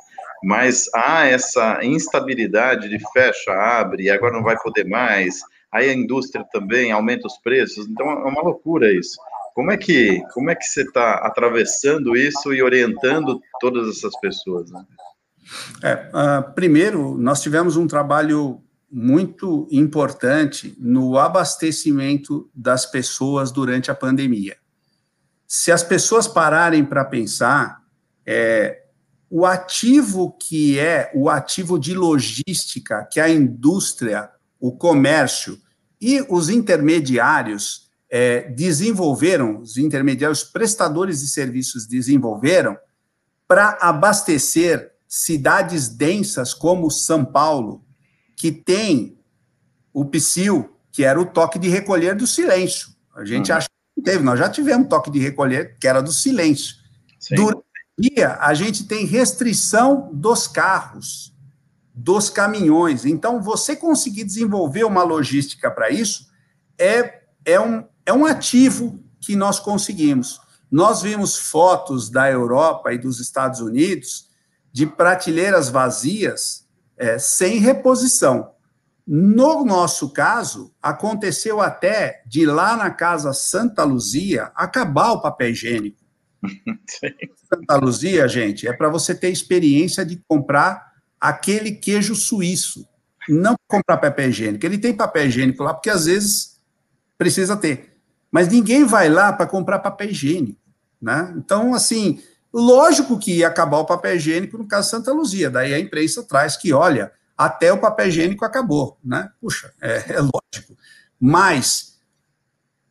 mas 0.43 0.85
há 0.93 1.25
essa 1.25 1.83
instabilidade 1.83 2.87
de 2.87 2.99
fecha, 3.11 3.51
abre, 3.51 4.09
agora 4.09 4.33
não 4.33 4.43
vai 4.43 4.57
poder 4.57 4.85
mais, 4.85 5.41
aí 5.71 5.89
a 5.89 5.93
indústria 5.93 6.45
também 6.51 6.91
aumenta 6.91 7.27
os 7.27 7.37
preços, 7.39 7.87
então 7.87 8.09
é 8.09 8.25
uma 8.25 8.41
loucura 8.41 8.91
isso. 8.93 9.17
Como 9.55 9.71
é 9.71 9.77
que, 9.77 10.21
como 10.33 10.49
é 10.49 10.55
que 10.55 10.63
você 10.63 10.83
está 10.83 11.15
atravessando 11.15 12.15
isso 12.15 12.53
e 12.53 12.61
orientando 12.61 13.41
todas 13.59 13.89
essas 13.89 14.17
pessoas? 14.19 14.71
Né? 14.71 14.85
É, 15.83 15.93
uh, 15.93 16.53
primeiro, 16.53 17.17
nós 17.17 17.41
tivemos 17.41 17.75
um 17.75 17.87
trabalho 17.87 18.61
muito 18.91 19.67
importante 19.71 20.75
no 20.79 21.17
abastecimento 21.17 22.49
das 22.53 22.85
pessoas 22.85 23.51
durante 23.51 23.91
a 23.91 23.95
pandemia. 23.95 24.57
Se 25.47 25.71
as 25.71 25.83
pessoas 25.83 26.27
pararem 26.27 26.85
para 26.85 27.05
pensar, 27.05 27.83
é, 28.25 28.83
o 29.29 29.45
ativo 29.45 30.31
que 30.39 30.79
é 30.79 31.11
o 31.13 31.29
ativo 31.29 31.79
de 31.79 31.93
logística 31.93 33.07
que 33.11 33.19
a 33.19 33.29
indústria, 33.29 34.29
o 34.59 34.71
comércio 34.71 35.59
e 36.01 36.25
os 36.29 36.49
intermediários 36.49 37.89
é, 38.09 38.49
desenvolveram, 38.49 39.61
os 39.61 39.77
intermediários 39.77 40.43
prestadores 40.43 41.21
de 41.21 41.27
serviços 41.27 41.85
desenvolveram 41.85 42.77
para 43.47 43.77
abastecer 43.81 44.91
cidades 45.07 45.89
densas 45.89 46.53
como 46.53 46.89
São 46.89 47.25
Paulo, 47.25 47.83
que 48.39 48.53
tem 48.53 49.19
o 49.93 50.05
PSIL, 50.05 50.73
que 50.93 51.03
era 51.03 51.19
o 51.19 51.25
toque 51.25 51.59
de 51.59 51.67
recolher 51.67 52.15
do 52.15 52.25
silêncio. 52.25 52.89
A 53.13 53.25
gente 53.25 53.51
uhum. 53.51 53.57
acha 53.57 53.67
teve, 54.01 54.23
nós 54.23 54.39
já 54.39 54.49
tivemos 54.49 54.87
toque 54.87 55.11
de 55.11 55.19
recolher, 55.19 55.77
que 55.77 55.85
era 55.85 56.01
do 56.01 56.13
silêncio. 56.13 56.77
Sim. 57.19 57.35
Durante 57.35 57.65
o 57.97 58.01
dia, 58.01 58.37
a 58.39 58.53
gente 58.53 58.85
tem 58.85 59.05
restrição 59.05 60.09
dos 60.13 60.47
carros, 60.47 61.35
dos 61.93 62.29
caminhões. 62.29 63.03
Então, 63.03 63.41
você 63.41 63.75
conseguir 63.75 64.23
desenvolver 64.23 64.85
uma 64.85 65.03
logística 65.03 65.69
para 65.69 65.89
isso 65.89 66.29
é, 66.77 67.23
é, 67.43 67.59
um, 67.59 67.83
é 68.05 68.13
um 68.13 68.25
ativo 68.25 69.03
que 69.19 69.35
nós 69.35 69.59
conseguimos. 69.59 70.39
Nós 70.71 71.01
vimos 71.01 71.35
fotos 71.35 72.09
da 72.09 72.31
Europa 72.31 72.93
e 72.93 72.97
dos 72.97 73.19
Estados 73.19 73.59
Unidos 73.59 74.29
de 74.71 74.85
prateleiras 74.85 75.67
vazias 75.67 76.68
é, 76.99 77.17
sem 77.17 77.57
reposição. 77.59 78.51
No 79.07 79.65
nosso 79.65 80.11
caso, 80.11 80.71
aconteceu 80.83 81.59
até 81.61 82.21
de 82.27 82.45
lá 82.45 82.75
na 82.75 82.91
casa 82.91 83.33
Santa 83.33 83.83
Luzia 83.83 84.51
acabar 84.53 85.13
o 85.13 85.21
papel 85.21 85.49
higiênico. 85.49 85.97
Santa 87.49 87.75
Luzia, 87.77 88.27
gente, 88.27 88.67
é 88.67 88.73
para 88.73 88.89
você 88.89 89.15
ter 89.15 89.31
experiência 89.31 90.05
de 90.05 90.21
comprar 90.27 90.89
aquele 91.19 91.71
queijo 91.71 92.13
suíço, 92.13 92.87
não 93.27 93.55
comprar 93.67 93.97
papel 93.97 94.29
higiênico. 94.29 94.65
Ele 94.65 94.77
tem 94.77 94.93
papel 94.93 95.25
higiênico 95.25 95.63
lá 95.63 95.73
porque 95.73 95.89
às 95.89 96.05
vezes 96.05 96.61
precisa 97.17 97.57
ter, 97.57 97.97
mas 98.31 98.47
ninguém 98.47 98.85
vai 98.85 99.09
lá 99.09 99.33
para 99.33 99.47
comprar 99.47 99.79
papel 99.79 100.11
higiênico, 100.11 100.61
né? 101.01 101.33
Então, 101.35 101.73
assim, 101.73 102.21
lógico 102.53 103.19
que 103.19 103.37
ia 103.37 103.47
acabar 103.47 103.77
o 103.79 103.85
papel 103.85 104.15
higiênico 104.15 104.57
no 104.57 104.67
caso 104.67 104.89
Santa 104.89 105.11
Luzia. 105.11 105.49
Daí 105.49 105.73
a 105.73 105.79
imprensa 105.79 106.23
traz 106.23 106.57
que, 106.57 106.73
olha, 106.73 107.11
até 107.37 107.71
o 107.71 107.79
papel 107.79 108.07
higiênico 108.07 108.43
acabou, 108.43 108.97
né? 109.03 109.29
Puxa, 109.39 109.73
é, 109.81 110.13
é 110.13 110.19
lógico. 110.19 110.77
Mas 111.19 111.99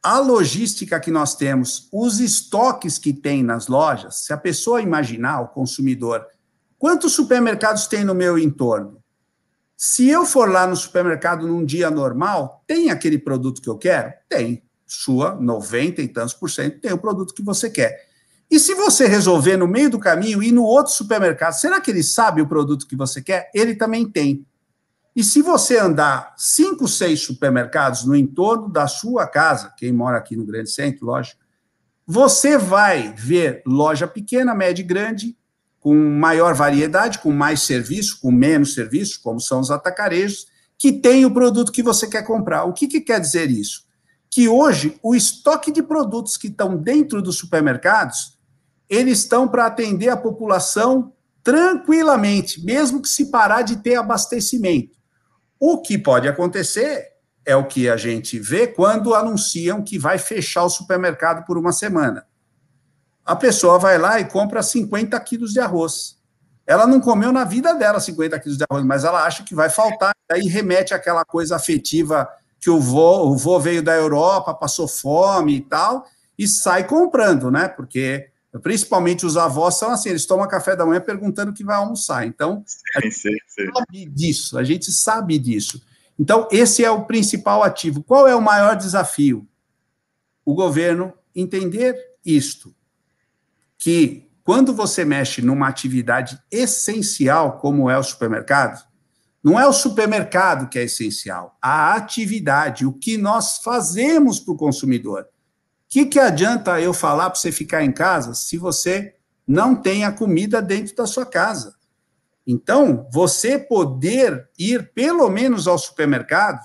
a 0.03 0.19
logística 0.19 0.99
que 1.01 1.11
nós 1.11 1.35
temos, 1.35 1.89
os 1.93 2.21
estoques 2.21 2.99
que 2.99 3.13
tem 3.13 3.43
nas 3.43 3.67
lojas, 3.67 4.25
se 4.25 4.33
a 4.33 4.37
pessoa 4.37 4.81
imaginar, 4.81 5.41
o 5.41 5.49
consumidor, 5.49 6.27
quantos 6.79 7.13
supermercados 7.13 7.87
tem 7.87 8.05
no 8.05 8.15
meu 8.15 8.39
entorno? 8.39 9.03
Se 9.77 10.09
eu 10.09 10.25
for 10.25 10.51
lá 10.51 10.67
no 10.67 10.75
supermercado 10.75 11.47
num 11.47 11.65
dia 11.65 11.91
normal, 11.91 12.65
tem 12.67 12.91
aquele 12.91 13.19
produto 13.19 13.63
que 13.63 13.69
eu 13.69 13.79
quero? 13.79 14.13
Tem. 14.29 14.63
Sua, 14.87 15.35
90 15.35 16.01
e 16.01 16.09
tantos 16.09 16.33
por 16.33 16.51
cento, 16.51 16.81
tem 16.81 16.93
o 16.93 16.99
produto 16.99 17.35
que 17.35 17.43
você 17.43 17.69
quer. 17.69 18.08
E 18.51 18.59
se 18.59 18.75
você 18.75 19.07
resolver 19.07 19.57
no 19.57 19.69
meio 19.69 19.91
do 19.91 19.99
caminho 19.99 20.43
ir 20.43 20.53
no 20.53 20.63
outro 20.63 20.93
supermercado, 20.93 21.53
será 21.53 21.81
que 21.81 21.91
ele 21.91 22.03
sabe 22.03 22.41
o 22.41 22.49
produto 22.49 22.87
que 22.87 22.97
você 22.97 23.21
quer? 23.21 23.51
Ele 23.55 23.75
também 23.75 24.09
tem. 24.09 24.47
E 25.15 25.23
se 25.23 25.43
você 25.43 25.79
andar 25.79 26.33
cinco, 26.37 26.87
seis 26.87 27.21
supermercados 27.21 28.05
no 28.05 28.15
entorno 28.15 28.69
da 28.69 28.87
sua 28.87 29.27
casa, 29.27 29.75
quem 29.77 29.93
mora 29.93 30.17
aqui 30.17 30.37
no 30.37 30.47
grande 30.47 30.71
centro, 30.71 31.05
lógico, 31.05 31.41
você 32.07 32.57
vai 32.57 33.13
ver 33.15 33.63
loja 33.67 34.07
pequena, 34.07 34.55
média 34.55 34.81
e 34.81 34.87
grande, 34.87 35.37
com 35.79 35.95
maior 35.95 36.55
variedade, 36.55 37.19
com 37.19 37.31
mais 37.31 37.63
serviço, 37.63 38.21
com 38.21 38.31
menos 38.31 38.75
serviço, 38.75 39.21
como 39.23 39.41
são 39.41 39.61
os 39.61 39.71
atacarejos, 39.71 40.47
que 40.79 40.93
tem 40.93 41.27
o 41.27 41.31
produto 41.31 41.73
que 41.73 41.83
você 41.83 42.07
quer 42.07 42.23
comprar. 42.23 42.65
O 42.65 42.73
que, 42.73 42.87
que 42.87 43.01
quer 43.01 43.21
dizer 43.21 43.51
isso? 43.51 43.85
Que 44.31 44.49
hoje 44.49 44.99
o 45.03 45.15
estoque 45.15 45.71
de 45.71 45.83
produtos 45.83 46.37
que 46.37 46.47
estão 46.47 46.77
dentro 46.77 47.21
dos 47.21 47.37
supermercados 47.37 48.38
eles 48.89 49.19
estão 49.19 49.47
para 49.47 49.67
atender 49.67 50.09
a 50.09 50.17
população 50.17 51.13
tranquilamente, 51.43 52.65
mesmo 52.65 53.01
que 53.01 53.09
se 53.09 53.31
parar 53.31 53.63
de 53.63 53.77
ter 53.77 53.97
abastecimento. 53.97 54.97
O 55.59 55.81
que 55.81 55.99
pode 55.99 56.29
acontecer 56.29 57.09
é 57.45 57.57
o 57.57 57.67
que 57.67 57.89
a 57.89 57.97
gente 57.97 58.39
vê 58.39 58.67
quando 58.67 59.15
anunciam 59.15 59.83
que 59.83 59.99
vai 59.99 60.19
fechar 60.19 60.65
o 60.65 60.69
supermercado 60.69 61.45
por 61.47 61.57
uma 61.57 61.73
semana. 61.73 62.27
A 63.25 63.35
pessoa 63.35 63.79
vai 63.79 63.99
lá 63.99 64.21
e 64.21 64.27
compra 64.27 64.63
50 64.63 65.19
quilos 65.21 65.53
de 65.53 65.61
arroz. 65.61 66.19
Ela 66.67 66.87
não 66.87 67.01
comeu 67.01 67.33
na 67.33 67.45
vida 67.45 67.75
dela 67.75 67.99
50 67.99 68.39
quilos 68.41 68.59
de 68.59 68.65
arroz, 68.69 68.85
mas 68.85 69.05
ela 69.05 69.25
acha 69.25 69.43
que 69.43 69.55
vai 69.55 69.71
faltar, 69.71 70.13
aí 70.31 70.47
remete 70.49 70.93
àquela 70.93 71.25
coisa 71.25 71.57
afetiva 71.57 72.29
que 72.61 72.69
o 72.69 72.79
vô, 72.79 73.29
o 73.29 73.37
vô 73.37 73.59
veio 73.59 73.83
da 73.83 73.95
Europa, 73.95 74.53
passou 74.53 74.87
fome 74.87 75.57
e 75.57 75.61
tal, 75.61 76.05
e 76.39 76.47
sai 76.47 76.87
comprando, 76.87 77.51
né? 77.51 77.69
Porque 77.69 78.29
Principalmente 78.59 79.27
os 79.27 79.37
avós 79.37 79.79
são 79.79 79.91
assim, 79.91 80.11
eles 80.11 80.27
tomam 80.27 80.47
café 80.49 80.75
da 80.77 80.87
manhã 80.87 81.01
perguntando 81.01 81.51
o 81.51 81.55
que 81.55 81.65
vai 81.65 81.77
almoçar. 81.77 82.27
Então, 82.27 82.65
a 82.97 83.01
gente 83.01 83.15
sim, 83.15 83.37
sim. 83.47 83.71
sabe 83.73 84.07
disso, 84.07 84.59
a 84.59 84.65
gente 84.65 84.91
sabe 84.93 85.39
disso. 85.39 85.83
Então, 86.19 86.49
esse 86.51 86.85
é 86.85 86.91
o 86.91 87.05
principal 87.05 87.63
ativo. 87.63 88.03
Qual 88.03 88.27
é 88.27 88.35
o 88.35 88.43
maior 88.43 88.77
desafio? 88.77 89.47
O 90.45 90.55
governo 90.55 91.13
entender 91.35 91.97
isto, 92.25 92.75
que 93.77 94.29
quando 94.43 94.75
você 94.75 95.05
mexe 95.05 95.43
numa 95.43 95.69
atividade 95.69 96.41
essencial, 96.51 97.59
como 97.59 97.89
é 97.89 97.99
o 97.99 98.03
supermercado, 98.03 98.83
não 99.43 99.59
é 99.59 99.67
o 99.67 99.73
supermercado 99.73 100.69
que 100.69 100.79
é 100.79 100.85
essencial, 100.85 101.57
a 101.63 101.95
atividade, 101.95 102.85
o 102.85 102.93
que 102.93 103.17
nós 103.17 103.59
fazemos 103.59 104.41
para 104.41 104.55
o 104.55 104.57
consumidor 104.57 105.29
que, 105.89 106.07
que 106.07 106.19
adianta 106.19 106.81
eu 106.81 106.93
falar 106.93 107.31
para 107.31 107.39
você 107.39 107.51
ficar 107.51 107.83
em 107.83 107.93
casa 107.93 108.35
se 108.35 108.59
você 108.59 109.15
não 109.47 109.75
tem 109.75 110.05
a 110.05 110.13
comida 110.13 110.61
dentro 110.61 110.95
da 110.95 111.07
sua 111.07 111.25
casa? 111.25 111.75
Então, 112.47 113.07
você 113.13 113.59
poder 113.59 114.49
ir 114.59 114.93
pelo 114.95 115.29
menos 115.29 115.67
ao 115.67 115.79
supermercado 115.79 116.61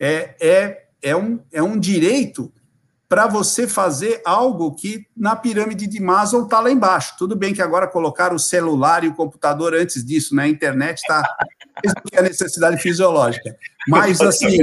é, 0.00 0.34
é, 0.40 0.86
é, 1.02 1.16
um, 1.16 1.40
é 1.52 1.62
um 1.62 1.78
direito 1.78 2.52
para 3.08 3.26
você 3.26 3.68
fazer 3.68 4.22
algo 4.24 4.74
que 4.74 5.06
na 5.14 5.36
pirâmide 5.36 5.86
de 5.86 6.00
Maslow 6.00 6.44
está 6.44 6.60
lá 6.60 6.70
embaixo. 6.70 7.14
Tudo 7.18 7.36
bem 7.36 7.52
que 7.52 7.60
agora 7.60 7.86
colocaram 7.86 8.36
o 8.36 8.38
celular 8.38 9.04
e 9.04 9.08
o 9.08 9.14
computador 9.14 9.74
antes 9.74 10.02
disso, 10.02 10.34
né? 10.34 10.44
A 10.44 10.48
internet 10.48 10.96
está 10.98 11.22
que 12.08 12.16
a 12.16 12.22
necessidade 12.22 12.80
fisiológica. 12.80 13.54
Mas 13.86 14.18
assim, 14.22 14.56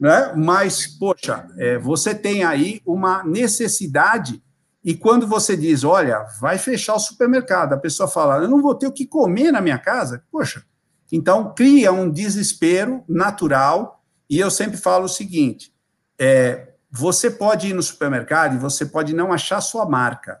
né? 0.00 0.32
Mas, 0.36 0.86
poxa, 0.86 1.46
é, 1.58 1.78
você 1.78 2.14
tem 2.14 2.44
aí 2.44 2.80
uma 2.84 3.24
necessidade, 3.24 4.42
e 4.84 4.94
quando 4.94 5.26
você 5.26 5.56
diz, 5.56 5.84
olha, 5.84 6.24
vai 6.40 6.58
fechar 6.58 6.94
o 6.94 7.00
supermercado, 7.00 7.72
a 7.72 7.78
pessoa 7.78 8.08
fala, 8.08 8.36
eu 8.36 8.48
não 8.48 8.62
vou 8.62 8.74
ter 8.74 8.86
o 8.86 8.92
que 8.92 9.06
comer 9.06 9.50
na 9.50 9.60
minha 9.60 9.78
casa, 9.78 10.22
poxa, 10.30 10.62
então 11.10 11.54
cria 11.54 11.92
um 11.92 12.10
desespero 12.10 13.02
natural, 13.08 13.96
e 14.28 14.38
eu 14.38 14.50
sempre 14.50 14.76
falo 14.76 15.04
o 15.04 15.08
seguinte: 15.08 15.72
é, 16.18 16.72
você 16.90 17.30
pode 17.30 17.68
ir 17.68 17.74
no 17.74 17.82
supermercado 17.82 18.54
e 18.54 18.58
você 18.58 18.84
pode 18.84 19.14
não 19.14 19.32
achar 19.32 19.60
sua 19.60 19.86
marca, 19.86 20.40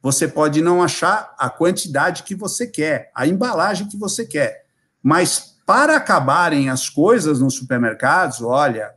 você 0.00 0.26
pode 0.26 0.62
não 0.62 0.82
achar 0.82 1.34
a 1.38 1.50
quantidade 1.50 2.22
que 2.22 2.34
você 2.34 2.66
quer, 2.66 3.10
a 3.14 3.26
embalagem 3.26 3.88
que 3.88 3.96
você 3.96 4.24
quer, 4.24 4.64
mas 5.02 5.56
para 5.66 5.96
acabarem 5.96 6.70
as 6.70 6.88
coisas 6.88 7.40
nos 7.40 7.54
supermercados, 7.54 8.40
olha, 8.40 8.94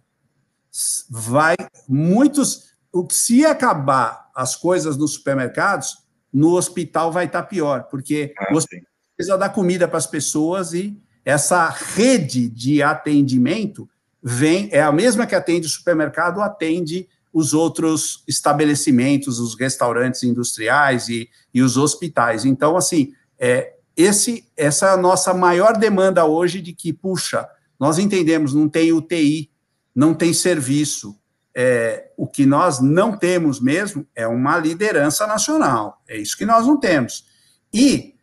vai 1.09 1.55
muitos. 1.87 2.69
Se 3.09 3.45
acabar 3.45 4.29
as 4.35 4.55
coisas 4.55 4.97
nos 4.97 5.13
supermercados, 5.13 5.97
no 6.31 6.55
hospital 6.55 7.11
vai 7.11 7.25
estar 7.25 7.43
pior, 7.43 7.83
porque 7.83 8.33
ah, 8.37 8.53
você 8.53 8.81
precisa 9.15 9.37
dar 9.37 9.49
comida 9.49 9.87
para 9.87 9.97
as 9.97 10.07
pessoas 10.07 10.73
e 10.73 10.97
essa 11.25 11.69
rede 11.69 12.47
de 12.47 12.81
atendimento 12.81 13.89
vem 14.21 14.69
é 14.71 14.81
a 14.81 14.91
mesma 14.91 15.25
que 15.25 15.35
atende 15.35 15.67
o 15.67 15.69
supermercado, 15.69 16.41
atende 16.41 17.07
os 17.31 17.53
outros 17.53 18.23
estabelecimentos, 18.27 19.39
os 19.39 19.57
restaurantes 19.57 20.23
industriais 20.23 21.09
e, 21.09 21.29
e 21.53 21.61
os 21.61 21.77
hospitais. 21.77 22.45
Então, 22.45 22.75
assim, 22.75 23.13
é, 23.37 23.73
esse, 23.95 24.45
essa 24.57 24.87
é 24.87 24.89
a 24.91 24.97
nossa 24.97 25.33
maior 25.33 25.77
demanda 25.77 26.25
hoje 26.25 26.61
de 26.61 26.73
que, 26.73 26.91
puxa, 26.91 27.47
nós 27.79 27.99
entendemos, 27.99 28.53
não 28.53 28.67
tem 28.67 28.91
UTI, 28.91 29.48
não 29.95 30.13
tem 30.13 30.33
serviço. 30.33 31.19
É, 31.55 32.11
o 32.15 32.27
que 32.27 32.45
nós 32.45 32.79
não 32.79 33.17
temos 33.17 33.59
mesmo 33.59 34.07
é 34.15 34.27
uma 34.27 34.57
liderança 34.57 35.25
nacional. 35.25 36.01
É 36.07 36.17
isso 36.17 36.37
que 36.37 36.45
nós 36.45 36.65
não 36.65 36.79
temos. 36.79 37.25
E, 37.73 38.15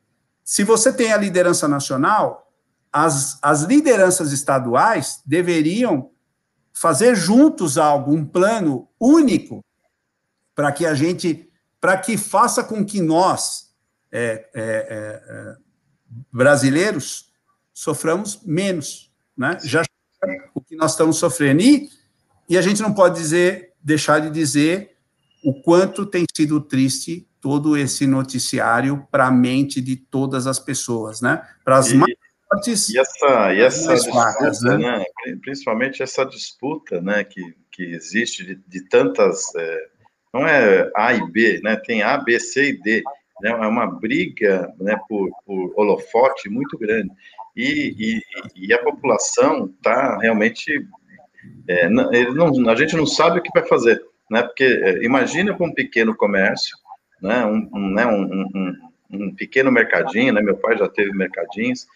se 0.45 0.63
você 0.65 0.93
tem 0.93 1.13
a 1.13 1.17
liderança 1.17 1.67
nacional, 1.67 2.53
as, 2.93 3.39
as 3.43 3.63
lideranças 3.63 4.33
estaduais 4.33 5.21
deveriam 5.27 6.11
fazer 6.73 7.15
juntos 7.15 7.79
algo, 7.79 8.13
um 8.13 8.25
plano 8.25 8.89
único, 8.99 9.65
para 10.55 10.73
que 10.73 10.87
a 10.87 10.95
gente, 10.95 11.51
para 11.81 11.99
que 11.99 12.17
faça 12.17 12.63
com 12.63 12.85
que 12.85 13.01
nós, 13.01 13.75
é, 14.11 14.49
é, 14.55 15.23
é, 15.29 15.57
brasileiros, 16.33 17.33
soframos 17.73 18.41
menos. 18.43 19.13
Né? 19.37 19.59
Já 19.63 19.83
o 20.55 20.61
que 20.61 20.77
nós 20.77 20.93
estamos 20.93 21.17
sofrendo. 21.19 21.63
E, 21.63 21.89
e 22.49 22.57
a 22.57 22.63
gente 22.63 22.83
não 22.83 22.93
pode 22.93 23.19
dizer, 23.19 23.73
deixar 23.83 24.21
de 24.21 24.31
dizer 24.31 24.97
o 25.45 25.61
quanto 25.63 26.05
tem 26.07 26.25
sido 26.35 26.61
triste 26.61 27.29
todo 27.41 27.77
esse 27.77 28.07
noticiário 28.07 29.07
para 29.11 29.27
a 29.27 29.31
mente 29.31 29.81
de 29.81 29.97
todas 29.97 30.47
as 30.47 30.59
pessoas, 30.59 31.21
né? 31.21 31.47
Para 31.65 31.79
as 31.79 31.93
mais 31.93 32.15
fortes 32.49 32.89
e 32.89 32.99
essa, 32.99 33.55
e 33.55 33.61
essa 33.61 33.95
disputa, 33.95 34.79
né? 34.79 34.99
né? 34.99 35.05
principalmente 35.41 36.03
essa 36.03 36.25
disputa, 36.25 37.01
né, 37.01 37.25
que, 37.25 37.41
que 37.71 37.85
existe 37.85 38.45
de, 38.45 38.55
de 38.67 38.89
tantas 38.89 39.55
é, 39.57 39.89
não 40.33 40.47
é 40.47 40.91
A 40.97 41.15
e 41.15 41.31
B, 41.31 41.61
né? 41.63 41.77
Tem 41.77 42.03
A, 42.03 42.19
B, 42.19 42.39
C 42.39 42.71
e 42.71 42.81
D. 42.81 43.03
Né? 43.41 43.51
É 43.51 43.67
uma 43.67 43.87
briga 43.87 44.73
né, 44.79 44.99
por, 45.09 45.31
por 45.45 45.73
holofote 45.77 46.49
muito 46.49 46.77
grande. 46.77 47.11
E, 47.57 47.95
e, 47.99 48.67
e 48.69 48.75
a 48.75 48.83
população 48.83 49.73
está 49.77 50.19
realmente. 50.19 50.87
É, 51.69 51.89
não, 51.89 52.11
a 52.69 52.75
gente 52.75 52.95
não 52.95 53.07
sabe 53.07 53.39
o 53.39 53.43
que 53.43 53.51
vai 53.55 53.67
fazer, 53.67 54.01
né? 54.31 54.43
Porque 54.43 54.65
é, 54.65 55.05
imagina 55.05 55.55
para 55.55 55.67
um 55.67 55.73
pequeno 55.73 56.15
comércio, 56.15 56.77
né? 57.23 57.45
Um, 57.47 57.69
um, 57.73 57.91
né? 57.95 58.07
Um, 58.07 58.23
um, 58.23 58.75
um, 59.11 59.35
pequeno 59.35 59.73
mercadinho, 59.73 60.33
né? 60.35 60.43
Meu 60.43 60.57
pai 60.57 60.77
já 60.77 60.89
teve 60.89 61.13
mercadinhos, 61.13 61.87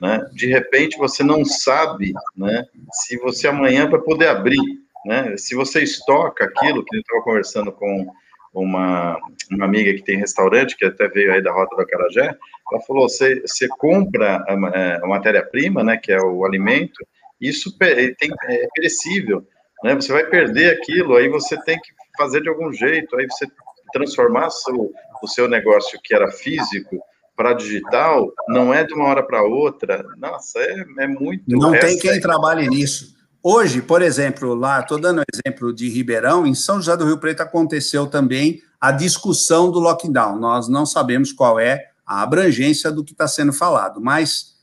né? 0.00 0.24
De 0.32 0.46
repente 0.46 0.96
você 0.96 1.24
não 1.24 1.44
sabe, 1.44 2.12
né? 2.36 2.64
Se 2.92 3.18
você 3.18 3.48
amanhã 3.48 3.88
vai 3.88 4.00
poder 4.00 4.28
abrir, 4.28 4.60
né? 5.04 5.36
Se 5.36 5.54
você 5.54 5.82
estoca 5.82 6.44
aquilo 6.44 6.84
que 6.84 6.96
eu 6.96 7.00
estava 7.00 7.22
conversando 7.22 7.72
com 7.72 8.12
uma, 8.52 9.18
uma 9.50 9.64
amiga 9.64 9.92
que 9.94 10.02
tem 10.02 10.18
restaurante, 10.18 10.76
que 10.76 10.84
até 10.84 11.08
veio 11.08 11.32
aí 11.32 11.42
da 11.42 11.52
Rota 11.52 11.76
do 11.76 11.86
Carajé, 11.86 12.36
ela 12.70 12.82
falou, 12.82 13.08
você, 13.08 13.42
compra 13.78 14.44
a, 14.46 14.52
é, 14.74 15.00
a 15.02 15.06
matéria-prima, 15.06 15.82
né, 15.82 15.96
que 15.96 16.12
é 16.12 16.20
o 16.20 16.44
alimento, 16.44 17.06
isso 17.40 17.76
tem, 17.78 18.30
é 18.48 18.66
perecível, 18.74 19.46
né, 19.84 19.94
você 19.94 20.12
vai 20.12 20.24
perder 20.24 20.76
aquilo, 20.76 21.16
aí 21.16 21.28
você 21.28 21.56
tem 21.62 21.78
que 21.78 21.90
fazer 22.16 22.42
de 22.42 22.48
algum 22.48 22.72
jeito, 22.72 23.16
aí 23.16 23.26
você 23.26 23.46
transformar 23.92 24.50
seu, 24.50 24.92
o 25.22 25.28
seu 25.28 25.48
negócio 25.48 25.98
que 26.02 26.14
era 26.14 26.30
físico 26.30 26.98
para 27.36 27.52
digital, 27.52 28.32
não 28.48 28.74
é 28.74 28.84
de 28.84 28.92
uma 28.92 29.06
hora 29.06 29.22
para 29.22 29.42
outra, 29.42 30.04
nossa, 30.18 30.58
é, 30.58 30.84
é 30.98 31.06
muito... 31.06 31.44
Não 31.46 31.70
tem 31.78 31.96
quem 31.98 32.20
trabalhe 32.20 32.68
nisso. 32.68 33.17
Hoje, 33.42 33.80
por 33.80 34.02
exemplo, 34.02 34.54
lá, 34.54 34.80
estou 34.80 35.00
dando 35.00 35.20
um 35.20 35.24
exemplo 35.32 35.72
de 35.72 35.88
Ribeirão, 35.88 36.46
em 36.46 36.54
São 36.54 36.76
José 36.76 36.96
do 36.96 37.04
Rio 37.04 37.18
Preto 37.18 37.40
aconteceu 37.40 38.06
também 38.06 38.62
a 38.80 38.90
discussão 38.90 39.70
do 39.70 39.78
lockdown. 39.78 40.38
Nós 40.38 40.68
não 40.68 40.84
sabemos 40.84 41.32
qual 41.32 41.58
é 41.58 41.90
a 42.04 42.22
abrangência 42.22 42.90
do 42.90 43.04
que 43.04 43.12
está 43.12 43.28
sendo 43.28 43.52
falado, 43.52 44.00
mas 44.00 44.56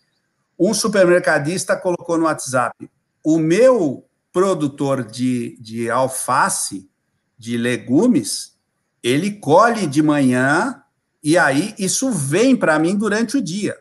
um 0.60 0.74
supermercadista 0.74 1.76
colocou 1.78 2.18
no 2.18 2.26
WhatsApp: 2.26 2.90
o 3.24 3.38
meu 3.38 4.06
produtor 4.34 5.04
de, 5.04 5.58
de 5.62 5.90
alface, 5.90 6.90
de 7.38 7.58
legumes, 7.58 8.58
ele 9.02 9.32
colhe 9.32 9.88
de 9.88 10.02
manhã 10.04 10.82
e 11.24 11.38
aí 11.38 11.74
isso 11.80 12.12
vem 12.12 12.56
para 12.56 12.78
mim 12.78 12.96
durante 12.96 13.38
o 13.38 13.42
dia. 13.42 13.78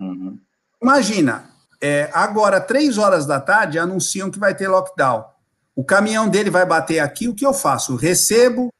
Uhum. 0.00 0.38
Imagina, 0.82 1.51
é, 1.82 2.08
agora, 2.12 2.60
três 2.60 2.96
horas 2.96 3.26
da 3.26 3.40
tarde, 3.40 3.76
anunciam 3.76 4.30
que 4.30 4.38
vai 4.38 4.54
ter 4.54 4.68
lockdown. 4.68 5.24
O 5.74 5.82
caminhão 5.82 6.28
dele 6.28 6.48
vai 6.48 6.64
bater 6.64 7.00
aqui, 7.00 7.28
o 7.28 7.34
que 7.34 7.44
eu 7.44 7.52
faço? 7.52 7.96
Recebo 7.96 8.72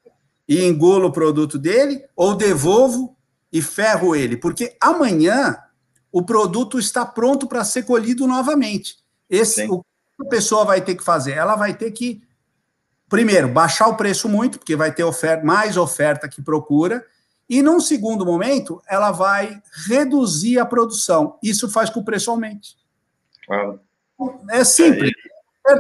e 0.48 0.64
engulo 0.64 1.09
o 1.09 1.12
produto 1.12 1.59
dele, 1.59 2.05
ou 2.14 2.36
devolvo 2.36 3.16
e 3.53 3.61
ferro 3.61 4.14
ele, 4.14 4.36
porque 4.36 4.76
amanhã 4.80 5.59
o 6.12 6.22
produto 6.22 6.78
está 6.78 7.05
pronto 7.05 7.48
para 7.48 7.64
ser 7.64 7.82
colhido 7.82 8.24
novamente. 8.26 8.98
Esse, 9.28 9.66
o 9.66 9.80
que 9.80 10.26
a 10.26 10.28
pessoa 10.28 10.64
vai 10.64 10.80
ter 10.80 10.94
que 10.94 11.03
fazer? 11.03 11.32
Ela 11.32 11.57
vai 11.57 11.74
ter 11.74 11.90
que, 11.90 12.22
primeiro, 13.09 13.48
baixar 13.48 13.88
o 13.88 13.96
preço 13.96 14.28
muito, 14.28 14.59
porque 14.59 14.76
vai 14.76 14.92
ter 14.92 15.03
oferta, 15.03 15.44
mais 15.44 15.76
oferta 15.76 16.28
que 16.28 16.40
procura, 16.40 17.05
e 17.48 17.62
num 17.62 17.80
segundo 17.80 18.24
momento, 18.24 18.80
ela 18.88 19.11
vai 19.11 19.61
reduzir 19.88 20.61
a 20.61 20.66
produção. 20.66 21.36
Isso 21.42 21.68
faz 21.68 21.90
com 21.90 21.94
que 21.94 22.00
o 22.00 22.05
preço 22.05 22.30
aumente. 22.30 22.80
Claro. 23.53 23.80
É 24.50 24.64
simples. 24.64 25.12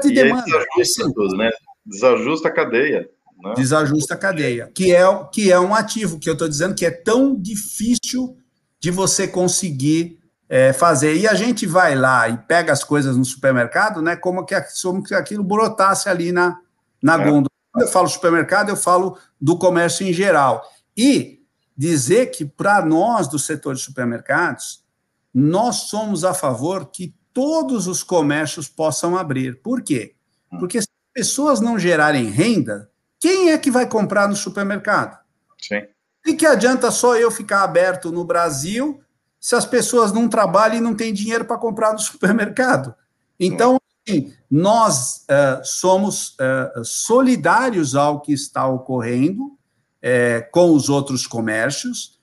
E, 0.04 0.12
demanda. 0.12 0.44
desajusta 0.44 1.02
é 1.02 1.12
tudo, 1.12 1.36
né? 1.36 1.50
Desajusta 1.86 2.48
a 2.48 2.50
cadeia. 2.50 3.10
Né? 3.42 3.54
Desajusta 3.56 4.14
a 4.14 4.16
cadeia, 4.16 4.70
que 4.74 4.94
é, 4.94 5.02
que 5.32 5.50
é 5.50 5.58
um 5.58 5.74
ativo, 5.74 6.18
que 6.18 6.28
eu 6.28 6.34
estou 6.34 6.48
dizendo 6.48 6.74
que 6.74 6.84
é 6.84 6.90
tão 6.90 7.34
difícil 7.34 8.36
de 8.78 8.90
você 8.90 9.26
conseguir 9.26 10.20
é, 10.48 10.72
fazer. 10.72 11.16
E 11.16 11.26
a 11.26 11.34
gente 11.34 11.66
vai 11.66 11.94
lá 11.94 12.28
e 12.28 12.36
pega 12.36 12.72
as 12.72 12.84
coisas 12.84 13.16
no 13.16 13.24
supermercado, 13.24 14.02
né? 14.02 14.16
Como 14.16 14.44
que, 14.44 14.54
como 14.82 15.02
que 15.02 15.14
aquilo 15.14 15.42
brotasse 15.42 16.08
ali 16.08 16.30
na, 16.30 16.58
na 17.02 17.14
é. 17.14 17.24
gôndola. 17.24 17.50
Quando 17.72 17.86
eu 17.86 17.90
falo 17.90 18.06
supermercado, 18.06 18.68
eu 18.68 18.76
falo 18.76 19.16
do 19.40 19.58
comércio 19.58 20.06
em 20.06 20.12
geral. 20.12 20.62
E 20.94 21.40
dizer 21.74 22.26
que, 22.26 22.44
para 22.44 22.84
nós 22.84 23.28
do 23.28 23.38
setor 23.38 23.74
de 23.74 23.80
supermercados, 23.80 24.84
nós 25.32 25.88
somos 25.88 26.22
a 26.22 26.34
favor 26.34 26.90
que 26.90 27.14
todos 27.32 27.86
os 27.86 28.02
comércios 28.02 28.68
possam 28.68 29.16
abrir. 29.16 29.60
Por 29.62 29.82
quê? 29.82 30.14
Porque 30.58 30.80
se 30.80 30.88
as 30.88 31.12
pessoas 31.22 31.60
não 31.60 31.78
gerarem 31.78 32.30
renda, 32.30 32.90
quem 33.18 33.50
é 33.50 33.58
que 33.58 33.70
vai 33.70 33.86
comprar 33.86 34.28
no 34.28 34.36
supermercado? 34.36 35.18
Sim. 35.58 35.82
E 36.26 36.34
que 36.34 36.46
adianta 36.46 36.90
só 36.90 37.16
eu 37.16 37.30
ficar 37.30 37.62
aberto 37.62 38.12
no 38.12 38.24
Brasil 38.24 39.02
se 39.40 39.56
as 39.56 39.66
pessoas 39.66 40.12
não 40.12 40.28
trabalham 40.28 40.76
e 40.76 40.80
não 40.80 40.94
têm 40.94 41.12
dinheiro 41.12 41.44
para 41.44 41.58
comprar 41.58 41.92
no 41.92 41.98
supermercado? 42.00 42.94
Então, 43.38 43.78
assim, 44.06 44.32
nós 44.50 45.24
uh, 45.28 45.64
somos 45.64 46.36
uh, 46.38 46.84
solidários 46.84 47.94
ao 47.94 48.20
que 48.20 48.32
está 48.32 48.66
ocorrendo 48.66 49.44
uh, 49.44 50.50
com 50.52 50.72
os 50.72 50.88
outros 50.88 51.26
comércios. 51.26 52.18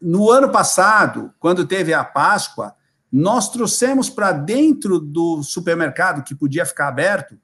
no 0.00 0.30
ano 0.30 0.50
passado, 0.50 1.32
quando 1.38 1.66
teve 1.66 1.94
a 1.94 2.04
Páscoa, 2.04 2.74
nós 3.12 3.50
trouxemos 3.50 4.08
para 4.08 4.32
dentro 4.32 5.00
do 5.00 5.42
supermercado, 5.42 6.22
que 6.22 6.34
podia 6.34 6.64
ficar 6.64 6.88
aberto, 6.88 7.36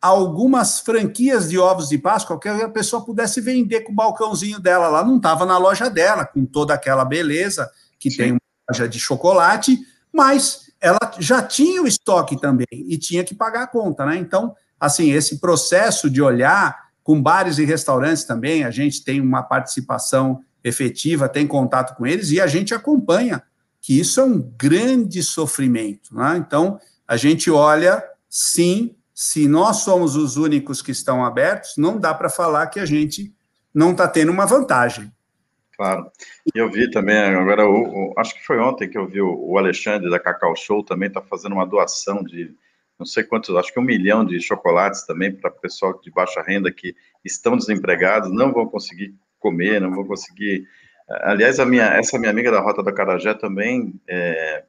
algumas 0.00 0.78
franquias 0.78 1.50
de 1.50 1.58
ovos 1.58 1.88
de 1.88 1.98
Páscoa 1.98 2.38
que 2.38 2.48
a 2.48 2.68
pessoa 2.68 3.04
pudesse 3.04 3.40
vender 3.40 3.80
com 3.80 3.92
o 3.92 3.94
balcãozinho 3.94 4.60
dela 4.60 4.88
lá. 4.88 5.04
Não 5.04 5.16
estava 5.16 5.44
na 5.44 5.58
loja 5.58 5.90
dela, 5.90 6.24
com 6.24 6.44
toda 6.44 6.72
aquela 6.72 7.04
beleza 7.04 7.68
que 7.98 8.10
Sim. 8.10 8.16
tem 8.16 8.32
uma 8.32 8.40
loja 8.70 8.88
de 8.88 9.00
chocolate, 9.00 9.78
mas 10.12 10.70
ela 10.80 10.98
já 11.18 11.42
tinha 11.42 11.82
o 11.82 11.88
estoque 11.88 12.40
também 12.40 12.66
e 12.70 12.96
tinha 12.96 13.24
que 13.24 13.34
pagar 13.34 13.64
a 13.64 13.66
conta, 13.66 14.06
né? 14.06 14.16
Então, 14.16 14.54
assim, 14.78 15.10
esse 15.10 15.40
processo 15.40 16.08
de 16.08 16.22
olhar 16.22 16.88
com 17.02 17.20
bares 17.20 17.58
e 17.58 17.64
restaurantes 17.64 18.22
também, 18.22 18.64
a 18.64 18.70
gente 18.70 19.02
tem 19.02 19.20
uma 19.20 19.42
participação 19.42 20.40
efetiva, 20.62 21.28
tem 21.28 21.46
contato 21.46 21.96
com 21.96 22.06
eles 22.06 22.30
e 22.30 22.40
a 22.40 22.46
gente 22.46 22.74
acompanha 22.74 23.42
que 23.88 23.98
isso 23.98 24.20
é 24.20 24.22
um 24.22 24.38
grande 24.38 25.22
sofrimento. 25.22 26.14
Né? 26.14 26.36
Então, 26.36 26.78
a 27.06 27.16
gente 27.16 27.50
olha, 27.50 28.04
sim, 28.28 28.94
se 29.14 29.48
nós 29.48 29.78
somos 29.78 30.14
os 30.14 30.36
únicos 30.36 30.82
que 30.82 30.90
estão 30.90 31.24
abertos, 31.24 31.72
não 31.78 31.98
dá 31.98 32.12
para 32.12 32.28
falar 32.28 32.66
que 32.66 32.78
a 32.78 32.84
gente 32.84 33.32
não 33.72 33.92
está 33.92 34.06
tendo 34.06 34.30
uma 34.30 34.44
vantagem. 34.44 35.10
Claro. 35.74 36.12
E 36.54 36.58
eu 36.58 36.70
vi 36.70 36.90
também, 36.90 37.16
agora, 37.16 37.62
acho 38.18 38.34
que 38.34 38.44
foi 38.44 38.58
ontem 38.58 38.90
que 38.90 38.98
eu 38.98 39.06
vi 39.06 39.22
o, 39.22 39.52
o 39.52 39.56
Alexandre 39.56 40.10
da 40.10 40.20
Cacau 40.20 40.54
Show 40.54 40.84
também 40.84 41.08
está 41.08 41.22
fazendo 41.22 41.54
uma 41.54 41.64
doação 41.66 42.22
de 42.22 42.54
não 42.98 43.06
sei 43.06 43.24
quantos, 43.24 43.56
acho 43.56 43.72
que 43.72 43.80
um 43.80 43.82
milhão 43.82 44.22
de 44.22 44.38
chocolates 44.38 45.06
também 45.06 45.32
para 45.32 45.50
pessoal 45.50 45.98
de 45.98 46.10
baixa 46.10 46.42
renda 46.42 46.70
que 46.70 46.94
estão 47.24 47.56
desempregados, 47.56 48.30
não 48.30 48.52
vão 48.52 48.66
conseguir 48.66 49.14
comer, 49.38 49.80
não 49.80 49.94
vão 49.94 50.04
conseguir 50.04 50.68
Aliás, 51.08 51.58
a 51.58 51.64
minha, 51.64 51.86
essa 51.86 52.18
minha 52.18 52.30
amiga 52.30 52.50
da 52.50 52.60
Rota 52.60 52.82
do 52.82 52.92
Carajé 52.92 53.32
também 53.32 53.94
é, 54.06 54.64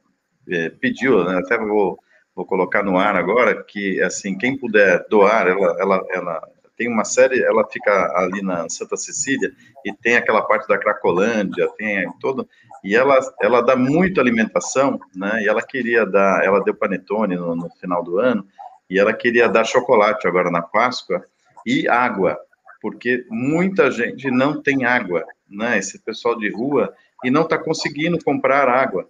é, 0.48 0.70
pediu, 0.70 1.22
né, 1.22 1.38
até 1.38 1.58
vou, 1.58 1.98
vou 2.34 2.46
colocar 2.46 2.82
no 2.82 2.98
ar 2.98 3.14
agora, 3.14 3.62
que, 3.62 4.00
assim, 4.02 4.36
quem 4.38 4.56
puder 4.56 5.04
doar, 5.10 5.46
ela, 5.46 5.76
ela, 5.78 6.06
ela 6.10 6.48
tem 6.78 6.88
uma 6.88 7.04
série, 7.04 7.42
ela 7.42 7.68
fica 7.70 7.92
ali 8.16 8.40
na 8.40 8.66
Santa 8.70 8.96
Cecília, 8.96 9.52
e 9.84 9.92
tem 9.92 10.16
aquela 10.16 10.40
parte 10.40 10.66
da 10.66 10.78
Cracolândia, 10.78 11.68
tem 11.76 12.10
todo, 12.18 12.48
e 12.82 12.96
ela, 12.96 13.18
ela 13.42 13.60
dá 13.60 13.76
muita 13.76 14.22
alimentação, 14.22 14.98
né, 15.14 15.42
e 15.42 15.48
ela 15.48 15.60
queria 15.60 16.06
dar, 16.06 16.42
ela 16.42 16.64
deu 16.64 16.74
panetone 16.74 17.36
no, 17.36 17.54
no 17.54 17.68
final 17.78 18.02
do 18.02 18.18
ano, 18.18 18.46
e 18.88 18.98
ela 18.98 19.12
queria 19.12 19.46
dar 19.46 19.64
chocolate 19.64 20.26
agora 20.26 20.50
na 20.50 20.62
Páscoa, 20.62 21.22
e 21.66 21.86
água, 21.86 22.38
porque 22.80 23.26
muita 23.28 23.90
gente 23.90 24.30
não 24.30 24.60
tem 24.60 24.84
água, 24.84 25.24
né? 25.48 25.78
Esse 25.78 25.98
pessoal 25.98 26.38
de 26.38 26.50
rua 26.50 26.94
e 27.22 27.30
não 27.30 27.42
está 27.42 27.58
conseguindo 27.58 28.22
comprar 28.24 28.68
água, 28.68 29.08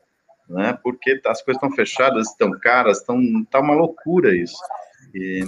né? 0.48 0.76
Porque 0.82 1.20
as 1.26 1.42
coisas 1.42 1.62
estão 1.62 1.74
fechadas, 1.74 2.28
estão 2.28 2.50
caras, 2.58 2.98
estão 2.98 3.44
tá 3.50 3.60
uma 3.60 3.74
loucura 3.74 4.34
isso. 4.34 4.58
E, 5.14 5.44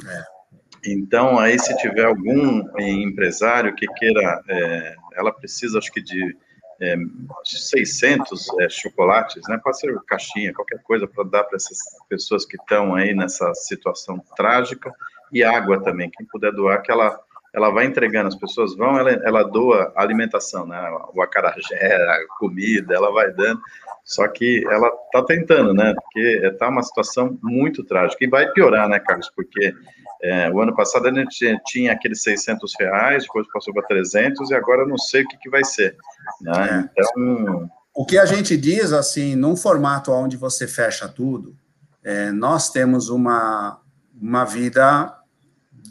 então 0.85 1.39
aí 1.39 1.59
se 1.59 1.77
tiver 1.77 2.05
algum 2.05 2.62
empresário 2.79 3.75
que 3.75 3.87
queira, 3.95 4.43
é, 4.49 4.95
ela 5.14 5.33
precisa 5.33 5.79
acho 5.79 5.93
que 5.93 6.03
de 6.03 6.37
é, 6.81 6.97
600 7.45 8.59
é, 8.61 8.68
chocolates, 8.68 9.43
né? 9.49 9.61
Pode 9.62 9.79
ser 9.79 9.97
caixinha, 10.07 10.53
qualquer 10.53 10.81
coisa 10.83 11.07
para 11.07 11.25
dar 11.25 11.45
para 11.45 11.57
essas 11.57 11.79
pessoas 12.09 12.45
que 12.45 12.57
estão 12.57 12.95
aí 12.95 13.14
nessa 13.14 13.53
situação 13.55 14.18
trágica 14.37 14.93
e 15.33 15.43
água 15.43 15.83
também. 15.83 16.11
Quem 16.11 16.27
puder 16.27 16.53
doar, 16.53 16.83
que 16.83 16.91
ela 16.91 17.18
ela 17.55 17.71
vai 17.71 17.85
entregando, 17.85 18.29
as 18.29 18.35
pessoas 18.35 18.75
vão, 18.75 18.99
ela, 18.99 19.11
ela 19.11 19.43
doa 19.43 19.93
alimentação, 19.95 20.67
né? 20.67 20.81
O 21.15 21.21
acarajé, 21.21 21.95
a 21.95 22.27
comida, 22.39 22.95
ela 22.95 23.13
vai 23.13 23.31
dando. 23.33 23.61
Só 24.05 24.27
que 24.27 24.65
ela 24.67 24.89
está 25.07 25.23
tentando, 25.25 25.75
né? 25.75 25.95
Porque 25.95 26.41
está 26.47 26.69
uma 26.69 26.83
situação 26.83 27.39
muito 27.43 27.85
trágica. 27.85 28.25
E 28.25 28.29
vai 28.29 28.51
piorar, 28.53 28.89
né, 28.89 28.99
Carlos? 28.99 29.31
Porque 29.37 29.75
é, 30.23 30.51
o 30.51 30.61
ano 30.61 30.75
passado 30.75 31.09
a 31.09 31.13
gente 31.13 31.59
tinha 31.67 31.93
aqueles 31.93 32.23
600 32.23 32.73
reais, 32.79 33.25
depois 33.25 33.47
passou 33.53 33.75
para 33.75 33.87
300 33.87 34.51
e 34.51 34.55
agora 34.55 34.83
eu 34.83 34.89
não 34.89 34.99
sei 34.99 35.23
o 35.23 35.29
que, 35.29 35.37
que 35.37 35.51
vai 35.51 35.65
ser. 35.65 35.97
Né? 36.41 36.89
É. 36.97 37.01
Então. 37.01 37.71
O 37.95 38.07
que 38.07 38.17
a 38.17 38.25
gente 38.25 38.57
diz, 38.57 38.93
assim, 38.93 39.37
num 39.37 39.55
formato 39.55 40.11
onde 40.13 40.37
você 40.37 40.67
fecha 40.67 41.07
tudo, 41.07 41.55
é, 42.03 42.31
nós 42.31 42.71
temos 42.71 43.11
uma, 43.11 43.81
uma 44.19 44.45
vida, 44.45 45.15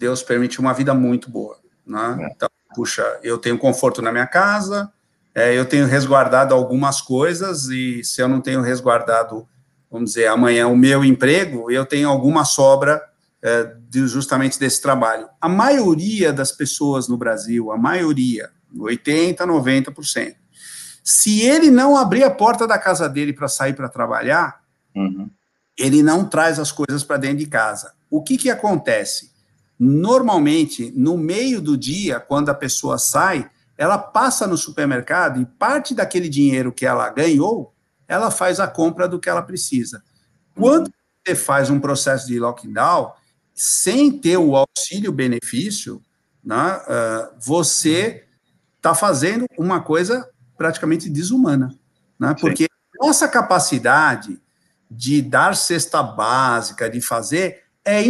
Deus 0.01 0.23
permite 0.23 0.59
uma 0.59 0.73
vida 0.73 0.95
muito 0.95 1.29
boa. 1.29 1.59
Né? 1.85 2.17
É. 2.19 2.31
Então, 2.33 2.49
puxa, 2.73 3.03
eu 3.21 3.37
tenho 3.37 3.57
conforto 3.57 4.01
na 4.01 4.11
minha 4.11 4.25
casa, 4.25 4.91
é, 5.35 5.57
eu 5.57 5.63
tenho 5.63 5.85
resguardado 5.85 6.55
algumas 6.55 6.99
coisas, 6.99 7.67
e 7.67 8.03
se 8.03 8.19
eu 8.19 8.27
não 8.27 8.41
tenho 8.41 8.61
resguardado, 8.61 9.47
vamos 9.91 10.09
dizer, 10.09 10.25
amanhã 10.27 10.67
o 10.67 10.75
meu 10.75 11.05
emprego, 11.05 11.69
eu 11.69 11.85
tenho 11.85 12.09
alguma 12.09 12.43
sobra 12.43 12.99
é, 13.43 13.75
de, 13.87 14.07
justamente 14.07 14.59
desse 14.59 14.81
trabalho. 14.81 15.29
A 15.39 15.47
maioria 15.47 16.33
das 16.33 16.51
pessoas 16.51 17.07
no 17.07 17.15
Brasil, 17.15 17.71
a 17.71 17.77
maioria, 17.77 18.49
80%, 18.75 19.37
90%, 19.37 20.35
se 21.03 21.41
ele 21.41 21.69
não 21.69 21.95
abrir 21.95 22.23
a 22.23 22.31
porta 22.31 22.67
da 22.67 22.79
casa 22.79 23.07
dele 23.07 23.33
para 23.33 23.47
sair 23.47 23.73
para 23.73 23.87
trabalhar, 23.87 24.61
uhum. 24.95 25.29
ele 25.77 26.01
não 26.01 26.25
traz 26.25 26.57
as 26.57 26.71
coisas 26.71 27.03
para 27.03 27.17
dentro 27.17 27.37
de 27.37 27.47
casa. 27.47 27.93
O 28.09 28.21
que, 28.21 28.37
que 28.37 28.49
acontece? 28.49 29.30
Normalmente, 29.83 30.93
no 30.95 31.17
meio 31.17 31.59
do 31.59 31.75
dia, 31.75 32.19
quando 32.19 32.49
a 32.49 32.53
pessoa 32.53 32.99
sai, 32.99 33.49
ela 33.75 33.97
passa 33.97 34.45
no 34.45 34.55
supermercado 34.55 35.41
e 35.41 35.45
parte 35.45 35.95
daquele 35.95 36.29
dinheiro 36.29 36.71
que 36.71 36.85
ela 36.85 37.09
ganhou, 37.09 37.73
ela 38.07 38.29
faz 38.29 38.59
a 38.59 38.67
compra 38.67 39.07
do 39.07 39.19
que 39.19 39.27
ela 39.27 39.41
precisa. 39.41 40.03
Quando 40.53 40.93
você 41.25 41.33
faz 41.33 41.71
um 41.71 41.79
processo 41.79 42.27
de 42.27 42.39
lockdown, 42.39 43.11
sem 43.55 44.11
ter 44.11 44.37
o 44.37 44.55
auxílio-benefício, 44.55 45.99
né, 46.43 46.77
uh, 46.77 47.35
você 47.39 48.27
está 48.77 48.93
fazendo 48.93 49.47
uma 49.57 49.81
coisa 49.81 50.29
praticamente 50.55 51.09
desumana, 51.09 51.75
né, 52.19 52.35
porque 52.39 52.67
nossa 52.99 53.27
capacidade 53.27 54.39
de 54.91 55.23
dar 55.23 55.55
cesta 55.55 56.03
básica, 56.03 56.87
de 56.87 57.01
fazer, 57.01 57.60
é, 57.85 58.03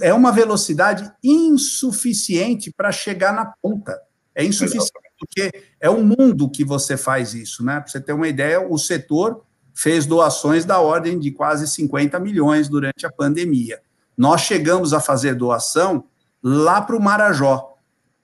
é 0.00 0.12
uma 0.12 0.32
velocidade 0.32 1.10
insuficiente 1.22 2.72
para 2.76 2.92
chegar 2.92 3.32
na 3.32 3.46
ponta. 3.46 3.98
É 4.34 4.44
insuficiente 4.44 4.90
porque 5.18 5.64
é 5.80 5.88
o 5.88 6.02
mundo 6.02 6.50
que 6.50 6.64
você 6.64 6.96
faz 6.96 7.34
isso, 7.34 7.64
né? 7.64 7.80
Para 7.80 7.88
você 7.88 8.00
ter 8.00 8.12
uma 8.12 8.28
ideia, 8.28 8.60
o 8.60 8.76
setor 8.76 9.44
fez 9.72 10.06
doações 10.06 10.64
da 10.64 10.80
ordem 10.80 11.18
de 11.18 11.30
quase 11.30 11.66
50 11.66 12.18
milhões 12.20 12.68
durante 12.68 13.06
a 13.06 13.12
pandemia. 13.12 13.80
Nós 14.16 14.42
chegamos 14.42 14.92
a 14.92 15.00
fazer 15.00 15.34
doação 15.34 16.04
lá 16.42 16.80
para 16.80 16.96
o 16.96 17.02
Marajó, 17.02 17.74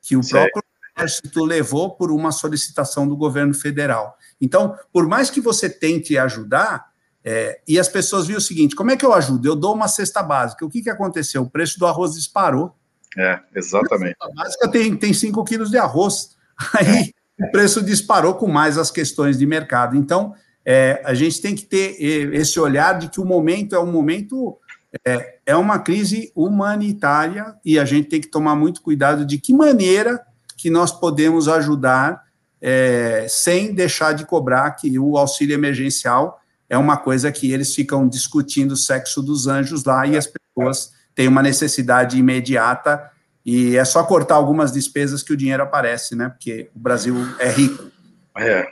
que 0.03 0.17
o 0.17 0.21
próprio 0.21 0.63
Exército 0.97 1.45
levou 1.45 1.91
por 1.97 2.11
uma 2.11 2.31
solicitação 2.31 3.09
do 3.09 3.17
governo 3.17 3.55
federal. 3.55 4.17
Então, 4.41 4.77
por 4.93 5.09
mais 5.09 5.31
que 5.31 5.41
você 5.41 5.69
tente 5.69 6.19
ajudar, 6.19 6.90
é, 7.25 7.61
e 7.69 7.79
as 7.79 7.89
pessoas 7.89 8.27
viram 8.27 8.39
o 8.39 8.43
seguinte: 8.43 8.75
como 8.75 8.91
é 8.91 8.97
que 8.97 9.05
eu 9.05 9.13
ajudo? 9.13 9.47
Eu 9.47 9.57
dou 9.57 9.75
uma 9.75 9.89
cesta 9.89 10.23
básica. 10.23 10.65
O 10.65 10.71
que, 10.71 10.83
que 10.83 10.91
aconteceu? 10.91 11.43
O 11.43 11.51
preço 11.51 11.79
do 11.79 11.87
arroz 11.87 12.15
disparou. 12.15 12.75
É, 13.17 13.41
exatamente. 13.55 14.17
A 14.21 14.29
básica 14.33 14.69
tem, 14.69 14.97
tem 14.97 15.13
5 15.13 15.45
quilos 15.45 15.71
de 15.71 15.79
arroz. 15.79 16.37
Aí 16.75 17.13
o 17.39 17.51
preço 17.51 17.83
disparou 17.83 18.35
com 18.35 18.47
mais 18.47 18.79
as 18.79 18.91
questões 18.91 19.39
de 19.39 19.47
mercado. 19.47 19.97
Então, 19.97 20.35
é, 20.65 21.03
a 21.05 21.15
gente 21.15 21.41
tem 21.41 21.55
que 21.55 21.65
ter 21.65 21.97
esse 22.35 22.61
olhar 22.61 22.99
de 22.99 23.09
que 23.09 23.21
o 23.21 23.25
momento 23.25 23.75
é 23.75 23.81
um 23.81 23.91
momento, 23.91 24.59
é, 25.05 25.39
é 25.47 25.57
uma 25.57 25.79
crise 25.79 26.31
humanitária 26.35 27.55
e 27.65 27.79
a 27.79 27.85
gente 27.85 28.09
tem 28.09 28.21
que 28.21 28.29
tomar 28.29 28.55
muito 28.55 28.83
cuidado 28.83 29.25
de 29.25 29.39
que 29.39 29.53
maneira 29.53 30.21
que 30.57 30.71
nós 30.71 30.93
podemos 30.93 31.49
ajudar 31.49 32.23
é, 32.61 33.27
sem 33.29 33.75
deixar 33.75 34.13
de 34.13 34.27
cobrar 34.27 34.71
que 34.73 34.99
o 34.99 35.17
auxílio 35.17 35.55
emergencial 35.55 36.40
é 36.71 36.79
uma 36.79 36.97
coisa 36.97 37.33
que 37.33 37.53
eles 37.53 37.75
ficam 37.75 38.09
discutindo 38.09 38.73
o 38.73 38.77
sexo 38.77 39.21
dos 39.21 39.49
anjos 39.49 39.85
lá 39.85 40.07
e 40.07 40.17
as 40.17 40.29
pessoas 40.29 40.93
têm 41.17 41.27
uma 41.27 41.43
necessidade 41.43 42.17
imediata 42.17 43.11
e 43.45 43.77
é 43.77 43.85
só 43.85 44.05
cortar 44.05 44.37
algumas 44.37 44.71
despesas 44.71 45.21
que 45.21 45.33
o 45.33 45.37
dinheiro 45.37 45.65
aparece, 45.65 46.15
né? 46.15 46.29
Porque 46.29 46.71
o 46.75 46.79
Brasil 46.79 47.17
é 47.41 47.49
rico. 47.51 47.91
É. 48.39 48.71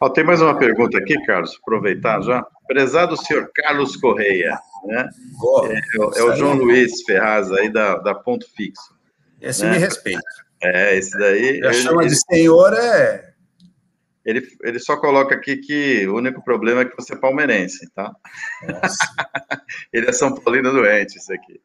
Ó, 0.00 0.08
tem 0.08 0.24
mais 0.24 0.42
uma 0.42 0.58
pergunta 0.58 0.98
aqui, 0.98 1.14
Carlos, 1.24 1.56
aproveitar 1.62 2.20
já. 2.22 2.44
Prezado 2.66 3.16
senhor 3.16 3.48
Carlos 3.54 3.96
Correia, 3.96 4.58
né? 4.86 5.08
Oh, 5.40 5.66
é, 5.66 5.80
é, 6.16 6.22
o 6.24 6.34
João 6.34 6.54
Luiz 6.54 7.02
Ferraz 7.04 7.50
aí 7.52 7.72
da, 7.72 7.98
da 7.98 8.14
Ponto 8.14 8.46
Fixo. 8.56 8.94
Esse 9.40 9.64
né? 9.64 9.72
me 9.72 9.78
respeita. 9.78 10.20
É, 10.60 10.96
esse 10.96 11.16
daí. 11.16 11.60
Já 11.60 11.72
chama 11.72 12.02
ele, 12.02 12.10
de 12.10 12.16
senhor 12.16 12.74
é. 12.74 13.27
Ele, 14.28 14.46
ele 14.62 14.78
só 14.78 14.94
coloca 14.98 15.34
aqui 15.34 15.56
que 15.56 16.06
o 16.06 16.16
único 16.16 16.44
problema 16.44 16.82
é 16.82 16.84
que 16.84 16.94
você 16.94 17.14
é 17.14 17.16
palmeirense, 17.16 17.90
tá? 17.94 18.14
ele 19.90 20.06
é 20.06 20.12
São 20.12 20.34
Paulino 20.34 20.70
doente, 20.70 21.16
isso 21.16 21.32
aqui. 21.32 21.58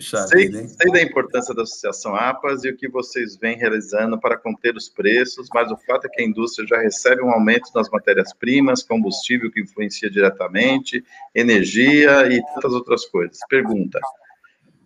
Sei, 0.00 0.50
sei, 0.50 0.92
da 0.92 1.02
importância 1.02 1.54
da 1.54 1.62
Associação 1.62 2.16
APAS 2.16 2.64
e 2.64 2.70
o 2.70 2.76
que 2.76 2.88
vocês 2.88 3.36
vêm 3.36 3.58
realizando 3.58 4.18
para 4.18 4.38
conter 4.38 4.74
os 4.74 4.88
preços, 4.88 5.48
mas 5.52 5.70
o 5.70 5.76
fato 5.76 6.06
é 6.06 6.08
que 6.08 6.22
a 6.22 6.24
indústria 6.24 6.66
já 6.66 6.78
recebe 6.78 7.20
um 7.20 7.30
aumento 7.30 7.70
nas 7.74 7.90
matérias-primas, 7.90 8.82
combustível 8.82 9.50
que 9.50 9.60
influencia 9.60 10.10
diretamente, 10.10 11.04
energia 11.34 12.26
e 12.32 12.42
tantas 12.54 12.72
outras 12.72 13.04
coisas. 13.04 13.36
Pergunta: 13.46 14.00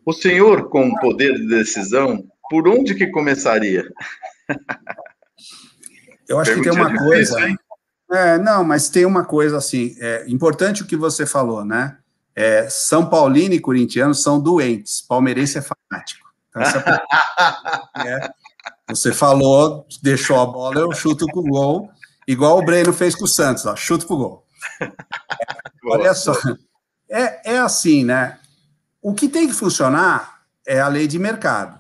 o 0.05 0.13
senhor, 0.13 0.69
com 0.69 0.93
poder 0.97 1.35
de 1.35 1.47
decisão, 1.47 2.29
por 2.51 2.67
onde 2.67 2.97
que 2.97 3.07
começaria? 3.07 3.85
Eu 6.31 6.39
acho 6.39 6.55
que 6.55 6.63
tem 6.63 6.73
uma 6.73 6.97
coisa. 6.97 7.37
É, 8.11 8.39
não, 8.39 8.65
mas 8.65 8.89
tem 8.89 9.05
uma 9.05 9.25
coisa 9.25 9.59
assim, 9.59 9.95
é 10.01 10.25
importante 10.27 10.83
o 10.83 10.87
que 10.87 10.97
você 10.97 11.27
falou, 11.27 11.65
né? 11.65 11.99
é, 12.35 12.69
São 12.71 13.07
Paulino 13.07 13.55
e 13.55 13.61
corintiano 13.61 14.15
são 14.15 14.41
doentes, 14.41 15.03
palmeirense 15.03 15.59
é 15.59 15.63
fanático. 15.63 16.29
Então, 16.49 16.63
é, 18.07 18.31
você 18.89 19.13
falou, 19.13 19.87
deixou 20.03 20.41
a 20.41 20.47
bola, 20.47 20.81
eu 20.81 20.93
chuto 20.93 21.27
pro 21.27 21.43
gol, 21.43 21.91
igual 22.27 22.59
o 22.59 22.65
Breno 22.65 22.93
fez 22.93 23.15
com 23.15 23.25
o 23.25 23.29
Santos, 23.29 23.67
ó, 23.67 23.77
chuto 23.77 24.07
pro 24.07 24.17
gol. 24.17 24.47
Olha 25.85 26.15
só, 26.15 26.33
é, 27.11 27.55
é 27.55 27.59
assim, 27.59 28.05
né? 28.05 28.39
O 29.03 29.15
que 29.15 29.29
tem 29.29 29.47
que 29.47 29.55
funcionar 29.55 30.43
é 30.67 30.81
a 30.81 30.89
lei 30.89 31.07
de 31.07 31.19
mercado. 31.19 31.79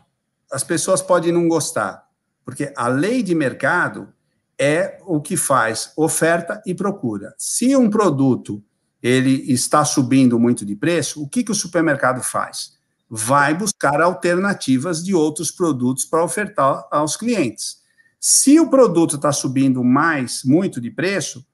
As 0.51 0.65
pessoas 0.65 1.01
podem 1.01 1.33
não 1.33 1.49
gostar, 1.49 2.07
porque 2.45 2.73
a 2.77 2.89
lei 2.89 3.23
de 3.23 3.35
mercado 3.35 4.13
é 4.61 4.99
o 5.07 5.23
que 5.23 5.39
faz 5.39 5.91
oferta 5.97 6.63
e 6.67 6.75
procura. 6.75 7.35
Se 7.39 7.75
um 7.75 7.89
produto 7.89 8.63
ele 9.03 9.51
está 9.51 9.83
subindo 9.85 10.39
muito 10.39 10.67
de 10.67 10.77
preço, 10.77 11.23
o 11.23 11.29
que, 11.29 11.43
que 11.43 11.51
o 11.51 11.55
supermercado 11.55 12.23
faz? 12.23 12.79
Vai 13.09 13.55
buscar 13.55 14.03
alternativas 14.03 15.03
de 15.03 15.15
outros 15.15 15.51
produtos 15.51 16.05
para 16.05 16.23
ofertar 16.23 16.87
aos 16.91 17.17
clientes. 17.17 17.79
Se 18.21 18.61
o 18.61 18.69
produto 18.69 19.17
está 19.17 19.33
subindo 19.33 19.83
mais, 19.83 20.45
muito 20.45 20.79
de 20.79 20.91
preço, 20.91 21.45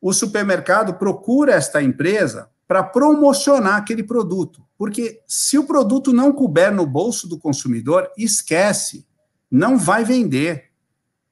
o 0.00 0.12
supermercado 0.14 0.94
procura 0.94 1.52
esta 1.52 1.82
empresa 1.82 2.48
para 2.66 2.82
promocionar 2.82 3.76
aquele 3.76 4.02
produto. 4.02 4.64
Porque 4.78 5.20
se 5.26 5.58
o 5.58 5.64
produto 5.64 6.12
não 6.12 6.32
couber 6.32 6.72
no 6.72 6.86
bolso 6.86 7.28
do 7.28 7.38
consumidor, 7.38 8.10
esquece, 8.16 9.06
não 9.50 9.76
vai 9.76 10.02
vender. 10.02 10.70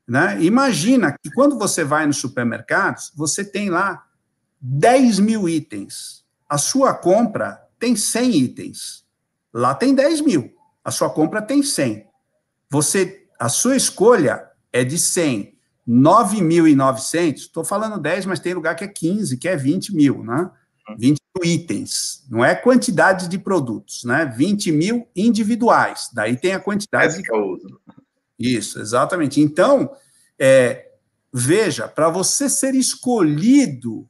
Né? 0.07 0.43
Imagina 0.43 1.17
que 1.23 1.31
quando 1.31 1.59
você 1.59 1.85
vai 1.85 2.07
nos 2.07 2.19
supermercados, 2.19 3.13
você 3.15 3.45
tem 3.45 3.71
lá 3.71 4.05
10 4.61 5.19
mil 5.21 5.49
itens. 5.49 6.25
A 6.49 6.59
sua 6.59 6.95
compra 6.95 7.61
tem 7.79 7.97
100 7.97 8.37
itens. 8.37 9.05
Lá 9.53 9.75
tem 9.75 9.95
10 9.95 10.21
mil. 10.21 10.53
A 10.85 10.91
sua 10.91 11.11
compra 11.11 11.41
tem 11.41 11.63
100. 11.63 12.07
Você, 12.71 13.27
a 13.39 13.49
sua 13.49 13.77
escolha 13.77 14.49
é 14.73 14.85
de 14.85 14.99
100. 14.99 15.53
9.900, 15.89 17.35
estou 17.35 17.65
falando 17.65 17.99
10, 17.99 18.27
mas 18.27 18.39
tem 18.39 18.55
lugar 18.55 18.77
que 18.77 18.85
é 18.85 18.89
15, 18.89 19.37
que 19.37 19.49
é 19.49 19.57
20 19.57 19.95
mil, 19.95 20.23
né? 20.23 20.49
20 20.97 21.21
mil 21.37 21.53
itens, 21.53 22.25
não 22.31 22.45
é 22.45 22.55
quantidade 22.55 23.29
de 23.29 23.39
produtos, 23.39 24.05
né? 24.05 24.25
20 24.25 24.71
mil 24.73 25.09
individuais, 25.15 26.09
daí 26.13 26.37
tem 26.37 26.53
a 26.53 26.61
quantidade. 26.61 27.17
de... 27.17 27.23
que 27.23 27.33
eu 27.33 27.45
uso. 27.45 27.81
Isso, 28.43 28.81
exatamente. 28.81 29.41
Então, 29.41 29.91
é, 30.39 30.89
veja, 31.33 31.87
para 31.87 32.09
você 32.09 32.49
ser 32.49 32.75
escolhido 32.75 34.09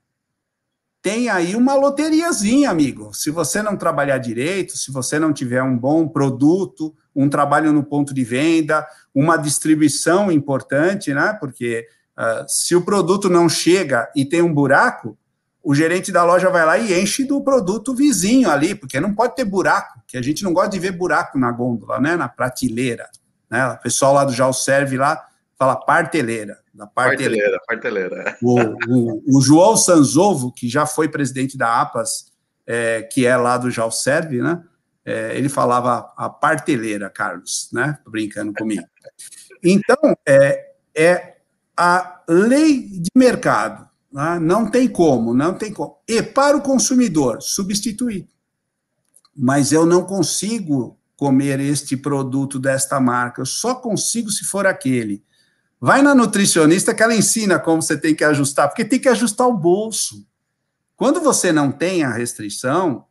tem 1.03 1.28
aí 1.28 1.57
uma 1.57 1.74
loteriazinha, 1.74 2.70
amigo. 2.70 3.12
Se 3.12 3.28
você 3.28 3.61
não 3.61 3.76
trabalhar 3.76 4.18
direito, 4.18 4.78
se 4.78 4.93
você 4.93 5.18
não 5.18 5.33
tiver 5.33 5.61
um 5.61 5.76
bom 5.76 6.07
produto, 6.07 6.95
um 7.14 7.28
trabalho 7.28 7.72
no 7.72 7.83
ponto 7.83 8.14
de 8.14 8.22
venda, 8.22 8.87
uma 9.12 9.37
distribuição 9.37 10.30
importante, 10.30 11.12
né? 11.12 11.37
Porque 11.41 11.89
uh, 12.16 12.45
se 12.49 12.76
o 12.76 12.83
produto 12.83 13.28
não 13.28 13.49
chega 13.49 14.09
e 14.14 14.24
tem 14.24 14.43
um 14.43 14.55
buraco, 14.55 15.18
o 15.61 15.74
gerente 15.74 16.12
da 16.12 16.24
loja 16.24 16.49
vai 16.49 16.64
lá 16.64 16.78
e 16.78 17.01
enche 17.01 17.24
do 17.24 17.43
produto 17.43 17.95
vizinho 17.95 18.49
ali, 18.49 18.72
porque 18.72 19.01
não 19.01 19.12
pode 19.12 19.35
ter 19.35 19.45
buraco, 19.45 20.01
que 20.07 20.16
a 20.16 20.22
gente 20.22 20.45
não 20.45 20.53
gosta 20.53 20.70
de 20.70 20.78
ver 20.78 20.93
buraco 20.93 21.37
na 21.37 21.51
gôndola, 21.51 22.01
né? 22.01 22.16
Na 22.16 22.28
prateleira. 22.28 23.11
Né? 23.53 23.66
O 23.68 23.76
pessoal 23.82 24.14
lá 24.14 24.24
do 24.24 24.32
Já 24.32 24.50
Serve 24.50 24.96
lá 24.96 25.28
fala 25.59 25.76
parteleira. 25.76 26.59
Da 26.72 26.86
parteleira. 26.86 27.61
Parteleira, 27.68 28.38
O, 28.40 28.59
o, 28.88 29.22
o, 29.36 29.42
João 29.42 29.76
Sanzovo, 29.76 30.50
que 30.50 30.70
já 30.70 30.86
foi 30.86 31.07
presidente 31.07 31.59
da 31.59 31.82
APAS, 31.82 32.32
é, 32.66 33.03
que 33.03 33.26
é 33.26 33.36
lá 33.36 33.59
do 33.59 33.70
Já 33.70 33.90
Serve, 33.90 34.40
né? 34.40 34.64
É, 35.05 35.36
ele 35.36 35.50
falava 35.50 36.12
a 36.16 36.30
parteleira, 36.30 37.11
Carlos, 37.11 37.68
né? 37.72 37.98
Brincando 38.09 38.55
comigo. 38.55 38.84
Então, 39.62 40.16
é, 40.26 40.72
é 40.94 41.36
a 41.76 42.22
lei 42.26 42.88
de 42.88 43.11
mercado. 43.14 43.86
Né? 44.11 44.38
Não 44.40 44.70
tem 44.70 44.88
como, 44.88 45.34
não 45.34 45.53
tem 45.53 45.72
como. 45.72 45.98
E 46.09 46.22
para 46.22 46.57
o 46.57 46.62
consumidor, 46.62 47.42
substituir. 47.42 48.26
Mas 49.36 49.72
eu 49.72 49.84
não 49.84 50.05
consigo 50.05 50.98
comer 51.22 51.60
este 51.60 51.96
produto 51.96 52.58
desta 52.58 52.98
marca, 52.98 53.40
eu 53.40 53.46
só 53.46 53.76
consigo 53.76 54.28
se 54.28 54.44
for 54.44 54.66
aquele. 54.66 55.22
Vai 55.80 56.02
na 56.02 56.16
nutricionista 56.16 56.92
que 56.92 57.00
ela 57.00 57.14
ensina 57.14 57.60
como 57.60 57.80
você 57.80 57.96
tem 57.96 58.12
que 58.12 58.24
ajustar, 58.24 58.66
porque 58.66 58.84
tem 58.84 58.98
que 58.98 59.08
ajustar 59.08 59.46
o 59.46 59.56
bolso. 59.56 60.26
Quando 60.96 61.20
você 61.20 61.52
não 61.52 61.70
tem 61.70 62.02
a 62.02 62.10
restrição, 62.10 63.04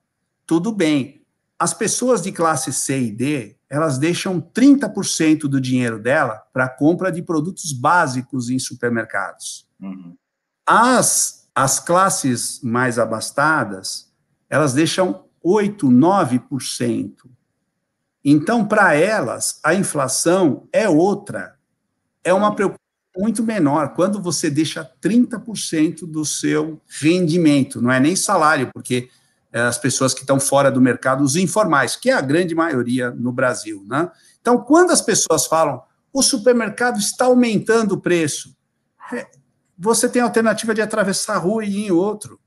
tudo 0.45 0.73
bem. 0.73 1.25
As 1.57 1.73
pessoas 1.73 2.21
de 2.21 2.33
classe 2.33 2.73
C 2.73 2.99
e 2.99 3.11
D, 3.13 3.55
elas 3.69 3.97
deixam 3.97 4.41
30% 4.41 5.43
do 5.43 5.61
dinheiro 5.61 5.97
dela 5.97 6.43
para 6.51 6.67
compra 6.67 7.13
de 7.13 7.21
produtos 7.21 7.71
básicos 7.71 8.49
em 8.49 8.59
supermercados. 8.59 9.65
Uhum. 9.79 10.17
As, 10.65 11.49
as 11.55 11.79
classes 11.79 12.59
mais 12.61 12.99
abastadas, 12.99 14.11
elas 14.49 14.73
deixam 14.73 15.23
8, 15.41 15.87
9%. 15.87 17.13
Então, 18.23 18.65
para 18.65 18.93
elas, 18.93 19.59
a 19.63 19.73
inflação 19.73 20.67
é 20.71 20.87
outra 20.87 21.55
é 22.23 22.33
uma 22.33 22.53
preocupação 22.53 22.79
muito 23.17 23.43
menor 23.43 23.93
quando 23.93 24.21
você 24.21 24.49
deixa 24.49 24.89
30% 25.01 26.05
do 26.05 26.23
seu 26.23 26.81
rendimento, 27.01 27.81
não 27.81 27.91
é 27.91 27.99
nem 27.99 28.15
salário, 28.15 28.69
porque 28.73 29.09
é, 29.51 29.61
as 29.61 29.77
pessoas 29.77 30.13
que 30.13 30.21
estão 30.21 30.39
fora 30.39 30.71
do 30.71 30.79
mercado, 30.79 31.23
os 31.23 31.35
informais, 31.35 31.95
que 31.95 32.09
é 32.09 32.13
a 32.13 32.21
grande 32.21 32.55
maioria 32.55 33.11
no 33.11 33.33
Brasil, 33.33 33.83
né? 33.87 34.09
Então, 34.39 34.57
quando 34.59 34.91
as 34.91 35.01
pessoas 35.01 35.45
falam, 35.45 35.81
o 36.13 36.23
supermercado 36.23 36.99
está 36.99 37.25
aumentando 37.25 37.95
o 37.95 38.01
preço, 38.01 38.55
é, 39.11 39.27
você 39.77 40.07
tem 40.07 40.21
a 40.21 40.25
alternativa 40.25 40.73
de 40.73 40.81
atravessar 40.81 41.35
a 41.35 41.39
rua 41.39 41.65
e 41.65 41.69
ir 41.69 41.87
em 41.87 41.91
outro. 41.91 42.39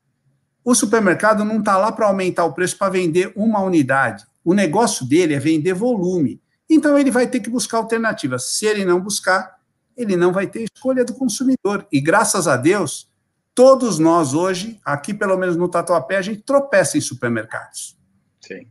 O 0.64 0.74
supermercado 0.74 1.44
não 1.44 1.58
está 1.58 1.76
lá 1.76 1.92
para 1.92 2.06
aumentar 2.06 2.44
o 2.46 2.54
preço 2.54 2.78
para 2.78 2.90
vender 2.90 3.32
uma 3.36 3.60
unidade. 3.60 4.24
O 4.44 4.52
negócio 4.52 5.06
dele 5.06 5.34
é 5.34 5.40
vender 5.40 5.72
volume. 5.72 6.40
Então, 6.68 6.98
ele 6.98 7.10
vai 7.10 7.26
ter 7.26 7.40
que 7.40 7.50
buscar 7.50 7.78
alternativas. 7.78 8.56
Se 8.56 8.66
ele 8.66 8.84
não 8.84 9.00
buscar, 9.00 9.58
ele 9.96 10.16
não 10.16 10.32
vai 10.32 10.46
ter 10.46 10.64
escolha 10.64 11.04
do 11.04 11.14
consumidor. 11.14 11.86
E 11.90 12.00
graças 12.00 12.46
a 12.46 12.56
Deus, 12.56 13.08
todos 13.54 13.98
nós 13.98 14.34
hoje, 14.34 14.80
aqui 14.84 15.14
pelo 15.14 15.36
menos 15.36 15.56
no 15.56 15.68
Tatuapé, 15.68 16.16
a 16.16 16.22
gente 16.22 16.42
tropeça 16.42 16.98
em 16.98 17.00
supermercados. 17.00 17.96
Sim. 18.40 18.66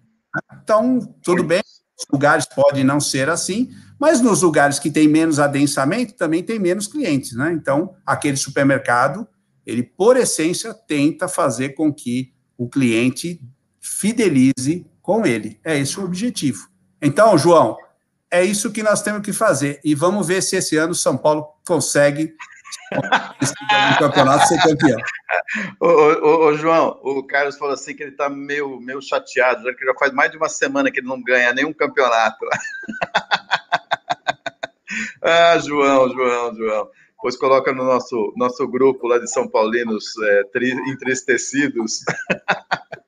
Então, 0.61 0.99
tudo 1.21 1.43
bem, 1.43 1.61
os 1.97 2.05
lugares 2.11 2.45
podem 2.45 2.83
não 2.83 2.99
ser 2.99 3.29
assim, 3.29 3.69
mas 3.99 4.19
nos 4.19 4.41
lugares 4.41 4.79
que 4.79 4.91
tem 4.91 5.07
menos 5.07 5.39
adensamento, 5.39 6.15
também 6.15 6.43
tem 6.43 6.59
menos 6.59 6.87
clientes, 6.87 7.33
né? 7.33 7.53
Então, 7.53 7.95
aquele 8.05 8.35
supermercado, 8.35 9.27
ele, 9.65 9.83
por 9.83 10.17
essência, 10.17 10.73
tenta 10.73 11.27
fazer 11.27 11.69
com 11.69 11.93
que 11.93 12.33
o 12.57 12.67
cliente 12.67 13.41
fidelize 13.79 14.85
com 15.03 15.23
ele. 15.25 15.59
É 15.63 15.77
esse 15.77 15.99
o 15.99 16.05
objetivo. 16.05 16.67
Então, 16.99 17.37
João, 17.37 17.77
é 18.31 18.43
isso 18.43 18.71
que 18.71 18.81
nós 18.81 19.03
temos 19.03 19.21
que 19.21 19.33
fazer. 19.33 19.79
E 19.83 19.93
vamos 19.93 20.25
ver 20.25 20.41
se 20.41 20.55
esse 20.55 20.77
ano 20.77 20.93
o 20.93 20.95
São 20.95 21.15
Paulo 21.15 21.45
consegue 21.67 22.33
no 22.91 23.97
campeonato 23.99 24.47
ser 24.47 24.59
campeão. 24.63 24.97
Ô, 25.79 25.87
ô, 25.87 26.45
ô, 26.45 26.53
João, 26.55 26.99
o 27.03 27.21
Carlos 27.23 27.57
falou 27.57 27.73
assim 27.73 27.93
que 27.93 28.01
ele 28.01 28.11
está 28.11 28.29
meio, 28.29 28.79
meio 28.79 29.01
chateado, 29.01 29.63
já 29.63 29.73
que 29.75 29.85
já 29.85 29.93
faz 29.99 30.13
mais 30.13 30.31
de 30.31 30.37
uma 30.37 30.49
semana 30.49 30.89
que 30.89 30.99
ele 30.99 31.07
não 31.07 31.21
ganha 31.21 31.53
nenhum 31.53 31.73
campeonato. 31.73 32.39
ah, 35.21 35.57
João, 35.59 36.11
João, 36.11 36.55
João. 36.55 36.89
Pois 37.21 37.37
coloca 37.37 37.71
no 37.71 37.83
nosso, 37.83 38.33
nosso 38.35 38.67
grupo 38.67 39.07
lá 39.07 39.17
de 39.17 39.29
São 39.29 39.47
Paulinos 39.47 40.05
é, 40.21 40.43
tri, 40.45 40.71
entristecidos. 40.89 41.99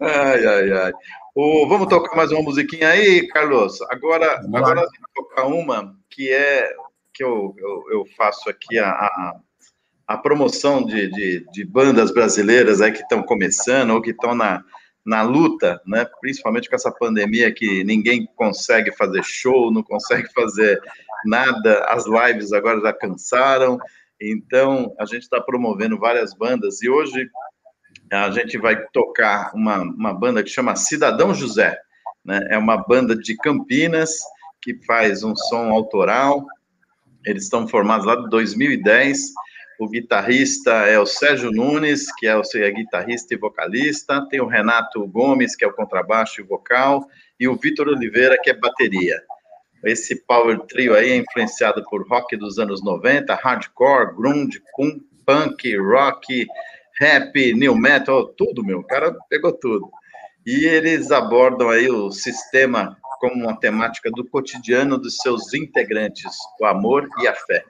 ai, 0.00 0.46
ai, 0.46 0.72
ai. 0.72 0.92
Oh, 1.34 1.66
vamos 1.68 1.88
tocar 1.88 2.14
mais 2.16 2.30
uma 2.30 2.42
musiquinha 2.42 2.88
aí, 2.88 3.26
Carlos. 3.28 3.80
Agora, 3.82 4.40
agora 4.54 4.74
vamos 4.74 4.88
tocar 5.14 5.46
uma 5.46 5.96
que 6.10 6.30
é 6.30 6.74
que 7.14 7.24
eu, 7.24 7.54
eu, 7.58 7.84
eu 7.90 8.06
faço 8.16 8.48
aqui 8.48 8.78
a, 8.78 8.90
a, 8.90 9.36
a 10.08 10.18
promoção 10.18 10.84
de, 10.84 11.08
de, 11.10 11.46
de, 11.52 11.64
bandas 11.64 12.12
brasileiras 12.12 12.80
aí 12.80 12.92
que 12.92 13.02
estão 13.02 13.22
começando 13.22 13.90
ou 13.90 14.02
que 14.02 14.10
estão 14.10 14.34
na, 14.34 14.64
na 15.04 15.22
luta, 15.22 15.80
né? 15.86 16.06
Principalmente 16.20 16.68
com 16.68 16.76
essa 16.76 16.90
pandemia 16.90 17.52
que 17.52 17.84
ninguém 17.84 18.28
consegue 18.36 18.92
fazer 18.92 19.22
show, 19.24 19.72
não 19.72 19.82
consegue 19.82 20.30
fazer 20.32 20.80
nada, 21.24 21.84
as 21.86 22.04
lives 22.06 22.52
agora 22.52 22.80
já 22.80 22.92
cansaram. 22.92 23.78
Então, 24.20 24.94
a 24.98 25.04
gente 25.04 25.22
está 25.22 25.40
promovendo 25.40 25.98
várias 25.98 26.34
bandas 26.34 26.82
e 26.82 26.88
hoje 26.88 27.28
a 28.12 28.30
gente 28.30 28.58
vai 28.58 28.76
tocar 28.92 29.52
uma, 29.54 29.80
uma 29.80 30.12
banda 30.12 30.42
que 30.42 30.50
chama 30.50 30.76
Cidadão 30.76 31.34
José. 31.34 31.78
Né? 32.24 32.46
É 32.50 32.58
uma 32.58 32.76
banda 32.76 33.16
de 33.16 33.36
Campinas 33.36 34.10
que 34.60 34.74
faz 34.84 35.24
um 35.24 35.34
som 35.34 35.70
autoral. 35.70 36.44
Eles 37.24 37.44
estão 37.44 37.66
formados 37.66 38.06
lá 38.06 38.16
de 38.16 38.28
2010. 38.28 39.32
O 39.80 39.88
guitarrista 39.88 40.70
é 40.70 40.98
o 40.98 41.06
Sérgio 41.06 41.50
Nunes, 41.50 42.06
que 42.16 42.26
é 42.26 42.36
o 42.36 42.42
é 42.54 42.70
guitarrista 42.70 43.34
e 43.34 43.36
vocalista. 43.36 44.26
Tem 44.28 44.40
o 44.40 44.46
Renato 44.46 45.06
Gomes, 45.08 45.56
que 45.56 45.64
é 45.64 45.68
o 45.68 45.72
contrabaixo 45.72 46.40
e 46.40 46.44
vocal. 46.44 47.08
E 47.40 47.48
o 47.48 47.56
Vitor 47.56 47.88
Oliveira, 47.88 48.38
que 48.40 48.50
é 48.50 48.54
bateria. 48.54 49.20
Esse 49.84 50.14
power 50.24 50.60
trio 50.60 50.94
aí 50.94 51.10
é 51.10 51.16
influenciado 51.16 51.82
por 51.90 52.06
rock 52.08 52.36
dos 52.36 52.58
anos 52.58 52.84
90, 52.84 53.34
hardcore, 53.34 54.14
grunge, 54.14 54.62
punk, 55.26 55.76
rock, 55.78 56.46
rap, 57.00 57.54
new 57.54 57.74
metal, 57.74 58.26
tudo, 58.28 58.64
meu. 58.64 58.80
O 58.80 58.86
cara 58.86 59.16
pegou 59.28 59.52
tudo. 59.52 59.90
E 60.44 60.64
eles 60.64 61.10
abordam 61.10 61.70
aí 61.70 61.88
o 61.88 62.10
sistema 62.10 62.96
como 63.20 63.44
uma 63.44 63.56
temática 63.56 64.10
do 64.10 64.24
cotidiano 64.24 64.98
dos 64.98 65.18
seus 65.18 65.54
integrantes, 65.54 66.32
o 66.60 66.64
amor 66.64 67.08
e 67.20 67.28
a 67.28 67.34
fé. 67.34 67.64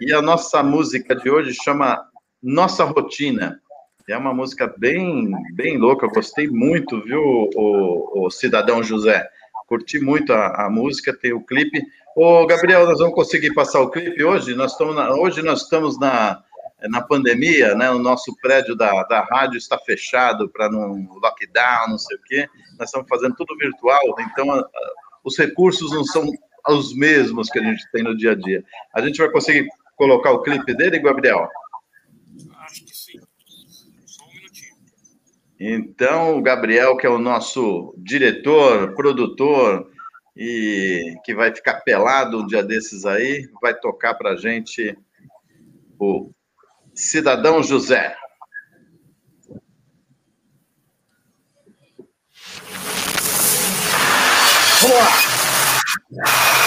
E 0.00 0.12
a 0.12 0.20
nossa 0.20 0.60
música 0.62 1.14
de 1.14 1.30
hoje 1.30 1.54
chama 1.54 2.04
Nossa 2.42 2.82
Rotina. 2.84 3.60
É 4.08 4.16
uma 4.16 4.34
música 4.34 4.72
bem, 4.78 5.30
bem 5.54 5.76
louca, 5.76 6.06
eu 6.06 6.10
gostei 6.10 6.48
muito, 6.48 7.00
viu, 7.02 7.20
o, 7.20 8.26
o 8.26 8.30
Cidadão 8.30 8.82
José? 8.82 9.28
Curti 9.68 10.00
muito 10.00 10.32
a, 10.32 10.64
a, 10.64 10.70
música, 10.70 11.14
tem 11.14 11.32
o 11.32 11.44
clipe. 11.44 11.80
Ô, 12.16 12.46
Gabriel, 12.46 12.86
nós 12.86 12.98
vamos 12.98 13.14
conseguir 13.14 13.52
passar 13.52 13.80
o 13.80 13.90
clipe 13.90 14.24
hoje? 14.24 14.54
Nós 14.54 14.72
estamos 14.72 14.96
na, 14.96 15.14
hoje 15.14 15.42
nós 15.42 15.62
estamos 15.62 16.00
na, 16.00 16.42
na 16.82 17.02
pandemia, 17.02 17.74
né, 17.74 17.90
o 17.90 17.98
nosso 17.98 18.34
prédio 18.40 18.76
da, 18.76 19.02
da 19.04 19.22
rádio 19.22 19.58
está 19.58 19.76
fechado 19.78 20.48
para 20.48 20.70
não 20.70 21.08
lockdown, 21.20 21.88
não 21.88 21.98
sei 21.98 22.16
o 22.16 22.22
quê. 22.22 22.48
Nós 22.78 22.88
estamos 22.88 23.08
fazendo 23.08 23.34
tudo 23.34 23.56
virtual, 23.56 24.02
então 24.20 24.52
a, 24.52 24.60
a, 24.60 24.92
os 25.24 25.36
recursos 25.36 25.90
não 25.90 26.04
são 26.04 26.30
os 26.68 26.94
mesmos 26.94 27.48
que 27.48 27.58
a 27.58 27.62
gente 27.62 27.82
tem 27.90 28.02
no 28.02 28.16
dia 28.16 28.32
a 28.32 28.34
dia. 28.34 28.64
A 28.94 29.00
gente 29.00 29.18
vai 29.18 29.30
conseguir 29.30 29.66
colocar 29.96 30.30
o 30.30 30.42
clipe 30.42 30.74
dele, 30.74 31.00
Gabriel? 31.00 31.48
Acho 32.60 32.84
que 32.84 32.94
sim. 32.94 33.18
Só 34.06 34.24
um 34.24 34.32
minutinho. 34.34 34.74
Então, 35.58 36.38
o 36.38 36.42
Gabriel, 36.42 36.96
que 36.96 37.06
é 37.06 37.10
o 37.10 37.18
nosso 37.18 37.92
diretor, 37.98 38.94
produtor, 38.94 39.90
e 40.36 41.16
que 41.24 41.34
vai 41.34 41.52
ficar 41.52 41.80
pelado 41.80 42.38
um 42.38 42.46
dia 42.46 42.62
desses 42.62 43.04
aí, 43.04 43.48
vai 43.60 43.74
tocar 43.74 44.14
para 44.14 44.30
a 44.30 44.36
gente 44.36 44.96
o 45.98 46.30
Cidadão 46.98 47.62
José. 47.62 48.16
Vamos 54.82 54.96
lá! 56.10 56.57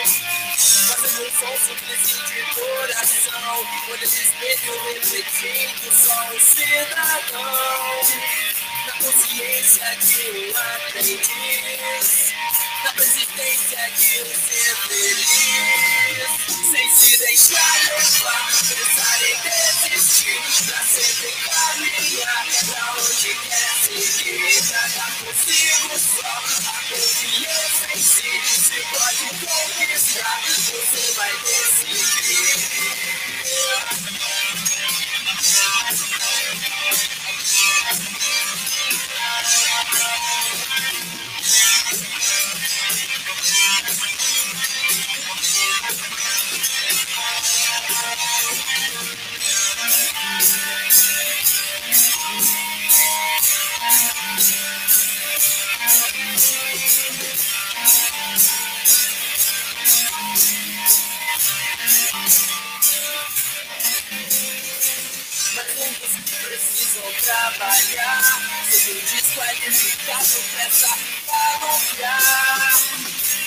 Fazendo 0.88 1.26
um 1.26 1.30
som 1.30 1.56
simples 1.58 2.02
de 2.08 2.40
coração. 2.54 3.66
Olho 3.90 3.98
de 3.98 4.04
espelho 4.04 4.72
refletindo, 4.94 5.92
só 5.92 6.18
um 6.32 6.40
cidadão. 6.40 7.52
Na 8.86 8.92
consciência 8.94 9.96
de 9.96 10.30
um 10.30 10.56
aprendiz 10.56 12.34
na 12.84 12.92
persistência 12.92 13.90
de 13.96 14.20
um 14.20 14.26
ser 14.26 14.76
feliz, 14.88 16.28
sem 16.70 16.88
se 16.94 17.16
deixar 17.16 17.74
levar, 17.84 18.44
pensar 18.68 19.18
em 19.22 19.36
desistir, 19.40 20.42
pra 20.66 20.80
sempre 20.84 21.32
caminhar 21.48 22.44
pra 22.66 22.84
onde 23.00 23.34
quer 23.34 23.72
seguir, 23.82 24.62
pra 24.68 24.84
dar 24.88 25.12
consigo 25.24 25.98
só 25.98 26.28
a 26.28 26.76
confiança 26.90 27.86
em 27.94 28.02
si, 28.02 28.32
se 28.44 28.78
pode 28.92 29.26
conquistar, 29.46 30.40
você 30.44 31.02
vai 31.14 31.32
decidir. 31.38 32.84
Trabalhar, 66.94 68.22
sendo 68.70 69.00
desqualificado 69.10 70.38
presta 70.54 70.88
pra 71.26 71.58
mostrar 71.58 72.72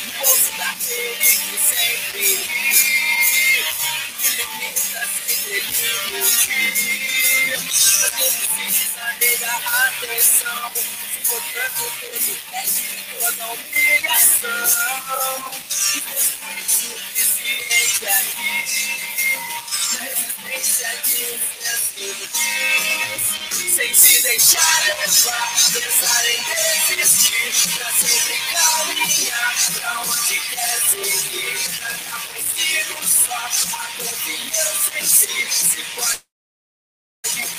o 0.06 0.20
bolso 0.20 0.52
daquele 0.58 1.30
que 1.38 1.58
sempre 1.58 2.36
ri, 2.36 2.76
que 4.22 4.30
limita 4.36 5.02
sempre 5.28 5.58
iludir. 6.10 6.88
Mas 8.02 8.10
quem 8.18 8.32
precisa 8.32 9.06
negar 9.20 9.62
atenção, 9.88 10.72
suportando 11.24 11.86
todo 12.02 12.32
teste 12.52 12.84
e 12.84 13.20
toda 13.20 13.44
obrigação. 13.48 14.62
E 15.96 16.02
depois 16.02 16.66
o 16.68 16.70
suficiente 16.70 18.06
aqui, 18.08 18.56
na 18.58 18.76
resistência 18.98 19.16
de 19.38 19.56
um 19.56 19.66
ser 19.68 19.87
sem 23.78 23.94
se 23.94 24.22
deixar 24.22 24.84
levar, 24.86 25.54
pensar 25.72 26.26
em 26.30 26.44
desistir, 26.44 27.54
pra 27.78 27.92
sempre 27.94 28.38
caminhar 28.52 29.56
pra 29.74 30.02
onde 30.02 30.40
quer 30.40 30.82
seguir. 30.82 31.58
Cantar 31.80 32.22
consigo 32.34 32.98
só, 33.08 33.34
a 33.36 33.88
confiança 33.98 35.00
em 35.00 35.06
si, 35.06 35.48
se 35.52 35.82
pode 35.96 36.22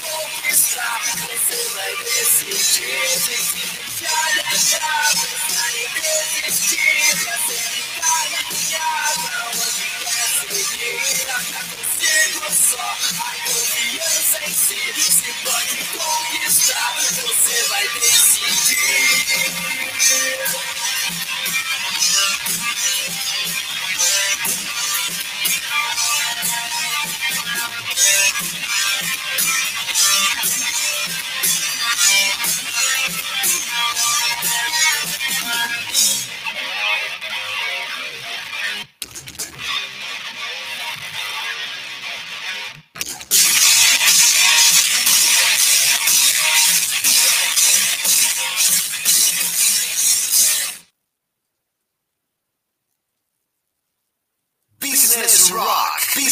conquistar, 0.02 1.00
você 1.16 1.58
vai 1.74 1.96
decidir, 1.96 3.08
sem 3.20 3.38
se 3.38 3.62
deixar 3.76 4.28
levar, 4.34 5.06
pensar 5.12 5.70
em 5.76 5.88
desistir, 5.94 7.00
pra 7.24 7.36
sempre 7.46 7.80
caminhar 8.00 9.08
pra 9.14 9.38
onde 9.48 9.84
quer 10.04 10.28
seguir. 10.48 11.26
Cantar 11.26 11.87
consigo 12.28 12.52
só, 12.52 12.80
a 12.80 13.34
confiança 13.46 14.44
em 14.44 14.52
si, 14.52 14.76
se 15.00 15.32
pode 15.44 15.76
conquistar, 15.86 16.94
você 17.22 17.62
vai 17.68 17.88
decidir. 18.00 19.18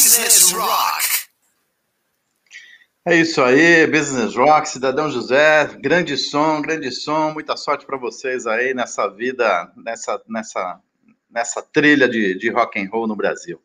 Business 0.06 0.52
Rock. 0.52 1.04
É 3.04 3.16
isso 3.16 3.42
aí, 3.42 3.88
Business 3.88 4.36
Rock, 4.36 4.68
Cidadão 4.68 5.10
José, 5.10 5.66
grande 5.80 6.16
som, 6.16 6.62
grande 6.62 6.92
som, 6.92 7.32
muita 7.32 7.56
sorte 7.56 7.84
para 7.84 7.98
vocês 7.98 8.46
aí 8.46 8.72
nessa 8.72 9.08
vida, 9.08 9.68
nessa, 9.76 10.22
nessa, 10.28 10.80
nessa 11.28 11.60
trilha 11.60 12.08
de, 12.08 12.38
de 12.38 12.48
rock 12.50 12.78
and 12.78 12.88
roll 12.88 13.08
no 13.08 13.16
Brasil. 13.16 13.60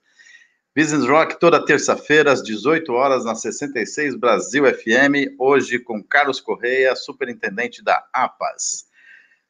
Business 0.76 1.08
Rock 1.08 1.40
toda 1.40 1.64
terça-feira 1.64 2.32
às 2.32 2.42
18 2.42 2.92
horas 2.92 3.24
na 3.24 3.36
66 3.36 4.16
Brasil 4.16 4.66
FM, 4.66 5.36
hoje 5.38 5.78
com 5.78 6.02
Carlos 6.02 6.40
Correia, 6.40 6.96
superintendente 6.96 7.84
da 7.84 8.04
APAS. 8.12 8.88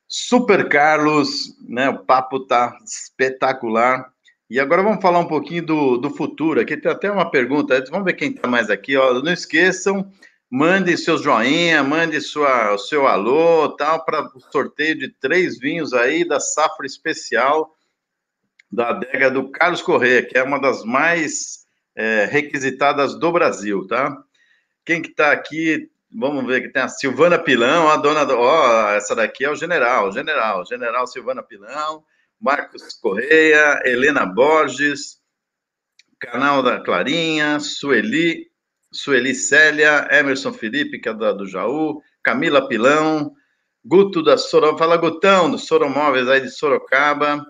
Super 0.09 0.67
Carlos, 0.67 1.57
né? 1.65 1.87
O 1.87 1.99
papo 1.99 2.45
tá 2.45 2.77
espetacular. 2.83 4.10
E 4.51 4.59
agora 4.59 4.83
vamos 4.83 5.01
falar 5.01 5.19
um 5.19 5.27
pouquinho 5.29 5.65
do, 5.65 5.97
do 5.97 6.09
futuro. 6.09 6.59
Aqui 6.59 6.75
tem 6.75 6.91
até 6.91 7.09
uma 7.09 7.31
pergunta. 7.31 7.81
Vamos 7.89 8.03
ver 8.03 8.15
quem 8.15 8.31
está 8.31 8.49
mais 8.49 8.69
aqui. 8.69 8.97
Ó. 8.97 9.13
Não 9.13 9.31
esqueçam, 9.31 10.11
mande 10.49 10.97
seu 10.97 11.17
joinha, 11.17 11.81
mande 11.81 12.19
sua, 12.19 12.73
o 12.73 12.77
seu 12.77 13.07
alô, 13.07 13.69
tal, 13.77 14.03
para 14.03 14.29
o 14.35 14.41
sorteio 14.51 14.99
de 14.99 15.07
três 15.07 15.57
vinhos 15.57 15.93
aí 15.93 16.27
da 16.27 16.37
safra 16.41 16.85
especial 16.85 17.73
da 18.69 18.89
adega 18.89 19.31
do 19.31 19.49
Carlos 19.51 19.81
Corrêa, 19.81 20.21
que 20.21 20.37
é 20.37 20.43
uma 20.43 20.59
das 20.59 20.83
mais 20.83 21.65
é, 21.95 22.25
requisitadas 22.25 23.17
do 23.17 23.31
Brasil, 23.31 23.87
tá? 23.87 24.21
Quem 24.85 25.01
que 25.01 25.11
está 25.11 25.31
aqui? 25.31 25.89
Vamos 26.13 26.45
ver 26.45 26.63
que 26.63 26.73
tem 26.73 26.81
a 26.81 26.89
Silvana 26.89 27.39
Pilão, 27.39 27.87
a 27.87 27.95
dona 27.95 28.25
do. 28.25 28.37
Ó, 28.37 28.89
essa 28.89 29.15
daqui 29.15 29.45
é 29.45 29.49
o 29.49 29.55
general, 29.55 30.11
general, 30.11 30.65
general 30.65 31.07
Silvana 31.07 31.41
Pilão. 31.41 32.03
Marcos 32.41 32.95
Correia, 32.99 33.79
Helena 33.85 34.25
Borges, 34.25 35.19
canal 36.19 36.63
da 36.63 36.83
Clarinha, 36.83 37.59
Sueli, 37.59 38.47
Sueli 38.91 39.35
Célia, 39.35 40.07
Emerson 40.11 40.51
Felipe, 40.51 40.99
que 40.99 41.07
é 41.07 41.13
da, 41.13 41.31
do 41.31 41.45
Jaú, 41.45 42.01
Camila 42.23 42.67
Pilão, 42.67 43.31
Guto 43.85 44.23
da 44.23 44.37
Sorocaba, 44.37 44.77
fala 44.79 44.97
Gutão, 44.97 45.51
do 45.51 45.59
Soromóveis 45.59 46.27
aí 46.27 46.41
de 46.41 46.49
Sorocaba, 46.49 47.45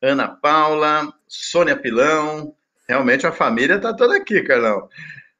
Ana 0.00 0.28
Paula, 0.28 1.12
Sônia 1.26 1.76
Pilão, 1.76 2.54
realmente 2.88 3.26
a 3.26 3.32
família 3.32 3.74
está 3.74 3.92
toda 3.92 4.16
aqui, 4.16 4.42
Carlão. 4.42 4.88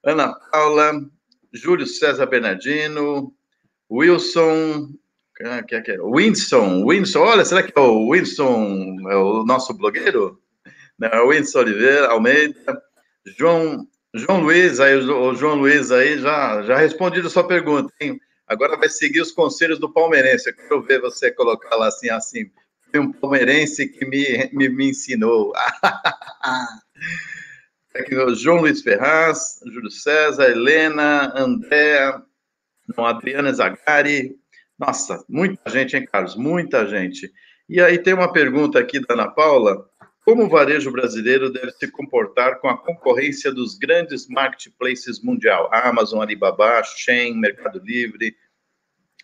Ana 0.04 0.34
Paula, 0.50 0.92
Júlio 1.52 1.86
César 1.86 2.26
Bernardino, 2.26 3.32
Wilson, 3.90 4.92
que 5.66 5.74
é, 5.74 5.80
que 5.80 5.92
é? 5.92 5.98
Winston, 6.02 6.84
Winston, 6.84 7.20
olha, 7.20 7.44
será 7.44 7.62
que 7.62 7.72
é 7.76 7.80
o 7.80 8.12
Winston, 8.12 8.96
é 9.08 9.16
o 9.16 9.44
nosso 9.44 9.72
blogueiro? 9.72 10.40
Não, 10.98 11.08
é 11.08 11.28
Winston 11.28 11.60
Oliveira, 11.60 12.08
Almeida, 12.08 12.82
João, 13.38 13.86
João 14.12 14.40
Luiz, 14.40 14.80
aí, 14.80 14.96
o 14.96 15.34
João 15.34 15.54
Luiz 15.54 15.92
aí 15.92 16.18
já, 16.18 16.62
já 16.62 16.76
respondido 16.76 17.28
a 17.28 17.30
sua 17.30 17.46
pergunta, 17.46 17.92
hein? 18.00 18.20
Agora 18.48 18.76
vai 18.76 18.88
seguir 18.88 19.20
os 19.20 19.30
conselhos 19.30 19.78
do 19.78 19.92
palmeirense. 19.92 20.48
Eu 20.48 20.56
quero 20.56 20.82
ver 20.82 21.00
você 21.00 21.30
colocar 21.30 21.76
lá 21.76 21.86
assim, 21.88 22.08
assim. 22.08 22.50
Um 22.94 23.12
palmeirense 23.12 23.86
que 23.86 24.06
me, 24.06 24.48
me, 24.52 24.70
me 24.70 24.90
ensinou. 24.90 25.52
Aqui, 27.94 28.14
João 28.36 28.62
Luiz 28.62 28.80
Ferraz, 28.80 29.60
Júlio 29.66 29.90
César, 29.90 30.50
Helena, 30.50 31.32
Andréa, 31.36 32.22
Adriana 32.96 33.52
Zagari, 33.52 34.38
nossa, 34.78 35.24
muita 35.28 35.70
gente, 35.70 35.96
hein, 35.96 36.06
Carlos? 36.10 36.36
Muita 36.36 36.86
gente. 36.86 37.32
E 37.68 37.80
aí 37.80 37.98
tem 37.98 38.14
uma 38.14 38.32
pergunta 38.32 38.78
aqui 38.78 39.00
da 39.00 39.14
Ana 39.14 39.28
Paula. 39.28 39.84
como 40.24 40.44
o 40.44 40.48
varejo 40.48 40.92
brasileiro 40.92 41.50
deve 41.50 41.70
se 41.72 41.90
comportar 41.90 42.60
com 42.60 42.68
a 42.68 42.76
concorrência 42.76 43.50
dos 43.50 43.76
grandes 43.76 44.28
marketplaces 44.28 45.22
mundial, 45.22 45.68
Amazon, 45.72 46.20
Alibaba, 46.20 46.82
Shein, 46.84 47.34
Mercado 47.38 47.80
Livre. 47.82 48.36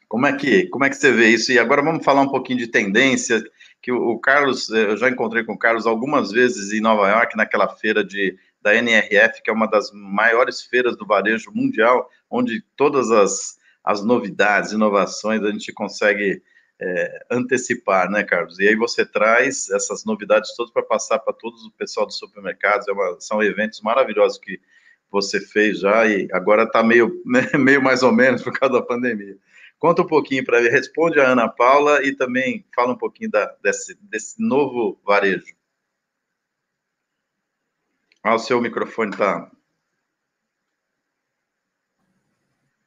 Como 0.09 0.27
é 0.27 0.33
que 0.35 0.67
como 0.69 0.85
é 0.85 0.91
que 0.91 0.97
você 0.97 1.13
vê 1.13 1.29
isso? 1.29 1.53
E 1.53 1.59
agora 1.59 1.83
vamos 1.83 2.05
falar 2.05 2.23
um 2.23 2.31
pouquinho 2.31 2.59
de 2.59 2.69
tendência, 2.69 3.43
que 3.83 3.93
o, 3.93 4.19
Carlos, 4.19 4.71
eh, 4.71 4.87
eu 4.93 4.97
já 4.97 5.11
encontrei 5.11 5.45
com 5.45 5.53
o 5.53 5.59
Carlos 5.59 5.87
algumas 5.87 6.33
vezes 6.33 6.73
em 6.73 6.81
Nova 6.81 7.09
York, 7.09 7.37
naquela 7.37 7.69
feira 7.69 8.03
de 8.03 8.37
da 8.63 8.75
NRF, 8.75 9.43
que 9.43 9.51
é 9.51 9.53
uma 9.53 9.67
das 9.67 9.93
maiores 9.93 10.63
feiras 10.63 10.97
do 10.97 11.07
varejo 11.07 11.53
mundial, 11.53 12.09
onde 12.31 12.65
todas 12.77 13.11
as, 13.11 13.59
as 13.85 14.02
novidades, 14.02 14.73
inovações 14.73 15.43
a 15.43 15.51
gente 15.51 15.73
consegue 15.73 16.43
é, 16.81 17.27
antecipar, 17.31 18.11
né, 18.11 18.24
Carlos? 18.24 18.59
E 18.59 18.66
aí 18.66 18.74
você 18.74 19.05
traz 19.05 19.69
essas 19.70 20.05
novidades 20.05 20.55
todas 20.56 20.73
para 20.73 20.82
passar 20.82 21.19
para 21.19 21.35
todos 21.35 21.65
o 21.65 21.70
pessoal 21.73 22.06
dos 22.06 22.19
supermercados. 22.19 22.89
É 22.89 22.93
uma, 22.93 23.20
são 23.20 23.43
eventos 23.43 23.81
maravilhosos 23.82 24.39
que 24.39 24.61
você 25.11 25.40
fez 25.40 25.81
já 25.81 26.06
e 26.06 26.28
agora 26.32 26.65
está 26.65 26.82
meio, 26.82 27.23
né, 27.27 27.48
meio 27.59 27.82
mais 27.82 28.02
ou 28.02 28.12
menos 28.12 28.43
por 28.43 28.52
causa 28.52 28.81
da 28.81 28.82
pandemia. 28.82 29.36
Conta 29.78 30.02
um 30.02 30.06
pouquinho 30.06 30.44
para 30.44 30.62
mim, 30.62 30.69
responde 30.69 31.20
a 31.20 31.28
Ana 31.28 31.48
Paula 31.48 32.02
e 32.02 32.16
também 32.16 32.65
fala 32.74 32.94
um 32.94 32.98
pouquinho 32.98 33.31
da, 33.31 33.55
desse, 33.62 33.94
desse 34.01 34.43
novo 34.43 34.98
varejo. 35.05 35.55
Ah, 38.23 38.35
o 38.36 38.39
seu 38.39 38.61
microfone 38.62 39.11
está. 39.11 39.51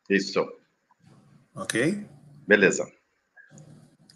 Isso. 0.10 0.57
Ok? 1.58 2.06
Beleza. 2.48 2.88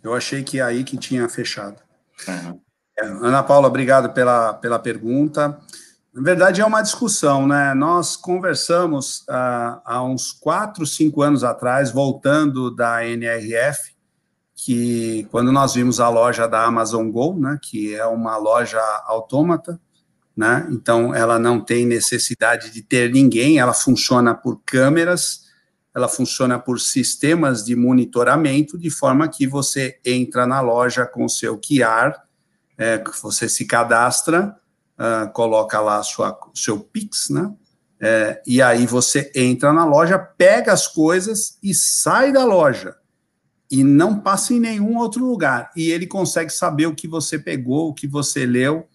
Eu 0.04 0.14
achei 0.14 0.44
que 0.44 0.60
é 0.60 0.64
aí 0.64 0.84
que 0.84 0.98
tinha 0.98 1.28
fechado. 1.28 1.82
Uhum. 2.28 2.62
Ana 3.26 3.42
Paula, 3.42 3.68
obrigado 3.68 4.14
pela, 4.14 4.54
pela 4.54 4.78
pergunta. 4.78 5.60
Na 6.14 6.22
verdade, 6.22 6.62
é 6.62 6.66
uma 6.66 6.82
discussão, 6.82 7.48
né? 7.48 7.74
Nós 7.74 8.16
conversamos 8.16 9.22
uh, 9.22 9.82
há 9.84 10.04
uns 10.04 10.32
quatro, 10.32 10.86
cinco 10.86 11.22
anos 11.22 11.44
atrás, 11.44 11.90
voltando 11.90 12.70
da 12.70 13.06
NRF, 13.06 13.96
que 14.56 15.28
quando 15.32 15.52
nós 15.52 15.74
vimos 15.74 16.00
a 16.00 16.10
loja 16.10 16.48
da 16.48 16.64
Amazon 16.64 17.10
Go, 17.10 17.34
né, 17.40 17.58
que 17.62 17.96
é 17.96 18.06
uma 18.06 18.38
loja 18.38 18.82
autômata, 19.06 19.80
né? 20.36 20.68
Então 20.70 21.16
ela 21.16 21.40
não 21.40 21.60
tem 21.60 21.86
necessidade 21.86 22.70
de 22.72 22.82
ter 22.84 23.12
ninguém, 23.12 23.58
ela 23.58 23.74
funciona 23.74 24.36
por 24.36 24.62
câmeras 24.66 25.51
ela 25.94 26.08
funciona 26.08 26.58
por 26.58 26.80
sistemas 26.80 27.66
de 27.66 27.76
monitoramento, 27.76 28.78
de 28.78 28.90
forma 28.90 29.28
que 29.28 29.46
você 29.46 30.00
entra 30.06 30.48
na 30.48 30.62
loja 30.62 31.06
com 31.06 31.28
seu 31.28 31.58
QR, 31.58 32.14
é, 32.78 33.04
você 33.22 33.50
se 33.50 33.66
cadastra, 33.66 34.56
uh, 34.98 35.32
coloca 35.34 35.80
lá 35.80 36.02
sua, 36.02 36.38
seu 36.54 36.80
Pix, 36.80 37.30
né? 37.30 37.54
É, 38.04 38.42
e 38.48 38.62
aí 38.62 38.88
você 38.88 39.32
entra 39.36 39.72
na 39.72 39.86
loja, 39.86 40.18
pega 40.18 40.74
as 40.74 40.88
coisas 40.88 41.60
e 41.62 41.72
sai 41.74 42.32
da 42.32 42.44
loja. 42.44 42.96
E 43.70 43.84
não 43.84 44.20
passa 44.20 44.54
em 44.54 44.60
nenhum 44.60 44.98
outro 44.98 45.24
lugar. 45.24 45.70
E 45.76 45.92
ele 45.92 46.08
consegue 46.08 46.52
saber 46.52 46.88
o 46.88 46.96
que 46.96 47.08
você 47.08 47.38
pegou, 47.38 47.90
o 47.90 47.94
que 47.94 48.08
você 48.08 48.44
leu. 48.44 48.88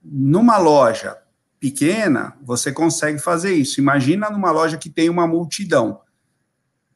Numa 0.00 0.58
loja 0.58 1.18
pequena, 1.58 2.36
você 2.40 2.70
consegue 2.70 3.18
fazer 3.18 3.52
isso. 3.52 3.80
Imagina 3.80 4.30
numa 4.30 4.52
loja 4.52 4.78
que 4.78 4.88
tem 4.88 5.10
uma 5.10 5.26
multidão 5.26 6.00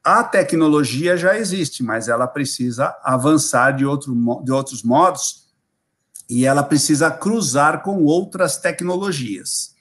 a 0.02 0.24
tecnologia 0.24 1.16
já 1.16 1.36
existe, 1.36 1.82
mas 1.82 2.08
ela 2.08 2.26
precisa 2.26 2.96
avançar 3.02 3.72
de, 3.72 3.84
outro, 3.84 4.14
de 4.42 4.50
outros 4.50 4.82
modos 4.82 5.48
e 6.28 6.46
ela 6.46 6.62
precisa 6.62 7.10
cruzar 7.10 7.82
com 7.82 8.04
outras 8.04 8.56
tecnologias. 8.56 9.74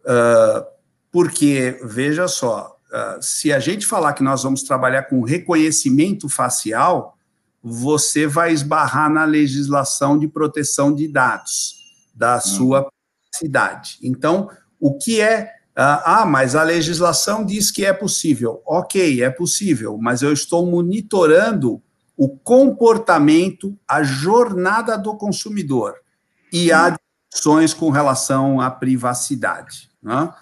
Uh, 0.00 0.64
porque, 1.10 1.80
veja 1.82 2.28
só, 2.28 2.76
uh, 2.92 3.22
se 3.22 3.52
a 3.52 3.58
gente 3.58 3.86
falar 3.86 4.12
que 4.12 4.22
nós 4.22 4.42
vamos 4.42 4.62
trabalhar 4.62 5.04
com 5.04 5.22
reconhecimento 5.22 6.28
facial, 6.28 7.16
você 7.62 8.26
vai 8.26 8.52
esbarrar 8.52 9.10
na 9.10 9.24
legislação 9.24 10.18
de 10.18 10.28
proteção 10.28 10.94
de 10.94 11.08
dados 11.08 11.76
da 12.14 12.38
sua 12.38 12.88
cidade. 13.34 13.98
Então, 14.02 14.50
o 14.78 14.98
que 14.98 15.20
é 15.20 15.50
ah, 15.76 16.20
ah, 16.22 16.26
mas 16.26 16.54
a 16.54 16.62
legislação 16.62 17.44
diz 17.44 17.70
que 17.70 17.84
é 17.84 17.92
possível. 17.92 18.62
Ok, 18.64 19.22
é 19.22 19.30
possível, 19.30 19.98
mas 20.00 20.22
eu 20.22 20.32
estou 20.32 20.64
monitorando 20.66 21.82
o 22.16 22.28
comportamento, 22.28 23.76
a 23.88 24.02
jornada 24.02 24.96
do 24.96 25.16
consumidor 25.16 25.96
e 26.52 26.70
há 26.70 26.96
discussões 27.30 27.74
com 27.74 27.90
relação 27.90 28.60
à 28.60 28.70
privacidade. 28.70 29.90
Né? 30.00 30.32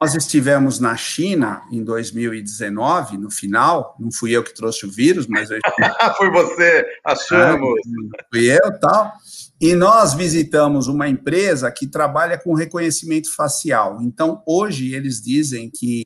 Nós 0.00 0.14
estivemos 0.14 0.80
na 0.80 0.96
China 0.96 1.62
em 1.70 1.82
2019, 1.84 3.16
no 3.16 3.30
final, 3.30 3.96
não 3.98 4.10
fui 4.10 4.32
eu 4.32 4.42
que 4.42 4.52
trouxe 4.52 4.84
o 4.84 4.90
vírus, 4.90 5.26
mas 5.28 5.50
eu... 5.50 5.58
Foi 6.18 6.30
você, 6.30 6.84
achamos. 7.04 7.80
Ah, 8.18 8.24
fui 8.30 8.44
eu 8.52 8.80
tal. 8.80 9.12
E 9.60 9.74
nós 9.74 10.12
visitamos 10.12 10.86
uma 10.86 11.08
empresa 11.08 11.70
que 11.70 11.86
trabalha 11.86 12.38
com 12.38 12.54
reconhecimento 12.54 13.34
facial. 13.34 14.02
Então, 14.02 14.42
hoje, 14.46 14.94
eles 14.94 15.22
dizem 15.22 15.70
que, 15.70 16.04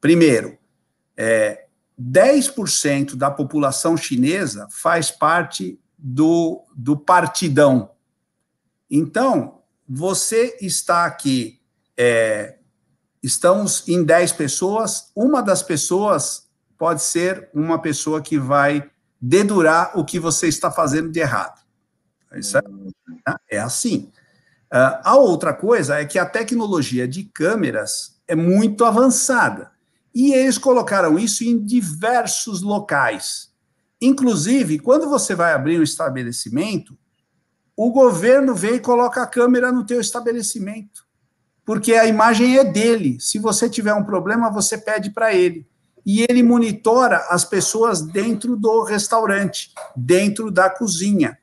primeiro, 0.00 0.58
é, 1.16 1.66
10% 2.00 3.14
da 3.14 3.30
população 3.30 3.96
chinesa 3.96 4.66
faz 4.70 5.10
parte 5.10 5.78
do, 5.96 6.64
do 6.74 6.96
partidão. 6.96 7.90
Então, 8.90 9.60
você 9.88 10.56
está 10.60 11.04
aqui, 11.04 11.60
é, 11.96 12.56
estamos 13.22 13.86
em 13.86 14.02
10 14.02 14.32
pessoas, 14.32 15.12
uma 15.14 15.42
das 15.42 15.62
pessoas 15.62 16.48
pode 16.78 17.02
ser 17.02 17.50
uma 17.52 17.80
pessoa 17.80 18.22
que 18.22 18.38
vai 18.38 18.90
dedurar 19.20 19.96
o 19.98 20.04
que 20.04 20.18
você 20.18 20.48
está 20.48 20.70
fazendo 20.70 21.10
de 21.10 21.20
errado. 21.20 21.59
Isso 22.34 22.58
é, 22.58 22.62
é 23.50 23.58
assim. 23.58 24.10
Uh, 24.72 25.02
a 25.02 25.16
outra 25.16 25.52
coisa 25.52 25.98
é 25.98 26.04
que 26.04 26.18
a 26.18 26.26
tecnologia 26.26 27.06
de 27.08 27.24
câmeras 27.24 28.20
é 28.28 28.36
muito 28.36 28.84
avançada. 28.84 29.72
E 30.14 30.32
eles 30.32 30.58
colocaram 30.58 31.18
isso 31.18 31.44
em 31.44 31.58
diversos 31.58 32.62
locais. 32.62 33.50
Inclusive, 34.00 34.78
quando 34.78 35.08
você 35.08 35.34
vai 35.34 35.52
abrir 35.52 35.78
um 35.78 35.82
estabelecimento, 35.82 36.96
o 37.76 37.90
governo 37.90 38.54
vem 38.54 38.74
e 38.74 38.80
coloca 38.80 39.22
a 39.22 39.26
câmera 39.26 39.72
no 39.72 39.84
teu 39.84 40.00
estabelecimento. 40.00 41.04
Porque 41.64 41.94
a 41.94 42.06
imagem 42.06 42.58
é 42.58 42.64
dele. 42.64 43.18
Se 43.20 43.38
você 43.38 43.68
tiver 43.68 43.94
um 43.94 44.04
problema, 44.04 44.50
você 44.50 44.78
pede 44.78 45.10
para 45.10 45.34
ele. 45.34 45.66
E 46.04 46.22
ele 46.28 46.42
monitora 46.42 47.26
as 47.28 47.44
pessoas 47.44 48.00
dentro 48.00 48.56
do 48.56 48.82
restaurante, 48.84 49.72
dentro 49.96 50.50
da 50.50 50.70
cozinha. 50.70 51.39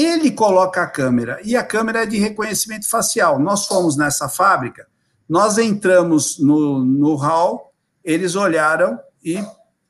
Ele 0.00 0.30
coloca 0.30 0.82
a 0.82 0.86
câmera 0.86 1.40
e 1.42 1.56
a 1.56 1.64
câmera 1.64 2.02
é 2.02 2.06
de 2.06 2.18
reconhecimento 2.18 2.88
facial. 2.88 3.38
Nós 3.38 3.66
fomos 3.66 3.96
nessa 3.96 4.28
fábrica, 4.28 4.86
nós 5.28 5.58
entramos 5.58 6.38
no, 6.38 6.84
no 6.84 7.16
hall, 7.16 7.72
eles 8.04 8.36
olharam 8.36 8.98
e 9.24 9.42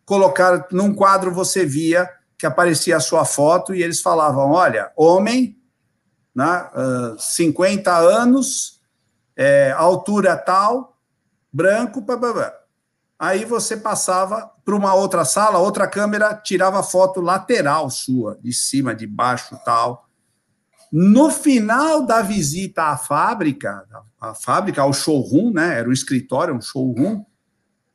colocaram 0.05 0.65
num 0.73 0.95
quadro 0.95 1.33
você 1.33 1.67
via 1.67 2.09
que 2.39 2.47
aparecia 2.47 2.97
a 2.97 3.01
sua 3.01 3.25
foto 3.25 3.75
e 3.75 3.83
eles 3.83 4.01
falavam: 4.01 4.53
olha, 4.53 4.91
homem, 4.97 5.61
né, 6.35 6.71
uh, 6.75 7.19
50 7.19 7.95
anos, 7.95 8.81
é, 9.37 9.73
altura 9.73 10.37
tal, 10.37 10.97
branco, 11.53 12.01
blá, 12.01 12.58
Aí 13.19 13.45
você 13.45 13.77
passava 13.77 14.49
para 14.65 14.77
uma 14.77 14.95
outra 14.95 15.25
sala, 15.25 15.59
outra 15.59 15.89
câmera 15.89 16.35
tirava 16.35 16.83
foto 16.83 17.21
lateral 17.21 17.91
sua, 17.91 18.39
de 18.41 18.53
cima, 18.53 18.95
de 18.95 19.07
baixo, 19.07 19.59
tal. 19.65 20.09
No 20.93 21.31
final 21.31 22.07
da 22.07 22.23
visita 22.23 22.85
à 22.85 22.97
fábrica, 22.97 23.85
a 24.21 24.35
fábrica, 24.35 24.83
ao 24.83 24.93
showroom, 24.93 25.53
né? 25.53 25.79
Era 25.79 25.89
um 25.89 25.93
escritório, 25.93 26.55
um 26.55 26.61
showroom. 26.61 27.25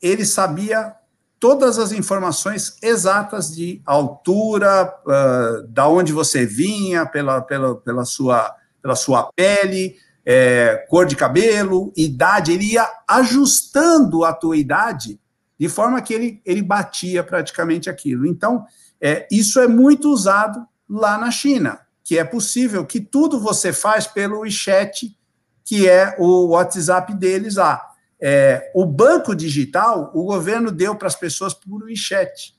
Ele 0.01 0.25
sabia 0.25 0.93
todas 1.39 1.79
as 1.79 1.91
informações 1.91 2.77
exatas 2.81 3.53
de 3.53 3.81
altura, 3.85 4.93
uh, 5.05 5.67
da 5.67 5.87
onde 5.87 6.13
você 6.13 6.45
vinha, 6.45 7.05
pela, 7.05 7.41
pela, 7.41 7.75
pela, 7.75 8.05
sua, 8.05 8.55
pela 8.81 8.95
sua 8.95 9.31
pele, 9.35 9.97
é, 10.25 10.85
cor 10.89 11.05
de 11.05 11.15
cabelo, 11.15 11.91
idade, 11.95 12.51
ele 12.51 12.73
ia 12.73 12.87
ajustando 13.07 14.23
a 14.23 14.33
tua 14.33 14.57
idade 14.57 15.19
de 15.59 15.69
forma 15.69 16.01
que 16.01 16.13
ele, 16.13 16.41
ele 16.45 16.61
batia 16.61 17.23
praticamente 17.23 17.89
aquilo. 17.89 18.25
Então, 18.25 18.65
é, 18.99 19.27
isso 19.31 19.59
é 19.59 19.67
muito 19.67 20.09
usado 20.09 20.65
lá 20.89 21.17
na 21.17 21.31
China, 21.31 21.79
que 22.03 22.17
é 22.17 22.23
possível 22.23 22.85
que 22.85 22.99
tudo 22.99 23.39
você 23.39 23.71
faz 23.71 24.05
pelo 24.07 24.39
WeChat, 24.39 25.15
que 25.63 25.87
é 25.87 26.15
o 26.19 26.47
WhatsApp 26.47 27.13
deles 27.13 27.55
lá. 27.55 27.81
É, 28.19 28.71
o 28.73 28.85
banco 28.85 29.35
digital, 29.35 30.11
o 30.13 30.23
governo 30.25 30.71
deu 30.71 30.95
para 30.95 31.07
as 31.07 31.15
pessoas 31.15 31.53
por 31.53 31.83
WeChat. 31.83 32.55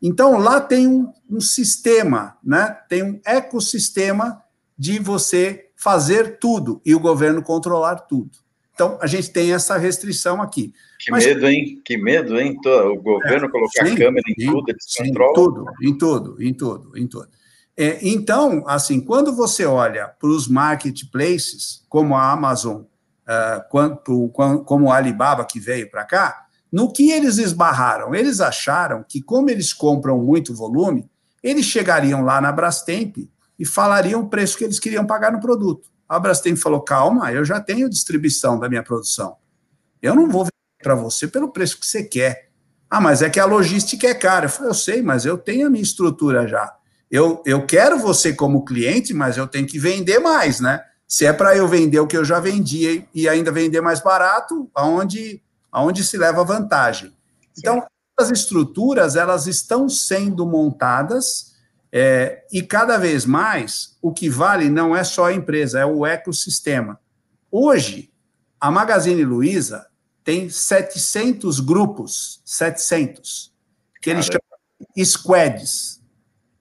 Então, 0.00 0.38
lá 0.38 0.60
tem 0.60 0.86
um, 0.86 1.12
um 1.28 1.40
sistema, 1.40 2.36
né? 2.42 2.76
tem 2.88 3.02
um 3.02 3.20
ecossistema 3.24 4.42
de 4.78 4.98
você 4.98 5.65
fazer 5.76 6.38
tudo 6.38 6.80
e 6.84 6.94
o 6.94 7.00
governo 7.00 7.42
controlar 7.42 7.96
tudo. 7.96 8.30
Então, 8.74 8.98
a 9.00 9.06
gente 9.06 9.30
tem 9.30 9.54
essa 9.54 9.78
restrição 9.78 10.42
aqui. 10.42 10.72
Que 10.98 11.10
Mas, 11.10 11.24
medo, 11.24 11.46
hein? 11.46 11.80
Que 11.84 11.96
medo, 11.96 12.38
hein? 12.38 12.56
O 12.64 13.00
governo 13.00 13.46
é, 13.46 13.50
colocar 13.50 13.86
sim, 13.86 13.94
câmera 13.94 14.24
em, 14.28 14.46
tudo, 14.46 14.64
eles 14.68 14.84
sim, 14.86 15.04
controlam. 15.06 15.34
Tudo, 15.34 15.64
em 15.82 15.96
tudo, 15.96 16.42
em 16.42 16.54
tudo, 16.54 16.98
em 16.98 17.06
tudo. 17.06 17.28
É, 17.76 17.98
então, 18.02 18.64
assim, 18.66 19.00
quando 19.00 19.34
você 19.34 19.64
olha 19.64 20.08
para 20.08 20.28
os 20.28 20.48
marketplaces, 20.48 21.84
como 21.88 22.14
a 22.14 22.30
Amazon, 22.32 22.82
uh, 22.82 23.68
quanto, 23.70 24.28
como 24.64 24.90
a 24.90 24.96
Alibaba 24.96 25.44
que 25.44 25.60
veio 25.60 25.90
para 25.90 26.04
cá, 26.04 26.46
no 26.70 26.92
que 26.92 27.10
eles 27.10 27.38
esbarraram? 27.38 28.14
Eles 28.14 28.40
acharam 28.40 29.04
que, 29.06 29.22
como 29.22 29.48
eles 29.48 29.72
compram 29.72 30.18
muito 30.18 30.54
volume, 30.54 31.08
eles 31.42 31.64
chegariam 31.64 32.22
lá 32.22 32.40
na 32.40 32.52
Brastemp 32.52 33.18
e 33.58 33.64
falariam 33.64 34.22
o 34.22 34.28
preço 34.28 34.56
que 34.56 34.64
eles 34.64 34.78
queriam 34.78 35.06
pagar 35.06 35.32
no 35.32 35.40
produto. 35.40 35.90
A 36.08 36.18
Brastemp 36.18 36.56
falou: 36.56 36.80
calma, 36.80 37.32
eu 37.32 37.44
já 37.44 37.60
tenho 37.60 37.90
distribuição 37.90 38.58
da 38.58 38.68
minha 38.68 38.82
produção. 38.82 39.36
Eu 40.00 40.14
não 40.14 40.28
vou 40.28 40.44
vender 40.44 40.82
para 40.82 40.94
você 40.94 41.26
pelo 41.26 41.50
preço 41.50 41.80
que 41.80 41.86
você 41.86 42.04
quer. 42.04 42.50
Ah, 42.88 43.00
mas 43.00 43.22
é 43.22 43.28
que 43.28 43.40
a 43.40 43.44
logística 43.44 44.06
é 44.06 44.14
cara. 44.14 44.46
Eu 44.46 44.50
falei: 44.50 44.70
eu 44.70 44.74
sei, 44.74 45.02
mas 45.02 45.24
eu 45.24 45.36
tenho 45.36 45.66
a 45.66 45.70
minha 45.70 45.82
estrutura 45.82 46.46
já. 46.46 46.74
Eu, 47.10 47.42
eu 47.46 47.64
quero 47.66 47.98
você 47.98 48.32
como 48.32 48.64
cliente, 48.64 49.14
mas 49.14 49.36
eu 49.36 49.46
tenho 49.46 49.66
que 49.66 49.78
vender 49.78 50.18
mais, 50.18 50.60
né? 50.60 50.82
Se 51.06 51.24
é 51.24 51.32
para 51.32 51.56
eu 51.56 51.68
vender 51.68 52.00
o 52.00 52.06
que 52.06 52.16
eu 52.16 52.24
já 52.24 52.40
vendia 52.40 53.06
e 53.14 53.28
ainda 53.28 53.52
vender 53.52 53.80
mais 53.80 54.00
barato, 54.00 54.68
aonde, 54.74 55.40
aonde 55.70 56.02
se 56.02 56.16
leva 56.16 56.44
vantagem. 56.44 57.16
Então, 57.56 57.84
as 58.18 58.30
estruturas 58.30 59.14
elas 59.14 59.46
estão 59.46 59.88
sendo 59.88 60.44
montadas 60.46 61.55
é, 61.92 62.44
e 62.52 62.62
cada 62.62 62.98
vez 62.98 63.24
mais, 63.24 63.96
o 64.02 64.12
que 64.12 64.28
vale 64.28 64.68
não 64.68 64.94
é 64.94 65.04
só 65.04 65.26
a 65.26 65.32
empresa, 65.32 65.80
é 65.80 65.86
o 65.86 66.04
ecossistema. 66.04 67.00
Hoje, 67.50 68.10
a 68.60 68.70
Magazine 68.70 69.24
Luiza 69.24 69.86
tem 70.24 70.50
700 70.50 71.60
grupos, 71.60 72.40
700, 72.44 73.52
que 74.02 74.10
eles 74.10 74.26
chamam 74.26 74.40
de 74.94 75.04
squads. 75.04 76.02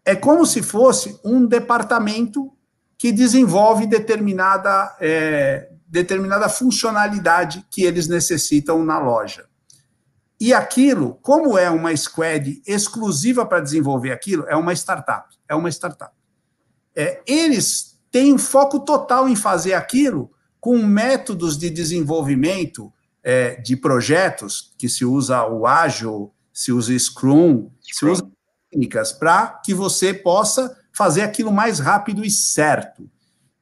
É 0.05 0.15
como 0.15 0.45
se 0.45 0.61
fosse 0.61 1.19
um 1.23 1.45
departamento 1.45 2.51
que 2.97 3.11
desenvolve 3.11 3.87
determinada, 3.87 4.95
é, 4.99 5.69
determinada 5.87 6.47
funcionalidade 6.47 7.65
que 7.69 7.83
eles 7.83 8.07
necessitam 8.07 8.85
na 8.85 8.99
loja. 8.99 9.47
E 10.39 10.53
aquilo, 10.53 11.17
como 11.21 11.57
é 11.57 11.69
uma 11.69 11.95
squad 11.95 12.61
exclusiva 12.67 13.45
para 13.45 13.61
desenvolver 13.61 14.11
aquilo, 14.11 14.45
é 14.47 14.55
uma 14.55 14.73
startup. 14.73 15.33
É 15.47 15.55
uma 15.55 15.69
startup. 15.69 16.13
É, 16.95 17.21
eles 17.25 17.97
têm 18.11 18.33
um 18.33 18.37
foco 18.37 18.79
total 18.79 19.27
em 19.29 19.35
fazer 19.35 19.73
aquilo 19.73 20.31
com 20.59 20.77
métodos 20.77 21.57
de 21.57 21.69
desenvolvimento 21.69 22.91
é, 23.23 23.55
de 23.61 23.75
projetos, 23.75 24.73
que 24.77 24.89
se 24.89 25.05
usa 25.05 25.45
o 25.45 25.65
Agile, 25.65 26.29
se 26.53 26.71
usa 26.71 26.97
Scrum, 26.97 27.69
se 27.81 28.05
usa 28.05 28.27
técnicas 28.71 29.11
para 29.11 29.59
que 29.63 29.73
você 29.73 30.13
possa 30.13 30.75
fazer 30.93 31.21
aquilo 31.21 31.51
mais 31.51 31.79
rápido 31.79 32.23
e 32.23 32.31
certo. 32.31 33.09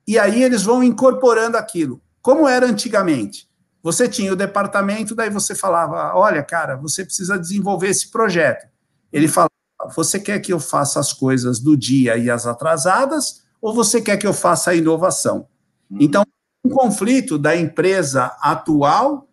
E 0.08 0.20
aí 0.20 0.44
eles 0.44 0.64
vão 0.64 0.84
incorporando 0.84 1.58
aquilo. 1.58 2.02
Como 2.22 2.48
era 2.48 2.66
antigamente? 2.66 3.50
Você 3.84 4.08
tinha 4.08 4.32
o 4.32 4.36
departamento, 4.36 5.14
daí 5.14 5.30
você 5.30 5.54
falava: 5.54 6.18
olha, 6.18 6.42
cara, 6.42 6.78
você 6.78 7.04
precisa 7.04 7.38
desenvolver 7.38 7.90
esse 7.90 8.10
projeto. 8.10 8.66
Ele 9.12 9.28
falava: 9.28 9.52
você 9.94 10.20
quer 10.20 10.40
que 10.40 10.54
eu 10.54 10.60
faça 10.60 11.02
as 11.02 11.12
coisas 11.12 11.60
do 11.60 11.76
dia 11.76 12.18
e 12.18 12.32
as 12.32 12.48
atrasadas, 12.48 13.44
ou 13.62 13.74
você 13.74 14.02
quer 14.02 14.16
que 14.16 14.26
eu 14.26 14.34
faça 14.34 14.72
a 14.72 14.76
inovação? 14.76 15.48
Uhum. 15.92 15.98
Então, 16.00 16.24
um 16.64 16.70
conflito 16.70 17.38
da 17.38 17.56
empresa 17.58 18.36
atual, 18.42 19.28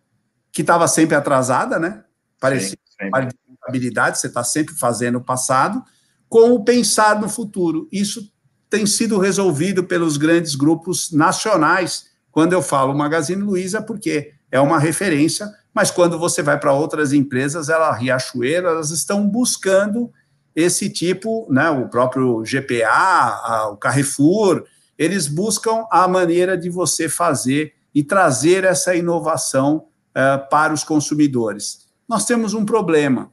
que 0.51 0.61
estava 0.61 0.85
sempre 0.85 1.15
atrasada, 1.15 1.79
né? 1.79 2.03
Parecia 2.37 2.77
uma 3.01 3.29
habilidade, 3.65 4.19
você 4.19 4.27
está 4.27 4.43
sempre 4.43 4.75
fazendo 4.75 5.19
o 5.19 5.23
passado, 5.23 5.81
com 6.27 6.51
o 6.51 6.63
pensar 6.63 7.21
no 7.21 7.29
futuro. 7.29 7.87
Isso 7.89 8.29
tem 8.69 8.85
sido 8.85 9.17
resolvido 9.17 9.83
pelos 9.85 10.17
grandes 10.17 10.55
grupos 10.55 11.11
nacionais. 11.11 12.07
Quando 12.31 12.53
eu 12.53 12.61
falo 12.61 12.93
Magazine 12.93 13.41
Luiza, 13.41 13.81
porque 13.81 14.33
é 14.51 14.59
uma 14.59 14.77
referência, 14.77 15.49
mas 15.73 15.89
quando 15.89 16.19
você 16.19 16.43
vai 16.43 16.59
para 16.59 16.73
outras 16.73 17.13
empresas, 17.13 17.69
ela 17.69 17.93
Riachuelo, 17.93 18.67
elas 18.67 18.91
estão 18.91 19.27
buscando 19.27 20.11
esse 20.55 20.89
tipo, 20.89 21.47
né, 21.49 21.69
o 21.69 21.87
próprio 21.87 22.43
GPA, 22.43 22.89
a, 22.89 23.69
o 23.71 23.77
Carrefour, 23.77 24.65
eles 24.97 25.27
buscam 25.27 25.85
a 25.89 26.07
maneira 26.07 26.57
de 26.57 26.69
você 26.69 27.07
fazer 27.07 27.73
e 27.95 28.03
trazer 28.03 28.65
essa 28.65 28.93
inovação 28.93 29.87
uh, 30.09 30.49
para 30.49 30.73
os 30.73 30.83
consumidores. 30.83 31.87
Nós 32.07 32.25
temos 32.25 32.53
um 32.53 32.65
problema. 32.65 33.31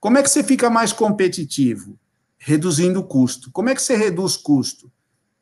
Como 0.00 0.18
é 0.18 0.22
que 0.22 0.28
você 0.28 0.42
fica 0.42 0.68
mais 0.68 0.92
competitivo? 0.92 1.98
Reduzindo 2.36 3.00
o 3.00 3.04
custo. 3.04 3.50
Como 3.50 3.68
é 3.68 3.74
que 3.74 3.82
você 3.82 3.96
reduz 3.96 4.36
custo? 4.36 4.90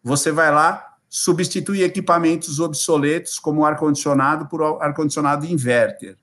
Você 0.02 0.30
vai 0.30 0.52
lá, 0.52 0.93
substituir 1.16 1.84
equipamentos 1.84 2.58
obsoletos, 2.58 3.38
como 3.38 3.64
ar-condicionado, 3.64 4.48
por 4.48 4.82
ar-condicionado 4.82 5.46
inverter. 5.46 6.16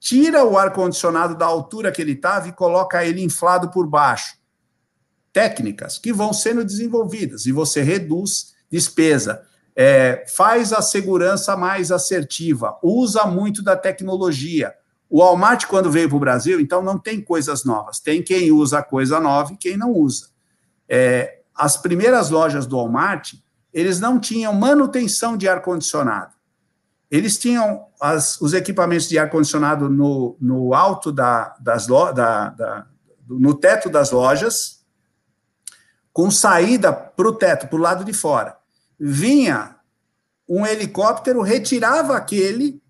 Tira 0.00 0.44
o 0.44 0.58
ar-condicionado 0.58 1.36
da 1.36 1.46
altura 1.46 1.92
que 1.92 2.02
ele 2.02 2.14
estava 2.14 2.48
e 2.48 2.52
coloca 2.52 3.04
ele 3.04 3.22
inflado 3.22 3.70
por 3.70 3.86
baixo. 3.86 4.36
Técnicas 5.32 5.96
que 5.96 6.12
vão 6.12 6.32
sendo 6.32 6.64
desenvolvidas 6.64 7.46
e 7.46 7.52
você 7.52 7.82
reduz 7.82 8.56
despesa. 8.68 9.46
É, 9.76 10.24
faz 10.26 10.72
a 10.72 10.82
segurança 10.82 11.56
mais 11.56 11.92
assertiva, 11.92 12.76
usa 12.82 13.26
muito 13.26 13.62
da 13.62 13.76
tecnologia. 13.76 14.74
O 15.08 15.20
Walmart, 15.20 15.66
quando 15.66 15.88
veio 15.88 16.08
para 16.08 16.16
o 16.16 16.20
Brasil, 16.20 16.58
então 16.58 16.82
não 16.82 16.98
tem 16.98 17.20
coisas 17.20 17.62
novas. 17.62 18.00
Tem 18.00 18.24
quem 18.24 18.50
usa 18.50 18.82
coisa 18.82 19.20
nova 19.20 19.52
e 19.52 19.56
quem 19.56 19.76
não 19.76 19.92
usa. 19.92 20.30
É, 20.88 21.42
as 21.54 21.76
primeiras 21.76 22.28
lojas 22.28 22.66
do 22.66 22.76
Walmart 22.76 23.34
eles 23.76 24.00
não 24.00 24.18
tinham 24.18 24.54
manutenção 24.54 25.36
de 25.36 25.46
ar-condicionado. 25.46 26.32
Eles 27.10 27.36
tinham 27.36 27.88
as, 28.00 28.40
os 28.40 28.54
equipamentos 28.54 29.06
de 29.06 29.18
ar-condicionado 29.18 29.90
no, 29.90 30.34
no 30.40 30.72
alto 30.72 31.12
da, 31.12 31.54
das 31.60 31.86
lo, 31.86 32.10
da, 32.10 32.48
da, 32.48 32.86
no 33.28 33.52
teto 33.52 33.90
das 33.90 34.10
lojas, 34.10 34.82
com 36.10 36.30
saída 36.30 36.90
para 36.90 37.28
o 37.28 37.34
teto, 37.34 37.68
para 37.68 37.76
o 37.76 37.82
lado 37.82 38.02
de 38.02 38.14
fora. 38.14 38.56
Vinha 38.98 39.76
um 40.48 40.64
helicóptero, 40.64 41.42
retirava 41.42 42.16
aquele 42.16 42.82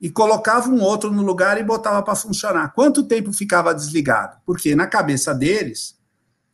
e 0.00 0.08
colocava 0.08 0.68
um 0.68 0.80
outro 0.82 1.10
no 1.10 1.22
lugar 1.22 1.58
e 1.58 1.64
botava 1.64 2.00
para 2.00 2.14
funcionar. 2.14 2.72
Quanto 2.74 3.02
tempo 3.02 3.32
ficava 3.32 3.74
desligado? 3.74 4.38
Porque 4.46 4.76
na 4.76 4.86
cabeça 4.86 5.34
deles, 5.34 5.98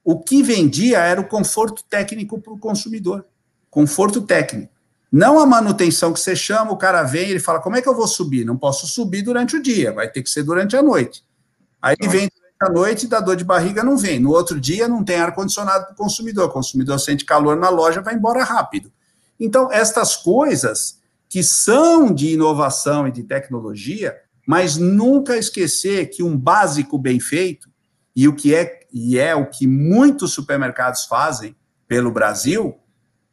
o 0.02 0.18
que 0.18 0.42
vendia 0.42 1.00
era 1.00 1.20
o 1.20 1.28
conforto 1.28 1.84
técnico 1.84 2.40
para 2.40 2.54
o 2.54 2.58
consumidor 2.58 3.26
conforto 3.72 4.20
técnico. 4.20 4.70
Não 5.10 5.40
a 5.40 5.46
manutenção 5.46 6.12
que 6.12 6.20
você 6.20 6.36
chama, 6.36 6.72
o 6.72 6.76
cara 6.76 7.02
vem 7.02 7.26
e 7.26 7.30
ele 7.32 7.40
fala: 7.40 7.58
como 7.58 7.76
é 7.76 7.82
que 7.82 7.88
eu 7.88 7.96
vou 7.96 8.06
subir? 8.06 8.44
Não 8.44 8.56
posso 8.56 8.86
subir 8.86 9.22
durante 9.22 9.56
o 9.56 9.62
dia, 9.62 9.92
vai 9.92 10.08
ter 10.08 10.22
que 10.22 10.30
ser 10.30 10.44
durante 10.44 10.76
a 10.76 10.82
noite. 10.82 11.24
Aí 11.80 11.96
ele 11.98 12.08
vem 12.08 12.28
durante 12.28 12.70
a 12.70 12.72
noite, 12.72 13.08
dá 13.08 13.18
dor 13.18 13.34
de 13.34 13.44
barriga, 13.44 13.82
não 13.82 13.96
vem. 13.96 14.20
No 14.20 14.30
outro 14.30 14.60
dia 14.60 14.86
não 14.86 15.02
tem 15.02 15.16
ar-condicionado 15.16 15.86
para 15.86 15.94
o 15.94 15.96
consumidor. 15.96 16.48
O 16.48 16.52
consumidor 16.52 17.00
sente 17.00 17.24
calor 17.24 17.56
na 17.56 17.68
loja, 17.68 18.00
vai 18.00 18.14
embora 18.14 18.44
rápido. 18.44 18.92
Então, 19.40 19.72
estas 19.72 20.14
coisas 20.16 20.98
que 21.28 21.42
são 21.42 22.12
de 22.14 22.34
inovação 22.34 23.08
e 23.08 23.10
de 23.10 23.22
tecnologia, 23.22 24.14
mas 24.46 24.76
nunca 24.76 25.36
esquecer 25.36 26.10
que 26.10 26.22
um 26.22 26.36
básico 26.36 26.98
bem 26.98 27.18
feito, 27.18 27.70
e 28.14 28.28
o 28.28 28.34
que 28.34 28.54
é, 28.54 28.80
e 28.92 29.18
é 29.18 29.34
o 29.34 29.46
que 29.46 29.66
muitos 29.66 30.32
supermercados 30.32 31.04
fazem 31.04 31.56
pelo 31.88 32.10
Brasil, 32.10 32.76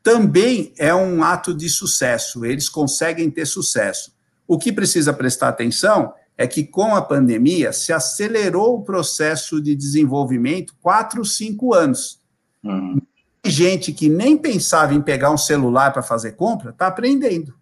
também 0.09 0.73
é 0.79 0.91
um 0.91 1.23
ato 1.23 1.53
de 1.53 1.69
sucesso, 1.69 2.43
eles 2.43 2.67
conseguem 2.67 3.29
ter 3.29 3.45
sucesso. 3.45 4.11
O 4.47 4.57
que 4.57 4.73
precisa 4.73 5.13
prestar 5.13 5.49
atenção 5.49 6.11
é 6.35 6.47
que, 6.47 6.63
com 6.63 6.95
a 6.95 7.01
pandemia, 7.01 7.71
se 7.71 7.93
acelerou 7.93 8.79
o 8.79 8.81
processo 8.81 9.61
de 9.61 9.75
desenvolvimento 9.75 10.73
quatro, 10.81 11.23
cinco 11.23 11.75
anos. 11.75 12.19
Uhum. 12.63 12.99
Gente 13.45 13.93
que 13.93 14.09
nem 14.09 14.35
pensava 14.35 14.95
em 14.95 15.01
pegar 15.01 15.29
um 15.29 15.37
celular 15.37 15.93
para 15.93 16.01
fazer 16.01 16.31
compra, 16.31 16.71
está 16.71 16.87
aprendendo. 16.87 17.53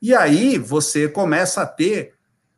E 0.00 0.14
aí 0.14 0.56
você 0.56 1.06
começa 1.06 1.60
a 1.60 1.66
ter 1.66 2.14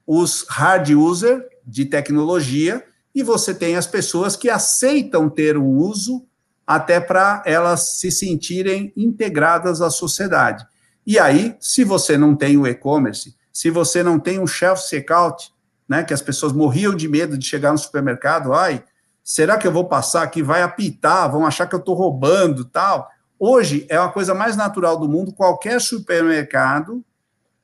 os 0.07 0.47
hard 0.49 0.89
user 0.91 1.49
de 1.67 1.85
tecnologia 1.85 2.85
e 3.13 3.25
você 3.25 3.53
tem 3.53 3.75
as 3.75 3.89
pessoas 3.89 4.37
que 4.37 4.49
aceitam 4.49 5.29
ter 5.29 5.57
o 5.57 5.65
uso 5.67 6.25
até 6.71 7.01
para 7.01 7.43
elas 7.47 7.99
se 7.99 8.13
sentirem 8.13 8.93
integradas 8.97 9.83
à 9.83 9.91
sociedade. 9.91 10.65
E 11.05 11.19
aí, 11.19 11.57
se 11.59 11.83
você 11.83 12.17
não 12.17 12.37
tem 12.37 12.57
o 12.57 12.65
e-commerce, 12.65 13.35
se 13.53 13.71
você 13.71 14.05
não 14.05 14.21
tem 14.21 14.39
um 14.39 14.47
shelf 14.47 14.81
checkout, 14.89 15.53
né, 15.89 16.05
que 16.05 16.15
as 16.15 16.23
pessoas 16.23 16.53
morriam 16.53 16.95
de 16.95 17.09
medo 17.09 17.37
de 17.37 17.45
chegar 17.45 17.73
no 17.73 17.79
supermercado, 17.79 18.55
ai, 18.55 18.85
será 19.25 19.59
que 19.59 19.67
eu 19.67 19.73
vou 19.73 19.87
passar 19.87 20.23
aqui, 20.23 20.45
vai 20.45 20.63
apitar, 20.63 21.29
vão 21.29 21.45
achar 21.45 21.67
que 21.67 21.75
eu 21.75 21.81
estou 21.81 21.97
roubando, 21.97 22.65
tal. 22.65 23.11
Hoje 23.37 23.85
é 23.89 23.97
a 23.97 24.07
coisa 24.07 24.33
mais 24.33 24.55
natural 24.55 24.97
do 24.97 25.09
mundo 25.09 25.33
qualquer 25.33 25.81
supermercado 25.81 27.05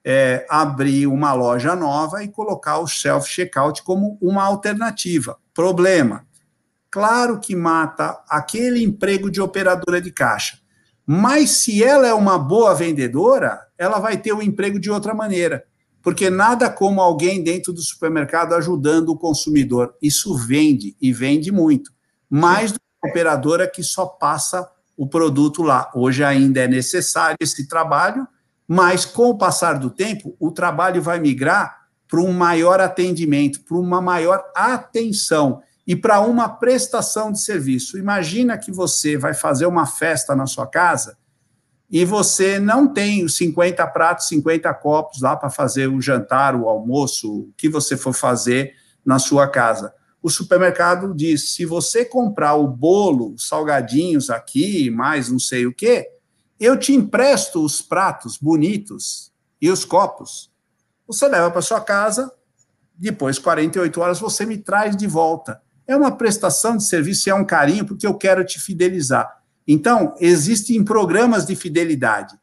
é, 0.05 0.45
abrir 0.51 1.07
uma 1.07 1.33
loja 1.33 1.77
nova 1.77 2.25
e 2.25 2.29
colocar 2.29 2.81
o 2.81 2.89
self-checkout 2.89 3.85
como 3.85 4.19
uma 4.21 4.43
alternativa. 4.43 5.39
Problema: 5.55 6.27
claro 6.91 7.39
que 7.41 7.55
mata 7.55 8.23
aquele 8.29 8.83
emprego 8.83 9.31
de 9.31 9.41
operadora 9.41 10.01
de 10.01 10.11
caixa. 10.11 10.59
Mas 11.07 11.51
se 11.51 11.85
ela 11.85 12.07
é 12.07 12.13
uma 12.13 12.37
boa 12.39 12.75
vendedora, 12.75 13.61
ela 13.79 14.01
vai 14.01 14.17
ter 14.17 14.33
o 14.33 14.39
um 14.39 14.43
emprego 14.43 14.81
de 14.81 14.91
outra 14.91 15.15
maneira. 15.15 15.65
Porque 16.03 16.31
nada 16.31 16.69
como 16.69 17.01
alguém 17.01 17.43
dentro 17.43 17.73
do 17.73 17.81
supermercado 17.81 18.55
ajudando 18.55 19.11
o 19.11 19.19
consumidor. 19.19 19.95
Isso 20.03 20.37
vende 20.37 20.97
e 21.01 21.13
vende 21.13 21.53
muito. 21.53 21.93
Mais 22.29 22.73
do 22.73 22.79
que 22.79 23.07
a 23.07 23.09
operadora 23.09 23.69
que 23.69 23.83
só 23.83 24.07
passa 24.07 24.69
o 24.97 25.07
produto 25.07 25.63
lá. 25.63 25.91
Hoje 25.95 26.25
ainda 26.25 26.61
é 26.61 26.69
necessário 26.69 27.37
esse 27.41 27.69
trabalho, 27.69 28.27
mas 28.67 29.05
com 29.05 29.31
o 29.31 29.39
passar 29.39 29.79
do 29.79 29.91
tempo, 29.91 30.35
o 30.41 30.51
trabalho 30.51 31.03
vai 31.03 31.21
migrar 31.21 31.87
para 32.09 32.21
um 32.21 32.33
maior 32.33 32.81
atendimento, 32.81 33.61
para 33.63 33.77
uma 33.77 34.01
maior 34.01 34.45
atenção 34.55 35.63
e 35.87 35.95
para 35.95 36.21
uma 36.21 36.49
prestação 36.49 37.31
de 37.31 37.41
serviço. 37.41 37.97
Imagina 37.97 38.59
que 38.59 38.73
você 38.73 39.17
vai 39.17 39.35
fazer 39.35 39.67
uma 39.67 39.87
festa 39.87 40.35
na 40.35 40.47
sua 40.47 40.67
casa 40.67 41.17
e 41.89 42.05
você 42.05 42.59
não 42.59 42.93
tem 42.93 43.25
os 43.25 43.37
50 43.37 43.87
pratos, 43.89 44.27
50 44.27 44.73
copos 44.75 45.21
lá 45.21 45.37
para 45.37 45.49
fazer 45.49 45.89
o 45.89 46.01
jantar, 46.01 46.57
o 46.57 46.69
almoço, 46.69 47.33
o 47.33 47.53
que 47.57 47.69
você 47.69 47.97
for 47.97 48.13
fazer 48.13 48.75
na 49.05 49.19
sua 49.21 49.47
casa. 49.47 49.95
O 50.21 50.29
supermercado 50.29 51.15
diz: 51.15 51.53
se 51.53 51.65
você 51.65 52.05
comprar 52.05 52.55
o 52.55 52.67
bolo, 52.67 53.39
salgadinhos 53.39 54.31
aqui, 54.31 54.91
mais 54.91 55.29
não 55.29 55.39
sei 55.39 55.67
o 55.67 55.73
quê, 55.73 56.09
eu 56.59 56.77
te 56.77 56.93
empresto 56.93 57.65
os 57.65 57.81
pratos 57.81 58.37
bonitos 58.37 59.33
e 59.61 59.71
os 59.71 59.85
copos. 59.85 60.51
Você 61.07 61.29
leva 61.29 61.51
para 61.53 61.63
sua 61.63 61.81
casa, 61.81 62.33
depois 62.93 63.39
48 63.39 64.01
horas 64.01 64.19
você 64.19 64.45
me 64.45 64.59
traz 64.59 64.97
de 64.97 65.07
volta. 65.07 65.63
É 65.87 65.97
uma 65.97 66.17
prestação 66.17 66.77
de 66.77 66.85
serviço, 66.85 67.31
é 67.31 67.35
um 67.35 67.45
carinho, 67.45 67.85
porque 67.85 68.07
eu 68.07 68.15
quero 68.15 68.45
te 68.45 68.61
fidelizar. 68.61 69.41
Então, 69.67 70.15
existem 70.21 70.85
programas 70.85 71.47
de 71.47 71.55
fidelidade. 71.57 72.35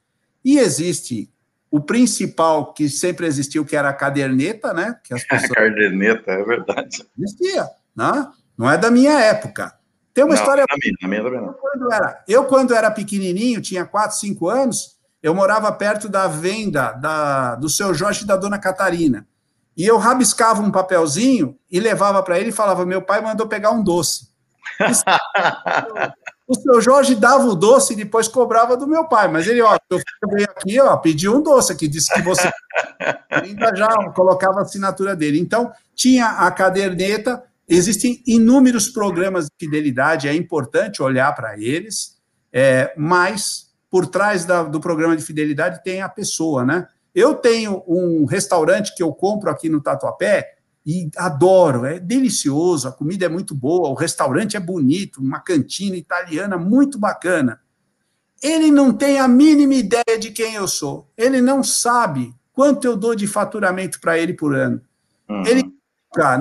E 0.44 0.58
existe 0.60 1.32
o 1.72 1.82
principal 1.82 2.74
que 2.74 2.88
sempre 2.90 3.26
existiu, 3.26 3.66
que 3.66 3.76
era 3.76 3.90
a 3.90 3.94
caderneta, 3.94 4.74
né? 4.74 4.98
Que 5.04 5.14
as 5.14 5.24
pessoas... 5.28 5.52
A 5.52 5.56
caderneta, 5.56 6.32
é 6.32 6.44
verdade. 6.44 7.06
Existia, 7.18 7.68
né? 7.96 8.28
não 8.58 8.70
é 8.70 8.78
da 8.78 8.92
minha 8.92 9.20
época. 9.20 9.74
Tem 10.14 10.24
uma 10.24 10.36
não, 10.36 10.42
história. 10.42 10.66
Na 10.70 10.78
minha, 10.78 10.94
na 11.02 11.08
minha 11.08 11.24
também 11.24 11.42
não. 11.42 11.54
Quando 11.54 11.92
era, 11.92 12.24
eu, 12.28 12.46
quando 12.46 12.76
era 12.76 12.92
pequenininho, 12.92 13.62
tinha 13.62 13.86
4, 13.86 14.18
5 14.18 14.48
anos, 14.48 14.98
eu 15.22 15.34
morava 15.34 15.72
perto 15.72 16.08
da 16.08 16.28
venda 16.28 16.92
da, 16.92 17.56
do 17.56 17.68
seu 17.68 17.94
Jorge 17.94 18.24
e 18.24 18.28
da 18.28 18.36
dona 18.36 18.60
Catarina. 18.60 19.26
E 19.76 19.86
eu 19.86 19.98
rabiscava 19.98 20.62
um 20.62 20.72
papelzinho 20.72 21.58
e 21.72 21.80
levava 21.80 22.22
para 22.22 22.40
ele 22.40 22.50
e 22.50 22.54
falava: 22.54 22.86
Meu 22.86 23.02
pai 23.02 23.22
mandou 23.22 23.48
pegar 23.48 23.72
um 23.72 23.84
doce. 23.84 24.32
o 26.48 26.56
seu 26.56 26.82
Jorge 26.82 27.16
dava 27.16 27.46
o 27.46 27.56
doce 27.56 27.94
e 27.94 27.96
depois 27.96 28.28
cobrava 28.28 28.78
do 28.78 28.88
meu 28.88 29.06
pai. 29.06 29.28
Mas 29.28 29.48
ele, 29.48 29.62
ó, 29.62 29.78
eu 29.90 30.00
veio 30.30 30.48
aqui, 30.50 30.80
ó, 30.80 30.96
pediu 30.98 31.36
um 31.36 31.42
doce 31.42 31.72
aqui, 31.72 31.88
disse 31.88 32.14
que 32.14 32.22
você 32.22 32.52
ainda 33.30 33.76
já 33.76 33.88
colocava 34.12 34.60
a 34.60 34.62
assinatura 34.64 35.16
dele. 35.16 35.40
Então, 35.40 35.72
tinha 35.96 36.28
a 36.28 36.52
caderneta, 36.52 37.44
existem 37.68 38.22
inúmeros 38.28 38.90
programas 38.90 39.46
de 39.46 39.52
fidelidade, 39.60 40.28
é 40.28 40.36
importante 40.36 41.02
olhar 41.02 41.34
para 41.34 41.58
eles, 41.58 42.18
é, 42.52 42.94
mas 42.98 43.72
por 43.90 44.08
trás 44.08 44.46
da, 44.46 44.64
do 44.64 44.80
programa 44.80 45.16
de 45.16 45.24
fidelidade 45.24 45.84
tem 45.84 46.02
a 46.02 46.10
pessoa, 46.10 46.66
né? 46.66 46.88
Eu 47.14 47.36
tenho 47.36 47.84
um 47.88 48.26
restaurante 48.26 48.96
que 48.96 49.04
eu 49.04 49.14
compro 49.14 49.50
aqui 49.50 49.70
no 49.70 49.82
Tatuapé 49.82 50.56
e 50.86 51.10
adoro, 51.16 51.86
é 51.86 52.00
delicioso, 52.00 52.88
a 52.88 52.92
comida 52.92 53.26
é 53.26 53.30
muito 53.30 53.56
boa, 53.56 53.90
o 53.90 53.94
restaurante 53.94 54.58
é 54.58 54.60
bonito, 54.60 55.22
uma 55.22 55.40
cantina 55.40 55.96
italiana 55.96 56.58
muito 56.58 56.98
bacana. 56.98 57.62
Ele 58.42 58.70
não 58.70 58.92
tem 58.92 59.20
a 59.20 59.28
mínima 59.28 59.76
ideia 59.76 60.20
de 60.20 60.32
quem 60.32 60.56
eu 60.56 60.68
sou. 60.68 61.10
Ele 61.16 61.42
não 61.42 61.64
sabe 61.64 62.34
quanto 62.52 62.86
eu 62.86 62.98
dou 62.98 63.16
de 63.16 63.26
faturamento 63.26 64.02
para 64.02 64.18
ele 64.18 64.34
por 64.34 64.54
ano. 64.54 64.82
Uhum. 65.30 65.46
Ele 65.46 65.64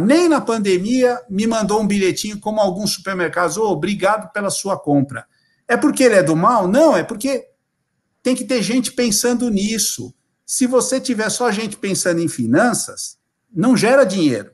nem 0.05 0.29
na 0.29 0.41
pandemia 0.41 1.19
me 1.31 1.47
mandou 1.47 1.81
um 1.81 1.87
bilhetinho 1.87 2.39
como 2.39 2.61
alguns 2.61 2.93
supermercados, 2.93 3.57
oh, 3.57 3.71
obrigado 3.71 4.31
pela 4.33 4.51
sua 4.51 4.79
compra. 4.79 5.27
É 5.67 5.77
porque 5.77 6.03
ele 6.03 6.17
é 6.17 6.23
do 6.23 6.37
mal? 6.37 6.69
Não, 6.69 6.97
é 6.97 7.03
porque 7.03 7.49
tem 8.23 8.35
que 8.35 8.45
ter 8.45 8.63
gente 8.63 8.93
pensando 8.93 9.49
nisso. 9.49 10.13
Se 10.45 10.67
você 10.67 11.01
tiver 11.01 11.31
só 11.31 11.51
gente 11.51 11.77
pensando 11.77 12.21
em 12.21 12.29
finanças, 12.29 13.19
não 13.55 13.77
gera 13.77 14.05
dinheiro. 14.05 14.53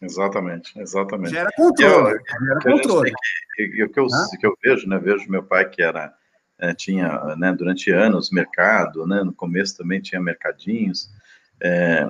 Exatamente, 0.00 0.78
exatamente. 0.78 1.30
Gera 1.30 1.50
controle. 1.56 2.16
Eu, 2.16 2.46
gera 2.46 2.60
controle. 2.62 3.12
Que, 3.54 3.84
o 3.84 3.88
que 3.90 4.00
eu, 4.00 4.06
que 4.40 4.46
eu 4.46 4.58
vejo, 4.62 4.88
né? 4.88 4.98
Vejo 4.98 5.30
meu 5.30 5.42
pai 5.42 5.68
que 5.68 5.82
era 5.82 6.14
é, 6.58 6.74
tinha, 6.74 7.36
né, 7.36 7.52
durante 7.52 7.90
anos 7.90 8.30
mercado, 8.30 9.06
né? 9.06 9.22
No 9.22 9.32
começo 9.32 9.76
também 9.76 10.00
tinha 10.00 10.20
mercadinhos. 10.20 11.10
É, 11.60 12.08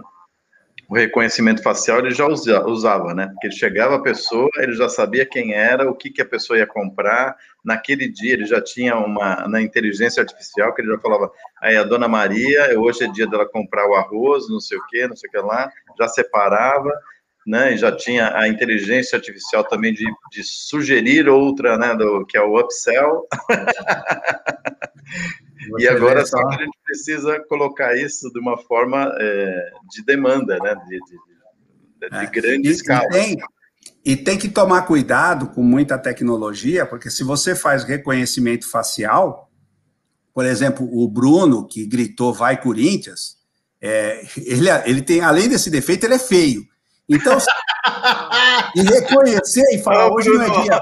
o 0.89 0.95
reconhecimento 0.95 1.63
facial 1.63 1.99
ele 1.99 2.13
já 2.13 2.27
usava, 2.27 3.13
né? 3.13 3.27
Porque 3.29 3.49
ele 3.49 3.55
chegava 3.55 3.97
a 3.97 4.03
pessoa, 4.03 4.49
ele 4.59 4.73
já 4.73 4.89
sabia 4.89 5.27
quem 5.27 5.53
era, 5.53 5.91
o 5.91 5.95
que, 5.95 6.11
que 6.11 6.23
a 6.23 6.27
pessoa 6.27 6.59
ia 6.59 6.67
comprar. 6.67 7.37
Naquele 7.65 8.09
dia 8.09 8.35
ele 8.35 8.47
já 8.47 8.61
tinha 8.61 8.97
uma 8.97 9.49
na 9.49 9.61
inteligência 9.61 10.21
artificial 10.21 10.73
que 10.75 10.83
ele 10.83 10.93
já 10.93 10.99
falava, 10.99 11.31
aí 11.61 11.77
a 11.77 11.83
dona 11.83 12.07
Maria, 12.07 12.79
hoje 12.79 13.05
é 13.05 13.09
dia 13.09 13.27
dela 13.27 13.49
comprar 13.49 13.89
o 13.89 13.95
arroz, 13.95 14.49
não 14.49 14.61
sei 14.61 14.79
o 14.79 14.87
que, 14.87 15.07
não 15.09 15.17
sei 15.17 15.29
o 15.29 15.33
que 15.33 15.39
lá, 15.39 15.69
já 15.99 16.07
separava, 16.07 16.93
né? 17.45 17.75
E 17.75 17.77
já 17.77 17.91
tinha 17.91 18.37
a 18.37 18.47
inteligência 18.47 19.17
artificial 19.17 19.65
também 19.65 19.93
de, 19.93 20.05
de 20.31 20.45
sugerir 20.45 21.29
outra, 21.29 21.77
né? 21.77 21.95
Do, 21.97 22.25
que 22.27 22.37
é 22.37 22.43
o 22.43 22.61
upsell. 22.61 23.27
e 25.79 25.89
agora 25.89 26.25
só 26.25 26.37
que 26.49 26.55
a 26.55 26.65
gente 26.65 26.79
precisa 26.85 27.41
colocar 27.49 27.97
isso 27.97 28.31
de 28.33 28.39
uma 28.39 28.59
forma 28.59 29.13
é, 29.19 29.71
de 29.91 30.05
demanda, 30.05 30.59
né? 30.59 30.75
De, 30.87 30.99
de, 31.01 32.11
de 32.11 32.25
é. 32.25 32.27
grande 32.27 32.69
e, 32.69 32.73
escala. 32.73 33.07
E 33.07 33.11
tem, 33.11 33.39
e 34.05 34.17
tem 34.17 34.39
que 34.39 34.49
tomar 34.49 34.83
cuidado 34.83 35.49
com 35.49 35.63
muita 35.63 35.99
tecnologia, 35.99 36.87
porque 36.87 37.11
se 37.11 37.25
você 37.25 37.55
faz 37.55 37.85
reconhecimento 37.85 38.71
facial, 38.71 39.51
por 40.33 40.45
exemplo, 40.45 40.89
o 40.93 41.09
Bruno, 41.09 41.67
que 41.67 41.87
gritou 41.87 42.33
vai 42.33 42.61
Corinthians, 42.61 43.37
é, 43.81 44.23
ele, 44.37 44.69
ele 44.85 45.03
tem, 45.03 45.23
além 45.23 45.49
desse 45.49 45.71
defeito, 45.71 46.05
ele 46.05 46.15
é 46.15 46.19
feio. 46.19 46.63
Então, 47.09 47.37
e 48.77 48.83
reconhecer 48.83 49.65
e 49.73 49.79
falar, 49.79 50.13
hoje 50.13 50.29
não 50.29 50.43
é 50.43 50.63
dia, 50.63 50.81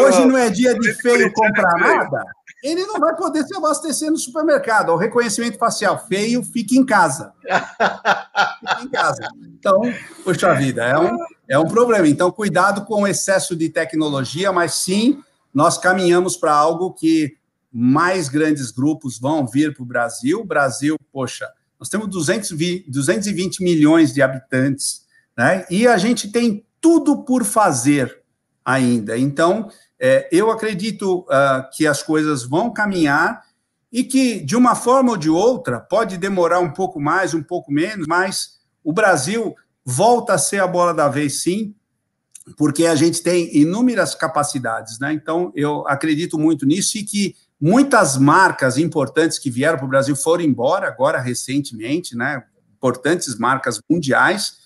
hoje 0.00 0.24
não 0.24 0.38
é 0.38 0.50
dia 0.50 0.74
de 0.78 0.94
feio 0.94 1.32
comprar 1.32 1.74
nada, 1.78 2.24
ele 2.66 2.84
não 2.86 2.98
vai 2.98 3.14
poder 3.14 3.44
se 3.44 3.56
abastecer 3.56 4.10
no 4.10 4.16
supermercado. 4.16 4.90
O 4.90 4.96
reconhecimento 4.96 5.56
facial 5.56 6.04
feio, 6.06 6.42
fique 6.42 6.76
em 6.76 6.84
casa. 6.84 7.32
Fique 7.40 8.84
em 8.84 8.88
casa. 8.88 9.28
Então, 9.58 9.80
poxa 10.24 10.54
vida, 10.54 10.84
é 10.84 10.98
um, 10.98 11.16
é 11.48 11.58
um 11.58 11.68
problema. 11.68 12.08
Então, 12.08 12.30
cuidado 12.30 12.84
com 12.84 13.02
o 13.02 13.06
excesso 13.06 13.54
de 13.54 13.68
tecnologia, 13.68 14.50
mas 14.52 14.74
sim, 14.74 15.22
nós 15.54 15.78
caminhamos 15.78 16.36
para 16.36 16.52
algo 16.52 16.92
que 16.92 17.36
mais 17.72 18.28
grandes 18.28 18.70
grupos 18.70 19.18
vão 19.18 19.46
vir 19.46 19.74
para 19.74 19.82
o 19.82 19.86
Brasil. 19.86 20.44
Brasil, 20.44 20.96
poxa, 21.12 21.48
nós 21.78 21.88
temos 21.88 22.08
220, 22.08 22.90
220 22.90 23.62
milhões 23.62 24.12
de 24.12 24.22
habitantes, 24.22 25.04
né? 25.36 25.64
E 25.70 25.86
a 25.86 25.98
gente 25.98 26.32
tem 26.32 26.64
tudo 26.80 27.22
por 27.22 27.44
fazer 27.44 28.22
ainda. 28.64 29.16
Então, 29.16 29.70
é, 29.98 30.28
eu 30.30 30.50
acredito 30.50 31.20
uh, 31.20 31.68
que 31.72 31.86
as 31.86 32.02
coisas 32.02 32.44
vão 32.44 32.72
caminhar 32.72 33.42
e 33.90 34.04
que, 34.04 34.40
de 34.40 34.56
uma 34.56 34.74
forma 34.74 35.12
ou 35.12 35.16
de 35.16 35.30
outra, 35.30 35.80
pode 35.80 36.18
demorar 36.18 36.60
um 36.60 36.70
pouco 36.70 37.00
mais, 37.00 37.32
um 37.32 37.42
pouco 37.42 37.72
menos, 37.72 38.06
mas 38.06 38.58
o 38.84 38.92
Brasil 38.92 39.54
volta 39.84 40.34
a 40.34 40.38
ser 40.38 40.60
a 40.60 40.66
bola 40.66 40.92
da 40.92 41.08
vez, 41.08 41.42
sim, 41.42 41.74
porque 42.56 42.86
a 42.86 42.94
gente 42.94 43.22
tem 43.22 43.56
inúmeras 43.56 44.14
capacidades, 44.14 44.98
né? 44.98 45.12
Então, 45.12 45.52
eu 45.54 45.86
acredito 45.88 46.38
muito 46.38 46.66
nisso 46.66 46.98
e 46.98 47.02
que 47.02 47.34
muitas 47.60 48.16
marcas 48.16 48.76
importantes 48.76 49.38
que 49.38 49.50
vieram 49.50 49.78
para 49.78 49.86
o 49.86 49.88
Brasil 49.88 50.14
foram 50.14 50.44
embora 50.44 50.86
agora 50.86 51.20
recentemente, 51.20 52.16
né? 52.16 52.44
Importantes 52.76 53.36
marcas 53.38 53.80
mundiais 53.88 54.65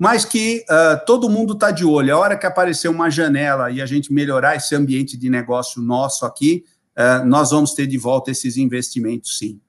mas 0.00 0.24
que 0.24 0.64
uh, 0.70 1.04
todo 1.04 1.28
mundo 1.28 1.52
está 1.52 1.70
de 1.70 1.84
olho. 1.84 2.14
A 2.14 2.18
hora 2.18 2.38
que 2.38 2.46
aparecer 2.46 2.88
uma 2.88 3.10
janela 3.10 3.70
e 3.70 3.82
a 3.82 3.86
gente 3.86 4.10
melhorar 4.10 4.56
esse 4.56 4.74
ambiente 4.74 5.14
de 5.14 5.28
negócio 5.28 5.82
nosso 5.82 6.24
aqui, 6.24 6.64
uh, 6.96 7.22
nós 7.26 7.50
vamos 7.50 7.74
ter 7.74 7.86
de 7.86 7.98
volta 7.98 8.30
esses 8.30 8.56
investimentos, 8.56 9.36
sim. 9.36 9.60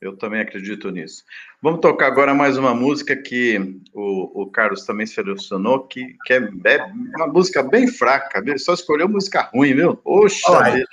Eu 0.00 0.16
também 0.16 0.40
acredito 0.40 0.90
nisso. 0.90 1.22
Vamos 1.62 1.78
tocar 1.78 2.08
agora 2.08 2.34
mais 2.34 2.58
uma 2.58 2.74
música 2.74 3.14
que 3.14 3.80
o, 3.94 4.42
o 4.42 4.50
Carlos 4.50 4.84
também 4.84 5.06
selecionou, 5.06 5.86
que, 5.86 6.16
que 6.26 6.32
é, 6.32 6.38
é, 6.64 6.84
uma 7.16 7.28
música 7.28 7.62
bem 7.62 7.86
fraca, 7.86 8.42
viu? 8.42 8.58
só 8.58 8.74
escolheu 8.74 9.08
música 9.08 9.48
ruim, 9.54 9.76
viu? 9.76 10.00
Oxa! 10.04 10.84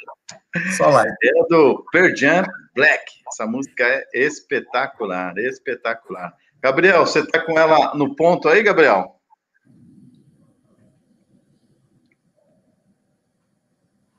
Só 0.77 0.89
lá. 0.89 1.05
É 1.07 1.47
do 1.49 1.83
Pearl 1.91 2.15
Jam 2.15 2.45
Black. 2.75 3.03
Essa 3.29 3.47
música 3.47 3.83
é 3.83 4.05
espetacular, 4.13 5.35
espetacular. 5.39 6.31
Gabriel, 6.61 7.05
você 7.05 7.25
tá 7.25 7.39
com 7.39 7.57
ela 7.57 7.95
no 7.95 8.15
ponto 8.15 8.49
aí, 8.49 8.61
Gabriel? 8.61 9.15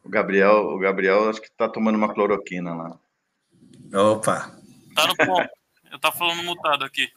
O 0.03 0.09
Gabriel, 0.09 0.69
o 0.69 0.79
Gabriel 0.79 1.29
acho 1.29 1.41
que 1.41 1.51
tá 1.51 1.69
tomando 1.69 1.97
uma 1.97 2.13
cloroquina 2.13 2.75
lá. 2.75 2.99
Opa. 3.93 4.57
Tá 4.95 5.07
no 5.07 5.17
ponto. 5.17 5.49
Eu 5.91 5.99
tava 5.99 6.17
falando 6.17 6.43
mutado 6.43 6.85
aqui. 6.85 7.09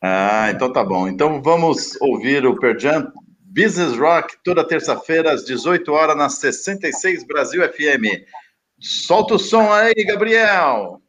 Ah, 0.00 0.50
então 0.50 0.72
tá 0.72 0.82
bom. 0.82 1.06
Então 1.06 1.42
vamos 1.42 2.00
ouvir 2.00 2.46
o 2.46 2.58
Pearl 2.58 2.78
Jam 2.78 3.12
Business 3.40 3.98
Rock 3.98 4.36
toda 4.42 4.66
terça-feira 4.66 5.32
às 5.32 5.44
18 5.44 5.92
horas 5.92 6.16
na 6.16 6.28
66 6.30 7.24
Brasil 7.24 7.62
FM. 7.70 8.24
Solta 8.80 9.34
o 9.34 9.38
som 9.38 9.70
aí, 9.70 9.94
Gabriel. 10.06 11.01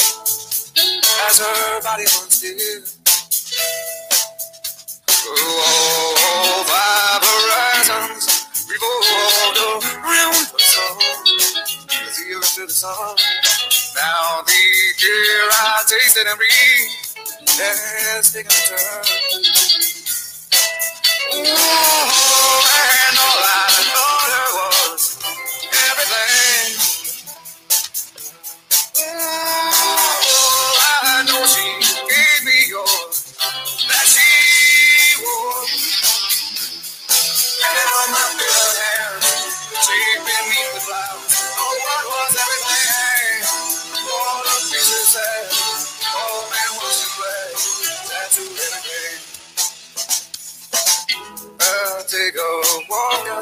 as 1.30 1.40
her 1.40 1.82
body 1.84 2.06
once 2.20 2.42
did. 2.42 2.84
Oh, 5.28 6.66
five 6.68 7.24
horizons 7.30 8.68
revolved 8.70 9.86
around 9.98 10.36
sun 10.60 10.98
as 12.08 12.18
the 12.18 12.36
earth 12.36 12.56
to 12.56 12.68
the 12.68 12.74
sun. 12.74 13.18
Now 13.96 14.44
the 14.46 14.54
air 15.06 15.50
I 15.52 15.84
tasted 15.88 16.28
and 16.28 16.38
breathed 16.38 17.60
has 17.60 18.34
taken 18.34 18.52
a 18.52 18.78
turn. 18.78 19.53
Oh, 21.56 21.83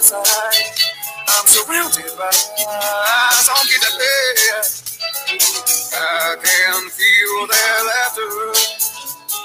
outside. 0.01 0.81
I'm 1.29 1.45
surrounded 1.45 2.09
by 2.17 2.31
songs 2.33 3.69
that 3.81 3.93
play. 3.93 4.33
I 5.93 6.35
can 6.41 6.89
feel 6.89 7.45
their 7.45 7.77
laughter. 7.85 8.31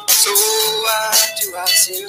So 0.09 0.33
why 0.33 1.12
do 1.41 1.47
I 1.57 1.65
sing? 1.66 2.09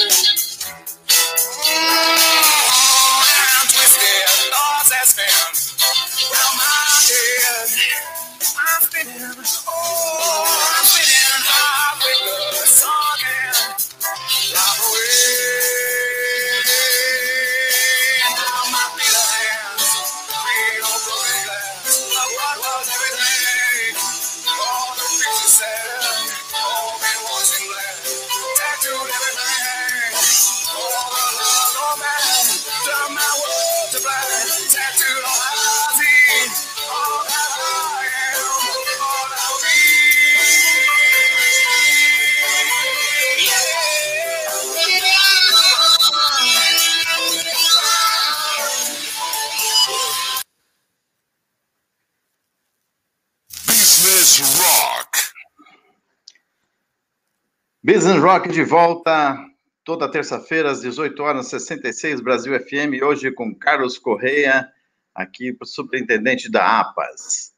And 3.20 3.68
twisted 3.68 4.28
thoughts 4.48 4.90
that 4.96 5.06
spin 5.12 5.28
round 6.32 6.56
my 6.56 6.72
head. 7.04 7.68
I'm 8.56 8.82
spinning, 8.88 9.44
oh, 9.68 9.87
Business 57.90 58.22
Rock 58.22 58.50
de 58.50 58.66
volta 58.66 59.38
toda 59.86 60.12
terça-feira 60.12 60.70
às 60.70 60.82
18 60.82 61.24
horas 61.24 61.48
66 61.48 62.20
Brasil 62.20 62.54
FM, 62.60 63.02
hoje 63.02 63.32
com 63.32 63.56
Carlos 63.56 63.98
Correia, 63.98 64.70
aqui 65.16 65.58
superintendente 65.64 66.52
da 66.52 66.82
APAS. 66.82 67.54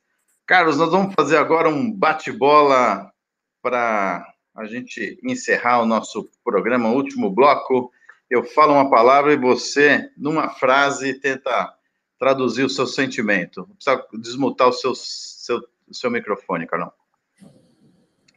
Carlos, 0.45 0.77
nós 0.77 0.91
vamos 0.91 1.15
fazer 1.15 1.38
agora 1.38 1.68
um 1.68 1.91
bate-bola 1.91 3.11
para 3.60 4.23
a 4.56 4.65
gente 4.65 5.19
encerrar 5.23 5.81
o 5.81 5.88
nosso 5.88 6.30
programa, 6.43 6.91
último 6.91 7.31
bloco. 7.31 7.91
Eu 8.30 8.43
falo 8.43 8.73
uma 8.73 8.88
palavra 8.88 9.34
e 9.34 9.35
você, 9.35 10.11
numa 10.15 10.47
frase, 10.47 11.15
tenta 11.15 11.73
traduzir 12.19 12.64
o 12.64 12.69
seu 12.69 12.85
sentimento. 12.85 13.68
Precisa 13.73 14.06
desmutar 14.14 14.68
o 14.68 14.73
seu, 14.73 14.93
seu, 14.93 15.60
seu 15.91 16.11
microfone, 16.11 16.68
Carlão. 16.68 16.93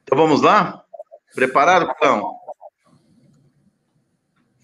Então 0.02 0.16
vamos 0.16 0.40
lá? 0.40 0.86
Preparado, 1.34 1.86
Carlão? 1.94 2.36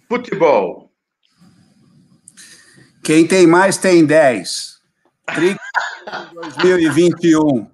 Futebol. 0.09 0.93
Quem 3.03 3.27
tem 3.27 3.47
mais 3.47 3.78
tem 3.78 4.05
10. 4.05 4.78
Trigo 5.35 5.59
2021. 6.62 7.70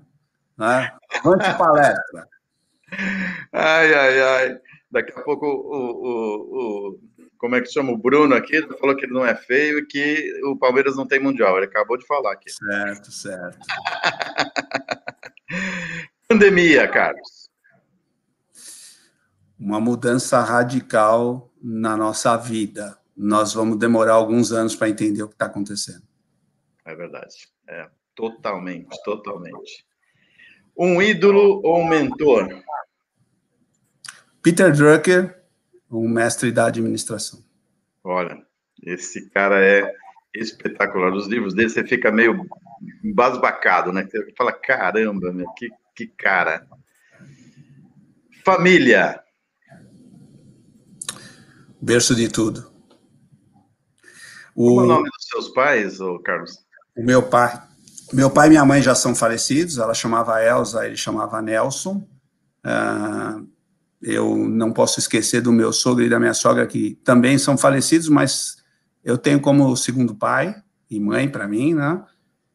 Né? 0.56 0.92
Avante 1.12 1.58
palestra. 1.58 2.28
Ai, 3.52 3.94
ai, 3.94 4.22
ai. 4.22 4.58
Daqui 4.90 5.12
a 5.16 5.22
pouco 5.22 5.46
o, 5.46 5.50
o, 5.50 6.92
o, 6.92 7.00
como 7.38 7.56
é 7.56 7.60
que 7.60 7.72
chama? 7.72 7.92
O 7.92 7.98
Bruno 7.98 8.34
aqui 8.34 8.62
falou 8.78 8.96
que 8.96 9.06
ele 9.06 9.12
não 9.12 9.26
é 9.26 9.34
feio 9.34 9.78
e 9.78 9.86
que 9.86 10.32
o 10.44 10.56
Palmeiras 10.56 10.96
não 10.96 11.06
tem 11.06 11.18
mundial. 11.18 11.56
Ele 11.56 11.66
acabou 11.66 11.96
de 11.96 12.06
falar 12.06 12.32
aqui. 12.32 12.50
Certo, 12.50 13.10
certo. 13.10 13.58
Pandemia, 16.28 16.88
Carlos. 16.88 17.43
Uma 19.64 19.80
mudança 19.80 20.42
radical 20.42 21.50
na 21.62 21.96
nossa 21.96 22.36
vida. 22.36 22.98
Nós 23.16 23.54
vamos 23.54 23.78
demorar 23.78 24.12
alguns 24.12 24.52
anos 24.52 24.76
para 24.76 24.90
entender 24.90 25.22
o 25.22 25.28
que 25.28 25.32
está 25.32 25.46
acontecendo. 25.46 26.02
É 26.84 26.94
verdade. 26.94 27.48
É, 27.66 27.88
totalmente, 28.14 28.94
totalmente. 29.02 29.86
Um 30.76 31.00
ídolo 31.00 31.62
ou 31.64 31.80
um 31.80 31.88
mentor? 31.88 32.62
Peter 34.42 34.70
Drucker, 34.70 35.42
um 35.90 36.10
mestre 36.10 36.52
da 36.52 36.66
administração. 36.66 37.42
Olha, 38.04 38.46
esse 38.82 39.30
cara 39.30 39.64
é 39.64 39.90
espetacular. 40.34 41.10
Os 41.14 41.26
livros 41.26 41.54
dele 41.54 41.70
você 41.70 41.82
fica 41.86 42.12
meio 42.12 42.46
embasbacado, 43.02 43.94
né? 43.94 44.04
Você 44.04 44.30
fala, 44.36 44.52
caramba, 44.52 45.32
meu, 45.32 45.48
que, 45.52 45.70
que 45.96 46.06
cara. 46.06 46.68
Família. 48.44 49.24
Berço 51.84 52.14
de 52.14 52.28
tudo. 52.28 52.66
O... 54.54 54.76
Qual 54.76 54.80
é 54.80 54.84
o 54.84 54.86
nome 54.86 55.10
dos 55.10 55.26
seus 55.28 55.48
pais, 55.50 56.00
ô 56.00 56.18
Carlos? 56.18 56.58
O 56.96 57.04
meu 57.04 57.22
pai. 57.22 57.62
Meu 58.10 58.30
pai 58.30 58.46
e 58.46 58.50
minha 58.50 58.64
mãe 58.64 58.80
já 58.80 58.94
são 58.94 59.14
falecidos. 59.14 59.76
Ela 59.76 59.92
chamava 59.92 60.42
Elsa, 60.42 60.86
ele 60.86 60.96
chamava 60.96 61.42
Nelson. 61.42 62.02
Uh, 62.64 63.46
eu 64.00 64.34
não 64.34 64.72
posso 64.72 64.98
esquecer 64.98 65.42
do 65.42 65.52
meu 65.52 65.74
sogro 65.74 66.02
e 66.02 66.08
da 66.08 66.18
minha 66.18 66.32
sogra, 66.32 66.66
que 66.66 66.98
também 67.04 67.36
são 67.36 67.58
falecidos, 67.58 68.08
mas 68.08 68.56
eu 69.04 69.18
tenho 69.18 69.38
como 69.38 69.76
segundo 69.76 70.14
pai 70.14 70.54
e 70.88 70.98
mãe 70.98 71.28
para 71.28 71.46
mim, 71.46 71.74
né? 71.74 72.02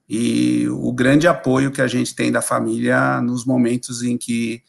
E 0.07 0.67
o 0.69 0.91
grande 0.91 1.27
apoio 1.27 1.71
que 1.71 1.83
a 1.83 1.87
gente 1.87 2.15
tem 2.15 2.31
da 2.31 2.41
família 2.41 3.21
nos 3.21 3.45
momentos 3.45 4.01
em 4.01 4.17
que 4.17 4.63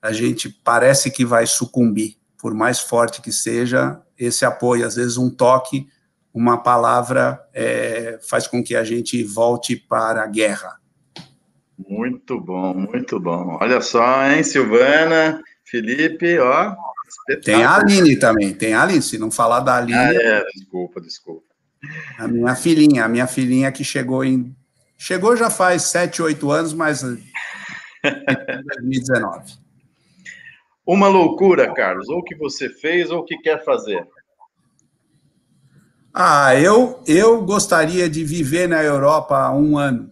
a 0.00 0.12
gente 0.12 0.48
parece 0.48 1.10
que 1.10 1.26
vai 1.26 1.46
sucumbir, 1.46 2.17
por 2.38 2.54
mais 2.54 2.80
forte 2.80 3.20
que 3.20 3.32
seja 3.32 4.00
esse 4.18 4.44
apoio. 4.44 4.86
Às 4.86 4.96
vezes, 4.96 5.16
um 5.16 5.28
toque, 5.28 5.88
uma 6.32 6.58
palavra 6.58 7.40
é, 7.52 8.18
faz 8.28 8.46
com 8.46 8.62
que 8.62 8.76
a 8.76 8.84
gente 8.84 9.22
volte 9.24 9.76
para 9.76 10.22
a 10.22 10.26
guerra. 10.26 10.78
Muito 11.76 12.40
bom, 12.40 12.74
muito 12.74 13.20
bom. 13.20 13.58
Olha 13.60 13.80
só, 13.80 14.24
hein, 14.24 14.42
Silvana, 14.42 15.42
Felipe, 15.64 16.38
ó. 16.38 16.74
Tem 17.44 17.62
a 17.62 17.76
Aline 17.76 18.16
também, 18.18 18.52
tem 18.52 18.74
a 18.74 18.82
Aline. 18.82 19.02
Se 19.02 19.18
não 19.18 19.30
falar 19.30 19.60
da 19.60 19.76
Aline. 19.76 19.98
Ah, 19.98 20.12
é, 20.12 20.44
desculpa, 20.54 21.00
desculpa. 21.00 21.46
A 22.18 22.26
minha 22.26 22.54
filhinha, 22.56 23.04
a 23.04 23.08
minha 23.08 23.26
filhinha 23.26 23.70
que 23.70 23.84
chegou 23.84 24.24
em. 24.24 24.54
Chegou 24.96 25.36
já 25.36 25.48
faz 25.48 25.82
sete, 25.82 26.20
oito 26.20 26.50
anos, 26.50 26.72
mas. 26.72 27.02
2019. 28.02 29.67
Uma 30.88 31.06
loucura, 31.06 31.74
Carlos, 31.74 32.08
ou 32.08 32.24
que 32.24 32.34
você 32.34 32.70
fez 32.70 33.10
ou 33.10 33.22
que 33.22 33.36
quer 33.36 33.62
fazer. 33.62 34.08
Ah, 36.14 36.54
eu, 36.56 37.04
eu 37.06 37.44
gostaria 37.44 38.08
de 38.08 38.24
viver 38.24 38.66
na 38.66 38.82
Europa 38.82 39.36
há 39.36 39.52
um 39.52 39.76
ano. 39.76 40.10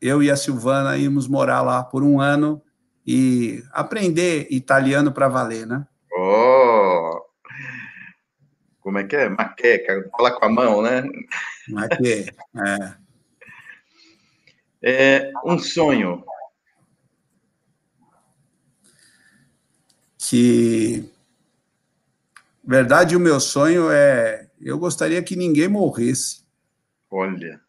Eu 0.00 0.22
e 0.22 0.30
a 0.30 0.36
Silvana 0.36 0.96
íamos 0.96 1.28
morar 1.28 1.60
lá 1.60 1.84
por 1.84 2.02
um 2.02 2.22
ano 2.22 2.62
e 3.06 3.62
aprender 3.70 4.46
italiano 4.50 5.12
para 5.12 5.28
valer, 5.28 5.66
né? 5.66 5.86
Oh! 6.16 7.26
Como 8.80 8.96
é 8.96 9.04
que 9.04 9.14
é? 9.14 9.28
Maqueca, 9.28 10.08
falar 10.16 10.30
com 10.30 10.46
a 10.46 10.48
mão, 10.48 10.80
né? 10.80 11.02
Maque, 11.68 12.30
é. 12.56 12.94
é. 14.82 15.30
Um 15.44 15.58
sonho. 15.58 16.24
Que 20.28 21.04
verdade 22.64 23.16
o 23.16 23.20
meu 23.20 23.40
sonho 23.40 23.90
é 23.90 24.46
eu 24.60 24.78
gostaria 24.78 25.22
que 25.22 25.34
ninguém 25.34 25.66
morresse. 25.66 26.42
Olha. 27.10 27.60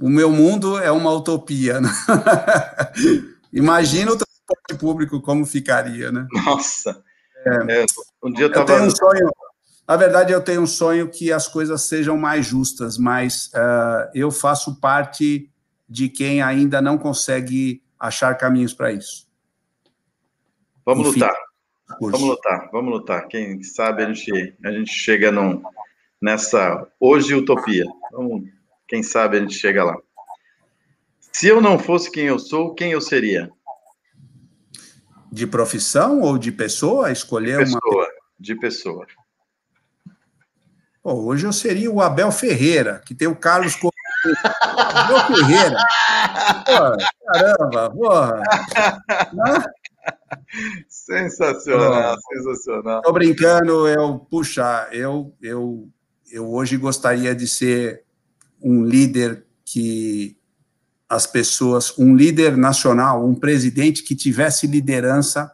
O 0.00 0.08
meu 0.08 0.32
mundo 0.32 0.76
é 0.78 0.90
uma 0.90 1.12
utopia. 1.12 1.80
Né? 1.80 1.88
Imagina 3.52 4.10
o 4.10 4.16
transporte 4.16 4.74
público 4.80 5.20
como 5.20 5.46
ficaria, 5.46 6.10
né? 6.10 6.26
Nossa. 6.32 7.00
É, 7.46 7.82
é, 7.82 7.86
um 8.22 8.32
dia 8.32 8.46
eu, 8.46 8.52
tava... 8.52 8.66
tenho 8.66 8.84
um 8.84 8.90
sonho. 8.90 9.30
Na 9.86 9.96
verdade, 9.96 10.32
eu 10.32 10.40
tenho 10.40 10.62
um 10.62 10.66
sonho 10.66 11.08
que 11.08 11.30
as 11.30 11.46
coisas 11.46 11.82
sejam 11.82 12.16
mais 12.16 12.44
justas, 12.44 12.98
mas 12.98 13.46
uh, 13.54 14.10
eu 14.14 14.30
faço 14.32 14.80
parte 14.80 15.48
de 15.88 16.08
quem 16.08 16.42
ainda 16.42 16.82
não 16.82 16.98
consegue 16.98 17.82
achar 17.98 18.36
caminhos 18.36 18.74
para 18.74 18.90
isso. 18.90 19.28
Vamos 20.84 21.08
Enfim. 21.08 21.20
lutar. 21.20 21.51
Vamos 22.00 22.20
lutar, 22.20 22.68
vamos 22.72 22.92
lutar. 22.92 23.26
Quem 23.28 23.62
sabe 23.62 24.04
a 24.04 24.12
gente, 24.12 24.54
a 24.64 24.70
gente 24.70 24.90
chega 24.90 25.30
num, 25.30 25.62
nessa 26.20 26.86
hoje 27.00 27.34
utopia. 27.34 27.84
Vamos, 28.12 28.48
quem 28.86 29.02
sabe 29.02 29.36
a 29.36 29.40
gente 29.40 29.54
chega 29.54 29.84
lá. 29.84 29.96
Se 31.32 31.48
eu 31.48 31.60
não 31.60 31.78
fosse 31.78 32.10
quem 32.10 32.26
eu 32.26 32.38
sou, 32.38 32.74
quem 32.74 32.92
eu 32.92 33.00
seria? 33.00 33.50
De 35.30 35.46
profissão 35.46 36.20
ou 36.20 36.36
de 36.36 36.52
pessoa? 36.52 37.10
Escolher 37.10 37.58
de 37.58 37.72
pessoa, 37.72 37.94
uma. 37.94 38.08
De 38.38 38.54
pessoa. 38.54 39.06
Pô, 41.02 41.14
hoje 41.14 41.46
eu 41.46 41.52
seria 41.52 41.90
o 41.90 42.00
Abel 42.00 42.30
Ferreira, 42.30 43.02
que 43.04 43.14
tem 43.14 43.26
o 43.26 43.34
Carlos 43.34 43.76
Abel 44.62 45.26
Ferreira. 45.26 45.76
Pô, 46.66 47.32
caramba, 47.32 47.90
porra. 47.90 48.42
sensacional, 50.88 52.16
sensacional. 52.32 52.98
Estou 52.98 53.12
brincando, 53.12 53.88
eu, 53.88 54.18
puxa, 54.18 54.88
eu, 54.92 55.34
eu, 55.40 55.88
eu 56.30 56.50
hoje 56.50 56.76
gostaria 56.76 57.34
de 57.34 57.48
ser 57.48 58.04
um 58.60 58.84
líder 58.84 59.44
que 59.64 60.36
as 61.08 61.26
pessoas, 61.26 61.98
um 61.98 62.14
líder 62.16 62.56
nacional, 62.56 63.26
um 63.26 63.34
presidente 63.34 64.02
que 64.02 64.14
tivesse 64.14 64.66
liderança 64.66 65.52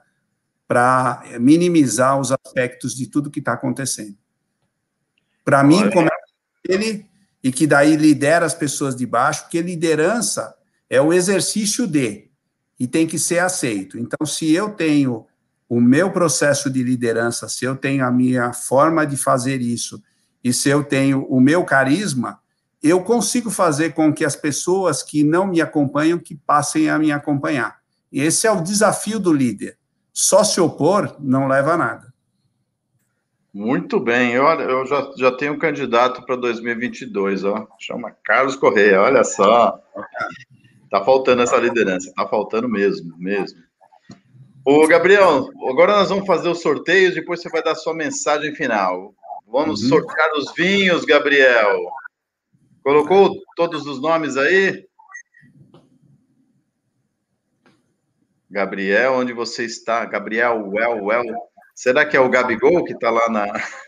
para 0.66 1.22
minimizar 1.40 2.20
os 2.20 2.30
aspectos 2.30 2.94
de 2.94 3.06
tudo 3.06 3.30
que 3.30 3.38
está 3.38 3.54
acontecendo. 3.54 4.16
Para 5.44 5.64
mim, 5.64 5.90
como 5.90 6.08
ele 6.68 7.08
e 7.42 7.50
que 7.50 7.66
daí 7.66 7.96
lidera 7.96 8.44
as 8.44 8.54
pessoas 8.54 8.94
de 8.94 9.06
baixo, 9.06 9.42
porque 9.42 9.62
liderança 9.62 10.54
é 10.90 11.00
o 11.00 11.12
exercício 11.12 11.86
de 11.86 12.27
e 12.78 12.86
tem 12.86 13.06
que 13.06 13.18
ser 13.18 13.40
aceito. 13.40 13.98
Então, 13.98 14.26
se 14.26 14.52
eu 14.52 14.70
tenho 14.70 15.26
o 15.68 15.80
meu 15.80 16.10
processo 16.10 16.70
de 16.70 16.82
liderança, 16.82 17.48
se 17.48 17.64
eu 17.64 17.76
tenho 17.76 18.04
a 18.04 18.10
minha 18.10 18.52
forma 18.52 19.06
de 19.06 19.16
fazer 19.16 19.60
isso, 19.60 20.02
e 20.42 20.52
se 20.52 20.68
eu 20.68 20.84
tenho 20.84 21.24
o 21.24 21.40
meu 21.40 21.64
carisma, 21.64 22.40
eu 22.82 23.02
consigo 23.02 23.50
fazer 23.50 23.92
com 23.92 24.12
que 24.12 24.24
as 24.24 24.36
pessoas 24.36 25.02
que 25.02 25.24
não 25.24 25.46
me 25.46 25.60
acompanham 25.60 26.18
que 26.18 26.36
passem 26.36 26.88
a 26.88 26.98
me 26.98 27.10
acompanhar. 27.10 27.78
E 28.10 28.20
esse 28.20 28.46
é 28.46 28.52
o 28.52 28.62
desafio 28.62 29.18
do 29.18 29.32
líder. 29.32 29.76
Só 30.12 30.42
se 30.42 30.60
opor 30.60 31.16
não 31.18 31.46
leva 31.46 31.74
a 31.74 31.76
nada. 31.76 32.14
Muito 33.52 33.98
bem, 33.98 34.32
eu, 34.32 34.44
eu 34.44 34.86
já, 34.86 35.10
já 35.16 35.32
tenho 35.32 35.54
um 35.54 35.58
candidato 35.58 36.24
para 36.24 36.36
2022, 36.36 37.44
ó. 37.44 37.66
Chama 37.78 38.14
Carlos 38.22 38.54
Correia, 38.54 39.02
olha 39.02 39.24
só. 39.24 39.82
Tá 40.90 41.04
faltando 41.04 41.42
essa 41.42 41.56
liderança, 41.56 42.12
tá 42.16 42.26
faltando 42.26 42.68
mesmo, 42.68 43.16
mesmo. 43.18 43.58
Ô, 44.64 44.86
Gabriel, 44.86 45.48
agora 45.68 45.96
nós 45.96 46.08
vamos 46.08 46.26
fazer 46.26 46.48
os 46.48 46.60
sorteios, 46.60 47.14
depois 47.14 47.40
você 47.40 47.48
vai 47.48 47.62
dar 47.62 47.74
sua 47.74 47.94
mensagem 47.94 48.54
final. 48.54 49.14
Vamos 49.46 49.82
uhum. 49.82 49.88
sortear 49.88 50.30
os 50.34 50.52
vinhos, 50.54 51.04
Gabriel. 51.04 51.78
Colocou 52.82 53.34
todos 53.56 53.86
os 53.86 54.00
nomes 54.00 54.36
aí? 54.36 54.86
Gabriel, 58.50 59.14
onde 59.14 59.32
você 59.32 59.64
está? 59.64 60.04
Gabriel, 60.06 60.68
well, 60.68 61.04
well. 61.04 61.24
Será 61.78 62.04
que 62.04 62.16
é 62.16 62.20
o 62.20 62.28
Gabigol 62.28 62.84
que 62.84 62.92
está 62.92 63.08
lá 63.08 63.28
na. 63.30 63.46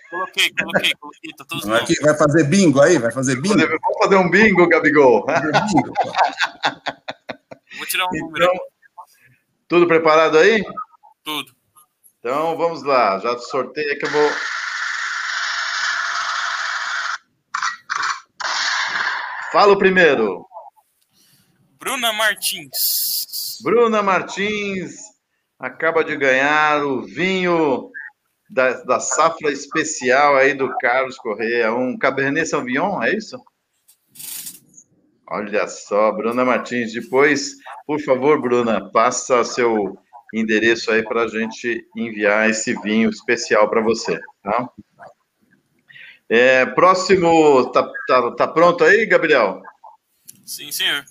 Coloquei, 0.08 0.48
coloquei, 0.54 0.94
coloquei. 0.94 1.32
Tá 1.36 1.44
todos 1.44 1.68
Aqui, 1.70 2.00
vai 2.00 2.16
fazer 2.16 2.44
bingo 2.44 2.80
aí? 2.80 2.98
Vai 2.98 3.10
fazer 3.10 3.40
bingo? 3.40 3.56
Vamos 3.58 3.98
fazer 4.00 4.14
um 4.14 4.30
bingo, 4.30 4.68
Gabigol. 4.68 5.26
Bingo, 5.26 5.92
Vou 7.76 7.86
tirar 7.86 8.06
um 8.06 8.10
número. 8.12 8.44
Então, 8.44 8.54
tudo 9.66 9.88
preparado 9.88 10.38
aí? 10.38 10.64
Tudo. 11.24 11.52
Então, 12.20 12.56
vamos 12.56 12.84
lá. 12.84 13.18
Já 13.18 13.36
sorteio 13.38 13.98
que 13.98 14.06
eu 14.06 14.10
vou. 14.10 14.30
Fala 19.50 19.72
o 19.72 19.78
primeiro. 19.78 20.46
Bruna 21.80 22.12
Martins. 22.12 23.58
Bruna 23.64 24.00
Martins 24.00 25.09
acaba 25.60 26.02
de 26.02 26.16
ganhar 26.16 26.82
o 26.82 27.02
vinho 27.02 27.90
da, 28.48 28.82
da 28.84 28.98
safra 28.98 29.52
especial 29.52 30.36
aí 30.36 30.54
do 30.54 30.74
Carlos 30.78 31.18
Correia, 31.18 31.72
um 31.72 31.98
Cabernet 31.98 32.48
Sauvignon, 32.48 33.02
é 33.02 33.14
isso? 33.14 33.38
Olha 35.28 35.68
só, 35.68 36.10
Bruna 36.10 36.44
Martins. 36.44 36.92
Depois, 36.92 37.52
por 37.86 38.00
favor, 38.00 38.40
Bruna, 38.40 38.90
passa 38.90 39.44
seu 39.44 39.96
endereço 40.34 40.90
aí 40.90 41.04
para 41.04 41.22
a 41.22 41.28
gente 41.28 41.86
enviar 41.94 42.48
esse 42.50 42.74
vinho 42.80 43.10
especial 43.10 43.68
para 43.68 43.80
você, 43.80 44.18
tá? 44.42 44.68
É, 46.28 46.64
próximo, 46.64 47.70
tá, 47.70 47.88
tá, 48.06 48.30
tá 48.32 48.48
pronto 48.48 48.82
aí, 48.82 49.04
Gabriel? 49.06 49.62
Sim, 50.44 50.72
senhor. 50.72 51.04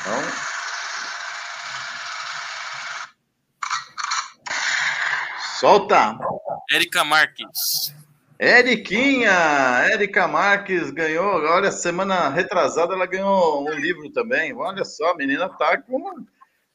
Então, 0.00 0.59
Solta! 5.60 6.16
Érica 6.72 7.04
Marques. 7.04 7.94
Eriquinha! 8.40 9.30
Érica 9.90 10.26
Marques 10.26 10.90
ganhou, 10.90 11.44
olha, 11.44 11.70
semana 11.70 12.30
retrasada 12.30 12.94
ela 12.94 13.04
ganhou 13.04 13.68
um 13.68 13.74
livro 13.74 14.10
também. 14.10 14.54
Olha 14.56 14.86
só, 14.86 15.10
a 15.10 15.16
menina 15.16 15.50
tá 15.50 15.76
com, 15.76 16.24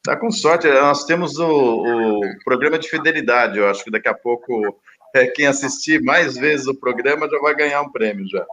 tá 0.04 0.16
com 0.16 0.30
sorte. 0.30 0.68
Nós 0.68 1.04
temos 1.04 1.36
o, 1.36 1.48
o 1.48 2.20
programa 2.44 2.78
de 2.78 2.88
fidelidade, 2.88 3.58
eu 3.58 3.68
acho 3.68 3.82
que 3.82 3.90
daqui 3.90 4.06
a 4.06 4.14
pouco 4.14 4.80
é, 5.16 5.26
quem 5.26 5.48
assistir 5.48 6.00
mais 6.00 6.36
vezes 6.36 6.68
o 6.68 6.78
programa 6.78 7.28
já 7.28 7.40
vai 7.40 7.56
ganhar 7.56 7.82
um 7.82 7.90
prêmio 7.90 8.24
já. 8.28 8.46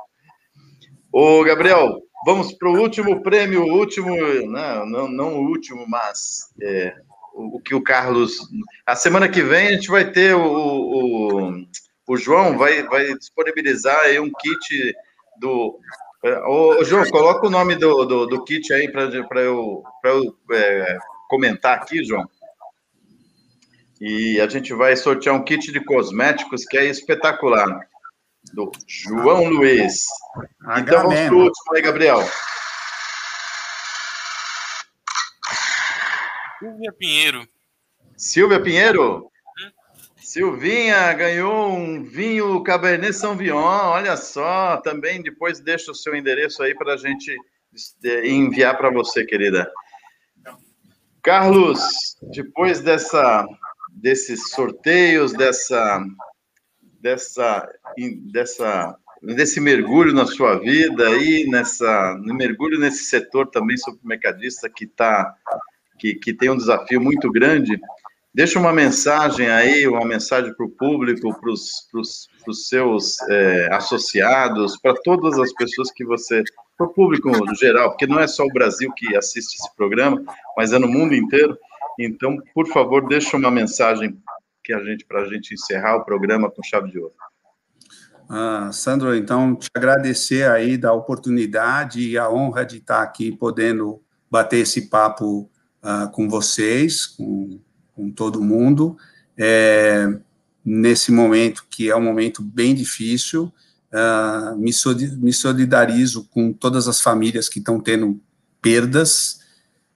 Ô, 1.12 1.44
Gabriel, 1.44 2.02
vamos 2.26 2.52
para 2.54 2.70
o 2.70 2.82
último 2.82 3.22
prêmio, 3.22 3.66
o 3.66 3.78
último, 3.78 4.16
não, 4.50 4.84
não, 4.88 5.08
não 5.08 5.36
o 5.36 5.46
último, 5.48 5.86
mas 5.88 6.52
é, 6.60 6.96
o, 7.34 7.60
que 7.60 7.74
o 7.74 7.82
Carlos. 7.82 8.38
A 8.86 8.96
semana 8.96 9.28
que 9.28 9.42
vem 9.42 9.68
a 9.68 9.72
gente 9.72 9.90
vai 9.90 10.10
ter 10.12 10.36
o, 10.36 10.42
o, 10.42 11.66
o 12.08 12.18
João 12.18 12.58
vai, 12.58 12.84
vai 12.84 13.14
disponibilizar 13.16 14.00
aí 14.02 14.20
um 14.20 14.32
kit 14.32 14.96
do. 15.40 15.80
Ô, 16.48 16.84
João, 16.86 17.04
coloca 17.10 17.48
o 17.48 17.50
nome 17.50 17.76
do, 17.76 18.06
do, 18.06 18.26
do 18.26 18.44
kit 18.44 18.72
aí 18.74 18.90
para 18.90 19.04
eu, 19.42 19.84
pra 20.02 20.12
eu 20.12 20.38
é, 20.54 20.98
comentar 21.28 21.78
aqui, 21.78 22.04
João. 22.04 22.26
E 24.00 24.40
a 24.40 24.48
gente 24.48 24.74
vai 24.74 24.96
sortear 24.96 25.36
um 25.36 25.44
kit 25.44 25.72
de 25.72 25.84
cosméticos 25.84 26.66
que 26.66 26.78
é 26.78 26.86
espetacular. 26.86 27.80
Do 28.54 28.70
João 28.86 29.46
Luiz. 29.46 30.04
Então 30.78 31.04
vamos 31.04 31.20
para 31.20 31.34
o 31.34 31.44
último 31.44 31.76
aí, 31.76 31.82
Gabriel. 31.82 32.20
Silvia 36.64 36.94
Pinheiro. 36.94 37.48
Silvia 38.16 38.62
Pinheiro? 38.62 39.30
Silvinha 40.16 41.12
ganhou 41.12 41.74
um 41.74 42.02
vinho 42.02 42.64
Cabernet 42.64 43.12
Sauvignon, 43.12 43.58
olha 43.58 44.16
só. 44.16 44.78
Também 44.78 45.22
depois 45.22 45.60
deixa 45.60 45.92
o 45.92 45.96
seu 45.96 46.16
endereço 46.16 46.64
aí 46.64 46.74
para 46.74 46.94
a 46.94 46.98
gente 46.98 47.36
é, 48.06 48.30
enviar 48.30 48.78
para 48.78 48.90
você, 48.90 49.26
querida. 49.26 49.70
Carlos, 51.22 52.16
depois 52.34 52.80
dessa, 52.80 53.46
desses 53.92 54.50
sorteios, 54.52 55.34
dessa, 55.34 56.02
dessa, 57.02 57.70
dessa, 58.32 58.98
desse 59.22 59.60
mergulho 59.60 60.14
na 60.14 60.26
sua 60.26 60.58
vida 60.60 61.10
aí, 61.10 61.46
nessa 61.50 62.18
mergulho 62.24 62.80
nesse 62.80 63.04
setor 63.04 63.48
também 63.48 63.76
supermercadista 63.76 64.70
que 64.70 64.88
tá, 64.88 65.36
que, 65.98 66.16
que 66.16 66.34
tem 66.34 66.50
um 66.50 66.58
desafio 66.58 67.02
muito 67.02 67.32
grande. 67.32 67.80
Deixa 68.34 68.60
uma 68.60 68.74
mensagem 68.74 69.48
aí, 69.48 69.88
uma 69.88 70.06
mensagem 70.06 70.54
para 70.54 70.66
o 70.66 70.70
público, 70.70 71.34
para 71.40 71.52
os 71.52 72.68
seus 72.68 73.22
é, 73.30 73.70
associados, 73.72 74.78
para 74.82 74.96
todas 75.04 75.38
as 75.40 75.54
pessoas 75.54 75.92
que 75.92 76.04
você 76.04 76.44
para 76.78 76.88
o 76.88 76.94
público 76.94 77.30
no 77.30 77.56
geral, 77.56 77.92
porque 77.92 78.08
não 78.08 78.20
é 78.20 78.28
só 78.28 78.44
o 78.44 78.52
Brasil 78.52 78.92
que 78.94 79.16
assiste 79.16 79.56
esse 79.56 79.76
programa, 79.76 80.24
mas 80.58 80.74
é 80.74 80.80
no 80.80 80.88
mundo 80.88 81.14
inteiro. 81.14 81.58
Então, 82.00 82.38
por 82.54 82.68
favor, 82.68 83.08
deixa 83.08 83.38
uma 83.38 83.52
mensagem 83.52 84.18
que 84.64 84.74
a 84.74 84.84
gente 84.84 85.06
para 85.06 85.22
a 85.22 85.26
gente 85.28 85.54
encerrar 85.54 85.98
o 85.98 86.06
programa 86.06 86.50
com 86.50 86.64
chave 86.64 86.90
de 86.90 86.98
ouro. 86.98 87.14
Ah, 88.30 88.72
Sandro, 88.72 89.16
então 89.16 89.56
te 89.56 89.70
agradecer 89.76 90.50
aí 90.50 90.78
da 90.78 90.94
oportunidade 90.94 92.02
e 92.02 92.18
a 92.18 92.30
honra 92.30 92.66
de 92.66 92.78
estar 92.78 93.04
aqui 93.04 93.32
podendo 93.32 94.02
bater 94.32 94.60
esse 94.60 94.90
papo 94.90 95.50
ah, 95.84 96.08
com 96.08 96.30
vocês, 96.30 97.06
com, 97.06 97.60
com 97.94 98.10
todo 98.10 98.42
mundo, 98.42 98.98
é, 99.38 100.08
nesse 100.64 101.12
momento 101.12 101.66
que 101.70 101.90
é 101.90 101.96
um 101.96 102.02
momento 102.02 102.42
bem 102.42 102.74
difícil. 102.74 103.54
Uh, 103.92 104.58
me, 104.58 105.32
solidarizo 105.32 106.24
com 106.32 106.52
todas 106.52 106.88
as 106.88 107.00
famílias 107.00 107.48
que 107.48 107.60
estão 107.60 107.80
tendo 107.80 108.20
perdas 108.60 109.42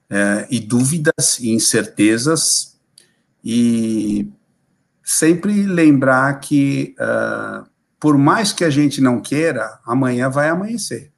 uh, 0.08 0.46
e 0.48 0.60
dúvidas 0.60 1.40
e 1.40 1.50
incertezas, 1.50 2.78
e 3.44 4.28
sempre 5.02 5.64
lembrar 5.64 6.38
que, 6.38 6.94
uh, 7.00 7.68
por 7.98 8.16
mais 8.16 8.52
que 8.52 8.62
a 8.62 8.70
gente 8.70 9.00
não 9.00 9.20
queira, 9.20 9.80
amanhã 9.84 10.28
vai 10.28 10.48
amanhecer 10.48 11.10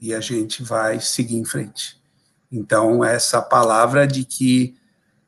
e 0.00 0.14
a 0.14 0.20
gente 0.20 0.62
vai 0.62 1.00
seguir 1.00 1.36
em 1.36 1.44
frente. 1.44 2.02
Então, 2.54 3.04
essa 3.04 3.42
palavra 3.42 4.06
de 4.06 4.24
que 4.24 4.76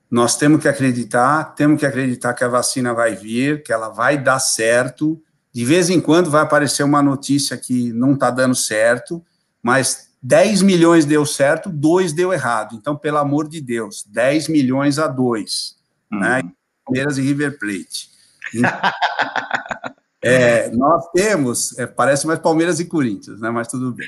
nós 0.08 0.36
temos 0.36 0.62
que 0.62 0.68
acreditar, 0.68 1.54
temos 1.56 1.80
que 1.80 1.86
acreditar 1.86 2.32
que 2.34 2.44
a 2.44 2.48
vacina 2.48 2.94
vai 2.94 3.16
vir, 3.16 3.64
que 3.64 3.72
ela 3.72 3.88
vai 3.88 4.16
dar 4.16 4.38
certo, 4.38 5.20
de 5.52 5.64
vez 5.64 5.90
em 5.90 6.00
quando 6.00 6.30
vai 6.30 6.42
aparecer 6.42 6.84
uma 6.84 7.02
notícia 7.02 7.56
que 7.56 7.92
não 7.92 8.14
está 8.14 8.30
dando 8.30 8.54
certo, 8.54 9.24
mas 9.60 10.10
10 10.22 10.62
milhões 10.62 11.04
deu 11.04 11.26
certo, 11.26 11.68
2 11.68 12.12
deu 12.12 12.32
errado. 12.32 12.76
Então, 12.76 12.96
pelo 12.96 13.18
amor 13.18 13.48
de 13.48 13.60
Deus, 13.60 14.04
10 14.06 14.48
milhões 14.48 14.98
a 14.98 15.08
2. 15.08 15.76
Uhum. 16.12 16.20
Né? 16.20 16.42
Palmeiras 16.84 17.18
e 17.18 17.22
River 17.22 17.58
Plate. 17.58 18.10
é, 20.22 20.70
nós 20.70 21.10
temos, 21.12 21.76
é, 21.76 21.86
parece 21.86 22.26
mais 22.26 22.38
Palmeiras 22.38 22.78
e 22.78 22.84
Corinthians, 22.84 23.40
né? 23.40 23.50
mas 23.50 23.66
tudo 23.66 23.92
bem. 23.92 24.06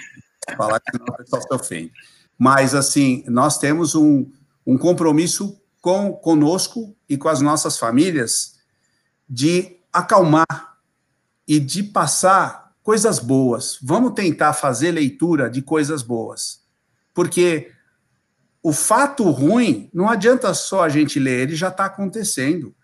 Falar 0.56 0.78
que 0.78 0.96
o 0.96 1.16
pessoal 1.16 1.42
se 1.42 1.54
ofende. 1.54 1.92
Mas, 2.38 2.74
assim, 2.74 3.24
nós 3.26 3.58
temos 3.58 3.94
um, 3.94 4.30
um 4.64 4.78
compromisso 4.78 5.60
com 5.80 6.12
conosco 6.12 6.94
e 7.08 7.16
com 7.16 7.28
as 7.28 7.40
nossas 7.40 7.78
famílias 7.78 8.58
de 9.28 9.76
acalmar 9.92 10.76
e 11.46 11.58
de 11.58 11.82
passar 11.82 12.72
coisas 12.82 13.18
boas. 13.18 13.78
Vamos 13.82 14.12
tentar 14.12 14.52
fazer 14.52 14.92
leitura 14.92 15.50
de 15.50 15.62
coisas 15.62 16.02
boas. 16.02 16.62
Porque 17.12 17.72
o 18.62 18.72
fato 18.72 19.30
ruim, 19.30 19.90
não 19.92 20.08
adianta 20.08 20.52
só 20.54 20.84
a 20.84 20.88
gente 20.88 21.18
ler, 21.18 21.40
ele 21.40 21.56
já 21.56 21.68
está 21.68 21.86
acontecendo. 21.86 22.74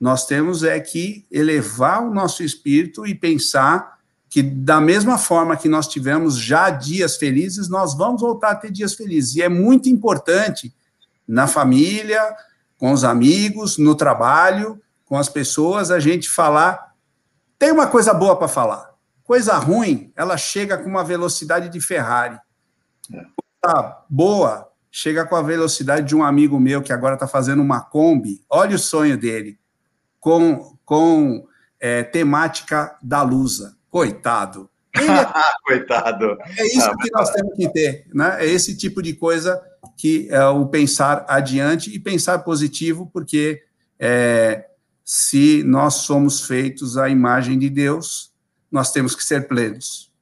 Nós 0.00 0.26
temos 0.26 0.62
é 0.62 0.78
que 0.80 1.26
elevar 1.30 2.02
o 2.02 2.12
nosso 2.12 2.42
espírito 2.42 3.06
e 3.06 3.14
pensar 3.14 3.97
que, 4.28 4.42
da 4.42 4.80
mesma 4.80 5.16
forma 5.16 5.56
que 5.56 5.68
nós 5.68 5.88
tivemos 5.88 6.38
já 6.38 6.70
dias 6.70 7.16
felizes, 7.16 7.68
nós 7.68 7.96
vamos 7.96 8.20
voltar 8.20 8.50
a 8.50 8.56
ter 8.56 8.70
dias 8.70 8.94
felizes. 8.94 9.36
E 9.36 9.42
é 9.42 9.48
muito 9.48 9.88
importante 9.88 10.74
na 11.26 11.46
família, 11.46 12.20
com 12.76 12.92
os 12.92 13.04
amigos, 13.04 13.78
no 13.78 13.94
trabalho, 13.94 14.80
com 15.04 15.16
as 15.16 15.28
pessoas, 15.28 15.90
a 15.90 15.98
gente 15.98 16.28
falar 16.28 16.88
tem 17.58 17.72
uma 17.72 17.88
coisa 17.88 18.14
boa 18.14 18.36
para 18.36 18.46
falar. 18.46 18.94
Coisa 19.24 19.56
ruim, 19.56 20.12
ela 20.14 20.36
chega 20.36 20.78
com 20.78 20.88
uma 20.88 21.02
velocidade 21.02 21.68
de 21.68 21.80
Ferrari. 21.80 22.38
É. 23.12 23.22
Coisa 23.60 23.96
boa, 24.08 24.70
chega 24.90 25.26
com 25.26 25.34
a 25.34 25.42
velocidade 25.42 26.06
de 26.06 26.14
um 26.14 26.22
amigo 26.22 26.60
meu 26.60 26.80
que 26.80 26.92
agora 26.92 27.14
está 27.14 27.26
fazendo 27.26 27.60
uma 27.60 27.80
Kombi. 27.80 28.40
Olha 28.48 28.76
o 28.76 28.78
sonho 28.78 29.18
dele, 29.18 29.58
com, 30.20 30.78
com 30.84 31.46
é, 31.80 32.04
temática 32.04 32.96
da 33.02 33.22
Lusa. 33.22 33.76
Coitado. 33.90 34.68
É... 34.94 35.00
Coitado. 35.64 36.38
É 36.56 36.66
isso 36.66 36.90
ah, 36.90 36.96
que 36.96 37.10
nós 37.10 37.30
temos 37.30 37.54
que 37.56 37.68
ter, 37.70 38.06
né? 38.12 38.36
É 38.40 38.46
esse 38.46 38.76
tipo 38.76 39.02
de 39.02 39.14
coisa 39.14 39.60
que 39.96 40.28
é 40.30 40.44
o 40.46 40.66
pensar 40.66 41.24
adiante 41.28 41.94
e 41.94 41.98
pensar 41.98 42.38
positivo, 42.40 43.10
porque 43.12 43.62
é, 43.98 44.66
se 45.04 45.62
nós 45.64 45.94
somos 45.94 46.46
feitos 46.46 46.96
à 46.96 47.08
imagem 47.08 47.58
de 47.58 47.68
Deus, 47.68 48.32
nós 48.70 48.92
temos 48.92 49.14
que 49.14 49.24
ser 49.24 49.48
plenos. 49.48 50.12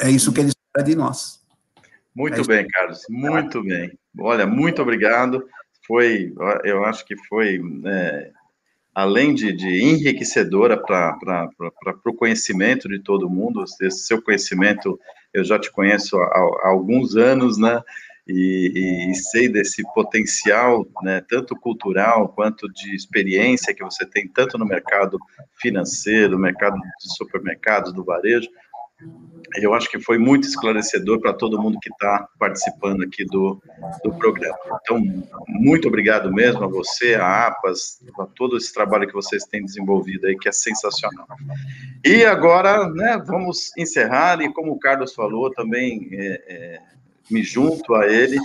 É 0.00 0.10
isso 0.10 0.32
que 0.32 0.40
ele 0.40 0.50
espera 0.50 0.84
de 0.84 0.94
nós. 0.94 1.42
Muito 2.14 2.40
é 2.40 2.44
bem, 2.44 2.66
Carlos, 2.68 3.02
muito 3.08 3.62
bem. 3.62 3.96
Olha, 4.18 4.46
muito 4.46 4.82
obrigado. 4.82 5.46
Foi, 5.86 6.34
eu 6.64 6.84
acho 6.84 7.04
que 7.06 7.16
foi, 7.28 7.60
é, 7.86 8.30
além 8.98 9.32
de, 9.32 9.52
de 9.52 9.80
enriquecedora 9.80 10.76
para 10.76 11.48
o 12.04 12.12
conhecimento 12.12 12.88
de 12.88 12.98
todo 12.98 13.30
mundo, 13.30 13.62
esse 13.62 14.04
seu 14.04 14.20
conhecimento, 14.20 14.98
eu 15.32 15.44
já 15.44 15.56
te 15.56 15.70
conheço 15.70 16.16
há, 16.16 16.38
há 16.64 16.68
alguns 16.70 17.14
anos, 17.14 17.56
né? 17.58 17.80
e, 18.28 19.10
e, 19.10 19.14
sei 19.14 19.48
desse 19.48 19.82
potencial, 19.94 20.86
né, 21.02 21.22
tanto 21.26 21.56
cultural 21.56 22.28
quanto 22.28 22.70
de 22.70 22.94
experiência 22.94 23.74
que 23.74 23.82
você 23.82 24.04
tem 24.04 24.28
tanto 24.28 24.58
no 24.58 24.66
mercado 24.66 25.18
financeiro, 25.54 26.38
mercado 26.38 26.74
de 26.76 27.16
supermercados, 27.16 27.92
do 27.94 28.04
varejo. 28.04 28.50
Eu 29.56 29.74
acho 29.74 29.88
que 29.88 30.00
foi 30.00 30.18
muito 30.18 30.46
esclarecedor 30.46 31.20
para 31.20 31.32
todo 31.32 31.60
mundo 31.60 31.78
que 31.80 31.90
está 31.90 32.28
participando 32.38 33.02
aqui 33.02 33.24
do, 33.24 33.60
do 34.04 34.12
programa. 34.14 34.58
Então, 34.82 35.00
muito 35.48 35.88
obrigado 35.88 36.32
mesmo 36.32 36.64
a 36.64 36.68
você, 36.68 37.14
a 37.14 37.46
APAS, 37.46 38.00
a 38.18 38.26
todo 38.26 38.56
esse 38.56 38.72
trabalho 38.72 39.06
que 39.06 39.14
vocês 39.14 39.44
têm 39.44 39.64
desenvolvido 39.64 40.26
aí, 40.26 40.36
que 40.36 40.48
é 40.48 40.52
sensacional. 40.52 41.26
E 42.04 42.24
agora, 42.24 42.88
né, 42.90 43.22
vamos 43.26 43.70
encerrar, 43.76 44.40
e 44.40 44.52
como 44.52 44.72
o 44.72 44.78
Carlos 44.78 45.14
falou, 45.14 45.50
também 45.50 46.08
é, 46.12 46.42
é, 46.48 46.80
me 47.30 47.42
junto 47.42 47.94
a 47.94 48.06
ele 48.06 48.38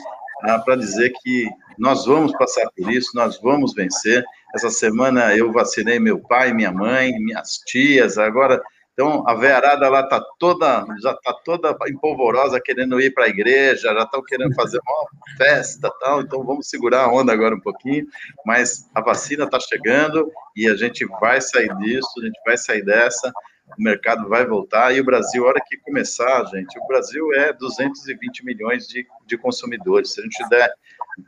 ah, 0.44 0.60
para 0.60 0.76
dizer 0.76 1.12
que 1.22 1.50
nós 1.78 2.06
vamos 2.06 2.32
passar 2.34 2.70
por 2.76 2.92
isso, 2.92 3.12
nós 3.16 3.40
vamos 3.42 3.74
vencer. 3.74 4.24
Essa 4.54 4.70
semana 4.70 5.36
eu 5.36 5.52
vacinei 5.52 6.00
meu 6.00 6.20
pai, 6.20 6.54
minha 6.54 6.72
mãe, 6.72 7.12
minhas 7.20 7.58
tias, 7.66 8.18
agora 8.18 8.62
então 8.94 9.28
a 9.28 9.34
vearada 9.34 9.90
lá 9.90 10.03
tá 10.03 10.24
toda, 10.40 10.86
já 11.02 11.14
tá 11.15 11.34
toda 11.44 11.76
empolvorosa 11.88 12.61
querendo 12.61 13.02
ir 13.02 13.14
para 13.14 13.26
a 13.26 13.30
igreja, 13.30 13.94
já 13.94 14.03
estão 14.03 14.24
querendo 14.24 14.53
fazer 14.56 14.80
uma 14.88 15.38
festa, 15.38 15.91
tal. 15.99 16.22
Então 16.22 16.44
vamos 16.44 16.70
segurar 16.70 17.06
a 17.06 17.11
onda 17.11 17.34
agora 17.34 17.56
um 17.56 17.60
pouquinho, 17.60 18.06
mas 18.45 18.90
a 18.94 19.02
vacina 19.02 19.45
está 19.45 19.60
chegando 19.60 20.32
e 20.56 20.68
a 20.68 20.76
gente 20.76 21.06
vai 21.20 21.41
sair 21.41 21.76
disso, 21.78 22.10
a 22.20 22.26
gente 22.26 22.40
vai 22.45 22.57
sair 22.57 22.84
dessa 22.84 23.32
o 23.78 23.82
mercado 23.82 24.28
vai 24.28 24.45
voltar 24.45 24.95
e 24.95 25.02
o 25.02 25.06
Brasil, 25.06 25.45
a 25.45 25.49
hora 25.49 25.61
que 25.65 25.78
começar, 25.78 26.44
gente, 26.45 26.78
o 26.78 26.88
Brasil 26.88 27.34
é 27.34 27.53
220 27.53 28.45
milhões 28.45 28.88
de, 28.88 29.06
de 29.26 29.38
consumidores. 29.38 30.14
Se 30.14 30.20
a 30.20 30.24
gente 30.24 30.49
der 30.49 30.72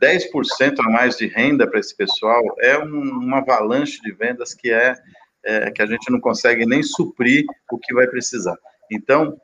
10% 0.02 0.80
a 0.80 0.90
mais 0.90 1.18
de 1.18 1.28
renda 1.28 1.68
para 1.68 1.80
esse 1.80 1.96
pessoal, 1.96 2.44
é 2.60 2.78
um, 2.78 2.86
uma 2.86 3.40
avalanche 3.40 4.02
de 4.02 4.12
vendas 4.12 4.54
que 4.54 4.72
é, 4.72 4.96
é 5.46 5.72
que 5.72 5.82
a 5.82 5.86
gente 5.86 6.12
não 6.12 6.20
consegue 6.20 6.66
nem 6.66 6.82
suprir 6.84 7.46
o 7.72 7.78
que 7.78 7.94
vai 7.94 8.08
precisar. 8.08 8.58
Então, 8.92 9.40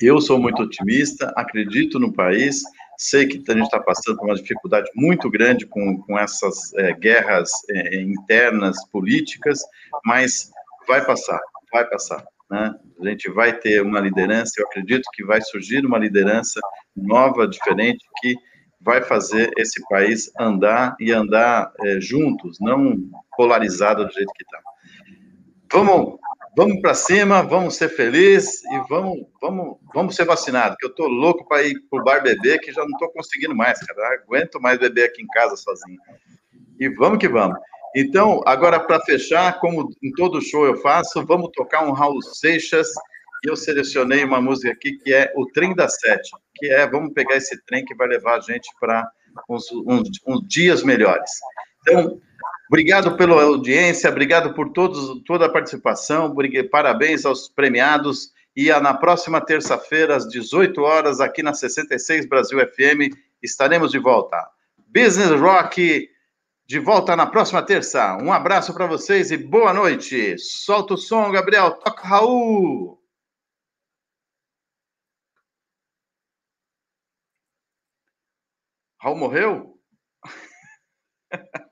eu 0.00 0.20
sou 0.20 0.38
muito 0.38 0.62
otimista, 0.62 1.32
acredito 1.36 1.98
no 1.98 2.12
país, 2.12 2.62
Sei 3.00 3.28
que 3.28 3.40
a 3.48 3.54
gente 3.54 3.66
está 3.66 3.78
passando 3.78 4.16
por 4.16 4.26
uma 4.26 4.34
dificuldade 4.34 4.90
muito 4.92 5.30
grande 5.30 5.64
com, 5.64 6.02
com 6.02 6.18
essas 6.18 6.74
é, 6.74 6.92
guerras 6.92 7.48
é, 7.70 8.00
internas 8.00 8.76
políticas, 8.90 9.60
mas 10.04 10.50
vai 10.84 11.06
passar, 11.06 11.38
vai 11.72 11.88
passar. 11.88 12.24
Né? 12.50 12.74
A 13.00 13.08
gente 13.08 13.30
vai 13.30 13.56
ter 13.56 13.82
uma 13.82 14.00
liderança, 14.00 14.54
eu 14.58 14.66
acredito 14.66 15.08
que 15.14 15.24
vai 15.24 15.40
surgir 15.40 15.86
uma 15.86 15.96
liderança 15.96 16.60
nova, 16.96 17.46
diferente, 17.46 18.04
que 18.20 18.34
vai 18.80 19.00
fazer 19.00 19.52
esse 19.56 19.80
país 19.88 20.28
andar 20.36 20.96
e 20.98 21.12
andar 21.12 21.72
é, 21.84 22.00
juntos, 22.00 22.58
não 22.60 22.96
polarizado 23.36 24.04
do 24.04 24.12
jeito 24.12 24.32
que 24.34 24.42
está. 24.42 24.58
Vamos, 25.72 26.18
vamos 26.56 26.80
para 26.80 26.94
cima, 26.94 27.42
vamos 27.42 27.76
ser 27.76 27.88
felizes 27.90 28.64
e 28.64 28.88
vamos, 28.88 29.26
vamos, 29.40 29.76
vamos 29.94 30.16
ser 30.16 30.24
vacinados, 30.24 30.76
que 30.78 30.86
eu 30.86 30.90
estou 30.90 31.08
louco 31.08 31.46
para 31.46 31.62
ir 31.62 31.78
para 31.90 32.00
o 32.00 32.04
bar 32.04 32.22
beber, 32.22 32.58
que 32.60 32.72
já 32.72 32.82
não 32.82 32.90
estou 32.90 33.10
conseguindo 33.10 33.54
mais, 33.54 33.78
cara. 33.80 34.14
Aguento 34.14 34.60
mais 34.60 34.78
beber 34.78 35.04
aqui 35.04 35.22
em 35.22 35.28
casa 35.28 35.56
sozinho. 35.56 35.98
E 36.80 36.88
vamos 36.88 37.18
que 37.18 37.28
vamos. 37.28 37.58
Então, 37.94 38.42
agora 38.46 38.80
para 38.80 39.00
fechar, 39.00 39.58
como 39.60 39.90
em 40.02 40.12
todo 40.12 40.42
show 40.42 40.66
eu 40.66 40.76
faço, 40.76 41.24
vamos 41.26 41.50
tocar 41.54 41.84
um 41.84 41.92
Raul 41.92 42.22
Seixas 42.22 42.88
e 43.44 43.48
eu 43.48 43.56
selecionei 43.56 44.24
uma 44.24 44.40
música 44.40 44.72
aqui 44.72 44.92
que 44.98 45.12
é 45.12 45.32
o 45.36 45.46
Trem 45.46 45.74
da 45.74 45.88
Sete, 45.88 46.30
que 46.54 46.66
é 46.66 46.86
vamos 46.86 47.12
pegar 47.12 47.36
esse 47.36 47.60
trem 47.64 47.84
que 47.84 47.94
vai 47.94 48.08
levar 48.08 48.36
a 48.36 48.40
gente 48.40 48.68
para 48.80 49.08
uns, 49.48 49.70
uns, 49.72 50.08
uns, 50.26 50.46
dias 50.48 50.82
melhores. 50.82 51.30
Então, 51.80 52.20
obrigado 52.68 53.16
pela 53.16 53.42
audiência, 53.42 54.10
obrigado 54.10 54.54
por 54.54 54.70
todos, 54.72 55.22
toda 55.24 55.46
a 55.46 55.52
participação, 55.52 56.34
parabéns 56.70 57.24
aos 57.24 57.48
premiados 57.48 58.32
e 58.56 58.70
na 58.80 58.92
próxima 58.92 59.40
terça-feira, 59.40 60.16
às 60.16 60.28
18 60.28 60.80
horas, 60.82 61.20
aqui 61.20 61.44
na 61.44 61.54
66 61.54 62.26
Brasil 62.26 62.58
FM, 62.58 63.14
estaremos 63.40 63.92
de 63.92 63.98
volta. 64.00 64.36
Business 64.88 65.30
Rock 65.30 66.08
de 66.66 66.78
volta 66.78 67.14
na 67.14 67.26
próxima 67.26 67.62
terça. 67.62 68.16
Um 68.16 68.32
abraço 68.32 68.74
para 68.74 68.86
vocês 68.86 69.30
e 69.30 69.36
boa 69.36 69.72
noite. 69.72 70.36
Solta 70.38 70.94
o 70.94 70.98
som, 70.98 71.30
Gabriel. 71.30 71.78
Toca 71.78 72.06
Raul. 72.06 73.00
Raul 79.00 79.16
morreu? 79.16 79.78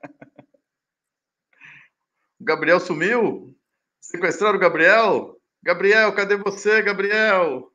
o 2.39 2.45
Gabriel 2.45 2.79
sumiu? 2.79 3.55
Sequestraram 4.01 4.57
o 4.57 4.61
Gabriel? 4.61 5.35
Gabriel, 5.63 6.13
cadê 6.13 6.37
você, 6.37 6.81
Gabriel? 6.81 7.71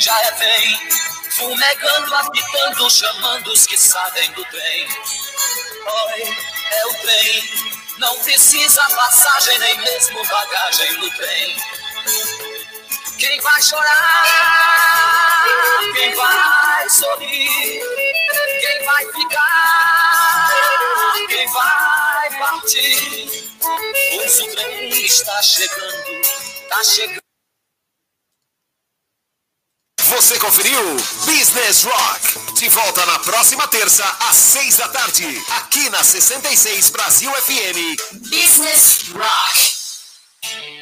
Já 0.00 0.22
é 0.22 0.32
bem, 0.38 0.88
fumegando, 1.30 2.14
apitando, 2.14 2.90
chamando 2.90 3.48
os 3.48 3.66
que 3.66 3.76
sabem 3.76 4.30
do 4.32 4.44
trem. 4.46 4.88
Oi, 5.86 6.22
é 6.72 6.86
o 6.86 6.94
trem, 7.02 7.42
não 7.98 8.18
precisa 8.20 8.82
passagem, 8.90 9.58
nem 9.58 9.78
mesmo 9.80 10.24
bagagem 10.26 10.92
no 10.98 11.10
trem. 11.10 11.56
Quem 13.18 13.40
vai 13.40 13.62
chorar? 13.62 14.24
Quem 15.94 16.14
vai 16.14 16.88
sorrir? 16.88 17.80
Quem 18.60 18.84
vai 18.86 19.12
ficar? 19.12 20.43
Quem 21.28 21.46
vai 21.48 22.38
partir? 22.38 23.52
Pois 24.14 24.40
o 24.40 24.46
trem 24.48 24.88
está 25.04 25.42
chegando, 25.42 26.10
está 26.20 26.84
chegando. 26.84 27.24
Você 30.00 30.38
conferiu 30.38 30.80
Business 31.24 31.84
Rock. 31.84 32.54
De 32.54 32.68
volta 32.68 33.04
na 33.06 33.18
próxima 33.18 33.66
terça, 33.66 34.04
às 34.28 34.36
seis 34.36 34.76
da 34.76 34.88
tarde, 34.88 35.26
aqui 35.56 35.88
na 35.90 36.04
66 36.04 36.90
Brasil 36.90 37.32
FM. 37.32 37.96
Business 38.30 39.08
Rock. 39.12 40.73